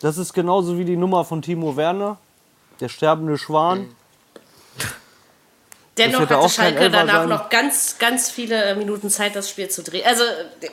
Das 0.00 0.16
ist 0.18 0.32
genauso 0.32 0.78
wie 0.78 0.84
die 0.84 0.96
Nummer 0.96 1.24
von 1.24 1.42
Timo 1.42 1.76
Werner, 1.76 2.18
der 2.80 2.88
sterbende 2.88 3.36
Schwan. 3.38 3.94
Dennoch 5.96 6.20
hätte 6.20 6.34
hatte 6.36 6.38
auch 6.44 6.48
Schalke 6.50 6.90
danach 6.90 7.20
sein. 7.22 7.28
noch 7.28 7.48
ganz, 7.50 7.96
ganz 7.98 8.30
viele 8.30 8.54
äh, 8.66 8.74
Minuten 8.76 9.10
Zeit, 9.10 9.34
das 9.34 9.50
Spiel 9.50 9.68
zu 9.68 9.82
drehen. 9.82 10.04
Also, 10.06 10.22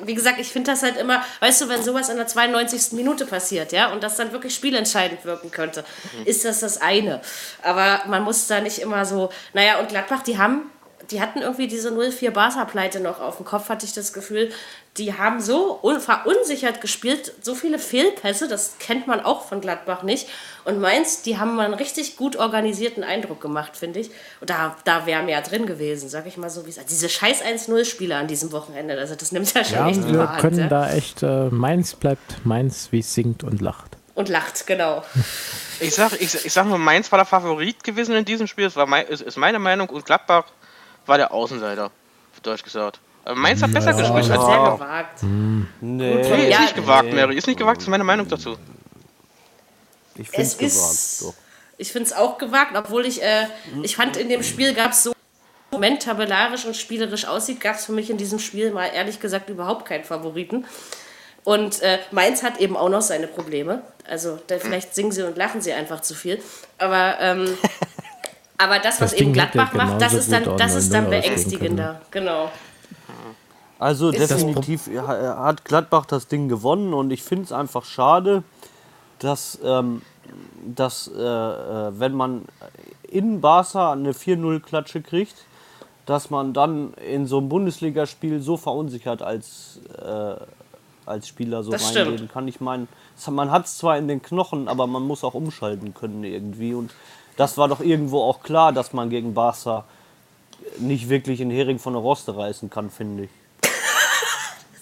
wie 0.04 0.14
gesagt, 0.14 0.40
ich 0.40 0.50
finde 0.50 0.70
das 0.70 0.84
halt 0.84 0.98
immer, 0.98 1.24
weißt 1.40 1.62
du, 1.62 1.70
wenn 1.70 1.84
sowas 1.84 2.10
in 2.10 2.18
der 2.18 2.28
92. 2.28 2.92
Minute 2.92 3.26
passiert, 3.26 3.72
ja, 3.72 3.92
und 3.92 4.04
das 4.04 4.18
dann 4.18 4.32
wirklich 4.34 4.54
spielentscheidend 4.54 5.26
wirken 5.26 5.50
könnte, 5.50 5.84
Mhm. 6.20 6.26
ist 6.28 6.46
das 6.46 6.60
das 6.60 6.80
eine. 6.80 7.22
Aber 7.64 8.02
man 8.08 8.22
muss 8.22 8.46
da 8.46 8.62
nicht 8.62 8.78
immer 8.78 9.04
so, 9.06 9.30
naja, 9.54 9.80
und 9.80 9.90
Gladbach, 9.90 10.22
die 10.22 10.38
haben, 10.38 10.70
die 11.12 11.22
hatten 11.22 11.42
irgendwie 11.42 11.68
diese 11.68 11.90
0-4 11.90 12.32
Barca-Pleite 12.32 13.00
noch 13.00 13.20
auf 13.20 13.38
dem 13.38 13.46
Kopf, 13.46 13.70
hatte 13.70 13.86
ich 13.86 13.94
das 13.94 14.14
Gefühl. 14.14 14.52
Die 14.98 15.14
haben 15.14 15.42
so 15.42 15.80
un 15.84 16.00
verunsichert 16.00 16.80
gespielt, 16.80 17.34
so 17.42 17.54
viele 17.54 17.80
Fehlpässe, 17.80 18.48
das 18.48 18.78
kennt 18.80 19.08
man 19.08 19.20
auch 19.20 19.46
von 19.46 19.60
Gladbach 19.60 20.04
nicht. 20.04 20.28
Und 20.64 20.80
Mainz, 20.80 21.22
die 21.22 21.38
haben 21.38 21.56
mal 21.56 21.66
einen 21.66 21.74
richtig 21.74 22.16
gut 22.16 22.38
organisierten 22.38 23.04
Eindruck 23.04 23.42
gemacht, 23.42 23.76
finde 23.76 24.00
ich. 24.00 24.10
Und 24.40 24.50
da, 24.50 24.76
da 24.86 25.06
wäre 25.06 25.24
mehr 25.24 25.42
drin 25.42 25.66
gewesen, 25.66 26.08
sag 26.08 26.26
ich 26.28 26.38
mal 26.38 26.50
so, 26.50 26.66
wie 26.66 26.70
es 26.70 26.84
Diese 26.86 27.10
scheiß 27.10 27.44
1-0-Spieler 27.44 28.18
an 28.18 28.28
diesem 28.28 28.52
Wochenende, 28.52 28.98
also 28.98 29.16
das 29.16 29.32
nimmt 29.32 29.54
ja 29.54 29.64
schon 29.66 29.76
Ja, 29.76 29.90
echt 29.90 30.04
wir 30.04 30.14
überhand. 30.14 30.40
können 30.40 30.60
ja. 30.60 30.68
da 30.68 30.92
echt, 30.92 31.24
äh, 31.24 31.50
Mainz 31.50 31.94
bleibt 31.96 32.46
Mainz, 32.46 32.88
wie 32.92 33.00
es 33.00 33.14
singt 33.14 33.44
und 33.44 33.62
lacht. 33.62 33.98
Und 34.16 34.30
lacht, 34.30 34.66
genau. 34.66 35.04
Ich 35.82 35.94
sag, 35.94 36.14
ich, 36.14 36.46
ich 36.46 36.54
sag 36.54 36.66
mal, 36.68 36.78
Mainz 36.78 37.12
war 37.12 37.20
der 37.20 37.26
Favorit 37.26 37.84
gewesen 37.84 38.16
in 38.16 38.24
diesem 38.24 38.48
Spiel. 38.48 38.64
Das 38.64 38.78
war 38.78 38.86
mein, 38.86 39.06
ist, 39.08 39.22
ist 39.22 39.38
meine 39.38 39.60
Meinung. 39.60 39.90
Und 39.90 40.06
Gladbach 40.06 40.46
war 41.06 41.18
der 41.18 41.34
Außenseiter, 41.34 41.86
auf 41.86 42.40
Deutsch 42.42 42.64
gesagt. 42.64 43.00
Aber 43.24 43.36
Mainz 43.36 43.62
hat 43.62 43.72
besser 43.74 43.94
gespielt 43.94 44.30
Das 44.30 44.32
als 44.32 44.46
sehr 44.46 44.58
gewagt. 44.58 45.24
Nee, 45.24 45.66
Nee, 45.82 46.22
ist 46.22 46.50
Ja, 46.52 46.60
nicht 46.62 46.76
gewagt, 46.76 47.10
äh, 47.10 47.16
Mary. 47.16 47.36
Ist 47.38 47.48
nicht 47.48 47.58
gewagt, 47.60 47.82
ist 47.82 47.88
meine 47.88 48.04
Meinung 48.04 48.28
dazu. 48.28 48.56
ich 50.16 50.30
finde 50.30 50.42
Es 50.44 50.58
gewagt. 50.58 50.74
ist, 50.74 51.22
Doch. 51.24 51.34
ich 51.78 51.92
finde 51.92 52.06
es 52.10 52.14
auch 52.14 52.38
gewagt, 52.38 52.76
obwohl 52.78 53.06
ich, 53.06 53.24
äh, 53.24 53.48
ich 53.82 53.96
fand 53.96 54.16
in 54.18 54.30
dem 54.30 54.44
Spiel 54.44 54.74
gab 54.74 54.92
es 54.92 55.04
so, 55.04 55.12
im 55.12 55.16
Moment 55.72 56.04
tabellarisch 56.04 56.66
und 56.66 56.76
spielerisch 56.78 57.26
aussieht, 57.26 57.60
gab 57.60 57.76
es 57.76 57.86
für 57.86 57.92
mich 57.94 58.10
in 58.12 58.18
diesem 58.18 58.38
Spiel 58.40 58.72
mal 58.72 58.88
ehrlich 58.88 59.20
gesagt 59.20 59.50
überhaupt 59.50 59.86
keinen 59.86 60.04
Favoriten. 60.04 60.66
Und 61.44 61.82
äh, 61.82 62.00
Mainz 62.12 62.44
hat 62.44 62.60
eben 62.60 62.76
auch 62.78 62.90
noch 62.90 63.02
seine 63.02 63.28
Probleme. 63.28 63.82
Also 64.08 64.40
da, 64.48 64.58
vielleicht 64.58 64.96
singen 64.96 65.12
sie 65.12 65.24
und 65.24 65.36
lachen 65.38 65.62
sie 65.62 65.74
einfach 65.74 66.02
zu 66.02 66.14
viel. 66.16 66.42
Aber, 66.78 67.18
ähm, 67.20 67.58
aber 68.58 68.80
das, 68.80 69.02
was 69.02 69.12
Das 69.12 69.20
eben 69.20 69.34
Gladbach 69.34 69.74
macht, 69.74 70.02
das 70.02 70.14
ist 70.14 70.32
dann, 70.32 70.58
das 70.58 70.76
ist 70.76 70.94
dann 70.94 71.06
9-0 71.06 71.08
ausgehen 71.08 71.22
beängstigender. 71.22 72.02
Genau. 72.12 72.52
Also 73.78 74.10
Ist 74.10 74.32
definitiv 74.32 74.90
ha- 74.96 75.44
hat 75.44 75.66
Gladbach 75.66 76.06
das 76.06 76.28
Ding 76.28 76.48
gewonnen 76.48 76.94
und 76.94 77.12
ich 77.12 77.24
finde 77.24 77.44
es 77.46 77.52
einfach 77.52 77.84
schade, 77.84 78.44
dass, 79.20 79.60
ähm, 79.64 80.02
dass 80.66 81.10
äh, 81.14 81.22
äh, 81.22 82.00
wenn 82.00 82.14
man 82.14 82.46
in 83.10 83.42
Barca 83.42 83.92
eine 83.92 84.14
4-0-Klatsche 84.14 85.02
kriegt, 85.02 85.36
dass 86.06 86.30
man 86.30 86.54
dann 86.54 86.94
in 86.96 87.26
so 87.28 87.38
einem 87.40 87.50
Bundesligaspiel 87.50 88.42
so 88.42 88.56
verunsichert 88.58 89.22
als, 89.22 89.80
äh, 90.02 90.36
als 91.06 91.28
Spieler 91.28 91.64
so 91.64 91.72
Das 91.72 91.86
reingehen 91.96 92.18
stimmt. 92.18 92.32
kann. 92.32 92.48
Ich 92.48 92.62
meine, 92.62 92.88
man 93.30 93.52
hat 93.52 93.66
es 93.66 93.78
zwar 93.78 93.98
in 93.98 94.08
den 94.08 94.22
Knochen, 94.22 94.68
aber 94.70 94.88
man 94.88 95.04
muss 95.04 95.24
auch 95.24 95.34
umschalten 95.34 95.94
können 95.94 96.24
irgendwie 96.24 96.74
und 96.74 96.92
das 97.38 97.58
war 97.58 97.68
doch 97.68 97.80
irgendwo 97.82 98.22
auch 98.24 98.42
klar, 98.44 98.72
dass 98.74 98.94
man 98.94 99.10
gegen 99.10 99.34
Barca 99.34 99.86
nicht 100.78 101.10
wirklich 101.10 101.42
einen 101.42 101.52
Hering 101.52 101.80
von 101.80 101.94
der 101.94 102.02
Roste 102.02 102.36
reißen 102.36 102.70
kann, 102.70 102.90
finde 102.90 103.24
ich. 103.26 103.30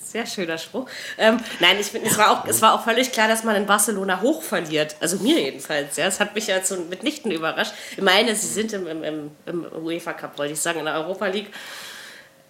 Sehr 0.03 0.25
schöner 0.27 0.57
Spruch. 0.59 0.87
Ähm, 1.17 1.39
nein, 1.59 1.77
ich 1.79 1.87
finde, 1.87 2.07
es, 2.07 2.17
war 2.17 2.31
auch- 2.31 2.45
es 2.47 2.61
war 2.61 2.73
auch 2.75 2.83
völlig 2.83 3.11
klar, 3.11 3.27
dass 3.27 3.43
man 3.43 3.55
in 3.55 3.65
Barcelona 3.65 4.21
hoch 4.21 4.43
verliert. 4.43 4.95
Also 4.99 5.17
mir 5.17 5.39
jedenfalls. 5.41 5.97
Ja. 5.97 6.05
Es 6.05 6.19
hat 6.19 6.35
mich 6.35 6.47
ja 6.47 6.61
zu, 6.63 6.77
mitnichten 6.81 7.31
überrascht. 7.31 7.73
Ich 7.91 8.01
meine, 8.01 8.35
sie 8.35 8.47
sind 8.47 8.71
im, 8.73 8.85
im, 8.87 9.03
im, 9.03 9.31
im 9.47 9.65
UEFA 9.83 10.13
Cup, 10.13 10.37
wollte 10.37 10.53
ich 10.53 10.61
sagen, 10.61 10.79
in 10.79 10.85
der 10.85 10.93
Europa 10.95 11.25
League. 11.27 11.51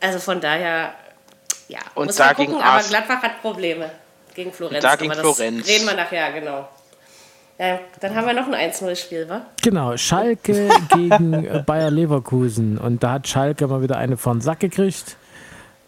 Also 0.02 0.20
von 0.20 0.42
daher, 0.42 0.94
ja, 1.70 1.80
Und 1.96 2.08
muss 2.08 2.18
da 2.18 2.28
man 2.28 2.36
gegen 2.36 2.52
gucken. 2.52 2.68
Aber 2.68 2.84
Gladbach 2.84 3.22
hat 3.24 3.42
Probleme 3.42 3.90
gegen 4.36 4.52
Florenz. 4.52 4.82
da 4.84 4.96
gegen 4.98 5.14
Florenz. 5.14 5.66
reden 5.66 5.86
wir 5.86 5.94
nachher, 5.96 6.34
genau. 6.34 6.68
Ja, 7.60 7.80
dann 8.00 8.16
haben 8.16 8.26
wir 8.26 8.34
noch 8.34 8.48
ein 8.48 8.72
1-0-Spiel, 8.72 9.30
wa? 9.30 9.46
Genau, 9.62 9.96
Schalke 9.96 10.70
gegen 10.94 11.46
äh, 11.46 11.64
Bayer 11.66 11.92
Leverkusen. 11.92 12.78
Und 12.78 13.04
da 13.04 13.14
hat 13.14 13.28
Schalke 13.28 13.68
mal 13.68 13.82
wieder 13.82 13.98
eine 13.98 14.18
von 14.18 14.42
Sack 14.42 14.62
gekriegt. 14.62 15.18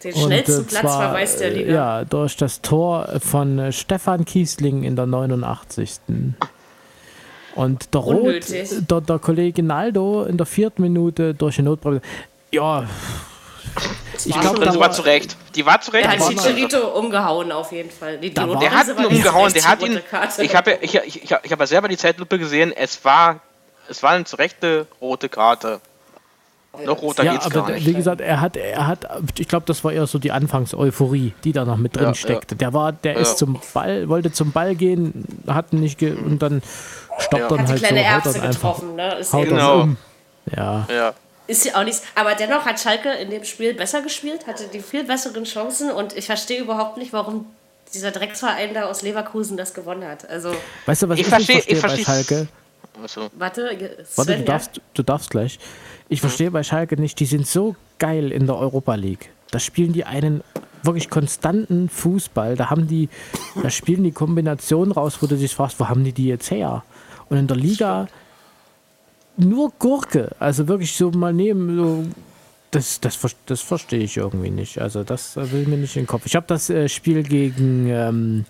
Den 0.04 0.14
Und, 0.14 0.20
schnellsten 0.22 0.64
äh, 0.64 0.68
zwar, 0.68 0.80
Platzverweis 0.82 1.36
der 1.38 1.48
äh, 1.48 1.54
Liga. 1.54 1.72
Ja, 1.72 2.04
durch 2.04 2.36
das 2.36 2.62
Tor 2.62 3.08
von 3.20 3.58
äh, 3.58 3.72
Stefan 3.72 4.24
Kiesling 4.24 4.84
in 4.84 4.94
der 4.94 5.06
89. 5.06 6.00
Und 7.56 7.94
der 7.94 8.00
Rot, 8.00 8.44
der, 8.50 9.00
der 9.00 9.18
Kollege 9.18 9.62
Naldo 9.62 10.24
in 10.24 10.36
der 10.36 10.46
vierten 10.46 10.82
Minute 10.82 11.34
durch 11.34 11.56
die 11.56 11.62
Notbremse. 11.62 12.02
Ja, 12.52 12.84
ich 14.24 14.34
war 14.34 14.40
glaube, 14.42 14.60
Die 14.60 14.66
war, 14.66 14.78
war 14.80 14.90
zu 14.92 15.02
Recht. 15.02 15.36
Die 15.54 15.66
war 15.66 15.80
zu 15.80 15.90
Recht. 15.92 16.04
Der 16.06 16.18
hat 16.18 16.30
Die. 16.30 16.36
Chicharito 16.36 16.88
umgehauen 16.98 17.52
auf 17.52 17.72
jeden 17.72 17.90
Fall. 17.90 18.18
Die, 18.18 18.30
die 18.30 18.34
Der 18.34 18.70
hat 18.72 18.88
ihn 18.88 18.96
die 18.98 19.06
umgehauen, 19.06 19.52
der 19.52 19.64
hat 19.68 19.82
ihn. 19.82 20.00
Ich 20.38 20.54
habe 20.56 20.78
ich, 20.80 20.94
ich, 20.94 21.16
ich, 21.24 21.36
ich 21.42 21.52
hab 21.52 21.60
ja 21.60 21.66
selber 21.66 21.88
die 21.88 21.96
Zeitlupe 21.96 22.38
gesehen, 22.38 22.72
es 22.74 23.04
war 23.04 23.40
es 23.88 24.02
war 24.02 24.10
eine 24.12 24.24
zu 24.24 24.36
rechte 24.36 24.86
rote 25.00 25.28
Karte. 25.28 25.80
Noch 26.84 27.00
roter 27.00 27.24
ja, 27.24 27.32
geht's 27.32 27.46
aber 27.46 27.62
gar 27.62 27.70
nicht. 27.70 27.86
wie 27.86 27.94
gesagt, 27.94 28.20
er 28.20 28.42
hat, 28.42 28.56
er 28.58 28.86
hat, 28.86 29.06
ich 29.38 29.48
glaube, 29.48 29.64
das 29.64 29.82
war 29.82 29.92
eher 29.92 30.06
so 30.06 30.18
die 30.18 30.30
Anfangs-Euphorie, 30.30 31.32
die 31.42 31.52
da 31.52 31.64
noch 31.64 31.78
mit 31.78 31.96
drin 31.96 32.08
Ja, 32.08 32.14
steckte. 32.14 32.54
Der 32.54 32.74
war, 32.74 32.92
der 32.92 33.14
Ja. 33.14 33.20
ist 33.20 33.38
zum 33.38 33.58
Ball, 33.72 34.10
wollte 34.10 34.30
zum 34.30 34.52
Ball 34.52 34.74
gehen, 34.74 35.24
hat 35.46 35.72
nicht 35.72 35.98
ge 35.98 36.12
und 36.12 36.42
dann 36.42 36.60
stoppt 37.18 37.40
Ja. 37.42 37.48
dann 37.48 37.60
hat 37.60 37.68
die 37.68 37.72
halt 37.72 37.82
kleine 37.82 38.00
so, 38.00 38.04
Erbse 38.04 38.40
getroffen, 38.40 38.94
ne? 38.96 39.14
Ist 39.14 39.32
haut 39.32 39.48
Genau. 39.48 39.80
um. 39.82 39.96
Ja, 40.54 40.86
Ja. 40.90 41.14
Ist 41.46 41.64
ja 41.64 41.76
auch 41.76 41.84
nichts. 41.84 42.02
Aber 42.14 42.34
dennoch 42.34 42.64
hat 42.64 42.80
Schalke 42.80 43.10
in 43.12 43.30
dem 43.30 43.44
Spiel 43.44 43.74
besser 43.74 44.02
gespielt, 44.02 44.46
hatte 44.46 44.64
die 44.72 44.80
viel 44.80 45.04
besseren 45.04 45.44
Chancen 45.44 45.90
und 45.90 46.16
ich 46.16 46.26
verstehe 46.26 46.60
überhaupt 46.60 46.96
nicht, 46.96 47.12
warum 47.12 47.46
dieser 47.94 48.10
Drecksverein 48.10 48.74
da 48.74 48.86
aus 48.86 49.02
Leverkusen 49.02 49.56
das 49.56 49.72
gewonnen 49.72 50.04
hat. 50.08 50.28
Also, 50.28 50.52
Weißt 50.86 51.02
du, 51.02 51.08
was 51.08 51.18
Ich 51.20 51.26
ich, 51.28 51.32
versteh- 51.32 51.54
nicht 51.56 51.70
ich 51.70 51.78
verstehe 51.78 52.04
bei. 52.04 52.12
Schalke? 52.12 52.48
Achso. 53.02 53.28
warte, 53.36 53.68
Sven, 53.68 54.16
Warte, 54.16 54.32
du 54.32 54.38
ja? 54.38 54.44
darfst, 54.44 54.80
du 54.94 55.02
darfst 55.02 55.30
gleich. 55.30 55.58
Ich 56.08 56.20
verstehe 56.20 56.50
bei 56.50 56.62
Schalke 56.62 56.98
nicht, 57.00 57.20
die 57.20 57.26
sind 57.26 57.46
so 57.46 57.76
geil 57.98 58.32
in 58.32 58.46
der 58.46 58.56
Europa 58.56 58.94
League. 58.94 59.30
Da 59.50 59.58
spielen 59.60 59.92
die 59.92 60.04
einen 60.04 60.42
wirklich 60.82 61.10
konstanten 61.10 61.88
Fußball. 61.88 62.56
Da 62.56 62.70
haben 62.70 62.86
die, 62.88 63.08
da 63.62 63.70
spielen 63.70 64.02
die 64.04 64.12
Kombinationen 64.12 64.92
raus, 64.92 65.18
wo 65.20 65.26
du 65.26 65.36
dich 65.36 65.54
fragst, 65.54 65.78
wo 65.78 65.88
haben 65.88 66.04
die 66.04 66.12
die 66.12 66.26
jetzt 66.26 66.50
her? 66.50 66.84
Und 67.28 67.36
in 67.38 67.46
der 67.46 67.56
Liga 67.56 68.08
nur 69.36 69.72
Gurke. 69.78 70.34
Also 70.38 70.68
wirklich 70.68 70.96
so 70.96 71.10
mal 71.10 71.32
nehmen, 71.32 71.76
so, 71.76 72.04
das, 72.70 73.00
das, 73.00 73.18
das 73.46 73.60
verstehe 73.60 74.00
ich 74.00 74.16
irgendwie 74.16 74.50
nicht. 74.50 74.80
Also 74.80 75.04
das 75.04 75.36
will 75.36 75.66
mir 75.66 75.76
nicht 75.76 75.96
in 75.96 76.02
den 76.02 76.08
Kopf. 76.08 76.26
Ich 76.26 76.36
habe 76.36 76.46
das 76.46 76.68
äh, 76.70 76.88
Spiel 76.88 77.22
gegen 77.22 77.88
ähm, 77.88 78.44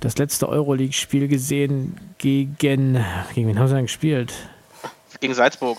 das 0.00 0.16
letzte 0.18 0.48
Euroleague-Spiel 0.48 1.28
gesehen 1.28 1.98
gegen 2.18 2.56
gegen 2.56 3.48
wen 3.48 3.58
haben 3.58 3.68
sie 3.68 3.74
denn 3.74 3.84
gespielt? 3.86 4.32
Gegen 5.20 5.34
Salzburg. 5.34 5.78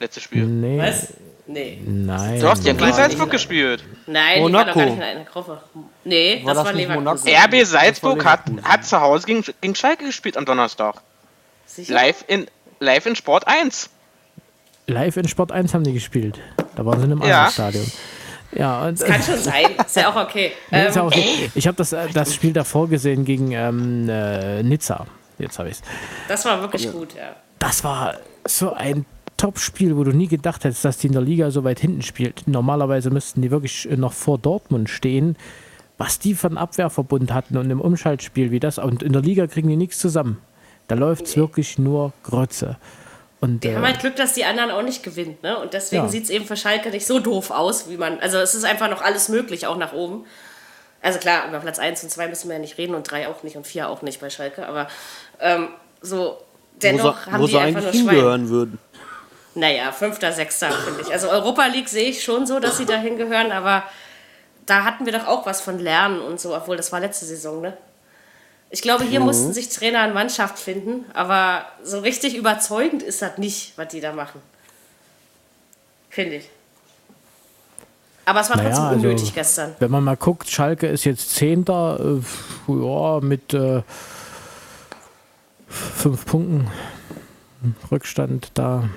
Letztes 0.00 0.24
Spiel. 0.24 0.44
Nee. 0.44 0.78
Was? 0.78 1.14
Nee. 1.46 1.80
Nein. 1.84 2.40
Du 2.40 2.48
hast 2.48 2.64
ja 2.64 2.72
gegen 2.72 2.92
Salzburg 2.92 3.30
gespielt. 3.30 3.84
Nein, 4.06 4.42
Monaco. 4.42 4.58
war 4.58 4.64
doch 4.66 4.74
gar 4.74 4.84
nicht 4.84 4.96
in 4.96 5.02
einer 5.02 5.24
Gruppe. 5.24 5.62
Nee, 6.04 6.40
War 6.44 6.54
das, 6.54 6.56
das 6.56 6.66
war 6.66 6.72
nicht 6.74 6.88
Leverkusen. 6.88 7.30
RB 7.30 7.66
Salzburg 7.66 8.24
hat, 8.24 8.42
hat 8.62 8.84
zu 8.84 9.00
Hause 9.00 9.26
gegen, 9.26 9.44
gegen 9.60 9.74
Schalke 9.74 10.04
gespielt 10.04 10.36
am 10.36 10.44
Donnerstag. 10.44 11.00
Sicher? 11.66 11.94
Live 11.94 12.24
in, 12.28 12.46
live 12.82 13.06
in 13.06 13.16
Sport 13.16 13.46
1. 13.46 13.90
Live 14.88 15.16
in 15.16 15.28
Sport 15.28 15.52
1 15.52 15.72
haben 15.74 15.84
die 15.84 15.92
gespielt. 15.92 16.38
Da 16.74 16.84
waren 16.84 16.98
sie 16.98 17.06
in 17.06 17.12
einem 17.12 17.22
Ja. 17.22 17.46
anderen 17.46 17.52
Stadion. 17.52 17.92
Ja, 18.54 18.84
und, 18.86 18.98
Kann 19.00 19.22
schon 19.22 19.38
sein. 19.38 19.64
Ist 19.86 19.96
ja 19.96 20.10
auch 20.10 20.16
okay. 20.16 20.52
Nee, 20.70 20.88
ist 20.88 20.96
ja 20.96 21.02
Ähm, 21.02 21.08
auch 21.08 21.12
okay. 21.12 21.50
Ich 21.54 21.66
habe 21.66 21.76
das, 21.76 21.92
äh, 21.92 22.08
das 22.12 22.34
Spiel 22.34 22.52
davor 22.52 22.88
gesehen 22.88 23.24
gegen 23.24 23.52
ähm, 23.52 24.08
äh, 24.10 24.62
Nizza. 24.62 25.06
Jetzt 25.38 25.58
habe 25.58 25.70
ich 25.70 25.76
es. 25.76 25.82
das 26.28 26.44
war 26.44 26.60
wirklich 26.60 26.90
gut, 26.92 27.14
ja. 27.14 27.34
Das 27.58 27.82
war 27.84 28.16
so 28.46 28.72
ein 28.74 29.06
Top-Spiel, 29.38 29.96
wo 29.96 30.04
du 30.04 30.12
nie 30.12 30.28
gedacht 30.28 30.64
hättest, 30.64 30.84
dass 30.84 30.98
die 30.98 31.06
in 31.06 31.14
der 31.14 31.22
Liga 31.22 31.50
so 31.50 31.64
weit 31.64 31.80
hinten 31.80 32.02
spielt. 32.02 32.46
Normalerweise 32.46 33.10
müssten 33.10 33.40
die 33.40 33.50
wirklich 33.50 33.90
äh, 33.90 33.96
noch 33.96 34.12
vor 34.12 34.38
Dortmund 34.38 34.90
stehen. 34.90 35.36
Was 35.96 36.18
die 36.18 36.34
von 36.34 36.58
Abwehrverbund 36.58 37.32
hatten 37.32 37.56
und 37.56 37.70
im 37.70 37.80
Umschaltspiel 37.80 38.50
wie 38.50 38.60
das. 38.60 38.78
Und 38.78 39.02
in 39.02 39.12
der 39.12 39.22
Liga 39.22 39.46
kriegen 39.46 39.68
die 39.68 39.76
nichts 39.76 39.98
zusammen. 39.98 40.38
Da 40.92 40.98
läuft 40.98 41.24
es 41.24 41.38
wirklich 41.38 41.78
nur 41.78 42.12
Grütze. 42.22 42.76
Und, 43.40 43.64
Die 43.64 43.68
äh, 43.68 43.76
haben 43.76 43.82
halt 43.86 44.00
Glück, 44.00 44.14
dass 44.16 44.34
die 44.34 44.44
anderen 44.44 44.70
auch 44.70 44.82
nicht 44.82 45.02
gewinnen, 45.02 45.38
ne? 45.40 45.58
Und 45.58 45.72
deswegen 45.72 46.02
Ja. 46.02 46.08
sieht 46.10 46.24
es 46.24 46.28
eben 46.30 46.44
für 46.44 46.54
Schalke 46.54 46.90
nicht 46.90 47.06
so 47.06 47.18
doof 47.18 47.50
aus, 47.50 47.88
wie 47.88 47.96
man. 47.96 48.20
Also 48.20 48.36
es 48.36 48.54
ist 48.54 48.64
einfach 48.64 48.90
noch 48.90 49.00
alles 49.00 49.30
möglich, 49.30 49.66
auch 49.66 49.78
nach 49.78 49.94
oben. 49.94 50.26
Also 51.00 51.18
klar, 51.18 51.48
über 51.48 51.60
Platz 51.60 51.78
1 51.78 52.04
und 52.04 52.10
2 52.10 52.28
müssen 52.28 52.48
wir 52.50 52.56
ja 52.56 52.60
nicht 52.60 52.76
reden 52.76 52.94
und 52.94 53.10
3 53.10 53.28
auch 53.28 53.42
nicht 53.42 53.56
und 53.56 53.66
4 53.66 53.88
auch 53.88 54.02
nicht 54.02 54.20
bei 54.20 54.28
Schalke, 54.28 54.68
aber 54.68 54.86
ähm, 55.40 55.68
so 56.02 56.36
Wo 56.36 56.44
dennoch 56.82 57.24
sie, 57.24 57.32
haben 57.32 57.40
wo 57.42 57.46
die 57.46 57.52
sie 57.52 57.58
einfach 57.58 57.80
nur 57.80 57.92
hingehören 57.92 58.48
würden. 58.50 58.78
Naja, 59.54 59.92
fünfter, 59.92 60.30
sechster, 60.32 60.70
finde 60.70 61.00
ich. 61.00 61.10
Also 61.10 61.30
Europa 61.30 61.64
League 61.68 61.88
sehe 61.88 62.10
ich 62.10 62.22
schon 62.22 62.46
so, 62.46 62.60
dass 62.60 62.76
sie 62.76 62.84
da 62.84 62.96
hingehören, 62.96 63.50
aber 63.50 63.84
da 64.66 64.84
hatten 64.84 65.06
wir 65.06 65.14
doch 65.14 65.26
auch 65.26 65.46
was 65.46 65.62
von 65.62 65.78
Lernen 65.78 66.20
und 66.20 66.38
so, 66.38 66.54
obwohl 66.54 66.76
das 66.76 66.92
war 66.92 67.00
letzte 67.00 67.24
Saison, 67.24 67.62
ne? 67.62 67.78
Ich 68.74 68.80
glaube, 68.80 69.04
hier 69.04 69.20
mussten 69.20 69.52
sich 69.52 69.68
Trainer 69.68 70.06
und 70.08 70.14
Mannschaft 70.14 70.58
finden, 70.58 71.04
aber 71.12 71.66
so 71.84 71.98
richtig 71.98 72.34
überzeugend 72.34 73.02
ist 73.02 73.20
das 73.20 73.36
nicht, 73.36 73.74
was 73.76 73.88
die 73.88 74.00
da 74.00 74.12
machen. 74.14 74.40
Finde 76.08 76.36
ich. 76.36 76.48
Aber 78.24 78.40
es 78.40 78.48
war 78.48 78.56
Naja, 78.56 78.70
trotzdem 78.70 78.84
also- 78.86 78.96
unnötig 79.08 79.34
gestern. 79.34 79.74
Wenn 79.78 79.90
man 79.90 80.02
mal 80.02 80.16
guckt, 80.16 80.48
Schalke 80.48 80.86
ist 80.86 81.04
jetzt 81.04 81.34
Zehnter, 81.34 82.00
äh, 82.00 82.72
ja, 82.72 83.20
mit 83.20 83.52
äh, 83.52 83.82
fünf 85.68 86.24
Punkten 86.24 86.70
Rückstand 87.90 88.52
da. 88.54 88.88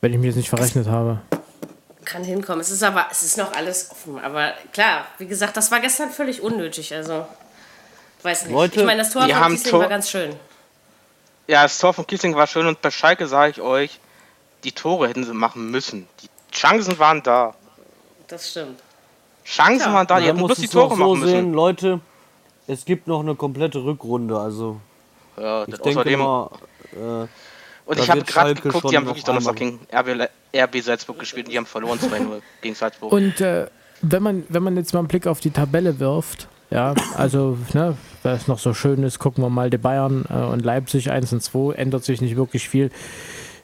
Wenn 0.00 0.12
ich 0.12 0.18
mich 0.18 0.26
jetzt 0.26 0.36
nicht 0.36 0.48
verrechnet 0.50 0.88
habe. 0.88 1.20
Kann 2.10 2.24
hinkommen. 2.24 2.60
Es 2.60 2.70
ist 2.70 2.82
aber, 2.82 3.06
es 3.10 3.22
ist 3.22 3.38
noch 3.38 3.52
alles 3.52 3.88
offen. 3.90 4.18
Aber 4.18 4.52
klar, 4.72 5.04
wie 5.18 5.26
gesagt, 5.26 5.56
das 5.56 5.70
war 5.70 5.78
gestern 5.80 6.10
völlig 6.10 6.42
unnötig. 6.42 6.92
Also, 6.92 7.24
weiß 8.22 8.46
nicht. 8.46 8.52
Leute, 8.52 8.80
ich 8.80 8.86
meine, 8.86 9.02
das 9.02 9.12
Tor 9.12 9.22
von 9.22 9.34
haben 9.36 9.52
Kiesling 9.54 9.70
Tor- 9.70 9.80
war 9.82 9.88
ganz 9.88 10.10
schön. 10.10 10.34
Ja, 11.46 11.62
das 11.62 11.78
Tor 11.78 11.94
von 11.94 12.06
Kiesling 12.06 12.34
war 12.34 12.46
schön 12.48 12.66
und 12.66 12.80
bei 12.82 12.90
Schalke 12.90 13.26
sage 13.28 13.52
ich 13.52 13.60
euch, 13.60 14.00
die 14.64 14.72
Tore 14.72 15.08
hätten 15.08 15.24
sie 15.24 15.32
machen 15.34 15.70
müssen. 15.70 16.08
Die 16.22 16.28
Chancen 16.52 16.98
waren 16.98 17.22
da. 17.22 17.54
Das 18.26 18.50
stimmt. 18.50 18.80
Chancen 19.44 19.78
Klar. 19.78 19.94
waren 19.94 20.06
da, 20.08 20.14
die 20.16 20.20
Man 20.22 20.28
hätten 20.30 20.40
muss 20.40 20.48
bloß 20.48 20.58
die 20.58 20.68
Tore 20.68 20.90
so 20.90 20.96
machen 20.96 21.20
müssen. 21.20 21.30
sehen, 21.32 21.52
Leute, 21.52 22.00
es 22.66 22.84
gibt 22.84 23.06
noch 23.06 23.20
eine 23.20 23.34
komplette 23.36 23.82
Rückrunde. 23.84 24.36
Also 24.38 24.80
Ja, 25.36 25.62
ich 25.64 25.70
das 25.70 25.80
denke 25.80 26.00
außerdem, 26.00 26.18
mal, 26.20 26.50
äh, 26.92 27.26
und 27.90 27.98
da 27.98 28.02
ich 28.04 28.10
habe 28.10 28.22
gerade 28.22 28.54
geguckt, 28.54 28.90
die 28.90 28.96
haben 28.96 29.06
wirklich 29.06 29.24
Donnerstag 29.24 29.56
gegen 29.56 29.80
RB, 29.92 30.80
Salzburg 30.80 31.18
gespielt 31.18 31.46
und 31.46 31.52
die 31.52 31.58
haben 31.58 31.66
verloren 31.66 31.98
2-0 31.98 32.40
gegen 32.62 32.74
Salzburg. 32.74 33.12
Und 33.12 33.40
äh, 33.40 33.66
wenn, 34.00 34.22
man, 34.22 34.44
wenn 34.48 34.62
man 34.62 34.76
jetzt 34.76 34.92
mal 34.94 35.00
einen 35.00 35.08
Blick 35.08 35.26
auf 35.26 35.40
die 35.40 35.50
Tabelle 35.50 35.98
wirft, 35.98 36.46
ja, 36.70 36.94
also, 37.16 37.58
ne, 37.72 37.96
weil 38.22 38.36
es 38.36 38.46
noch 38.46 38.60
so 38.60 38.74
schön 38.74 39.02
ist, 39.02 39.18
gucken 39.18 39.42
wir 39.42 39.50
mal 39.50 39.70
die 39.70 39.78
Bayern 39.78 40.24
äh, 40.30 40.34
und 40.34 40.64
Leipzig 40.64 41.10
1 41.10 41.32
und 41.32 41.42
2, 41.42 41.74
ändert 41.74 42.04
sich 42.04 42.20
nicht 42.20 42.36
wirklich 42.36 42.68
viel. 42.68 42.90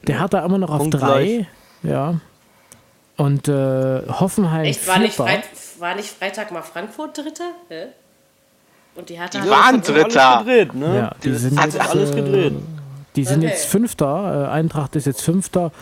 Der 0.09 0.18
hat 0.18 0.35
da 0.35 0.45
immer 0.45 0.59
noch 0.59 0.70
auf 0.70 0.79
Punktgleich. 0.79 1.47
3, 1.83 1.89
ja. 1.89 2.20
Und 3.16 3.47
äh, 3.47 4.03
Hoffenheim 4.09 4.64
Echt, 4.64 4.87
war 4.89 4.99
nicht. 4.99 5.14
Freit 5.14 5.45
war 5.79 5.95
nicht 5.95 6.09
Freitag 6.09 6.51
mal 6.51 6.62
Frankfurt 6.62 7.16
Dritter? 7.16 7.53
Hä? 7.68 7.87
Und 8.97 9.09
die 9.09 9.18
Hertha 9.18 9.41
Die 9.41 9.49
hat- 9.49 9.51
waren 9.51 9.83
Dritter. 9.83 10.29
Alles 10.39 10.47
gedreht, 10.47 10.74
ne? 10.74 10.97
Ja, 10.97 11.14
die 11.22 11.33
sind 11.35 11.59
hat 11.59 11.72
jetzt, 11.72 11.81
alles 11.81 12.11
äh, 12.11 12.14
gedreht. 12.16 12.55
Die 13.16 13.24
sind 13.24 13.38
Okay. 13.38 13.48
jetzt 13.48 13.66
Fünfter, 13.66 14.46
äh, 14.46 14.52
Eintracht 14.52 14.94
ist 14.96 15.06
jetzt 15.06 15.22
Fünfter, 15.22 15.72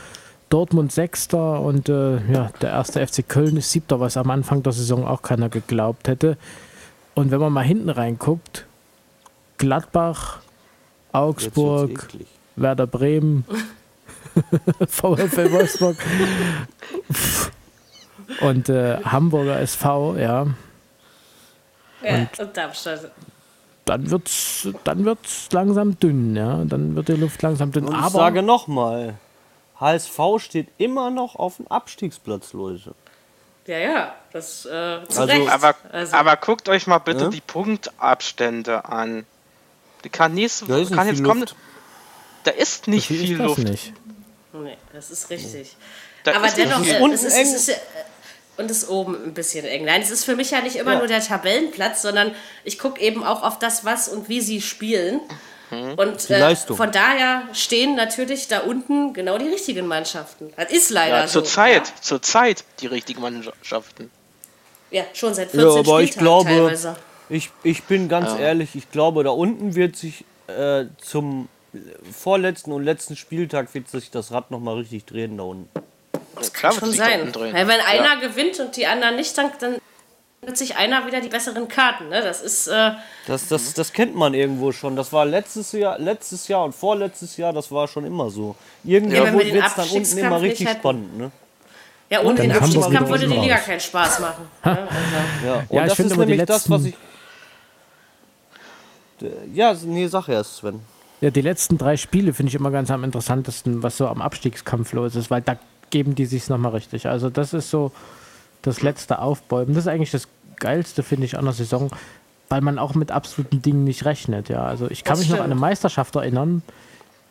Dortmund 0.50 0.92
Sechster 0.92 1.60
und 1.60 1.88
äh, 1.88 2.16
ja, 2.32 2.50
der 2.60 2.70
erste 2.70 3.04
FC 3.04 3.28
Köln 3.28 3.56
ist 3.56 3.70
Siebter, 3.72 3.98
was 4.00 4.16
am 4.16 4.30
Anfang 4.30 4.62
der 4.62 4.72
Saison 4.72 5.06
auch 5.06 5.22
keiner 5.22 5.48
geglaubt 5.48 6.06
hätte. 6.06 6.36
Und 7.14 7.30
wenn 7.30 7.40
man 7.40 7.52
mal 7.52 7.64
hinten 7.64 7.90
reinguckt, 7.90 8.66
Gladbach, 9.58 10.38
Augsburg. 11.12 12.08
Werder 12.56 12.86
Bremen, 12.86 13.44
VfL 14.88 15.50
Wolfsburg 15.50 15.96
und 18.40 18.68
äh, 18.68 18.98
Hamburger 19.04 19.58
SV, 19.60 20.16
ja, 20.18 20.46
ja, 22.02 22.26
und 22.38 22.56
Darmstadt. 22.56 23.10
Dann 23.84 24.10
wird's, 24.10 24.68
dann 24.84 25.04
wird's 25.04 25.48
langsam 25.52 25.98
dünn, 25.98 26.34
ja, 26.36 26.64
dann 26.64 26.96
wird 26.96 27.08
die 27.08 27.12
Luft 27.12 27.42
langsam 27.42 27.70
dünn. 27.72 27.84
Und 27.86 27.92
ich 27.94 27.98
Aber 28.00 28.10
sage 28.10 28.42
nochmal, 28.42 29.14
HSV 29.80 30.18
steht 30.38 30.68
immer 30.78 31.10
noch 31.10 31.36
auf 31.36 31.56
dem 31.56 31.66
Abstiegsplatz, 31.68 32.52
Leute. 32.52 32.94
Ja, 33.66 33.78
ja, 33.78 34.14
das 34.32 34.66
äh, 34.66 34.68
zu 35.08 35.20
Also- 35.20 35.22
Recht. 35.24 35.50
Aber, 35.50 35.74
Also- 35.92 36.16
aber 36.16 36.36
guckt 36.36 36.68
euch 36.68 36.86
mal 36.86 36.98
bitte 36.98 37.24
Ja? 37.24 37.30
die 37.30 37.40
Punktabstände 37.40 38.84
an. 38.84 39.26
Die 40.04 40.10
kann 40.10 40.34
nächste 40.34 40.66
Da 40.66 40.76
ist 40.76 40.90
nicht 40.90 40.96
kann 40.96 41.06
viel 41.08 41.16
jetzt 41.16 41.24
kommen. 41.24 41.40
Luft. 41.40 41.56
Da 42.44 42.50
ist 42.50 42.88
nicht 42.88 43.06
viel 43.06 43.18
viel 43.20 43.32
ist 43.32 43.38
das 43.40 43.46
Luft. 43.46 43.58
nicht. 43.68 43.92
Nee, 44.52 44.76
das 44.92 45.10
ist 45.10 45.30
richtig. 45.30 45.76
Da 46.24 46.36
Aber 46.36 46.46
ist 46.46 46.56
dennoch, 46.58 46.84
äh, 46.84 47.12
es 47.12 47.22
ist, 47.24 47.36
es 47.36 47.68
ist, 47.68 47.80
und 48.56 48.70
es 48.70 48.84
ist 48.84 48.88
oben 48.88 49.14
ein 49.24 49.34
bisschen 49.34 49.64
eng. 49.64 49.84
Nein, 49.84 50.00
es 50.02 50.10
ist 50.10 50.24
für 50.24 50.36
mich 50.36 50.50
ja 50.50 50.60
nicht 50.60 50.76
immer 50.76 50.92
Ja. 50.94 50.98
nur 50.98 51.08
der 51.08 51.20
Tabellenplatz, 51.20 52.02
sondern 52.02 52.32
ich 52.64 52.78
gucke 52.78 53.00
eben 53.00 53.24
auch 53.24 53.42
auf 53.42 53.58
das, 53.58 53.84
was 53.84 54.08
und 54.08 54.28
wie 54.28 54.40
sie 54.40 54.60
spielen. 54.60 55.20
Und 55.96 56.28
Die 56.28 56.32
äh, 56.34 56.38
Leistung. 56.38 56.76
von 56.76 56.92
daher 56.92 57.48
stehen 57.52 57.96
natürlich 57.96 58.46
da 58.46 58.60
unten 58.60 59.12
genau 59.12 59.38
die 59.38 59.48
richtigen 59.48 59.86
Mannschaften. 59.88 60.52
Das 60.56 60.70
ist 60.70 60.90
leider 60.90 61.20
Ja, 61.22 61.26
so. 61.26 61.40
zur 61.40 61.44
Zeit, 61.50 61.92
zur 62.00 62.22
Zeit 62.22 62.62
die 62.80 62.86
richtigen 62.86 63.20
Mannschaften. 63.22 64.10
Ja, 64.92 65.00
ja 65.02 65.06
schon 65.14 65.34
seit 65.34 65.52
Ja, 65.52 65.62
14 65.62 65.78
aber 65.80 66.02
ich 66.02 66.12
glaube, 66.16 66.48
teilweise. 66.50 66.96
ich, 67.28 67.50
ich 67.64 67.82
bin 67.84 68.08
ganz 68.08 68.38
ehrlich, 68.38 68.76
ich 68.76 68.90
glaube, 68.92 69.24
da 69.24 69.30
unten 69.30 69.74
wird 69.74 69.96
sich 69.96 70.24
äh, 70.46 70.84
zum 70.98 71.48
vorletzten 72.12 72.70
und 72.70 72.84
letzten 72.84 73.16
Spieltag 73.16 73.74
wird 73.74 73.88
sich 73.88 74.10
das 74.12 74.30
Rad 74.30 74.52
nochmal 74.52 74.76
richtig 74.76 75.06
drehen 75.06 75.38
da 75.38 75.42
unten. 75.44 75.68
Das 76.36 76.52
Kann 76.52 76.72
schon 76.72 76.92
sein. 76.92 77.32
Weil 77.34 77.66
wenn 77.68 77.80
einer 77.80 78.20
gewinnt 78.20 78.58
und 78.60 78.76
die 78.76 78.86
anderen 78.86 79.16
nicht, 79.16 79.36
dann, 79.38 79.50
dann 79.60 79.76
wird 80.42 80.56
sich 80.58 80.76
einer 80.76 81.06
wieder 81.06 81.20
die 81.20 81.28
besseren 81.28 81.68
Karten. 81.68 82.08
Ne? 82.10 82.20
Das 82.22 82.42
ist, 82.42 82.66
äh, 82.68 82.92
Das, 83.26 83.48
das, 83.48 83.72
das 83.74 83.92
kennt 83.92 84.14
man 84.14 84.34
irgendwo 84.34 84.72
schon. 84.72 84.94
Das 84.96 85.12
war 85.12 85.24
letztes 85.24 85.72
Jahr, 85.72 85.98
letztes 85.98 86.48
Jahr 86.48 86.64
und 86.64 86.74
vorletztes 86.74 87.36
Jahr, 87.36 87.52
das 87.52 87.70
war 87.70 87.88
schon 87.88 88.04
immer 88.04 88.30
so. 88.30 88.54
Irgendwo 88.82 89.16
Ja, 89.16 89.32
wird 89.32 89.54
es 89.54 89.74
dann 89.74 89.88
unten 89.88 90.18
immer 90.18 90.40
richtig 90.42 90.68
hätten. 90.68 90.78
spannend. 90.80 91.18
Ne? 91.18 91.30
ja, 92.10 92.20
ohne 92.22 92.34
den 92.34 92.52
Abstiegskampf 92.52 93.08
würde 93.08 93.26
die 93.26 93.38
Liga 93.38 93.56
keinen 93.56 93.80
Spaß 93.80 94.18
machen. 94.20 94.48
ne? 94.64 94.70
Also, 94.70 95.46
Ja, 95.46 95.54
und 95.54 95.66
Ja, 95.70 95.82
ich 95.82 95.88
das 95.88 95.96
finde 95.96 96.12
ist 96.12 96.18
nämlich 96.18 96.44
das, 96.44 96.68
was 96.70 96.84
ich. 96.84 96.94
Ja, 99.54 99.74
nee, 99.84 100.06
sag 100.08 100.28
erst, 100.28 100.56
Sven. 100.56 100.80
Ja, 101.20 101.30
die 101.30 101.40
letzten 101.40 101.78
drei 101.78 101.96
Spiele 101.96 102.34
finde 102.34 102.48
ich 102.50 102.54
immer 102.54 102.70
ganz 102.70 102.90
am 102.90 103.04
interessantesten, 103.04 103.82
was 103.82 103.96
so 103.96 104.08
am 104.08 104.20
Abstiegskampf 104.20 104.92
los 104.92 105.14
ist, 105.14 105.30
weil 105.30 105.40
da 105.40 105.56
geben 105.94 106.16
die 106.16 106.26
sich 106.26 106.48
nochmal 106.48 106.72
richtig. 106.72 107.06
Also 107.06 107.30
das 107.30 107.54
ist 107.54 107.70
so 107.70 107.92
das 108.62 108.82
letzte 108.82 109.20
Aufbäumen. 109.20 109.76
Das 109.76 109.84
ist 109.84 109.88
eigentlich 109.88 110.10
das 110.10 110.26
Geilste, 110.56 111.04
finde 111.04 111.24
ich, 111.26 111.38
an 111.38 111.44
der 111.44 111.54
Saison, 111.54 111.88
weil 112.48 112.62
man 112.62 112.80
auch 112.80 112.96
mit 112.96 113.12
absoluten 113.12 113.62
Dingen 113.62 113.84
nicht 113.84 114.04
rechnet. 114.04 114.48
Ja, 114.48 114.64
also 114.64 114.90
ich 114.90 115.04
kann 115.04 115.12
Das 115.12 115.20
mich 115.20 115.28
noch 115.28 115.36
an 115.36 115.42
stimmt. 115.44 115.52
eine 115.52 115.60
Meisterschaft 115.60 116.16
erinnern. 116.16 116.62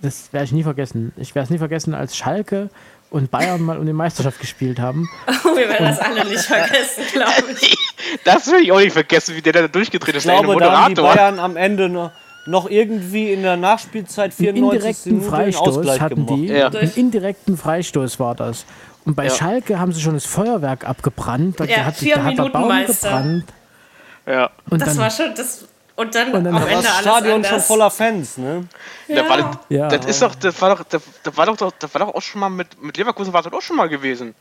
Das 0.02 0.32
werde 0.32 0.46
ich 0.46 0.54
nie 0.54 0.64
vergessen. 0.64 1.12
Ich 1.18 1.36
werde 1.36 1.44
es 1.44 1.50
nie 1.50 1.58
vergessen, 1.58 1.94
als 1.94 2.16
Schalke 2.16 2.70
und 3.10 3.32
Bayern 3.32 3.62
mal 3.62 3.78
um 3.78 3.86
die 3.86 3.92
Meisterschaft 3.92 4.40
gespielt 4.40 4.80
haben. 4.80 5.10
Wir 5.44 5.68
werden 5.68 5.86
das 5.86 6.00
alle 6.00 6.24
nicht 6.24 6.46
vergessen, 6.46 7.04
glaube 7.12 7.52
ich. 7.60 7.78
Das 8.24 8.48
will 8.48 8.62
ich 8.64 8.72
auch 8.72 8.80
nicht 8.80 8.94
vergessen, 8.94 9.36
wie 9.36 9.42
der 9.42 9.54
da 9.54 9.68
durchgedreht 9.68 10.16
ist. 10.16 10.26
Ich 10.26 10.32
glaube, 10.32 10.56
der 10.58 10.68
da 10.70 10.84
haben 10.84 10.96
die 10.96 11.02
Moderator. 11.02 11.16
Bayern 11.16 11.40
am 11.40 11.58
Ende 11.58 11.90
noch, 11.90 12.12
noch 12.46 12.70
irgendwie 12.70 13.32
in 13.32 13.42
der 13.44 13.58
Nachspielzeit 13.58 14.26
Einen 14.26 14.32
94 14.34 15.06
indirekten 15.06 15.12
Minuten 15.14 15.34
einen 15.34 15.44
Freistoß 15.54 15.78
Ausgleich 15.78 16.02
hatten 16.02 16.26
gemacht. 16.26 16.42
die. 16.42 16.48
Ja. 16.48 16.68
Einen 16.68 16.92
indirekten 16.96 17.58
Freistoß 17.58 18.20
war 18.20 18.36
das. 18.36 18.66
Und 19.06 19.16
bei 19.16 19.26
Ja. 19.26 19.30
Schalke 19.32 19.80
haben 19.80 19.92
sie 19.94 20.02
schon 20.02 20.14
das 20.14 20.26
Feuerwerk 20.26 20.88
abgebrannt. 20.88 21.60
Da, 21.60 21.66
Ja, 21.66 21.86
hat, 21.86 21.96
vier 21.96 22.16
da 22.16 22.24
hat 22.24 22.32
der 22.32 22.46
Minuten 22.46 22.52
Baum 22.54 22.68
Meister. 22.68 23.10
gebrannt. 23.10 23.46
Ja. 24.26 24.50
Und 24.70 24.82
Das 24.82 24.90
dann, 24.90 24.98
war 24.98 25.10
schon 25.12 25.36
das. 25.36 25.66
Und 25.96 26.16
dann, 26.16 26.34
Und 26.34 26.44
dann 26.46 26.56
am 26.56 26.62
Ende 26.64 26.76
das 26.76 26.86
alles 26.88 27.02
Stadion 27.02 27.34
anders. 27.36 27.50
schon 27.52 27.60
voller 27.62 27.92
Fans, 27.92 28.38
ne? 28.38 28.66
Da 29.08 29.30
war, 29.30 29.38
das- 29.38 29.58
Ja. 29.70 29.88
Das 29.90 30.06
ist 30.08 30.22
doch, 30.22 30.34
das 30.36 30.60
war 30.62 30.76
doch, 30.76 30.84
das, 30.86 31.02
das 31.22 31.38
war 31.38 31.46
doch, 31.46 31.56
das 31.58 31.94
war 31.94 32.00
doch 32.06 32.16
auch 32.16 32.22
schon 32.22 32.42
mal 32.42 32.50
mit, 32.50 32.82
mit 32.82 32.98
Leverkusen 32.98 33.32
war 33.32 33.44
das 33.44 33.54
auch 33.54 33.62
schon 33.62 33.76
mal 33.76 33.88
gewesen. 33.90 34.34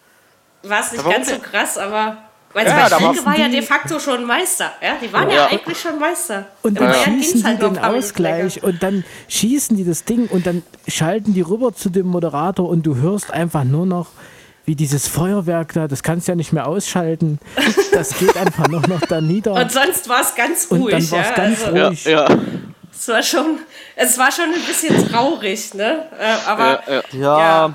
War 0.62 0.80
es 0.80 0.92
nicht 0.92 1.05
ganz 1.09 1.28
so 1.28 1.38
krass, 1.38 1.76
aber. 1.76 2.16
Weil 2.55 2.66
Ja, 2.66 2.82
bei 2.82 2.88
Schalke 2.88 3.24
war- 3.24 3.38
ja 3.38 3.48
de 3.48 3.62
facto 3.62 3.98
schon 3.98 4.24
Meister. 4.26 4.72
Ja? 4.82 4.96
Die 5.03 5.11
waren 5.12 5.28
ja, 5.30 5.36
Ja. 5.36 5.46
eigentlich 5.46 5.78
schon 5.80 5.98
Meister. 5.98 6.46
und 6.62 6.78
dann 6.78 6.92
ging's 6.92 7.24
schießen 7.26 7.40
die 7.40 7.46
halt 7.46 7.61
noch 7.62 7.72
den 7.72 7.78
Ausgleich 7.84 8.62
und 8.62 8.82
dann 8.82 9.05
schießen 9.28 9.76
die 9.76 9.84
das 9.84 10.05
Ding 10.05 10.26
und 10.28 10.46
dann 10.46 10.62
schalten 10.86 11.32
die 11.34 11.40
rüber 11.40 11.72
zu 11.74 11.88
dem 11.88 12.07
Moderator 12.09 12.68
und 12.68 12.82
du 12.84 12.96
hörst 12.96 13.32
einfach 13.32 13.64
nur 13.64 13.86
noch, 13.86 14.09
wie 14.64 14.74
dieses 14.76 15.09
Feuerwerk 15.09 15.72
da, 15.72 15.88
das 15.88 16.03
kannst 16.03 16.28
du 16.28 16.32
ja 16.32 16.36
nicht 16.36 16.53
mehr 16.53 16.66
ausschalten. 16.68 17.38
Das 17.92 18.16
geht 18.18 18.36
einfach 18.36 18.68
nur 18.68 18.80
noch 18.86 19.00
da 19.00 19.20
nieder. 19.20 19.55
Und 19.55 19.72
sonst 19.72 20.09
war 20.09 20.20
es 20.20 20.34
ganz 20.34 20.66
Und 20.66 20.82
ruhig. 20.82 20.94
dann 20.94 21.11
war 21.11 21.20
es 21.20 21.28
ja? 21.28 21.34
ganz 21.34 21.64
also, 21.64 21.76
Ja, 21.76 21.86
ruhig. 21.88 22.05
ja, 22.05 22.26
Es 22.94 23.09
war 23.09 23.22
schon, 23.22 23.59
es 23.96 24.18
war 24.18 24.30
schon 24.30 24.44
ein 24.55 24.62
bisschen 24.66 25.09
traurig, 25.11 25.74
ne? 25.74 26.07
Äh, 26.18 26.34
aber 26.48 26.82
ja, 26.86 26.92
ja. 26.92 27.03
Ja, 27.12 27.38
Ja, 27.38 27.74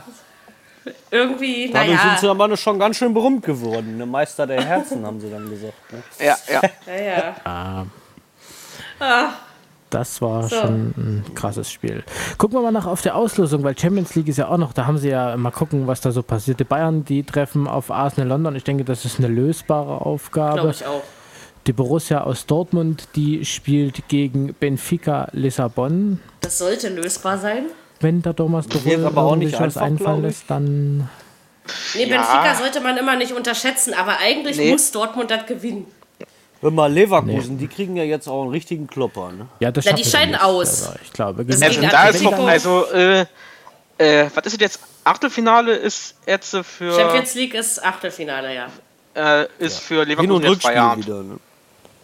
irgendwie, 1.11 1.71
dadurch 1.71 1.99
sind 1.99 2.19
sie 2.19 2.29
aber 2.29 2.55
schon 2.57 2.79
ganz 2.79 2.97
schön 2.97 3.13
berühmt 3.13 3.43
geworden. 3.43 3.97
Ne? 3.97 4.05
Meister 4.05 4.45
der 4.47 4.63
Herzen, 4.63 5.05
haben 5.05 5.19
sie 5.19 5.29
dann 5.29 5.49
gesagt. 5.49 5.73
Ne? 5.91 6.03
ja, 6.19 6.35
ja. 6.51 6.61
Ja, 6.87 7.85
ja. 8.99 9.33
Das 9.89 10.21
war 10.21 10.43
So. 10.49 10.55
schon 10.57 10.93
ein 10.97 11.25
krasses 11.33 11.71
Spiel. 11.71 12.03
Gucken 12.37 12.57
wir 12.57 12.61
mal 12.61 12.71
nach 12.71 12.85
auf 12.87 13.01
der 13.01 13.15
Auslosung, 13.15 13.63
weil 13.63 13.77
Champions 13.77 14.15
League 14.15 14.27
ist 14.27 14.37
ja 14.37 14.49
auch 14.49 14.57
noch, 14.57 14.73
da 14.73 14.85
haben 14.85 14.97
sie 14.97 15.09
ja 15.09 15.37
mal 15.37 15.51
gucken, 15.51 15.87
was 15.87 16.01
da 16.01 16.11
so 16.11 16.23
passiert. 16.23 16.59
Die 16.59 16.65
Bayern, 16.65 17.05
die 17.05 17.23
treffen 17.23 17.67
auf 17.67 17.89
Arsenal 17.89 18.27
London. 18.27 18.55
Ich 18.57 18.65
denke, 18.65 18.83
das 18.83 19.05
ist 19.05 19.17
eine 19.19 19.29
lösbare 19.29 20.01
Aufgabe. 20.01 20.55
Glaube 20.55 20.71
ich 20.71 20.85
auch. 20.85 21.03
Die 21.67 21.73
Borussia 21.73 22.23
aus 22.23 22.45
Dortmund, 22.45 23.09
die 23.15 23.45
spielt 23.45 24.07
gegen 24.09 24.53
Benfica 24.53 25.29
Lissabon. 25.31 26.19
Das 26.41 26.57
sollte 26.57 26.89
lösbar 26.89 27.37
sein. 27.37 27.67
Wenn 27.99 28.21
der 28.21 28.35
Thomas 28.35 28.67
Tuchel 28.67 29.05
aber 29.05 29.23
auch 29.23 29.35
nicht 29.35 29.53
was 29.53 29.75
einfach, 29.77 29.81
einfallen 29.81 30.21
lässt, 30.23 30.43
dann 30.47 31.09
Nee, 31.95 32.05
Ja. 32.05 32.17
Benfica 32.17 32.55
sollte 32.55 32.79
man 32.79 32.95
immer 32.97 33.15
nicht 33.17 33.33
unterschätzen, 33.33 33.93
aber 33.93 34.19
eigentlich 34.19 34.55
Nee. 34.57 34.71
muss 34.71 34.91
Dortmund 34.91 35.31
das 35.31 35.45
gewinnen. 35.47 35.85
Hör 36.61 36.71
mal, 36.71 36.91
Leverkusen, 36.91 37.57
die 37.57 37.67
kriegen 37.67 37.97
ja 37.97 38.03
jetzt 38.03 38.27
auch 38.27 38.41
einen 38.43 38.51
richtigen 38.51 38.87
Klopper. 38.87 39.31
Ne? 39.31 39.47
ja, 39.59 39.69
das 39.71 39.83
Na, 39.85 39.91
schaffen 39.91 40.03
die 40.03 40.09
scheiden 40.09 40.31
nicht, 40.31 40.43
aus. 40.43 40.79
selber. 40.85 40.99
Ich 41.03 41.13
glaube, 41.13 41.45
Das 41.45 41.61
Also 41.61 41.81
da 41.81 42.07
ist 42.07 42.23
noch, 42.23 42.47
also, 42.47 42.85
äh, 42.93 43.25
äh, 43.97 44.29
was 44.33 44.45
ist 44.45 44.53
es 44.53 44.59
jetzt? 44.59 44.79
Achtelfinale 45.03 45.73
ist 45.75 46.15
jetzt 46.25 46.55
für, 46.55 46.93
Champions 46.95 47.35
League 47.35 47.53
ist 47.53 47.83
Achtelfinale, 47.83 48.55
ja. 48.55 48.67
äh, 49.41 49.47
ist 49.59 49.79
für 49.79 49.99
Hin- 49.99 50.09
Leverkusen 50.09 50.31
und 50.31 50.43
jetzt 50.53 50.61
Feierabend. 50.63 51.05
wieder. 51.05 51.23
Ne? 51.23 51.37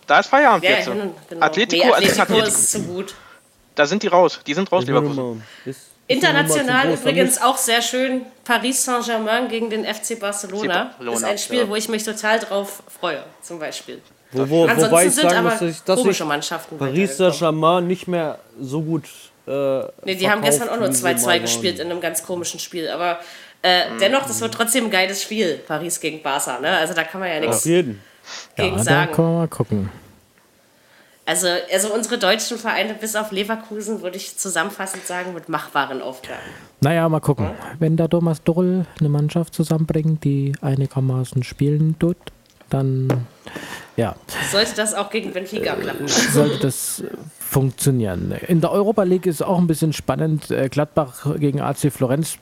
Da 0.08 0.20
ist 0.20 0.28
Feierabend 0.28 0.64
Ja, 0.66 0.70
jetzt. 0.72 0.88
hin 0.90 1.12
genau. 1.30 1.46
Atletico, 1.46 1.86
nee, 1.86 1.92
also 1.94 2.06
Atletico 2.06 2.22
Atletico. 2.22 2.48
ist 2.48 2.72
zu 2.72 2.80
gut. 2.84 3.16
Da 3.76 3.86
sind 3.86 4.04
die 4.04 4.08
raus. 4.08 4.40
Die 4.46 4.54
sind 4.54 4.72
raus, 4.72 4.86
Leverkusen. 4.86 5.16
mal- 5.16 5.38
ist- 5.66 5.78
ist 5.78 5.90
International 6.08 6.94
übrigens 6.94 7.42
auch 7.42 7.58
sehr 7.58 7.82
schön. 7.82 8.26
Paris 8.44 8.84
Saint-Germain 8.84 9.48
gegen 9.48 9.70
den 9.70 9.86
FC 9.86 10.16
Barcelona. 10.20 10.86
Barcelona, 10.98 11.18
ist 11.18 11.24
ein 11.24 11.38
Spiel, 11.38 11.60
ja. 11.60 11.70
wo 11.70 11.76
ich 11.76 11.88
mich 11.90 12.04
total 12.04 12.40
drauf 12.40 12.84
freue, 13.00 13.24
zum 13.42 13.58
Beispiel. 13.60 14.02
Wo, 14.32 14.50
wo, 14.50 14.64
Ansonsten 14.64 14.92
wobei 14.92 15.06
ich 15.06 15.14
sind 15.14 15.24
sagen 15.30 15.38
aber 15.40 15.50
muss, 15.52 15.60
dass 15.60 15.70
ich, 15.72 15.82
dass 15.84 16.00
komische 16.00 16.26
Mannschaften. 16.26 16.78
Paris. 16.78 17.18
Saint-Germain 17.18 17.88
nicht 17.88 18.08
mehr 18.08 18.40
so 18.60 18.82
gut. 18.82 19.04
Äh, 19.48 19.80
Nee, 20.06 20.16
die 20.16 20.30
haben 20.30 20.42
gestern 20.42 20.70
auch 20.70 20.78
nur 20.78 20.90
wie 20.90 20.94
sie 20.94 21.04
2-2 21.06 21.26
mal 21.26 21.40
gespielt 21.40 21.80
in 21.80 21.90
einem 21.92 22.02
ganz 22.02 22.24
komischen 22.24 22.60
Spiel. 22.60 22.90
Aber 22.90 23.20
äh, 23.62 23.84
dennoch, 24.00 24.26
das 24.26 24.40
wird 24.42 24.54
trotzdem 24.54 24.86
ein 24.86 24.92
geiles 24.92 25.22
Spiel, 25.22 25.56
Paris 25.68 26.00
gegen 26.00 26.22
Barca. 26.22 26.60
Ne? 26.60 26.70
Also 26.78 26.94
da 26.94 27.04
kann 27.04 27.22
man 27.22 27.30
ja 27.30 27.36
Auf 27.36 27.42
nichts 27.48 27.66
jeden. 27.66 28.02
gegen 28.56 28.72
ja, 28.72 28.78
da 28.78 28.84
sagen. 28.84 29.12
können 29.14 29.28
wir 29.30 29.38
mal 29.40 29.48
gucken. 29.48 29.90
Also, 31.26 31.48
also 31.72 31.94
unsere 31.94 32.18
deutschen 32.18 32.58
Vereine 32.58 32.94
bis 32.96 33.16
auf 33.16 33.32
Leverkusen 33.32 34.02
würde 34.02 34.18
ich 34.18 34.38
zusammenfassend 34.38 35.08
sagen 35.08 35.34
mit 35.34 35.48
machbaren 35.48 36.02
Aufgaben. 36.02 36.42
Naja, 36.82 37.08
mal 37.08 37.22
gucken. 37.22 37.50
Wenn 37.80 37.96
der 37.96 38.10
Thomas 38.10 38.44
Doll 38.44 38.86
eine 39.00 39.10
Mannschaft 39.10 39.54
zusammenbringt, 39.56 40.24
die 40.26 40.52
einigermaßen 40.62 41.44
spielen 41.44 41.98
tut, 41.98 42.18
dann 42.70 43.26
ja, 43.96 44.16
Sollte 44.52 44.76
das 44.76 44.94
auch 44.96 45.10
gegen 45.12 45.32
Benfica 45.32 45.76
klappen? 45.76 46.08
sollte 46.08 46.58
das 46.60 47.02
äh, 47.02 47.10
funktionieren. 47.40 48.34
In 48.48 48.60
der 48.60 48.72
Europa 48.72 49.04
League 49.04 49.28
ist 49.28 49.44
auch 49.44 49.60
ein 49.60 49.68
bisschen 49.68 49.94
spannend. 49.94 50.50
Äh, 50.50 50.68
Gladbach 50.70 51.28
gegen 51.38 51.62
AC 51.62 51.92
Florenz 51.92 52.38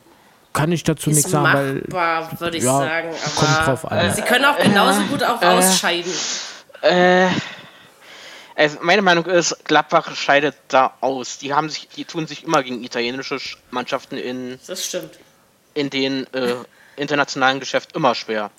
kann 0.54 0.72
ich 0.72 0.84
dazu 0.84 1.10
Ist 1.10 1.18
nichts 1.18 1.32
sagen, 1.32 1.54
weil 1.54 1.74
machbar, 1.90 2.40
würde 2.40 2.58
ich 2.58 2.64
ja, 2.64 2.78
sagen. 2.78 3.10
kommt 3.36 3.50
Aber 3.58 3.66
drauf 3.66 3.92
an. 3.92 4.14
sie 4.14 4.22
können 4.22 4.46
auch 4.46 4.58
genauso 4.58 5.02
gut 5.04 5.24
auch 5.24 5.42
ausscheiden. 5.42 6.12
Äh, 6.82 7.28
also 8.62 8.78
meine 8.82 9.02
Meinung 9.02 9.26
ist, 9.26 9.66
Gladbach 9.66 10.16
scheidet 10.16 10.56
da 10.68 10.94
aus. 11.02 11.38
Die 11.40 11.54
haben 11.54 11.70
sich, 11.70 11.88
die 11.90 12.06
tun 12.06 12.28
sich 12.28 12.44
immer 12.44 12.62
gegen 12.64 12.84
italienische 12.84 13.36
Sch- 13.36 13.58
Mannschaften 13.72 14.18
in, 14.18 14.60
Das 14.68 14.86
stimmt. 14.86 15.18
in 15.74 15.90
den 15.90 16.28
äh, 16.34 16.56
internationalen 16.96 17.60
Geschäft 17.60 17.96
immer 17.96 18.14
schwer. 18.16 18.52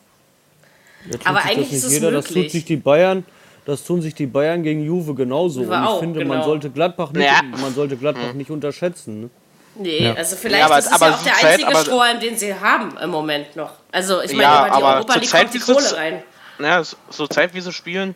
Ja, 1.09 1.19
Aber 1.25 1.39
das 1.41 1.47
eigentlich 1.51 1.73
ist 1.73 1.85
es 1.85 1.93
jeder, 1.93 2.11
Das 2.11 2.27
tut 2.27 2.37
möglich. 2.37 2.53
sich 2.53 2.65
die 2.65 2.77
Bayern. 2.77 3.25
Das 3.65 3.85
tun 3.85 4.03
sich 4.03 4.15
die 4.15 4.27
Bayern 4.27 4.63
gegen 4.65 4.83
Juve 4.85 5.15
genauso. 5.15 5.61
Und 5.61 5.69
ich 5.69 5.73
auch, 5.89 6.01
finde, 6.01 6.19
genau. 6.21 6.35
man 6.35 6.45
sollte 6.45 6.69
Gladbach 6.71 7.13
nicht, 7.13 7.25
Ja. 7.25 7.43
man 7.43 7.73
sollte 7.75 7.97
Gladbach 7.97 8.33
nicht 8.33 8.51
unterschätzen. 8.51 9.21
Ne? 9.23 9.31
Nee, 9.77 10.05
Ja. 10.05 10.15
also 10.15 10.35
vielleicht 10.37 10.59
Ja, 10.61 10.67
aber- 10.67 10.79
ist 10.79 10.87
es 10.87 10.93
aber 10.93 11.09
ja 11.11 11.15
auch 11.15 11.23
der 11.23 11.33
Zeit- 11.35 11.65
einzige 11.65 11.77
Strohhalm, 11.77 12.21
den 12.21 12.37
sie 12.37 12.55
haben 12.55 12.97
im 12.99 13.11
Moment 13.11 13.55
noch. 13.57 13.71
Also 13.93 14.21
ich 14.21 14.33
meine, 14.33 14.43
Ja, 14.43 14.67
über 14.67 14.77
die 14.79 14.83
Europa 14.83 15.15
League 15.15 15.29
Zeit 15.29 15.41
kommt 15.43 15.55
die 15.55 15.59
ist 15.59 15.67
Kohle 15.67 15.97
rein. 15.97 16.23
Ja, 16.59 16.83
so, 16.85 16.97
so 17.11 17.27
Zeit 17.29 17.55
wie 17.55 17.61
sie 17.61 17.73
spielen. 17.73 18.15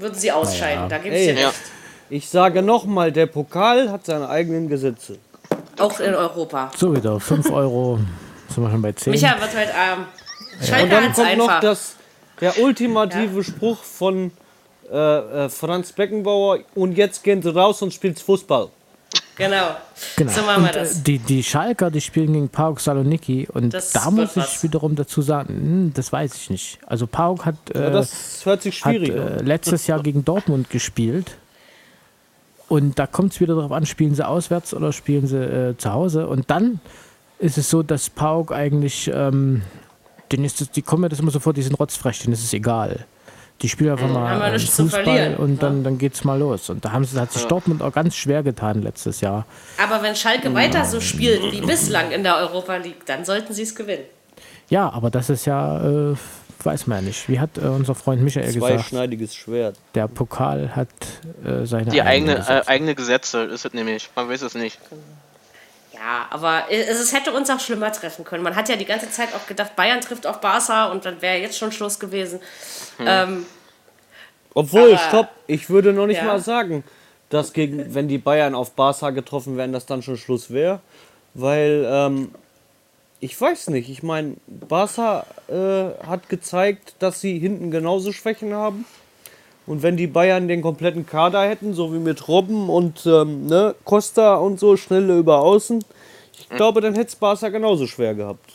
Würden 0.00 0.14
sie 0.14 0.32
ausscheiden, 0.32 0.88
da 0.88 0.98
gebe 0.98 1.14
ich 1.14 1.28
Ey. 1.28 1.34
dir 1.34 1.40
Ja. 1.42 1.48
recht. 1.48 1.60
Ich 2.08 2.28
sage 2.28 2.62
nochmal, 2.62 3.12
der 3.12 3.26
Pokal 3.26 3.90
hat 3.90 4.06
seine 4.06 4.28
eigenen 4.28 4.68
Gesetze. 4.68 5.18
Auch 5.78 6.00
in 6.00 6.14
Europa. 6.14 6.70
so 6.76 6.94
wieder 6.94 7.20
5 7.20 7.50
Euro 7.50 7.98
sind 8.48 8.64
wir 8.64 8.70
schon 8.70 8.82
bei 8.82 8.92
10. 8.92 9.12
Micha 9.12 9.40
wird 9.40 9.56
heute 9.56 9.74
arm. 9.74 10.06
Und 10.58 10.66
Schalke 10.66 10.88
dann 10.88 11.04
hat's 11.04 11.16
kommt 11.16 11.36
noch 11.38 11.48
einfach. 11.48 11.60
das, 11.60 11.96
der 12.40 12.58
ultimative 12.60 13.44
Spruch 13.44 13.82
von 13.84 14.32
äh, 14.90 14.96
äh, 15.44 15.48
Franz 15.48 15.92
Beckenbauer 15.92 16.58
und 16.74 16.96
jetzt 16.96 17.22
gehen 17.22 17.42
sie 17.42 17.54
raus 17.54 17.80
und 17.82 17.94
spielt 17.94 18.18
Fußball. 18.18 18.68
Genau. 19.36 19.76
Genau. 20.16 20.30
So 20.32 20.42
machen 20.42 20.64
wir 20.64 20.68
und, 20.70 20.76
äh, 20.76 20.80
das. 20.80 21.02
Die, 21.02 21.18
die 21.18 21.42
Schalker, 21.42 21.90
die 21.90 22.00
spielen 22.00 22.32
gegen 22.32 22.48
PAOK 22.48 22.80
Saloniki 22.80 23.48
und 23.52 23.72
Das 23.72 23.92
da 23.92 24.10
muss 24.10 24.30
ich 24.36 24.42
was. 24.42 24.62
wiederum 24.62 24.96
dazu 24.96 25.22
sagen, 25.22 25.54
hm, 25.54 25.92
das 25.94 26.12
weiß 26.12 26.34
ich 26.34 26.50
nicht. 26.50 26.78
Also 26.86 27.06
PAOK 27.06 27.46
hat, 27.46 27.54
äh, 27.74 27.84
Ja, 27.84 27.90
das 27.90 28.44
hört 28.44 28.62
sich 28.62 28.84
hat 28.84 28.94
äh, 28.94 29.42
letztes 29.42 29.86
Jahr 29.86 30.02
gegen 30.02 30.24
Dortmund 30.24 30.68
gespielt 30.68 31.36
und 32.68 32.98
da 32.98 33.06
kommt 33.06 33.32
es 33.32 33.40
wieder 33.40 33.54
darauf 33.54 33.72
an, 33.72 33.86
spielen 33.86 34.14
sie 34.14 34.26
auswärts 34.26 34.74
oder 34.74 34.92
spielen 34.92 35.26
sie 35.26 35.38
äh, 35.38 35.76
zu 35.78 35.92
Hause 35.92 36.26
und 36.26 36.50
dann 36.50 36.80
ist 37.38 37.56
es 37.56 37.70
so, 37.70 37.82
dass 37.82 38.10
PAOK 38.10 38.52
eigentlich, 38.52 39.10
ähm, 39.14 39.62
denen 40.30 40.44
ist 40.44 40.60
das, 40.60 40.70
die 40.70 40.82
kommen 40.82 41.02
mir 41.02 41.08
das 41.08 41.20
immer 41.20 41.30
so 41.30 41.40
vor, 41.40 41.54
die 41.54 41.62
sind 41.62 41.78
rotzfrech, 41.80 42.20
denen 42.20 42.34
ist 42.34 42.44
es 42.44 42.52
egal. 42.52 43.06
Die 43.62 43.68
spielen 43.68 43.90
einfach 43.90 44.08
mal 44.08 44.40
wir 44.40 44.54
äh, 44.54 44.58
Fußball 44.58 45.36
und 45.36 45.62
dann, 45.62 45.84
dann 45.84 45.98
geht's 45.98 46.24
mal 46.24 46.38
los. 46.38 46.70
Und 46.70 46.84
da 46.84 46.92
haben 46.92 47.04
sie, 47.04 47.20
hat 47.20 47.32
sich 47.32 47.44
Dortmund 47.44 47.82
auch 47.82 47.92
ganz 47.92 48.16
schwer 48.16 48.42
getan 48.42 48.82
letztes 48.82 49.20
Jahr. 49.20 49.44
Aber 49.82 50.02
wenn 50.02 50.16
Schalke 50.16 50.54
weiter 50.54 50.84
so 50.84 51.00
spielt 51.00 51.52
wie 51.52 51.60
bislang 51.60 52.10
in 52.10 52.22
der 52.22 52.36
Europa 52.36 52.76
League, 52.76 53.04
dann 53.04 53.24
sollten 53.24 53.52
sie 53.52 53.62
es 53.62 53.74
gewinnen. 53.74 54.04
Ja, 54.70 54.90
aber 54.90 55.10
das 55.10 55.28
ist 55.28 55.44
ja, 55.44 56.12
äh, 56.12 56.16
weiß 56.62 56.86
man 56.86 56.98
ja 56.98 57.08
nicht. 57.08 57.28
Wie 57.28 57.38
hat 57.38 57.58
äh, 57.58 57.62
unser 57.62 57.94
Freund 57.94 58.22
Michael 58.22 58.52
gesagt, 58.52 58.72
Zweischneidiges 58.72 59.34
Schwert. 59.34 59.76
der 59.94 60.08
Pokal 60.08 60.74
hat 60.74 60.88
äh, 61.44 61.66
seine 61.66 61.90
Die 61.90 62.00
eigene, 62.00 62.36
eigenen 62.36 62.62
äh, 62.62 62.66
eigene 62.66 62.94
Gesetze 62.94 63.42
ist 63.42 63.64
es 63.64 63.74
nämlich. 63.74 64.08
Man 64.14 64.28
weiß 64.28 64.42
es 64.42 64.54
nicht. 64.54 64.78
Ja, 66.02 66.26
aber 66.30 66.62
es, 66.70 66.88
es 66.98 67.12
hätte 67.12 67.30
uns 67.30 67.50
auch 67.50 67.60
schlimmer 67.60 67.92
treffen 67.92 68.24
können. 68.24 68.42
Man 68.42 68.56
hat 68.56 68.70
ja 68.70 68.76
die 68.76 68.86
ganze 68.86 69.10
Zeit 69.10 69.34
auch 69.34 69.46
gedacht, 69.46 69.76
Bayern 69.76 70.00
trifft 70.00 70.26
auf 70.26 70.40
Barca 70.40 70.86
und 70.90 71.04
dann 71.04 71.20
wäre 71.20 71.36
jetzt 71.36 71.58
schon 71.58 71.72
Schluss 71.72 71.98
gewesen. 72.00 72.40
Ähm, 72.98 73.44
Obwohl, 74.54 74.94
Aber- 74.94 74.98
stopp, 74.98 75.28
ich 75.46 75.68
würde 75.68 75.92
noch 75.92 76.06
nicht 76.06 76.16
Ja. 76.16 76.24
mal 76.24 76.40
sagen, 76.40 76.84
dass 77.28 77.52
gegen, 77.52 77.94
wenn 77.94 78.08
die 78.08 78.16
Bayern 78.18 78.54
auf 78.54 78.72
Barca 78.72 79.10
getroffen 79.10 79.58
wären, 79.58 79.72
dass 79.74 79.84
dann 79.84 80.02
schon 80.02 80.16
Schluss 80.16 80.50
wäre. 80.50 80.80
Weil, 81.34 81.86
ähm, 81.86 82.34
ich 83.20 83.38
weiß 83.38 83.68
nicht, 83.68 83.90
ich 83.90 84.02
meine, 84.02 84.36
Barca 84.46 85.26
äh, 85.48 86.06
hat 86.06 86.30
gezeigt, 86.30 86.94
dass 87.00 87.20
sie 87.20 87.38
hinten 87.38 87.70
genauso 87.70 88.12
Schwächen 88.12 88.54
haben. 88.54 88.86
Und 89.70 89.84
wenn 89.84 89.96
die 89.96 90.08
Bayern 90.08 90.48
den 90.48 90.62
kompletten 90.62 91.06
Kader 91.06 91.42
hätten, 91.42 91.74
so 91.74 91.94
wie 91.94 92.00
mit 92.00 92.26
Robben 92.26 92.68
und 92.68 93.06
ähm, 93.06 93.46
ne, 93.46 93.76
Costa 93.84 94.34
und 94.34 94.58
so, 94.58 94.76
schnelle 94.76 95.16
über 95.16 95.38
Außen, 95.38 95.84
ich 96.36 96.48
glaube, 96.48 96.80
dann 96.80 96.96
hätte 96.96 97.06
es 97.06 97.14
Barca 97.14 97.50
genauso 97.50 97.86
schwer 97.86 98.14
gehabt. 98.14 98.50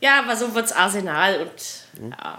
Ja, 0.00 0.18
aber 0.24 0.34
so 0.34 0.52
wird's 0.52 0.72
Arsenal 0.72 1.42
und 1.42 2.10
ja. 2.10 2.38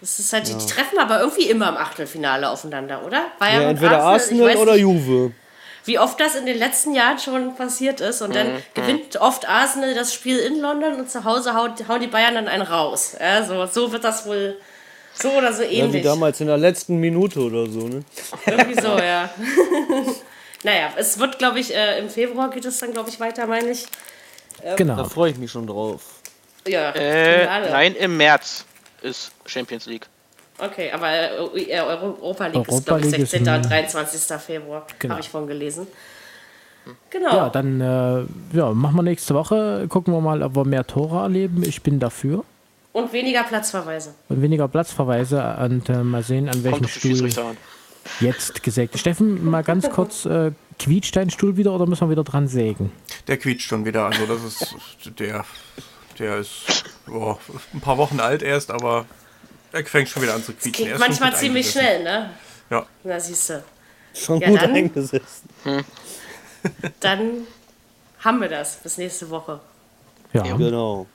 Das 0.00 0.18
ist 0.18 0.32
halt, 0.32 0.48
die 0.48 0.66
treffen 0.72 0.98
aber 0.98 1.20
irgendwie 1.20 1.50
immer 1.50 1.68
im 1.68 1.76
Achtelfinale 1.76 2.48
aufeinander, 2.48 3.04
oder? 3.04 3.26
Bayern 3.38 3.60
Ja, 3.60 3.68
und 3.68 3.74
entweder 3.74 4.02
Arsenal 4.04 4.48
weiß 4.48 4.56
oder 4.56 4.72
nicht, 4.72 4.80
Juve. 4.80 5.32
Wie 5.84 5.98
oft 5.98 6.18
das 6.18 6.34
in 6.34 6.46
den 6.46 6.56
letzten 6.56 6.94
Jahren 6.94 7.18
schon 7.18 7.54
passiert 7.56 8.00
ist. 8.00 8.22
Und 8.22 8.34
dann 8.34 8.52
gewinnt 8.72 9.20
oft 9.20 9.46
Arsenal 9.46 9.92
das 9.92 10.14
Spiel 10.14 10.38
in 10.38 10.60
London 10.60 10.94
und 10.94 11.10
zu 11.10 11.24
Hause 11.24 11.52
hauen 11.52 12.00
die 12.00 12.06
Bayern 12.06 12.36
dann 12.36 12.48
einen 12.48 12.62
raus. 12.62 13.16
Ja, 13.20 13.44
so, 13.44 13.66
so 13.66 13.92
wird 13.92 14.04
das 14.04 14.26
wohl 14.26 14.56
so 15.20 15.30
oder 15.32 15.52
so 15.52 15.62
Ja, 15.62 15.68
wie 15.70 15.74
ähnlich. 15.78 16.02
damals 16.04 16.40
in 16.40 16.46
der 16.46 16.58
letzten 16.58 16.96
Minute 16.98 17.40
oder 17.40 17.66
so, 17.66 17.88
ne? 17.88 18.02
Irgendwie 18.46 18.80
so, 18.80 18.96
ja. 18.98 19.28
naja, 20.64 20.90
es 20.96 21.18
wird, 21.18 21.38
glaube 21.38 21.60
ich, 21.60 21.74
äh, 21.74 21.98
im 21.98 22.08
Februar 22.08 22.50
geht 22.50 22.64
es 22.64 22.78
dann, 22.78 22.92
glaube 22.92 23.10
ich, 23.10 23.18
weiter, 23.20 23.46
meine 23.46 23.70
ich. 23.70 23.86
Da 24.62 24.74
Genau. 24.74 25.04
freue 25.04 25.30
ich 25.30 25.38
mich 25.38 25.50
schon 25.50 25.66
drauf. 25.66 26.02
Ja, 26.66 26.90
Äh, 26.92 27.46
nein, 27.70 27.94
im 27.94 28.16
März 28.16 28.64
ist 29.02 29.30
Champions 29.46 29.86
League. 29.86 30.06
Okay, 30.58 30.90
aber 30.90 31.08
äh, 31.08 31.62
äh, 31.70 31.80
Europa 31.80 32.46
League 32.48 32.66
ist, 32.66 32.72
Europa 32.72 32.84
glaube 32.84 33.00
ich, 33.06 33.12
League 33.12 33.22
ist 33.22 33.30
16. 33.30 33.48
und 33.54 33.54
im- 33.64 33.70
23. 33.70 34.36
Februar. 34.40 34.86
Genau. 34.98 35.12
Habe 35.14 35.22
ich 35.22 35.28
von 35.28 35.46
gelesen. 35.46 35.86
Genau. 37.10 37.30
Ja, 37.36 37.48
dann 37.50 37.80
äh, 37.80 38.56
ja, 38.56 38.70
machen 38.72 38.96
wir 38.96 39.02
nächste 39.02 39.34
Woche. 39.34 39.86
Gucken 39.88 40.12
wir 40.14 40.20
mal, 40.20 40.42
ob 40.42 40.56
wir 40.56 40.64
mehr 40.64 40.86
Tore 40.86 41.22
erleben. 41.22 41.62
Ich 41.62 41.82
bin 41.82 42.00
dafür. 42.00 42.44
Und 42.98 43.12
weniger 43.12 43.44
Platzverweise. 43.44 44.14
Und 44.28 44.42
weniger 44.42 44.66
Platzverweise 44.68 45.56
und 45.62 45.88
äh, 45.88 46.02
mal 46.02 46.22
sehen, 46.22 46.48
an 46.48 46.64
welchem 46.64 46.88
Stuhl 46.88 47.30
jetzt 48.20 48.62
gesägt. 48.62 48.98
Steffen, 48.98 49.44
mal 49.48 49.62
ganz 49.62 49.88
kurz, 49.94 50.24
äh, 50.24 50.52
quietscht 50.78 51.14
dein 51.14 51.30
Stuhl 51.30 51.56
wieder 51.56 51.72
oder 51.72 51.86
müssen 51.86 52.06
wir 52.08 52.10
wieder 52.10 52.24
dran 52.24 52.48
sägen? 52.48 52.90
Der 53.26 53.36
quietscht 53.36 53.68
schon 53.68 53.84
wieder. 53.84 54.06
Also 54.06 54.26
das 54.26 54.42
ist 54.44 54.76
der, 55.18 55.44
der 56.18 56.38
ist 56.38 56.84
oh, 57.08 57.36
ein 57.72 57.80
paar 57.80 57.98
Wochen 57.98 58.18
alt 58.20 58.42
erst, 58.42 58.70
aber 58.70 59.06
er 59.72 59.84
fängt 59.84 60.08
schon 60.08 60.22
wieder 60.22 60.34
an 60.34 60.42
zu 60.42 60.52
quietschen. 60.52 60.86
Geht 60.86 60.98
manchmal 60.98 61.36
ziemlich 61.36 61.66
eingesessen. 61.76 62.02
schnell, 62.02 62.20
ne? 62.22 62.30
Ja. 62.70 62.86
Na, 63.04 63.20
siehst 63.20 63.50
du. 63.50 63.62
Schon 64.14 64.40
Ja, 64.40 64.48
gut 64.48 64.62
dann- 64.62 64.74
eingesetzt. 64.74 65.44
Dann 67.00 67.46
haben 68.20 68.40
wir 68.40 68.48
das 68.48 68.76
bis 68.76 68.98
nächste 68.98 69.30
Woche. 69.30 69.60
Ja. 70.32 70.42
Genau. 70.42 71.06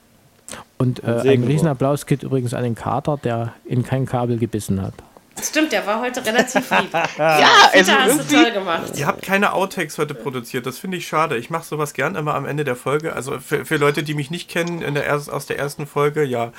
Und 0.78 1.02
äh, 1.04 1.20
ein. 1.28 1.44
Riesenapplaus 1.44 2.06
geht 2.06 2.22
übrigens 2.22 2.54
an 2.54 2.64
den 2.64 2.74
Kater, 2.74 3.18
der 3.22 3.54
in 3.64 3.82
kein 3.82 4.06
Kabel 4.06 4.38
gebissen 4.38 4.82
hat. 4.82 4.94
Stimmt, 5.42 5.72
der 5.72 5.86
war 5.86 6.00
heute 6.00 6.24
relativ 6.24 6.70
lieb. 6.70 6.90
Ja, 7.18 7.48
also 7.72 7.92
Peter, 7.92 8.04
hast 8.04 8.30
du 8.30 8.36
toll 8.36 8.52
gemacht. 8.52 8.92
Ihr 8.96 9.06
habt 9.06 9.22
keine 9.22 9.52
Outtakes 9.52 9.98
heute 9.98 10.14
produziert, 10.14 10.64
das 10.64 10.78
finde 10.78 10.96
ich 10.96 11.06
schade. 11.06 11.36
Ich 11.36 11.50
mache 11.50 11.64
sowas 11.64 11.92
gern 11.92 12.14
immer 12.14 12.34
am 12.34 12.46
Ende 12.46 12.64
der 12.64 12.76
Folge. 12.76 13.14
Also 13.14 13.40
für, 13.40 13.64
für 13.64 13.76
Leute, 13.76 14.02
die 14.02 14.14
mich 14.14 14.30
nicht 14.30 14.48
kennen 14.48 14.80
in 14.80 14.94
der 14.94 15.04
erst, 15.04 15.30
aus 15.30 15.46
der 15.46 15.58
ersten 15.58 15.86
Folge, 15.86 16.24
ja, 16.24 16.52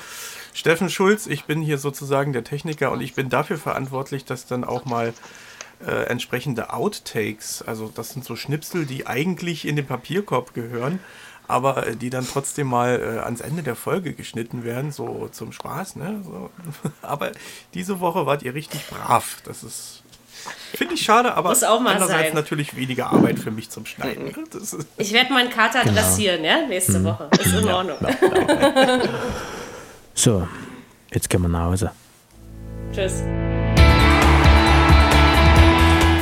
Steffen 0.54 0.90
Schulz, 0.90 1.28
ich 1.28 1.46
bin 1.46 1.62
hier 1.62 1.78
sozusagen 1.78 2.34
der 2.34 2.44
Techniker 2.44 2.92
und 2.92 3.02
ich 3.02 3.14
bin 3.14 3.30
dafür 3.30 3.58
verantwortlich, 3.58 4.26
dass 4.26 4.46
dann 4.46 4.64
auch 4.64 4.86
mal 4.86 5.14
äh, 5.86 6.08
entsprechende 6.08 6.72
Outtakes, 6.72 7.62
also 7.62 7.92
das 7.94 8.12
sind 8.12 8.24
so 8.24 8.36
Schnipsel, 8.36 8.86
die 8.86 9.08
eigentlich 9.08 9.68
in 9.68 9.76
den 9.76 9.86
Papierkorb 9.86 10.54
gehören, 10.54 11.00
aber 11.48 11.88
äh, 11.88 11.96
die 11.96 12.10
dann 12.10 12.28
trotzdem 12.28 12.68
mal 12.68 13.00
äh, 13.00 13.20
ans 13.20 13.42
Ende 13.42 13.64
der 13.64 13.76
Folge 13.76 14.14
geschnitten 14.14 14.64
werden, 14.64 14.92
so 14.92 15.30
zum 15.32 15.52
Spaß, 15.52 15.96
ne? 15.98 16.22
So. 16.24 16.50
Aber 17.02 17.32
diese 17.74 18.00
Woche 18.00 18.26
wart 18.26 18.44
ihr 18.44 18.54
richtig 18.54 18.86
brav. 18.88 19.38
Das 19.46 19.64
ist 19.64 20.02
Finde 20.76 20.94
ich 20.94 21.02
schade, 21.02 21.34
aber 21.34 21.50
Muss 21.50 21.64
auch 21.64 21.80
mal 21.80 21.94
andererseits 21.94 22.28
sein. 22.28 22.36
natürlich 22.36 22.76
weniger 22.76 23.08
Arbeit 23.12 23.40
für 23.40 23.50
mich 23.50 23.72
zum 23.72 23.88
Schneiden. 23.88 24.32
Das 24.52 24.74
ist, 24.74 24.88
Ich 24.98 25.12
werde 25.12 25.34
meinen 25.34 25.50
Kater 25.50 25.82
Genau. 25.82 25.96
dressieren, 25.96 26.44
ja? 26.44 26.68
Nächste 26.68 27.04
Woche. 27.04 27.30
Ist 27.40 27.54
in 27.54 27.68
Ordnung. 27.68 27.98
So, 30.14 30.48
jetzt 31.12 31.30
gehen 31.32 31.42
wir 31.42 31.48
nach 31.50 31.64
Hause. 31.66 31.92
Tschüss. 32.94 33.24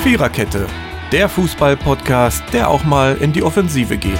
Viererkette, 0.04 0.68
der 1.12 1.28
Fußball-Podcast, 1.28 2.44
der 2.54 2.70
auch 2.70 2.84
mal 2.84 3.18
in 3.18 3.34
die 3.34 3.44
Offensive 3.44 3.98
geht. 3.98 4.20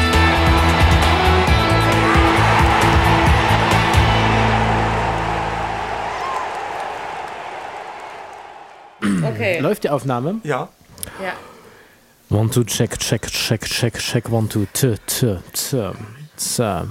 Läuft 9.71 9.85
die 9.85 9.89
Aufnahme? 9.89 10.41
Ja. 10.43 10.67
Ja. 11.23 11.31
One, 12.29 12.49
two, 12.51 12.65
check, 12.65 12.99
check, 12.99 13.25
check, 13.31 13.61
check, 13.61 13.97
check, 13.99 14.29
one, 14.29 14.49
two, 14.49 14.65
t, 14.73 14.97
t, 15.07 15.37
t, 15.53 15.91
t. 16.35 16.83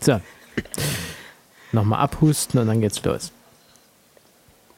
So. 0.00 0.20
Nochmal 1.70 2.00
abhusten 2.00 2.58
und 2.58 2.66
dann 2.66 2.80
geht's 2.80 3.00
los. 3.04 3.30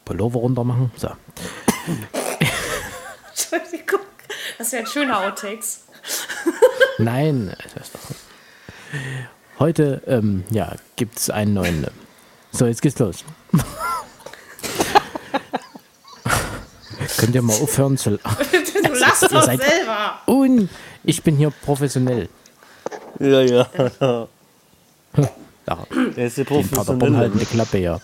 Pullover 0.04 0.40
runter 0.40 0.62
machen. 0.62 0.92
So. 0.98 1.08
Entschuldigung. 3.30 4.00
Das 4.58 4.72
wäre 4.72 4.82
ein 4.82 4.86
schöner 4.86 5.20
Outtakes. 5.20 5.84
Nein, 6.98 7.56
das 7.74 7.84
ist 7.88 7.94
doch- 7.94 8.00
heute 9.58 10.02
ähm, 10.06 10.44
ja, 10.50 10.76
gibt 10.96 11.18
es 11.18 11.30
einen 11.30 11.54
neuen. 11.54 11.86
So, 12.52 12.66
jetzt 12.66 12.82
geht's 12.82 12.98
los. 12.98 13.24
Könnt 17.18 17.34
ihr 17.34 17.42
mal 17.42 17.54
aufhören 17.54 17.96
zu. 17.96 18.10
Du 18.84 19.00
lachst 19.00 19.22
doch 19.24 19.42
selber. 19.42 20.18
Und 20.26 20.68
ich 21.02 21.22
bin 21.22 21.36
hier 21.36 21.50
professionell. 21.50 22.28
Ja, 23.18 23.40
ja. 23.40 23.66
Ja, 25.66 25.78
Der 26.14 26.26
ist 26.26 26.36
der 26.36 26.44
den 26.44 26.68
Paderborn 26.68 27.16
halt 27.16 27.32
eine 27.32 27.46
Klappe, 27.46 27.78
ja. 27.78 27.98